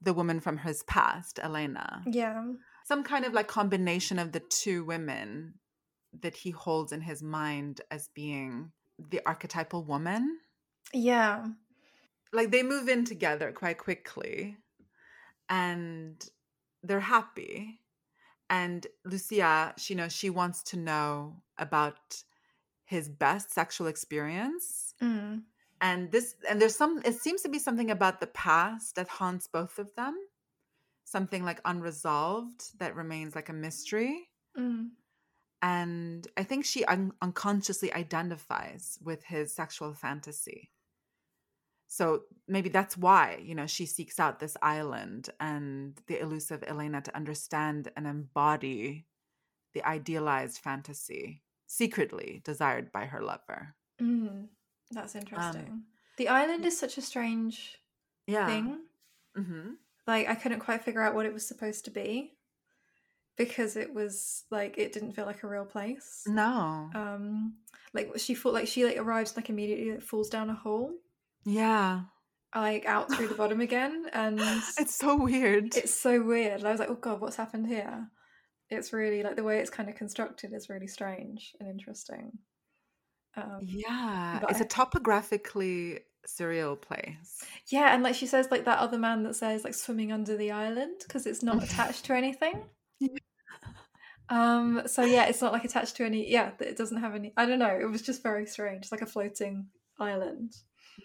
the 0.00 0.12
woman 0.14 0.40
from 0.40 0.58
his 0.58 0.82
past, 0.84 1.38
Elena. 1.42 2.02
Yeah. 2.06 2.52
some 2.84 3.02
kind 3.02 3.24
of 3.24 3.32
like 3.32 3.48
combination 3.48 4.16
of 4.18 4.30
the 4.30 4.38
two 4.38 4.84
women 4.84 5.54
that 6.20 6.36
he 6.36 6.50
holds 6.52 6.92
in 6.92 7.00
his 7.00 7.20
mind 7.20 7.80
as 7.90 8.06
being 8.14 8.70
the 9.10 9.20
archetypal 9.26 9.82
woman. 9.82 10.38
Yeah. 10.92 11.46
Like 12.32 12.52
they 12.52 12.62
move 12.62 12.88
in 12.88 13.04
together 13.04 13.50
quite 13.50 13.78
quickly 13.78 14.56
and 15.48 16.24
they're 16.84 17.00
happy. 17.00 17.80
And 18.48 18.86
Lucia, 19.04 19.74
she 19.76 19.94
knows 19.94 20.12
she 20.12 20.30
wants 20.30 20.62
to 20.64 20.76
know 20.76 21.42
about 21.58 22.22
his 22.84 23.08
best 23.08 23.52
sexual 23.52 23.88
experience. 23.88 24.94
Mm. 25.02 25.42
And 25.80 26.10
this 26.12 26.36
and 26.48 26.60
there's 26.60 26.76
some 26.76 27.02
it 27.04 27.14
seems 27.14 27.42
to 27.42 27.48
be 27.48 27.58
something 27.58 27.90
about 27.90 28.20
the 28.20 28.28
past 28.28 28.94
that 28.96 29.08
haunts 29.08 29.46
both 29.46 29.78
of 29.78 29.94
them. 29.96 30.16
Something 31.04 31.44
like 31.44 31.60
unresolved 31.64 32.78
that 32.78 32.96
remains 32.96 33.34
like 33.34 33.48
a 33.48 33.52
mystery. 33.52 34.28
Mm. 34.58 34.88
and 35.60 36.26
I 36.38 36.42
think 36.44 36.64
she 36.64 36.84
un- 36.86 37.12
unconsciously 37.20 37.92
identifies 37.92 38.98
with 39.02 39.22
his 39.24 39.52
sexual 39.52 39.92
fantasy. 39.92 40.70
So 41.88 42.24
maybe 42.48 42.68
that's 42.68 42.96
why, 42.96 43.40
you 43.42 43.54
know, 43.54 43.66
she 43.66 43.86
seeks 43.86 44.18
out 44.18 44.40
this 44.40 44.56
island 44.60 45.30
and 45.38 45.98
the 46.08 46.20
elusive 46.20 46.64
Elena 46.66 47.00
to 47.02 47.16
understand 47.16 47.90
and 47.96 48.06
embody 48.06 49.06
the 49.72 49.84
idealized 49.84 50.58
fantasy 50.58 51.42
secretly 51.66 52.40
desired 52.44 52.90
by 52.92 53.06
her 53.06 53.22
lover. 53.22 53.74
Mm, 54.00 54.48
that's 54.90 55.14
Um, 55.14 55.20
interesting. 55.20 55.84
the 56.16 56.28
island 56.28 56.64
is 56.64 56.78
such 56.78 56.98
a 56.98 57.02
strange 57.02 57.78
yeah. 58.26 58.46
thing. 58.46 58.80
hmm 59.34 59.74
Like 60.06 60.28
I 60.28 60.34
couldn't 60.34 60.60
quite 60.60 60.82
figure 60.82 61.02
out 61.02 61.14
what 61.14 61.26
it 61.26 61.32
was 61.32 61.46
supposed 61.46 61.84
to 61.86 61.90
be 61.90 62.32
because 63.36 63.76
it 63.76 63.92
was 63.92 64.44
like 64.50 64.78
it 64.78 64.92
didn't 64.92 65.12
feel 65.12 65.26
like 65.26 65.42
a 65.42 65.48
real 65.48 65.64
place. 65.66 66.24
No. 66.26 66.90
Um, 66.94 67.58
like 67.92 68.12
she 68.18 68.34
felt 68.34 68.54
like 68.54 68.68
she 68.68 68.84
like 68.84 68.96
arrives 68.96 69.36
like 69.36 69.50
immediately 69.50 69.92
like, 69.92 70.02
falls 70.02 70.28
down 70.28 70.50
a 70.50 70.54
hole 70.54 70.94
yeah. 71.46 72.02
like 72.54 72.84
out 72.86 73.10
through 73.12 73.28
the 73.28 73.34
bottom 73.34 73.60
again 73.60 74.06
and 74.12 74.38
It's 74.78 74.94
so 74.94 75.16
weird. 75.16 75.76
it's 75.76 75.94
so 75.98 76.22
weird. 76.22 76.58
And 76.58 76.68
I 76.68 76.72
was 76.72 76.80
like, 76.80 76.90
oh 76.90 76.94
god, 76.96 77.20
what's 77.20 77.36
happened 77.36 77.66
here? 77.68 78.08
It's 78.68 78.92
really 78.92 79.22
like 79.22 79.36
the 79.36 79.44
way 79.44 79.60
it's 79.60 79.70
kind 79.70 79.88
of 79.88 79.94
constructed 79.94 80.52
is 80.52 80.68
really 80.68 80.88
strange 80.88 81.52
and 81.60 81.68
interesting. 81.68 82.32
Um, 83.36 83.60
yeah. 83.62 84.40
It's 84.50 84.60
I- 84.60 84.64
a 84.64 84.68
topographically 84.68 86.00
surreal 86.26 86.80
place. 86.80 87.44
yeah, 87.70 87.94
and 87.94 88.02
like 88.02 88.16
she 88.16 88.26
says, 88.26 88.48
like 88.50 88.64
that 88.64 88.80
other 88.80 88.98
man 88.98 89.22
that 89.22 89.36
says 89.36 89.62
like 89.62 89.74
swimming 89.74 90.10
under 90.10 90.36
the 90.36 90.50
island 90.50 90.96
because 91.06 91.24
it's 91.26 91.42
not 91.42 91.62
attached 91.62 92.04
to 92.06 92.14
anything. 92.14 92.64
Yeah. 92.98 93.10
Um. 94.28 94.82
So 94.86 95.02
yeah, 95.02 95.26
it's 95.26 95.40
not 95.42 95.52
like 95.52 95.64
attached 95.64 95.96
to 95.96 96.04
any. 96.04 96.28
Yeah, 96.30 96.50
it 96.60 96.76
doesn't 96.76 96.96
have 97.00 97.14
any. 97.14 97.32
I 97.36 97.46
don't 97.46 97.58
know. 97.60 97.78
It 97.80 97.88
was 97.90 98.02
just 98.02 98.22
very 98.22 98.46
strange. 98.46 98.82
It's 98.84 98.90
like 98.92 99.02
a 99.02 99.06
floating 99.06 99.66
island. 100.00 100.54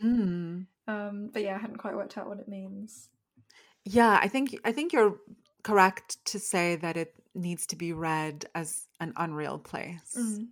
Mm. 0.04 0.66
Um. 0.88 1.30
But 1.34 1.44
yeah, 1.44 1.56
I 1.56 1.60
hadn't 1.60 1.78
quite 1.78 1.96
worked 1.96 2.18
out 2.18 2.28
what 2.28 2.40
it 2.40 2.48
means. 2.48 3.10
Yeah, 3.86 4.20
I 4.22 4.28
think 4.28 4.56
I 4.64 4.72
think 4.72 4.94
you're 4.94 5.18
correct 5.64 6.24
to 6.26 6.40
say 6.40 6.76
that 6.78 6.98
it 6.98 7.14
needs 7.36 7.66
to 7.68 7.76
be 7.76 7.94
read 7.94 8.46
as 8.56 8.88
an 9.00 9.14
unreal 9.16 9.60
place. 9.60 10.16
Mm. 10.18 10.48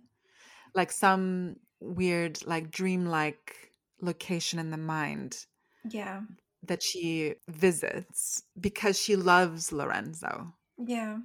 Like 0.74 0.92
some 0.92 1.56
weird 1.80 2.44
like 2.46 2.70
dreamlike 2.70 3.72
location 4.00 4.58
in 4.58 4.70
the 4.70 4.76
mind 4.76 5.46
Yeah. 5.88 6.22
that 6.62 6.82
she 6.82 7.34
visits 7.48 8.42
because 8.58 8.98
she 9.00 9.16
loves 9.16 9.72
Lorenzo. 9.72 10.54
Yeah. 10.78 11.18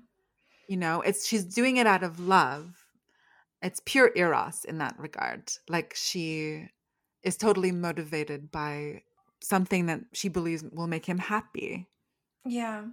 You 0.68 0.78
know, 0.78 1.02
it's 1.02 1.28
she's 1.28 1.46
doing 1.46 1.78
it 1.78 1.88
out 1.88 2.04
of 2.04 2.20
love. 2.20 2.86
It's 3.62 3.82
pure 3.86 4.12
eros 4.16 4.66
in 4.66 4.80
that 4.80 4.98
regard. 5.00 5.52
Like 5.70 5.94
she 5.96 6.70
is 7.26 7.38
totally 7.38 7.72
motivated 7.74 8.52
by 8.52 9.04
something 9.42 9.88
that 9.88 10.02
she 10.14 10.30
believes 10.30 10.64
will 10.64 10.88
make 10.88 11.08
him 11.08 11.20
happy. 11.20 11.90
Yeah. 12.46 12.88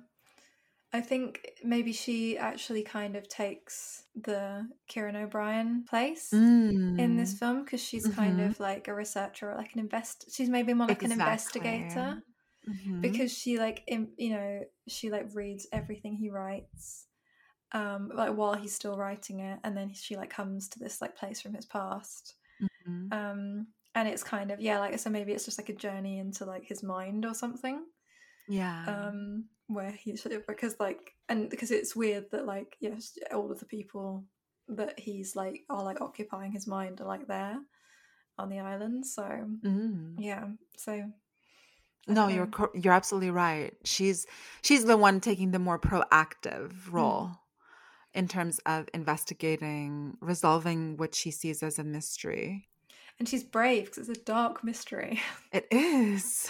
I 0.92 1.00
think 1.00 1.52
maybe 1.64 1.92
she 1.92 2.38
actually 2.38 2.82
kind 2.82 3.16
of 3.16 3.28
takes 3.28 4.06
the 4.14 4.70
Kieran 4.88 5.16
O'Brien 5.16 5.84
place 5.84 6.44
in 6.98 7.16
this 7.16 7.32
Mm, 7.32 7.38
film 7.38 7.64
because 7.64 7.82
she's 7.82 8.08
kind 8.08 8.40
mhm. 8.40 8.40
of 8.40 8.60
like 8.60 8.88
a 8.88 8.94
researcher 8.94 9.50
or 9.52 9.56
like 9.56 9.74
an 9.74 9.80
invest. 9.80 10.26
She's 10.32 10.50
maybe 10.50 10.74
more 10.74 10.88
like 10.88 11.04
an 11.04 11.12
investigator 11.12 12.22
Mhm. 12.68 13.02
because 13.02 13.32
she 13.36 13.58
like 13.58 13.84
im- 13.88 14.14
you 14.18 14.30
know 14.30 14.64
she 14.88 15.10
like 15.10 15.28
reads 15.34 15.66
everything 15.72 16.16
he 16.16 16.30
writes, 16.30 17.08
um, 17.72 18.10
like 18.14 18.34
while 18.36 18.54
he's 18.54 18.74
still 18.74 18.98
writing 18.98 19.40
it, 19.40 19.60
and 19.64 19.76
then 19.76 19.94
she 19.94 20.16
like 20.16 20.30
comes 20.30 20.68
to 20.70 20.78
this 20.80 21.00
like 21.02 21.16
place 21.16 21.40
from 21.42 21.54
his 21.54 21.66
past, 21.66 22.36
Mhm. 22.60 23.12
um, 23.12 23.68
and 23.94 24.08
it's 24.08 24.22
kind 24.22 24.50
of 24.50 24.60
yeah 24.60 24.78
like 24.78 24.98
so 24.98 25.10
maybe 25.10 25.32
it's 25.32 25.44
just 25.44 25.58
like 25.58 25.68
a 25.68 25.74
journey 25.74 26.18
into 26.18 26.44
like 26.44 26.64
his 26.64 26.82
mind 26.82 27.24
or 27.24 27.34
something 27.34 27.84
yeah. 28.48 28.84
um 28.86 29.44
where 29.68 29.92
he's 29.92 30.26
because 30.48 30.74
like 30.80 31.14
and 31.28 31.48
because 31.50 31.70
it's 31.70 31.94
weird 31.96 32.26
that 32.30 32.46
like 32.46 32.76
yes 32.80 33.16
all 33.32 33.50
of 33.50 33.58
the 33.60 33.66
people 33.66 34.24
that 34.68 34.98
he's 34.98 35.36
like 35.36 35.60
are 35.68 35.82
like 35.84 36.00
occupying 36.00 36.52
his 36.52 36.66
mind 36.66 37.00
are 37.00 37.06
like 37.06 37.26
there 37.26 37.58
on 38.38 38.48
the 38.48 38.58
island 38.60 39.06
so 39.06 39.22
Mm. 39.64 40.14
yeah 40.18 40.46
so 40.76 41.10
No, 42.08 42.26
you're 42.26 42.50
you're 42.74 42.92
absolutely 42.92 43.30
right. 43.30 43.74
She's 43.84 44.26
she's 44.62 44.84
the 44.84 44.96
one 44.96 45.20
taking 45.20 45.52
the 45.52 45.60
more 45.60 45.78
proactive 45.78 46.72
Mm. 46.88 46.92
role 46.92 47.30
in 48.12 48.26
terms 48.28 48.58
of 48.66 48.88
investigating, 48.92 50.16
resolving 50.20 50.96
what 50.96 51.14
she 51.14 51.30
sees 51.30 51.62
as 51.62 51.78
a 51.78 51.84
mystery. 51.84 52.68
And 53.18 53.28
she's 53.28 53.44
brave 53.44 53.84
because 53.86 54.08
it's 54.08 54.18
a 54.18 54.24
dark 54.24 54.62
mystery 54.64 55.20
It 55.52 55.66
is. 55.70 56.48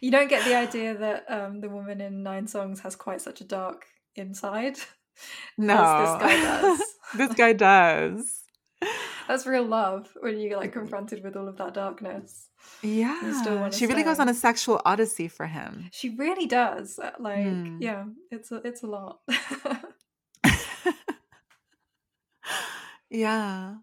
you 0.00 0.10
don't 0.10 0.28
get 0.28 0.44
the 0.44 0.54
idea 0.56 0.94
that 0.96 1.24
um 1.30 1.60
the 1.60 1.68
woman 1.68 2.00
in 2.00 2.22
nine 2.22 2.46
songs 2.46 2.80
has 2.80 2.96
quite 2.96 3.20
such 3.20 3.40
a 3.40 3.44
dark 3.44 3.86
inside 4.16 4.76
No, 5.58 5.76
this 6.02 6.22
guy 6.22 6.36
does 6.42 6.80
this 7.16 7.34
guy 7.34 7.52
does. 7.52 8.40
that's 9.28 9.46
real 9.46 9.64
love 9.64 10.08
when 10.20 10.38
you're 10.40 10.58
like 10.58 10.72
confronted 10.72 11.22
with 11.22 11.36
all 11.36 11.48
of 11.48 11.56
that 11.58 11.74
darkness 11.74 12.48
Yeah, 12.82 13.70
she 13.70 13.86
really 13.86 14.02
goes 14.02 14.18
on 14.18 14.28
a 14.28 14.34
sexual 14.34 14.80
odyssey 14.84 15.28
for 15.28 15.46
him. 15.46 15.88
she 15.92 16.08
really 16.10 16.46
does 16.46 16.98
uh, 16.98 17.12
like 17.20 17.44
Hmm. 17.46 17.78
yeah 17.80 18.04
it's 18.30 18.50
a, 18.52 18.56
it's 18.66 18.82
a 18.82 18.86
lot 18.88 19.20
yeah. 23.10 23.74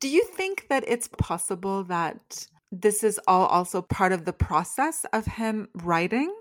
Do 0.00 0.08
you 0.08 0.24
think 0.24 0.66
that 0.68 0.84
it's 0.86 1.08
possible 1.08 1.84
that 1.84 2.46
this 2.72 3.02
is 3.04 3.20
all 3.26 3.46
also 3.46 3.82
part 3.82 4.12
of 4.12 4.24
the 4.24 4.32
process 4.32 5.04
of 5.12 5.26
him 5.26 5.68
writing? 5.74 6.34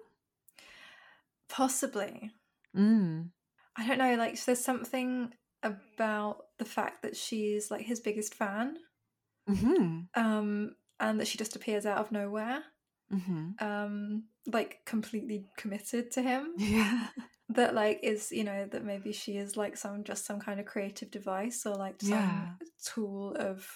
possibly. 1.49 2.31
Mm. 2.75 3.29
I 3.77 3.87
don't 3.87 3.97
know, 3.97 4.15
like 4.15 4.43
there's 4.43 4.63
something 4.63 5.33
about 5.63 6.45
the 6.59 6.65
fact 6.65 7.01
that 7.01 7.15
she's 7.15 7.71
like 7.71 7.85
his 7.85 7.99
biggest 7.99 8.33
fan, 8.33 8.77
hmm 9.47 10.01
um, 10.15 10.75
and 10.99 11.19
that 11.19 11.27
she 11.27 11.37
just 11.37 11.55
appears 11.55 11.85
out 11.85 11.97
of 11.97 12.11
nowhere, 12.11 12.63
hmm 13.09 13.51
um, 13.59 14.23
like 14.47 14.79
completely 14.85 15.45
committed 15.57 16.11
to 16.11 16.21
him. 16.21 16.53
Yeah. 16.57 17.07
That 17.49 17.75
like 17.75 17.99
is 18.01 18.31
you 18.31 18.43
know 18.43 18.65
that 18.71 18.83
maybe 18.83 19.11
she 19.13 19.37
is 19.37 19.55
like 19.55 19.77
some 19.77 20.03
just 20.03 20.25
some 20.25 20.39
kind 20.39 20.59
of 20.59 20.65
creative 20.65 21.11
device 21.11 21.65
or 21.65 21.75
like 21.75 22.01
some 22.01 22.09
Yeah. 22.11 22.45
tool 22.83 23.35
of 23.37 23.67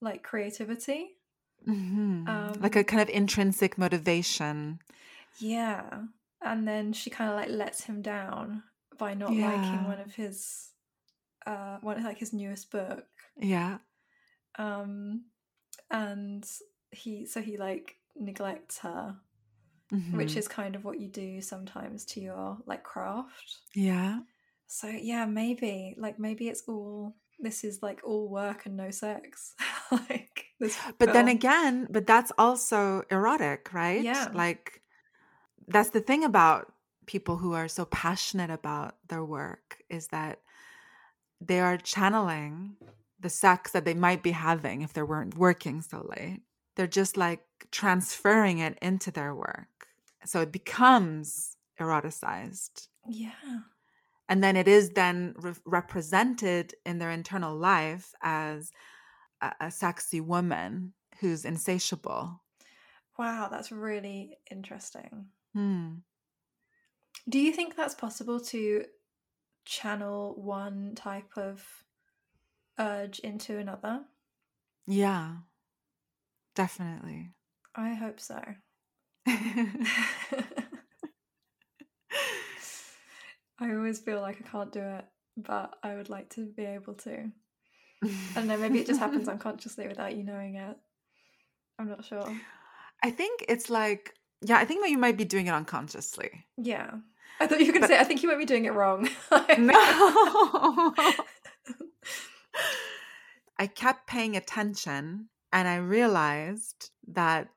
like 0.00 0.22
creativity. 0.22 1.10
hmm 1.64 2.24
like 2.60 2.76
a 2.76 2.80
Um, 2.80 2.84
kind 2.84 3.02
of 3.02 3.08
intrinsic 3.08 3.78
motivation. 3.78 4.80
Yeah, 5.40 6.02
and 6.42 6.66
then 6.66 6.92
she 6.92 7.10
kind 7.10 7.30
of 7.30 7.36
like 7.36 7.48
lets 7.50 7.84
him 7.84 8.02
down 8.02 8.62
by 8.98 9.14
not 9.14 9.30
liking 9.30 9.84
one 9.84 10.00
of 10.00 10.14
his, 10.14 10.72
uh, 11.46 11.78
one 11.80 12.02
like 12.02 12.18
his 12.18 12.32
newest 12.32 12.70
book. 12.70 13.06
Yeah. 13.38 13.78
um 14.58 15.24
and 15.90 16.44
he 16.90 17.26
so 17.26 17.40
he 17.40 17.56
like 17.56 17.96
neglects 18.16 18.78
her 18.78 19.16
Mhm. 19.92 20.16
which 20.18 20.36
is 20.36 20.46
kind 20.48 20.76
of 20.76 20.84
what 20.84 21.00
you 21.00 21.08
do 21.08 21.40
sometimes 21.40 22.04
to 22.04 22.20
your 22.20 22.58
like 22.66 22.82
craft 22.82 23.56
yeah. 23.74 24.20
so 24.66 24.86
yeah 24.86 25.24
maybe 25.24 25.94
like 25.96 26.18
maybe 26.18 26.48
it's 26.48 26.62
all 26.68 27.14
this 27.38 27.64
is 27.64 27.82
like 27.82 28.00
all 28.04 28.28
work 28.28 28.66
and 28.66 28.76
no 28.76 28.90
sex 28.90 29.54
like 29.90 30.48
this 30.60 30.76
But 30.98 31.12
then 31.12 31.28
again, 31.28 31.86
but 31.90 32.06
that's 32.06 32.32
also 32.36 33.04
erotic, 33.10 33.72
right? 33.72 34.02
Yeah. 34.02 34.28
Like 34.34 34.82
that's 35.66 35.90
the 35.90 36.00
thing 36.00 36.24
about 36.24 36.72
people 37.06 37.36
who 37.36 37.54
are 37.54 37.68
so 37.68 37.84
passionate 37.84 38.50
about 38.50 38.96
their 39.08 39.24
work 39.24 39.78
is 39.88 40.08
that 40.08 40.40
they 41.40 41.60
are 41.60 41.76
channeling 41.76 42.76
the 43.20 43.30
sex 43.30 43.72
that 43.72 43.84
they 43.84 43.94
might 43.94 44.22
be 44.22 44.32
having 44.32 44.82
if 44.82 44.92
they 44.92 45.02
weren't 45.02 45.36
working 45.36 45.80
so 45.80 46.06
late. 46.16 46.40
They're 46.78 46.88
just 46.88 47.18
like 47.18 47.44
transferring 47.72 48.60
it 48.60 48.78
into 48.82 49.12
their 49.12 49.34
work. 49.36 49.88
So 50.26 50.42
it 50.42 50.52
becomes 50.52 51.58
eroticized. 51.80 52.88
yeah 53.08 53.60
and 54.28 54.44
then 54.44 54.56
it 54.56 54.68
is 54.68 54.90
then 54.90 55.34
re- 55.38 55.54
represented 55.66 56.74
in 56.86 56.98
their 56.98 57.10
internal 57.10 57.56
life 57.56 58.14
as 58.22 58.72
a, 59.40 59.54
a 59.60 59.70
sexy 59.70 60.20
woman 60.20 60.94
who's 61.20 61.44
insatiable. 61.44 62.42
wow 63.18 63.48
that's 63.50 63.72
really 63.72 64.38
interesting 64.50 65.28
Hmm. 65.54 66.04
do 67.28 67.38
you 67.38 67.52
think 67.52 67.76
that's 67.76 67.94
possible 67.94 68.40
to 68.40 68.84
channel 69.66 70.34
one 70.42 70.94
type 70.96 71.36
of 71.38 71.84
urge 72.78 73.18
into 73.20 73.58
another 73.58 74.06
Yeah, 74.86 75.42
definitely. 76.58 77.30
i 77.74 77.94
hope 77.94 78.20
so 78.20 78.40
I 83.60 83.74
always 83.74 83.98
feel 83.98 84.20
like 84.20 84.38
I 84.40 84.48
can't 84.48 84.72
do 84.72 84.80
it 84.80 85.04
but 85.36 85.76
I 85.82 85.94
would 85.94 86.08
like 86.08 86.30
to 86.30 86.46
be 86.46 86.64
able 86.64 86.94
to. 86.94 87.30
I 88.02 88.08
don't 88.34 88.46
know, 88.46 88.56
maybe 88.56 88.80
it 88.80 88.86
just 88.86 89.00
happens 89.00 89.28
unconsciously 89.34 89.86
without 89.86 90.16
you 90.16 90.24
knowing 90.24 90.56
it. 90.56 90.76
I'm 91.78 91.88
not 91.88 92.04
sure. 92.04 92.28
I 93.02 93.10
think 93.10 93.44
it's 93.48 93.70
like, 93.70 94.14
yeah, 94.40 94.58
I 94.58 94.64
think 94.64 94.82
that 94.82 94.90
you 94.90 94.98
might 94.98 95.16
be 95.16 95.24
doing 95.24 95.46
it 95.46 95.52
unconsciously. 95.52 96.44
Yeah. 96.56 96.90
I 97.40 97.46
thought 97.46 97.60
you 97.60 97.66
were 97.66 97.72
going 97.72 97.82
to 97.82 97.88
say, 97.88 97.98
I 97.98 98.04
think 98.04 98.22
you 98.22 98.28
might 98.28 98.38
be 98.38 98.44
doing 98.44 98.64
it 98.64 98.74
wrong. 98.74 99.08
No. 99.58 99.74
I 103.58 103.66
kept 103.66 104.08
paying 104.08 104.36
attention 104.36 105.28
and 105.52 105.66
I 105.66 105.76
realized 105.76 106.90
that 107.08 107.50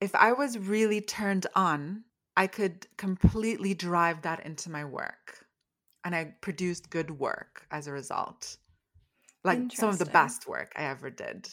if 0.00 0.14
I 0.14 0.32
was 0.32 0.58
really 0.58 1.00
turned 1.00 1.46
on, 1.54 2.04
I 2.36 2.46
could 2.46 2.86
completely 2.96 3.74
drive 3.74 4.22
that 4.22 4.44
into 4.44 4.70
my 4.70 4.84
work. 4.84 5.46
And 6.04 6.14
I 6.14 6.34
produced 6.40 6.90
good 6.90 7.10
work 7.10 7.66
as 7.70 7.86
a 7.86 7.92
result. 7.92 8.56
Like 9.44 9.72
some 9.72 9.90
of 9.90 9.98
the 9.98 10.06
best 10.06 10.48
work 10.48 10.72
I 10.76 10.84
ever 10.84 11.08
did. 11.08 11.48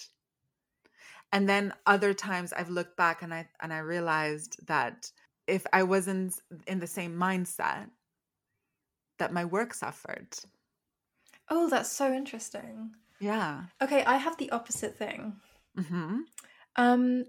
And 1.32 1.48
then 1.48 1.74
other 1.86 2.14
times 2.14 2.54
I've 2.54 2.70
looked 2.70 2.98
back 2.98 3.22
and 3.22 3.34
I 3.34 3.48
and 3.62 3.74
I 3.74 3.80
realized 3.80 4.58
that 4.68 5.12
if 5.48 5.66
I 5.74 5.84
wasn't 5.84 6.36
in 6.68 6.80
the 6.80 6.88
same 6.88 7.16
mindset, 7.16 7.90
that 9.20 9.34
my 9.34 9.46
work 9.46 9.74
suffered. 9.74 10.28
oh, 11.50 11.70
that's 11.70 11.92
so 11.92 12.12
interesting. 12.14 12.92
Yeah. 13.20 13.64
Okay, 13.82 14.04
I 14.06 14.18
have 14.18 14.38
the 14.38 14.52
opposite 14.52 14.98
thing. 14.98 15.34
Hmm 15.78 16.22
Um, 16.76 17.26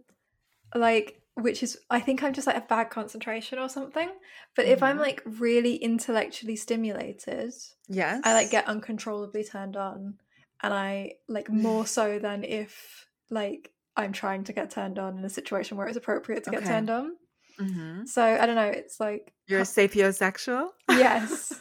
like, 0.74 1.20
which 1.34 1.62
is, 1.62 1.78
I 1.90 2.00
think 2.00 2.22
I'm 2.22 2.32
just 2.32 2.46
like 2.46 2.56
a 2.56 2.60
bad 2.66 2.90
concentration 2.90 3.58
or 3.58 3.68
something. 3.68 4.08
But 4.56 4.66
if 4.66 4.82
I'm 4.82 4.96
Mhm. 4.96 5.00
like 5.00 5.22
really 5.26 5.76
intellectually 5.76 6.56
stimulated, 6.56 7.52
Yes. 7.88 8.20
I 8.24 8.32
like 8.34 8.50
get 8.50 8.66
uncontrollably 8.68 9.44
turned 9.44 9.76
on, 9.76 10.18
and 10.62 10.72
I 10.74 11.14
like 11.28 11.48
more 11.66 11.86
so 11.86 12.18
than 12.18 12.44
if 12.44 13.06
like 13.30 13.72
I'm 13.96 14.12
trying 14.12 14.44
to 14.44 14.52
get 14.52 14.70
turned 14.70 14.98
on 14.98 15.18
in 15.18 15.24
a 15.24 15.28
situation 15.30 15.76
where 15.76 15.86
it's 15.86 15.96
appropriate 15.96 16.44
to 16.44 16.50
get 16.50 16.64
turned 16.66 16.90
on. 16.90 17.16
hmm 17.58 18.04
So 18.06 18.22
I 18.22 18.46
don't 18.46 18.56
know. 18.56 18.68
It's 18.68 18.98
like 19.00 19.32
You're 19.46 19.60
a 19.60 19.64
sapiosexual? 19.64 20.70
yes, 20.88 21.52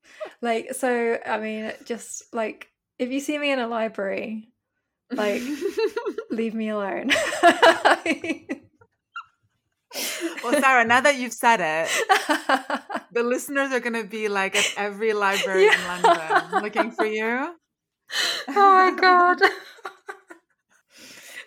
like 0.40 0.74
so. 0.74 1.18
I 1.24 1.38
mean, 1.38 1.72
just 1.84 2.22
like 2.32 2.68
if 2.98 3.10
you 3.10 3.20
see 3.20 3.38
me 3.38 3.50
in 3.50 3.58
a 3.58 3.66
library, 3.66 4.51
like 5.14 5.42
leave 6.30 6.54
me 6.54 6.68
alone. 6.70 7.10
well, 10.42 10.60
Sarah, 10.60 10.84
now 10.84 11.00
that 11.00 11.16
you've 11.18 11.32
said 11.32 11.60
it, 11.60 11.90
the 13.12 13.22
listeners 13.22 13.72
are 13.72 13.80
going 13.80 14.00
to 14.00 14.04
be 14.04 14.28
like 14.28 14.56
at 14.56 14.72
every 14.76 15.12
library 15.12 15.66
in 15.66 15.84
London 15.86 16.62
looking 16.62 16.90
for 16.90 17.06
you. 17.06 17.54
oh 18.48 18.54
my 18.54 18.94
god. 19.00 19.40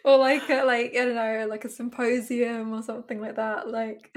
or 0.04 0.18
like 0.18 0.50
a, 0.50 0.64
like 0.64 0.92
I 0.96 1.06
don't 1.06 1.16
know, 1.16 1.48
like 1.50 1.66
a 1.66 1.70
symposium 1.70 2.74
or 2.74 2.84
something 2.84 3.20
like 3.20 3.36
that. 3.36 3.70
Like 3.70 4.16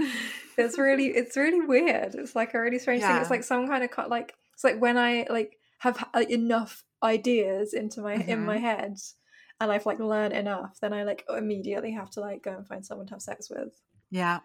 it's 0.57 0.79
really 0.79 1.07
it's 1.09 1.37
really 1.37 1.61
weird. 1.61 2.15
It's 2.15 2.37
like 2.37 2.55
a 2.55 2.61
really 2.61 2.79
strange 2.79 3.03
thing. 3.03 3.17
It's 3.17 3.31
like 3.31 3.45
some 3.45 3.67
kind 3.67 3.85
of 3.85 3.91
co- 3.91 4.09
like 4.09 4.35
it's 4.55 4.65
like 4.65 4.81
when 4.81 4.99
I 4.99 5.27
like 5.31 5.57
have 5.79 6.05
uh, 6.13 6.25
enough 6.29 6.85
ideas 7.03 7.75
into 7.75 8.01
my 8.01 8.15
in 8.15 8.45
my 8.45 8.57
mm-hmm. 8.57 8.65
head 8.65 8.97
and 9.61 9.71
I've 9.73 9.87
like 9.87 9.99
learned 9.99 10.35
enough, 10.35 10.79
then 10.81 10.93
I 10.93 11.03
like 11.05 11.25
immediately 11.29 11.93
have 11.93 12.11
to 12.11 12.21
like 12.21 12.43
go 12.43 12.53
and 12.53 12.67
find 12.67 12.85
someone 12.85 13.07
to 13.09 13.15
have 13.15 13.23
sex 13.23 13.49
with. 13.51 13.73
Yeah. 14.11 14.41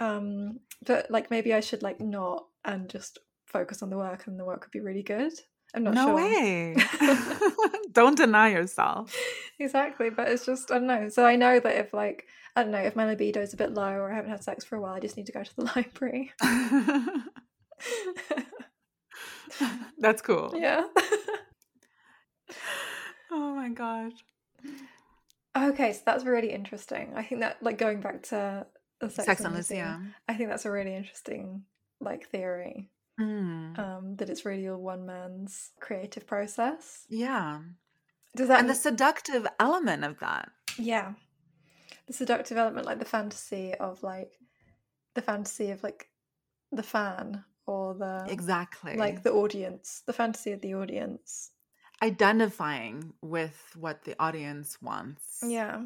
Um 0.00 0.60
but 0.86 1.10
like 1.10 1.30
maybe 1.30 1.52
I 1.54 1.60
should 1.60 1.82
like 1.82 2.00
not 2.00 2.46
and 2.64 2.88
just 2.88 3.18
focus 3.46 3.82
on 3.82 3.90
the 3.90 3.96
work 3.96 4.26
and 4.26 4.38
the 4.38 4.44
work 4.44 4.60
would 4.62 4.70
be 4.70 4.80
really 4.80 5.02
good. 5.02 5.32
I'm 5.74 5.82
not 5.84 5.94
sure. 5.94 6.06
no 6.06 6.06
sure. 6.06 6.16
way. 6.16 6.76
Don't 7.92 8.16
deny 8.16 8.48
yourself. 8.50 9.14
exactly 9.60 10.08
but 10.08 10.28
it's 10.28 10.46
just 10.46 10.70
i 10.70 10.74
don't 10.78 10.86
know 10.86 11.08
so 11.08 11.26
i 11.26 11.34
know 11.34 11.58
that 11.58 11.74
if 11.76 11.92
like 11.92 12.24
i 12.54 12.62
don't 12.62 12.70
know 12.70 12.78
if 12.78 12.94
my 12.94 13.04
libido 13.06 13.40
is 13.40 13.52
a 13.52 13.56
bit 13.56 13.74
low 13.74 13.90
or 13.90 14.12
i 14.12 14.14
haven't 14.14 14.30
had 14.30 14.42
sex 14.44 14.64
for 14.64 14.76
a 14.76 14.80
while 14.80 14.92
i 14.94 15.00
just 15.00 15.16
need 15.16 15.26
to 15.26 15.32
go 15.32 15.42
to 15.42 15.56
the 15.56 15.64
library 15.76 16.30
That's 19.98 20.22
cool. 20.22 20.52
yeah 20.56 20.84
Oh 23.30 23.54
my 23.54 23.68
god. 23.68 24.12
Okay 25.56 25.92
so 25.92 26.00
that's 26.04 26.24
really 26.24 26.52
interesting 26.52 27.12
i 27.16 27.22
think 27.22 27.40
that 27.40 27.56
like 27.62 27.78
going 27.78 28.00
back 28.00 28.22
to 28.22 28.66
the 29.00 29.08
sex, 29.10 29.26
Sex 29.26 29.40
and 29.40 29.48
and 29.48 29.56
the 29.56 29.62
City, 29.62 29.80
Lyceum. 29.80 30.14
i 30.28 30.34
think 30.34 30.48
that's 30.50 30.64
a 30.66 30.70
really 30.70 30.94
interesting 30.94 31.62
like 32.00 32.28
theory 32.28 32.90
Mm. 33.20 33.76
um 33.76 34.14
that 34.18 34.30
it's 34.30 34.44
really 34.44 34.66
a 34.66 34.78
one 34.78 35.04
man's 35.04 35.72
creative 35.80 36.24
process 36.24 37.04
Yeah. 37.08 37.58
does 38.36 38.46
that 38.46 38.60
And 38.60 38.70
the 38.70 38.76
seductive 38.76 39.44
element 39.58 40.04
of 40.04 40.20
that. 40.20 40.50
yeah 40.78 41.14
the 42.06 42.12
seductive 42.12 42.56
element 42.56 42.86
like 42.86 43.00
the 43.00 43.04
fantasy 43.04 43.74
of 43.74 44.04
like 44.04 44.38
the 45.16 45.22
fantasy 45.22 45.72
of 45.72 45.82
like 45.82 46.10
the 46.70 46.84
fan 46.84 47.42
or 47.66 47.94
the 47.94 48.24
Exactly. 48.30 48.96
like 48.96 49.24
the 49.24 49.32
audience 49.32 50.02
the 50.06 50.12
fantasy 50.12 50.52
of 50.52 50.60
the 50.60 50.74
audience 50.76 51.50
identifying 52.02 53.12
with 53.22 53.56
what 53.76 54.04
the 54.04 54.14
audience 54.20 54.80
wants. 54.82 55.40
yeah 55.42 55.82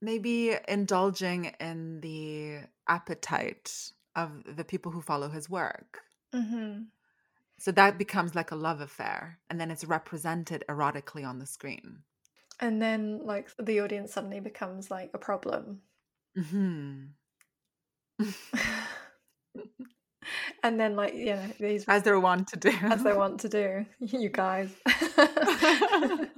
Maybe 0.00 0.56
indulging 0.68 1.46
in 1.60 2.00
the 2.00 2.60
appetite 2.88 3.72
of 4.14 4.30
the 4.56 4.64
people 4.64 4.92
who 4.92 5.00
follow 5.02 5.28
his 5.28 5.50
work. 5.50 6.00
hmm 6.32 6.82
So 7.58 7.72
that 7.72 7.98
becomes 7.98 8.34
like 8.34 8.52
a 8.52 8.56
love 8.56 8.80
affair. 8.80 9.38
And 9.50 9.60
then 9.60 9.70
it's 9.70 9.84
represented 9.84 10.64
erotically 10.68 11.26
on 11.26 11.38
the 11.40 11.46
screen. 11.46 12.04
and 12.60 12.80
then 12.82 13.20
like 13.24 13.50
the 13.58 13.80
audience 13.80 14.12
suddenly 14.12 14.40
becomes 14.40 14.90
like 14.90 15.10
a 15.14 15.18
problem 15.18 15.80
hmm 16.36 17.06
and 20.62 20.78
then 20.80 20.96
like 20.96 21.14
you 21.14 21.26
know 21.26 21.42
these 21.60 21.84
As 21.88 22.02
they 22.02 22.12
want 22.12 22.48
to 22.48 22.56
do. 22.56 22.70
as 22.82 23.02
they 23.04 23.12
want 23.22 23.40
to 23.40 23.48
do 23.48 23.86
you 24.00 24.28
guys 24.28 24.70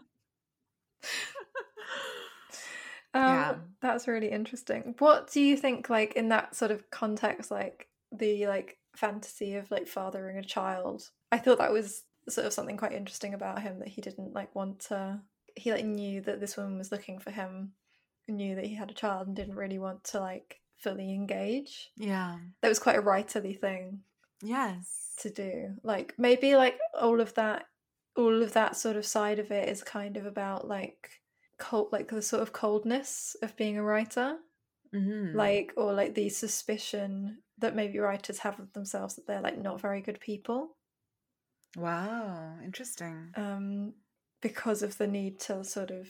um, 3.14 3.22
Yeah. 3.22 3.54
that's 3.80 4.06
really 4.08 4.30
interesting 4.30 4.94
what 4.98 5.30
do 5.30 5.40
you 5.40 5.56
think 5.56 5.90
like 5.90 6.14
in 6.14 6.28
that 6.28 6.54
sort 6.54 6.70
of 6.70 6.90
context 6.90 7.50
like 7.50 7.88
the 8.12 8.46
like 8.46 8.78
fantasy 8.96 9.54
of 9.56 9.70
like 9.70 9.86
fathering 9.86 10.36
a 10.38 10.42
child 10.42 11.10
i 11.32 11.38
thought 11.38 11.58
that 11.58 11.72
was 11.72 12.04
sort 12.28 12.46
of 12.46 12.52
something 12.52 12.76
quite 12.76 12.92
interesting 12.92 13.34
about 13.34 13.62
him 13.62 13.78
that 13.78 13.88
he 13.88 14.00
didn't 14.00 14.32
like 14.34 14.54
want 14.54 14.78
to 14.80 15.18
he 15.56 15.72
like 15.72 15.84
knew 15.84 16.20
that 16.20 16.40
this 16.40 16.56
woman 16.56 16.78
was 16.78 16.92
looking 16.92 17.18
for 17.18 17.30
him 17.30 17.72
knew 18.28 18.54
that 18.54 18.66
he 18.66 18.74
had 18.74 18.90
a 18.90 18.94
child 18.94 19.26
and 19.26 19.34
didn't 19.34 19.56
really 19.56 19.78
want 19.78 20.04
to 20.04 20.20
like 20.20 20.60
fully 20.76 21.12
engage 21.12 21.90
yeah. 21.96 22.36
that 22.62 22.68
was 22.68 22.78
quite 22.78 22.96
a 22.96 23.02
writerly 23.02 23.58
thing 23.58 24.00
Yes. 24.42 25.14
to 25.18 25.28
do 25.30 25.74
like 25.82 26.14
maybe 26.16 26.54
like 26.56 26.78
all 26.98 27.20
of 27.20 27.34
that 27.34 27.66
all 28.16 28.42
of 28.42 28.52
that 28.52 28.76
sort 28.76 28.96
of 28.96 29.06
side 29.06 29.38
of 29.38 29.50
it 29.50 29.68
is 29.68 29.82
kind 29.82 30.16
of 30.16 30.26
about 30.26 30.66
like 30.68 31.10
cold 31.58 31.88
like 31.92 32.08
the 32.08 32.22
sort 32.22 32.42
of 32.42 32.52
coldness 32.52 33.36
of 33.42 33.56
being 33.56 33.76
a 33.78 33.82
writer 33.82 34.36
hmm 34.92 35.36
like 35.36 35.72
or 35.76 35.92
like 35.92 36.14
the 36.14 36.28
suspicion 36.28 37.38
that 37.58 37.76
maybe 37.76 37.98
writers 37.98 38.38
have 38.38 38.58
of 38.58 38.72
themselves 38.72 39.14
that 39.16 39.26
they're 39.26 39.40
like 39.42 39.58
not 39.58 39.80
very 39.80 40.00
good 40.00 40.18
people 40.20 40.76
Wow. 41.76 42.58
Interesting. 42.64 43.32
um 43.36 43.94
because 44.42 44.82
of 44.82 44.96
the 44.98 45.06
need 45.06 45.38
to 45.38 45.62
sort 45.62 45.90
of 45.90 46.08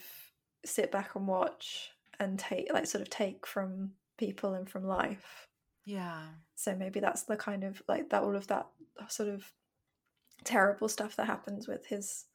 sit 0.65 0.91
back 0.91 1.15
and 1.15 1.27
watch 1.27 1.91
and 2.19 2.39
take 2.39 2.71
like 2.71 2.85
sort 2.87 3.01
of 3.01 3.09
take 3.09 3.45
from 3.45 3.91
people 4.17 4.53
and 4.53 4.69
from 4.69 4.85
life 4.85 5.47
Yeah. 5.85 6.27
so 6.55 6.75
maybe 6.75 6.99
that's 6.99 7.23
the 7.23 7.35
kind 7.35 7.63
of 7.63 7.81
like 7.87 8.09
that 8.09 8.23
all 8.23 8.35
of 8.35 8.47
that 8.47 8.67
sort 9.09 9.29
of 9.29 9.51
terrible 10.43 10.89
stuff 10.89 11.15
that 11.15 11.27
happens 11.27 11.67
with 11.67 11.85
his 11.85 12.25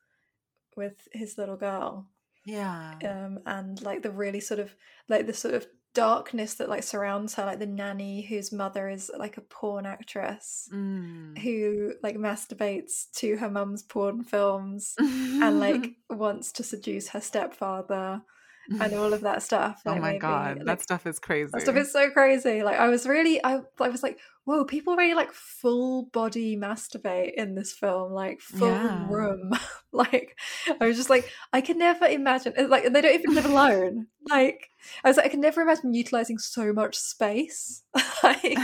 with 0.76 1.08
his 1.12 1.38
little 1.38 1.56
girl 1.56 2.06
Yeah. 2.44 2.94
um 3.04 3.40
and 3.46 3.80
like 3.82 4.02
the 4.02 4.10
really 4.10 4.40
sort 4.40 4.60
of 4.60 4.74
like 5.08 5.26
the 5.26 5.32
sort 5.34 5.54
of 5.54 5.66
darkness 5.94 6.54
that 6.54 6.68
like 6.68 6.82
surrounds 6.82 7.34
her 7.34 7.46
like 7.46 7.58
the 7.58 7.66
nanny 7.66 8.20
whose 8.20 8.52
mother 8.52 8.86
is 8.90 9.10
like 9.16 9.38
a 9.38 9.40
porn 9.40 9.86
actress 9.86 10.68
Mm. 10.70 11.38
who 11.38 11.94
like 12.02 12.16
masturbates 12.16 13.10
to 13.14 13.36
her 13.38 13.48
mum's 13.48 13.82
porn 13.82 14.22
films 14.22 14.94
and 14.98 15.58
like 15.58 15.96
wants 16.10 16.52
to 16.52 16.62
seduce 16.62 17.08
her 17.08 17.20
stepfather 17.22 18.20
and 18.68 18.94
all 18.94 19.12
of 19.12 19.20
that 19.22 19.42
stuff. 19.42 19.82
Oh 19.86 19.96
my 19.98 20.18
god, 20.18 20.58
like, 20.58 20.66
that 20.66 20.82
stuff 20.82 21.06
is 21.06 21.18
crazy. 21.18 21.50
that 21.52 21.62
stuff 21.62 21.76
is 21.76 21.92
so 21.92 22.10
crazy. 22.10 22.62
Like 22.62 22.78
I 22.78 22.88
was 22.88 23.06
really, 23.06 23.42
I, 23.44 23.60
I 23.80 23.88
was 23.88 24.02
like, 24.02 24.18
whoa, 24.44 24.64
people 24.64 24.94
really 24.96 25.14
like 25.14 25.32
full 25.32 26.04
body 26.12 26.56
masturbate 26.56 27.34
in 27.34 27.54
this 27.54 27.72
film, 27.72 28.12
like 28.12 28.40
full 28.40 28.68
Yeah. 28.68 29.06
room. 29.08 29.52
like 29.92 30.36
I 30.80 30.86
was 30.86 30.96
just 30.96 31.10
like, 31.10 31.28
I 31.52 31.60
could 31.60 31.76
never 31.76 32.06
imagine. 32.06 32.54
Uh, 32.58 32.68
like 32.68 32.92
they 32.92 33.00
don't 33.00 33.14
even 33.14 33.34
live 33.34 33.46
alone. 33.46 34.06
Like 34.28 34.70
I 35.04 35.08
was 35.08 35.16
like, 35.16 35.26
I 35.26 35.28
could 35.28 35.38
never 35.38 35.60
imagine 35.60 35.94
utilizing 35.94 36.36
so 36.38 36.72
much 36.72 36.96
space, 36.96 37.84
like 38.24 38.58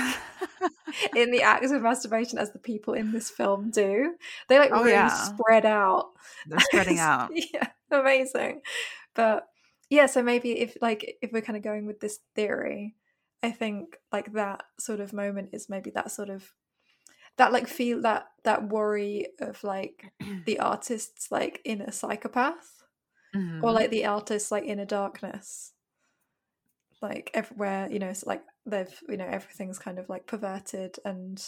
in 1.15 1.31
the 1.31 1.43
act 1.43 1.65
of 1.65 1.83
masturbation 1.83 2.37
as 2.37 2.51
the 2.53 2.59
people 2.59 2.95
in 2.95 3.13
this 3.13 3.31
film 3.31 3.71
do. 3.71 4.15
They 4.49 4.59
like 4.59 4.71
Oh, 4.73 4.81
really 4.81 4.91
yeah. 4.91 5.07
spread 5.07 5.65
out. 5.65 6.11
They're 6.49 6.59
spreading 6.59 6.99
out. 6.99 7.31
yeah, 7.33 7.69
amazing. 7.93 8.63
But 9.15 9.47
yeah, 9.93 10.07
so 10.07 10.23
maybe 10.23 10.59
if 10.59 10.77
like 10.81 11.19
if 11.23 11.33
we're 11.33 11.43
kind 11.43 11.57
of 11.57 11.63
going 11.63 11.87
with 11.87 12.01
this 12.01 12.21
theory, 12.35 12.97
I 13.43 13.51
think 13.51 13.99
like 14.11 14.33
that 14.33 14.65
sort 14.81 15.01
of 15.01 15.13
moment 15.13 15.51
is 15.53 15.69
maybe 15.69 15.91
that 15.91 16.11
sort 16.11 16.31
of 16.31 16.55
that 17.39 17.53
like 17.53 17.69
feel 17.69 18.03
that 18.03 18.29
that 18.45 18.69
worry 18.69 19.29
of 19.41 19.65
like 19.65 20.13
the 20.47 20.61
artist's 20.61 21.31
like 21.33 21.61
inner 21.65 21.91
psychopath 21.93 22.85
Mhm. 23.35 23.61
or 23.63 23.73
like 23.73 23.91
the 23.91 24.07
artist's 24.07 24.51
like 24.53 24.65
inner 24.65 24.85
darkness 24.87 25.75
like 27.01 27.31
everywhere 27.35 27.89
you 27.91 27.99
know 27.99 28.09
it's 28.09 28.25
like 28.25 28.45
they've 28.65 29.03
you 29.09 29.17
know 29.17 29.27
everything's 29.27 29.79
kind 29.79 29.99
of 29.99 30.09
like 30.09 30.27
perverted 30.27 30.97
and 31.05 31.45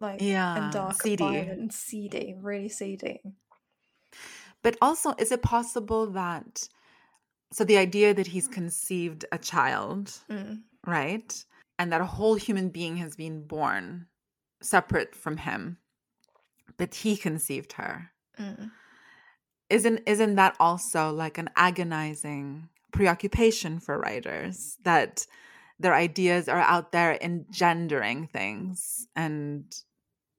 like 0.00 0.20
Yeah, 0.22 0.54
and 0.54 0.70
dark 0.72 1.02
seedy. 1.02 1.38
and 1.48 1.72
seedy 1.72 2.34
really 2.38 2.68
seedy 2.68 3.22
But 4.62 4.76
also, 4.80 5.14
is 5.18 5.32
it 5.32 5.42
possible 5.42 6.06
that 6.12 6.68
so 7.52 7.64
the 7.64 7.78
idea 7.78 8.12
that 8.14 8.26
he's 8.26 8.48
conceived 8.48 9.24
a 9.32 9.38
child, 9.38 10.12
Mm. 10.28 10.62
right? 10.86 11.44
And 11.78 11.92
that 11.92 12.00
a 12.00 12.06
whole 12.06 12.34
human 12.34 12.68
being 12.70 12.96
has 12.96 13.16
been 13.16 13.46
born 13.46 14.06
separate 14.60 15.14
from 15.14 15.36
him, 15.38 15.78
but 16.76 16.94
he 16.94 17.16
conceived 17.16 17.72
her. 17.74 18.10
Mm. 18.38 18.70
Isn't 19.70 20.00
isn't 20.06 20.34
that 20.36 20.56
also 20.58 21.10
like 21.12 21.38
an 21.38 21.50
agonizing 21.56 22.68
preoccupation 22.92 23.78
for 23.80 23.98
writers 23.98 24.78
that 24.84 25.26
their 25.78 25.94
ideas 25.94 26.48
are 26.48 26.60
out 26.60 26.90
there 26.90 27.22
engendering 27.22 28.26
things 28.28 29.06
and 29.14 29.64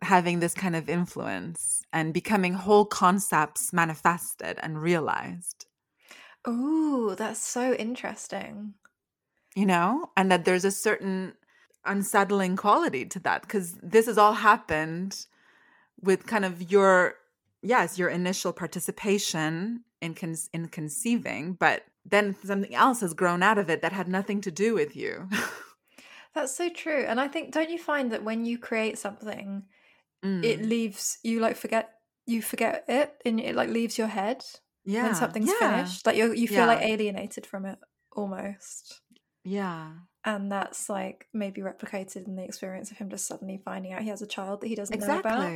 having 0.01 0.39
this 0.39 0.53
kind 0.53 0.75
of 0.75 0.89
influence 0.89 1.83
and 1.93 2.13
becoming 2.13 2.53
whole 2.53 2.85
concepts 2.85 3.71
manifested 3.71 4.57
and 4.63 4.81
realized 4.81 5.65
Oh, 6.45 7.15
that's 7.15 7.39
so 7.39 7.73
interesting. 7.73 8.73
you 9.55 9.65
know 9.65 10.09
and 10.15 10.31
that 10.31 10.45
there's 10.45 10.63
a 10.65 10.71
certain 10.71 11.33
unsettling 11.85 12.55
quality 12.55 13.03
to 13.05 13.19
that 13.19 13.41
because 13.41 13.73
this 13.81 14.05
has 14.05 14.17
all 14.17 14.33
happened 14.33 15.25
with 16.01 16.25
kind 16.27 16.45
of 16.45 16.71
your 16.71 17.15
yes 17.61 17.97
your 17.97 18.09
initial 18.09 18.53
participation 18.53 19.83
in 20.01 20.13
con- 20.13 20.47
in 20.53 20.67
conceiving 20.67 21.53
but 21.53 21.83
then 22.05 22.35
something 22.43 22.75
else 22.75 23.01
has 23.01 23.13
grown 23.13 23.41
out 23.43 23.57
of 23.57 23.69
it 23.69 23.81
that 23.81 23.91
had 23.91 24.07
nothing 24.07 24.39
to 24.41 24.51
do 24.51 24.73
with 24.73 24.95
you 24.95 25.27
That's 26.35 26.55
so 26.55 26.69
true. 26.69 27.05
And 27.07 27.19
I 27.19 27.27
think 27.27 27.51
don't 27.51 27.71
you 27.71 27.79
find 27.79 28.11
that 28.11 28.23
when 28.23 28.45
you 28.45 28.57
create 28.59 28.97
something, 28.99 29.63
Mm. 30.23 30.43
it 30.43 30.61
leaves 30.61 31.17
you 31.23 31.39
like 31.39 31.55
forget 31.55 31.89
you 32.27 32.41
forget 32.41 32.83
it 32.87 33.15
and 33.25 33.39
it 33.39 33.55
like 33.55 33.69
leaves 33.69 33.97
your 33.97 34.07
head 34.07 34.43
yeah 34.89 35.03
when 35.03 35.15
something's 35.15 35.49
yeah. 35.49 35.69
finished. 35.75 36.05
Like 36.05 36.17
you 36.17 36.33
you 36.33 36.47
feel 36.47 36.65
like 36.65 36.81
alienated 36.81 37.45
from 37.45 37.65
it 37.65 37.79
almost. 38.11 39.01
yeah 39.43 39.91
And 40.25 40.51
that's 40.51 40.89
like 40.89 41.27
maybe 41.33 41.61
replicated 41.61 42.27
in 42.27 42.35
the 42.35 42.43
experience 42.43 42.91
of 42.91 42.97
him 42.97 43.09
just 43.09 43.27
suddenly 43.27 43.61
finding 43.63 43.93
out 43.93 44.01
he 44.01 44.09
has 44.09 44.21
a 44.21 44.27
child 44.27 44.61
that 44.61 44.67
he 44.67 44.75
doesn't 44.75 44.99
know 44.99 45.19
about. 45.19 45.53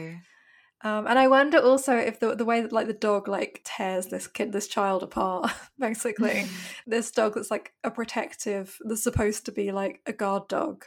Um, 0.85 1.07
and 1.07 1.17
I 1.17 1.27
wonder 1.29 1.59
also 1.59 1.95
if 1.95 2.19
the 2.19 2.35
the 2.35 2.43
way 2.45 2.59
that 2.61 2.73
like 2.73 2.87
the 2.87 2.93
dog 3.09 3.27
like 3.29 3.61
tears 3.63 4.07
this 4.07 4.27
kid, 4.27 4.51
this 4.51 4.67
child 4.67 5.01
apart, 5.01 5.49
basically, 5.79 6.45
this 6.87 7.09
dog 7.11 7.35
that's 7.35 7.49
like 7.51 7.71
a 7.85 7.91
protective, 7.91 8.77
that's 8.83 9.01
supposed 9.03 9.45
to 9.45 9.51
be 9.53 9.71
like 9.71 10.01
a 10.05 10.13
guard 10.13 10.47
dog. 10.49 10.85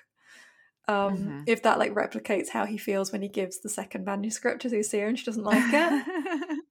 Um, 0.89 1.17
Mhm. 1.17 1.43
if 1.47 1.63
that 1.63 1.79
like 1.79 1.95
replicates 1.95 2.51
how 2.51 2.65
he 2.67 2.79
feels 2.79 3.11
when 3.11 3.23
he 3.23 3.29
gives 3.29 3.61
the 3.61 3.69
second 3.71 4.05
manuscript 4.05 4.63
to 4.63 4.69
Lucia 4.69 5.07
and 5.07 5.19
she 5.19 5.25
doesn't 5.25 5.43
like 5.43 5.73
it. 5.73 6.07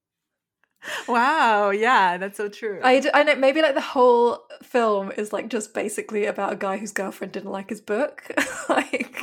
wow 1.08 1.70
yeah 1.70 2.18
that's 2.18 2.38
so 2.38 2.48
true 2.50 2.80
I, 2.84 3.00
d- 3.00 3.10
I 3.14 3.24
know 3.24 3.36
maybe 3.36 3.62
like 3.62 3.76
the 3.76 3.82
whole 3.82 4.46
film 4.64 5.12
is 5.18 5.34
like 5.34 5.50
just 5.50 5.74
basically 5.74 6.26
about 6.26 6.54
a 6.54 6.56
guy 6.56 6.78
whose 6.78 6.92
girlfriend 6.92 7.34
didn't 7.34 7.52
like 7.52 7.70
his 7.70 7.82
book. 7.82 8.24
like 8.70 9.20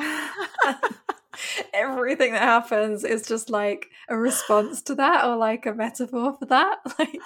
everything 1.74 2.32
that 2.32 2.43
happens 2.43 3.05
is 3.05 3.26
just 3.26 3.51
like 3.51 3.89
a 4.09 4.16
response 4.16 4.82
to 4.82 4.94
that 4.97 5.24
or 5.24 5.36
like 5.36 5.66
a 5.66 5.74
metaphor 5.74 6.36
for 6.39 6.47
that. 6.47 6.78
Like 6.98 7.18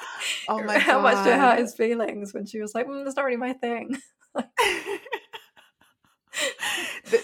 oh 0.48 0.62
my 0.62 0.78
how 0.78 1.00
much 1.00 1.24
to 1.24 1.36
hurt 1.36 1.58
his 1.58 1.74
feelings 1.74 2.32
when 2.32 2.46
she 2.46 2.60
was 2.60 2.74
like, 2.74 2.86
mm, 2.86 3.04
"That's 3.04 3.16
not 3.16 3.24
really 3.24 3.36
my 3.36 3.52
thing." 3.52 3.96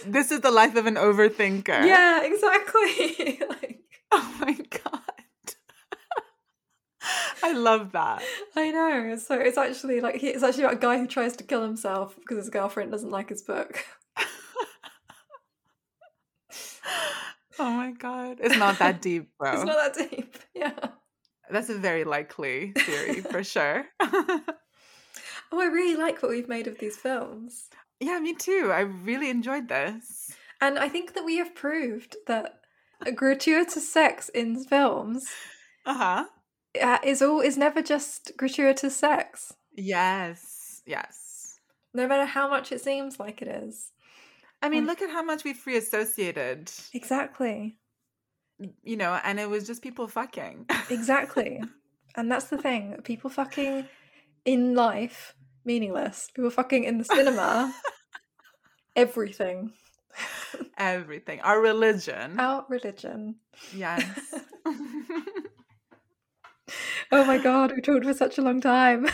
This 0.06 0.30
is 0.30 0.40
the 0.40 0.50
life 0.50 0.74
of 0.76 0.86
an 0.86 0.94
overthinker 0.96 1.86
Yeah, 1.86 2.22
exactly. 2.24 3.40
like 3.48 3.80
oh 4.10 4.36
my 4.40 4.52
god 4.84 5.11
i 7.42 7.52
love 7.52 7.92
that 7.92 8.22
I 8.54 8.70
know. 8.70 9.16
So 9.16 9.38
it's 9.40 9.56
actually 9.58 10.00
like 10.00 10.16
he- 10.16 10.28
it's 10.28 10.42
actually 10.42 10.64
about 10.64 10.74
a 10.74 10.80
guy 10.80 10.98
who 10.98 11.06
tries 11.06 11.36
to 11.36 11.44
kill 11.44 11.62
himself 11.62 12.14
because 12.16 12.36
his 12.36 12.50
girlfriend 12.50 12.90
doesn't 12.90 13.10
like 13.10 13.30
his 13.30 13.40
book. 13.42 13.84
oh 17.58 17.70
my 17.70 17.92
god 17.92 18.38
it's 18.40 18.56
not 18.58 18.78
that 18.78 19.00
deep 19.02 19.28
bro 19.38 19.52
It's 19.54 19.64
not 19.64 19.94
that 19.94 20.10
deep. 20.10 20.36
Yeah. 20.54 20.72
that's 21.50 21.68
a 21.70 21.78
very 21.78 22.04
likely 22.04 22.72
theory 22.76 23.20
for 23.20 23.42
sure 23.44 23.86
Oh, 25.54 25.60
I 25.60 25.66
really 25.66 25.96
like 25.96 26.22
what 26.22 26.30
we've 26.30 26.48
made 26.48 26.66
of 26.66 26.78
these 26.78 26.96
films. 26.96 27.68
yeah 28.00 28.18
me 28.20 28.34
too 28.34 28.70
i 28.72 28.80
really 28.80 29.28
enjoyed 29.30 29.68
this 29.68 30.30
And 30.60 30.78
I 30.78 30.88
think 30.88 31.14
that 31.14 31.24
we 31.24 31.36
have 31.38 31.54
proved 31.54 32.16
that 32.26 32.60
gratuitous 33.14 33.88
sex 33.92 34.28
in 34.30 34.64
films 34.64 35.26
uh-huh 35.86 36.24
uh, 36.80 36.98
is 37.04 37.20
all 37.22 37.40
is 37.40 37.56
never 37.58 37.82
just 37.82 38.32
gratuitous 38.36 38.96
sex, 38.96 39.52
yes 39.76 40.82
yes 40.86 41.58
no 41.94 42.06
matter 42.08 42.24
how 42.24 42.48
much 42.48 42.72
it 42.72 42.80
seems 42.80 43.20
like 43.20 43.42
it 43.42 43.48
is. 43.48 43.92
i 44.62 44.68
mean 44.68 44.86
look 44.86 45.02
at 45.02 45.10
how 45.10 45.22
much 45.22 45.44
we've 45.44 45.56
free 45.56 45.76
associated 45.76 46.70
Exactly. 46.94 47.76
you 48.82 48.96
know 48.96 49.18
and 49.24 49.38
it 49.38 49.48
was 49.50 49.66
just 49.66 49.82
people 49.82 50.08
fucking 50.08 50.66
Exactly. 50.90 51.60
and 52.16 52.30
that's 52.30 52.46
the 52.46 52.58
thing. 52.58 52.96
People 53.04 53.30
fucking 53.30 53.86
in 54.44 54.74
life 54.74 55.34
meaningless. 55.64 56.28
People 56.34 56.50
fucking 56.50 56.84
in 56.84 56.98
the 56.98 57.04
cinema 57.04 57.72
everything. 58.96 59.72
everything 60.76 61.40
our 61.42 61.60
religion 61.60 62.38
Our 62.38 62.64
religion. 62.68 63.36
yes 63.74 64.04
Oh 67.14 67.24
my 67.24 67.38
god, 67.38 67.72
we 67.74 67.82
talked 67.82 68.04
for 68.04 68.14
such 68.14 68.38
a 68.38 68.42
long 68.42 68.60
time. 68.60 69.06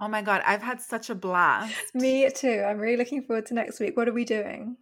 oh 0.00 0.08
my 0.08 0.20
god 0.20 0.42
i've 0.44 0.60
had 0.62 0.78
such 0.80 1.08
a 1.08 1.14
blast 1.26 1.94
Me 1.94 2.28
too. 2.30 2.62
I'm 2.66 2.78
really 2.78 2.96
looking 2.98 3.22
forward 3.22 3.46
to 3.46 3.54
next 3.54 3.80
week. 3.80 3.96
What 3.96 4.08
are 4.08 4.12
we 4.12 4.24
doing? 4.24 4.76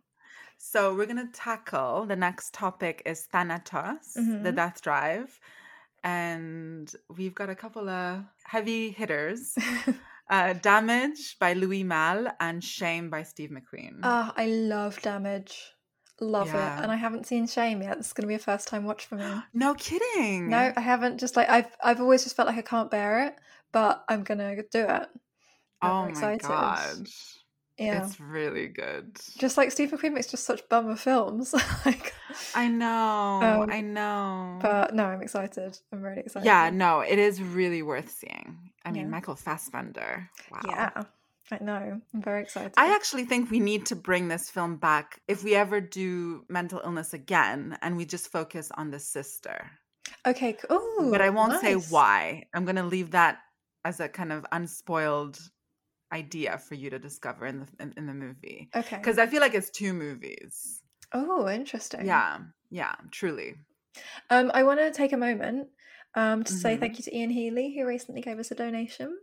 So 0.59 0.95
we're 0.95 1.07
gonna 1.07 1.29
tackle 1.33 2.07
the 2.07 2.17
next 2.17 2.55
topic 2.55 3.03
is 3.05 3.27
Thanatos, 3.33 4.15
the 4.15 4.21
Mhm. 4.53 4.55
death 4.57 4.81
drive, 4.83 5.39
and 6.03 6.93
we've 7.17 7.35
got 7.35 7.51
a 7.51 7.55
couple 7.55 7.89
of 7.89 8.25
heavy 8.45 8.91
hitters: 8.91 9.57
uh, 10.31 10.53
"Damage" 10.55 11.37
by 11.39 11.53
Louis 11.55 11.83
Malle 11.85 12.33
and 12.41 12.63
"Shame" 12.63 13.11
by 13.11 13.23
Steve 13.25 13.51
McQueen. 13.51 14.01
Ah, 14.03 14.33
I 14.37 14.47
love 14.47 15.01
Damage. 15.03 15.74
Love 16.21 16.47
Yeah. 16.49 16.79
it. 16.79 16.83
And 16.83 16.93
I 16.93 16.97
haven't 16.97 17.27
seen 17.27 17.47
Shame 17.47 17.83
yet. 17.83 17.97
This 17.99 18.09
is 18.09 18.13
going 18.13 18.23
to 18.23 18.29
be 18.29 18.35
a 18.35 18.39
first 18.39 18.69
time 18.69 18.85
watch 18.85 19.07
for 19.07 19.17
me. 19.17 19.25
no 19.53 19.75
kidding. 19.75 20.49
No, 20.49 20.73
I 20.77 20.81
haven't. 20.81 21.19
Just 21.19 21.37
like 21.37 21.49
I've, 21.49 21.77
I've 21.83 22.01
always 22.01 22.23
just 22.25 22.37
felt 22.37 22.49
like 22.49 22.59
I 22.59 22.63
can't 22.63 22.91
bear 22.91 23.27
it, 23.27 23.37
but 23.73 24.05
I'm 24.09 24.23
gonna 24.23 24.55
do 24.71 24.85
it. 24.89 25.09
I'm 25.83 25.91
Oh 25.91 26.03
my 26.05 26.09
excited. 26.09 26.43
god, 26.43 27.07
Yeah. 27.77 28.07
it's 28.07 28.21
really 28.21 28.69
good. 28.69 29.19
Just 29.39 29.57
like 29.57 29.73
Stephen 29.73 29.99
McQueen 29.99 30.13
makes 30.15 30.29
just 30.29 30.45
such 30.45 30.67
bummer 30.69 30.97
films. 30.97 31.53
like, 31.85 32.15
I 32.55 32.69
know, 32.69 33.63
Um, 33.65 33.71
I 33.71 33.81
know. 33.81 34.59
but 34.63 34.95
no, 34.95 35.05
I'm 35.07 35.21
excited. 35.21 35.77
I'm 35.93 36.01
really 36.03 36.21
excited. 36.21 36.47
yeah, 36.47 36.71
no, 36.71 37.01
it 37.01 37.19
is 37.19 37.43
really 37.43 37.83
worth 37.83 38.11
seeing. 38.11 38.71
I 38.85 38.93
mean, 38.93 39.03
Yeah. 39.03 39.09
Michael 39.09 39.35
Fassbender. 39.35 40.31
Wow. 40.51 40.61
Yeah, 40.69 40.91
I 41.51 41.59
know. 41.63 42.01
I'm 42.15 42.23
very 42.23 42.43
excited. 42.43 42.73
I 42.77 42.95
actually 42.95 43.25
think 43.25 43.51
we 43.51 43.61
need 43.61 43.87
to 43.87 43.97
bring 43.97 44.29
this 44.29 44.51
film 44.51 44.77
back 44.77 45.21
if 45.29 45.45
we 45.45 45.55
ever 45.55 45.81
do 45.81 46.45
mental 46.49 46.81
illness 46.85 47.13
again 47.15 47.79
and 47.83 47.97
we 47.97 48.05
just 48.07 48.33
focus 48.33 48.71
on 48.77 48.91
the 48.91 48.99
sister. 48.99 49.71
okay. 50.27 50.57
Oh, 50.71 51.09
but 51.11 51.21
I 51.21 51.31
won't 51.31 51.61
say 51.61 51.75
why. 51.75 52.45
I'm 52.55 52.65
going 52.65 52.77
to 52.77 52.83
leave 52.85 53.11
that 53.13 53.39
as 53.85 54.01
a 54.01 54.09
kind 54.09 54.33
of 54.33 54.47
unspoiled 54.53 55.39
idea 56.13 56.59
for 56.59 56.75
you 56.75 56.91
to 56.91 56.99
discover 56.99 57.45
in 57.47 57.61
the 57.61 57.67
in, 57.81 57.93
in 57.97 58.07
the 58.07 58.15
movie 58.15 58.71
Okay. 58.75 58.97
because 58.97 59.19
I 59.19 59.27
feel 59.27 59.41
like 59.41 59.55
it's 59.55 59.71
two 59.71 59.93
movies. 59.93 60.81
Oh, 61.13 61.49
interesting. 61.49 62.07
Yeah, 62.07 62.39
yeah, 62.71 62.95
truly. 63.11 63.55
Um, 64.31 64.51
I 64.55 64.63
want 64.63 64.81
to 64.81 64.91
take 64.93 65.13
a 65.13 65.17
moment 65.17 65.69
um, 66.15 66.45
to 66.45 66.53
say 66.53 66.77
Mhm. 66.77 66.81
thank 66.81 66.99
you 66.99 67.05
to 67.05 67.17
Ian 67.17 67.31
Healy, 67.31 67.75
who 67.77 67.85
recently 67.87 68.21
gave 68.23 68.39
us 68.39 68.51
a 68.51 68.55
donation 68.55 69.19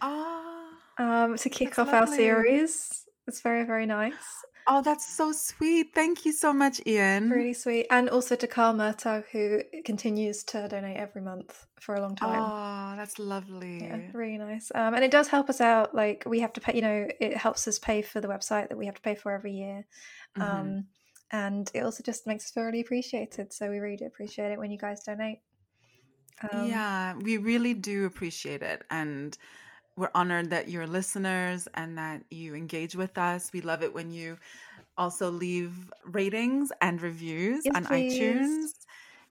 Ah, 0.00 0.55
um, 0.98 1.36
to 1.36 1.48
kick 1.48 1.74
That's 1.74 1.78
off 1.80 1.92
our 1.92 2.06
series. 2.06 3.04
It's 3.26 3.40
very, 3.40 3.64
very 3.64 3.86
nice. 3.86 4.14
oh, 4.68 4.82
that's 4.82 5.06
so 5.06 5.32
sweet. 5.32 5.88
Thank 5.94 6.24
you 6.24 6.32
so 6.32 6.52
much, 6.52 6.80
Ian. 6.86 7.30
Really 7.30 7.54
sweet. 7.54 7.86
And 7.90 8.08
also 8.08 8.36
to 8.36 8.46
Carl 8.46 8.74
Murtaugh, 8.74 9.24
who 9.32 9.62
continues 9.84 10.42
to 10.44 10.68
donate 10.68 10.96
every 10.96 11.22
month 11.22 11.66
for 11.80 11.94
a 11.94 12.00
long 12.00 12.16
time. 12.16 12.40
Oh, 12.40 12.96
that's 12.96 13.18
lovely. 13.18 13.84
Yeah, 13.84 13.98
really 14.12 14.38
nice. 14.38 14.72
Um, 14.74 14.94
and 14.94 15.04
it 15.04 15.10
does 15.10 15.28
help 15.28 15.50
us 15.50 15.60
out. 15.60 15.94
Like 15.94 16.24
we 16.26 16.40
have 16.40 16.52
to 16.54 16.60
pay, 16.60 16.74
you 16.74 16.82
know, 16.82 17.08
it 17.20 17.36
helps 17.36 17.66
us 17.68 17.78
pay 17.78 18.02
for 18.02 18.20
the 18.20 18.28
website 18.28 18.68
that 18.68 18.78
we 18.78 18.86
have 18.86 18.96
to 18.96 19.02
pay 19.02 19.14
for 19.14 19.32
every 19.32 19.52
year. 19.52 19.84
Mhm. 20.36 20.42
Um, 20.42 20.84
and 21.30 21.70
it 21.74 21.80
also 21.80 22.02
just 22.02 22.26
makes 22.26 22.44
us 22.44 22.50
feel 22.50 22.64
really 22.64 22.80
appreciated. 22.80 23.52
So 23.52 23.68
we 23.68 23.78
really 23.78 23.96
do 23.96 24.06
appreciate 24.06 24.52
it 24.52 24.58
when 24.58 24.70
you 24.70 24.78
guys 24.78 25.02
donate. 25.02 25.40
Um, 26.52 26.68
yeah, 26.68 27.14
we 27.16 27.38
really 27.38 27.74
do 27.74 28.04
appreciate 28.04 28.62
it. 28.62 28.84
And 28.90 29.36
we're 29.96 30.10
honored 30.14 30.50
that 30.50 30.68
you're 30.68 30.86
listeners 30.86 31.68
and 31.74 31.96
that 31.98 32.22
you 32.30 32.54
engage 32.54 32.94
with 32.94 33.16
us. 33.18 33.50
We 33.52 33.60
love 33.62 33.82
it 33.82 33.94
when 33.94 34.10
you 34.10 34.36
also 34.98 35.30
leave 35.30 35.72
ratings 36.04 36.70
and 36.80 37.00
reviews 37.00 37.64
Yes, 37.64 37.74
on 37.74 37.84
please. 37.86 38.18
iTunes. 38.20 38.66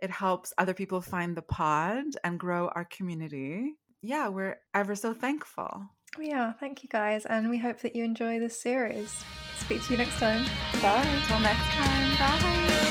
It 0.01 0.09
helps 0.11 0.53
other 0.57 0.73
people 0.73 1.01
find 1.01 1.35
the 1.35 1.41
pod 1.41 2.05
and 2.23 2.39
grow 2.39 2.67
our 2.69 2.85
community. 2.85 3.75
Yeah, 4.01 4.27
we're 4.27 4.57
ever 4.73 4.95
so 4.95 5.13
thankful. 5.13 5.85
Yeah, 6.19 6.53
thank 6.53 6.83
you 6.83 6.89
guys. 6.89 7.25
And 7.25 7.49
we 7.49 7.57
hope 7.57 7.79
that 7.81 7.95
you 7.95 8.03
enjoy 8.03 8.39
this 8.39 8.59
series. 8.59 9.23
Speak 9.57 9.83
to 9.85 9.91
you 9.93 9.97
next 9.97 10.17
time. 10.19 10.45
Bye. 10.81 11.01
Until 11.01 11.39
next 11.39 11.63
time. 11.63 12.17
Bye. 12.17 12.84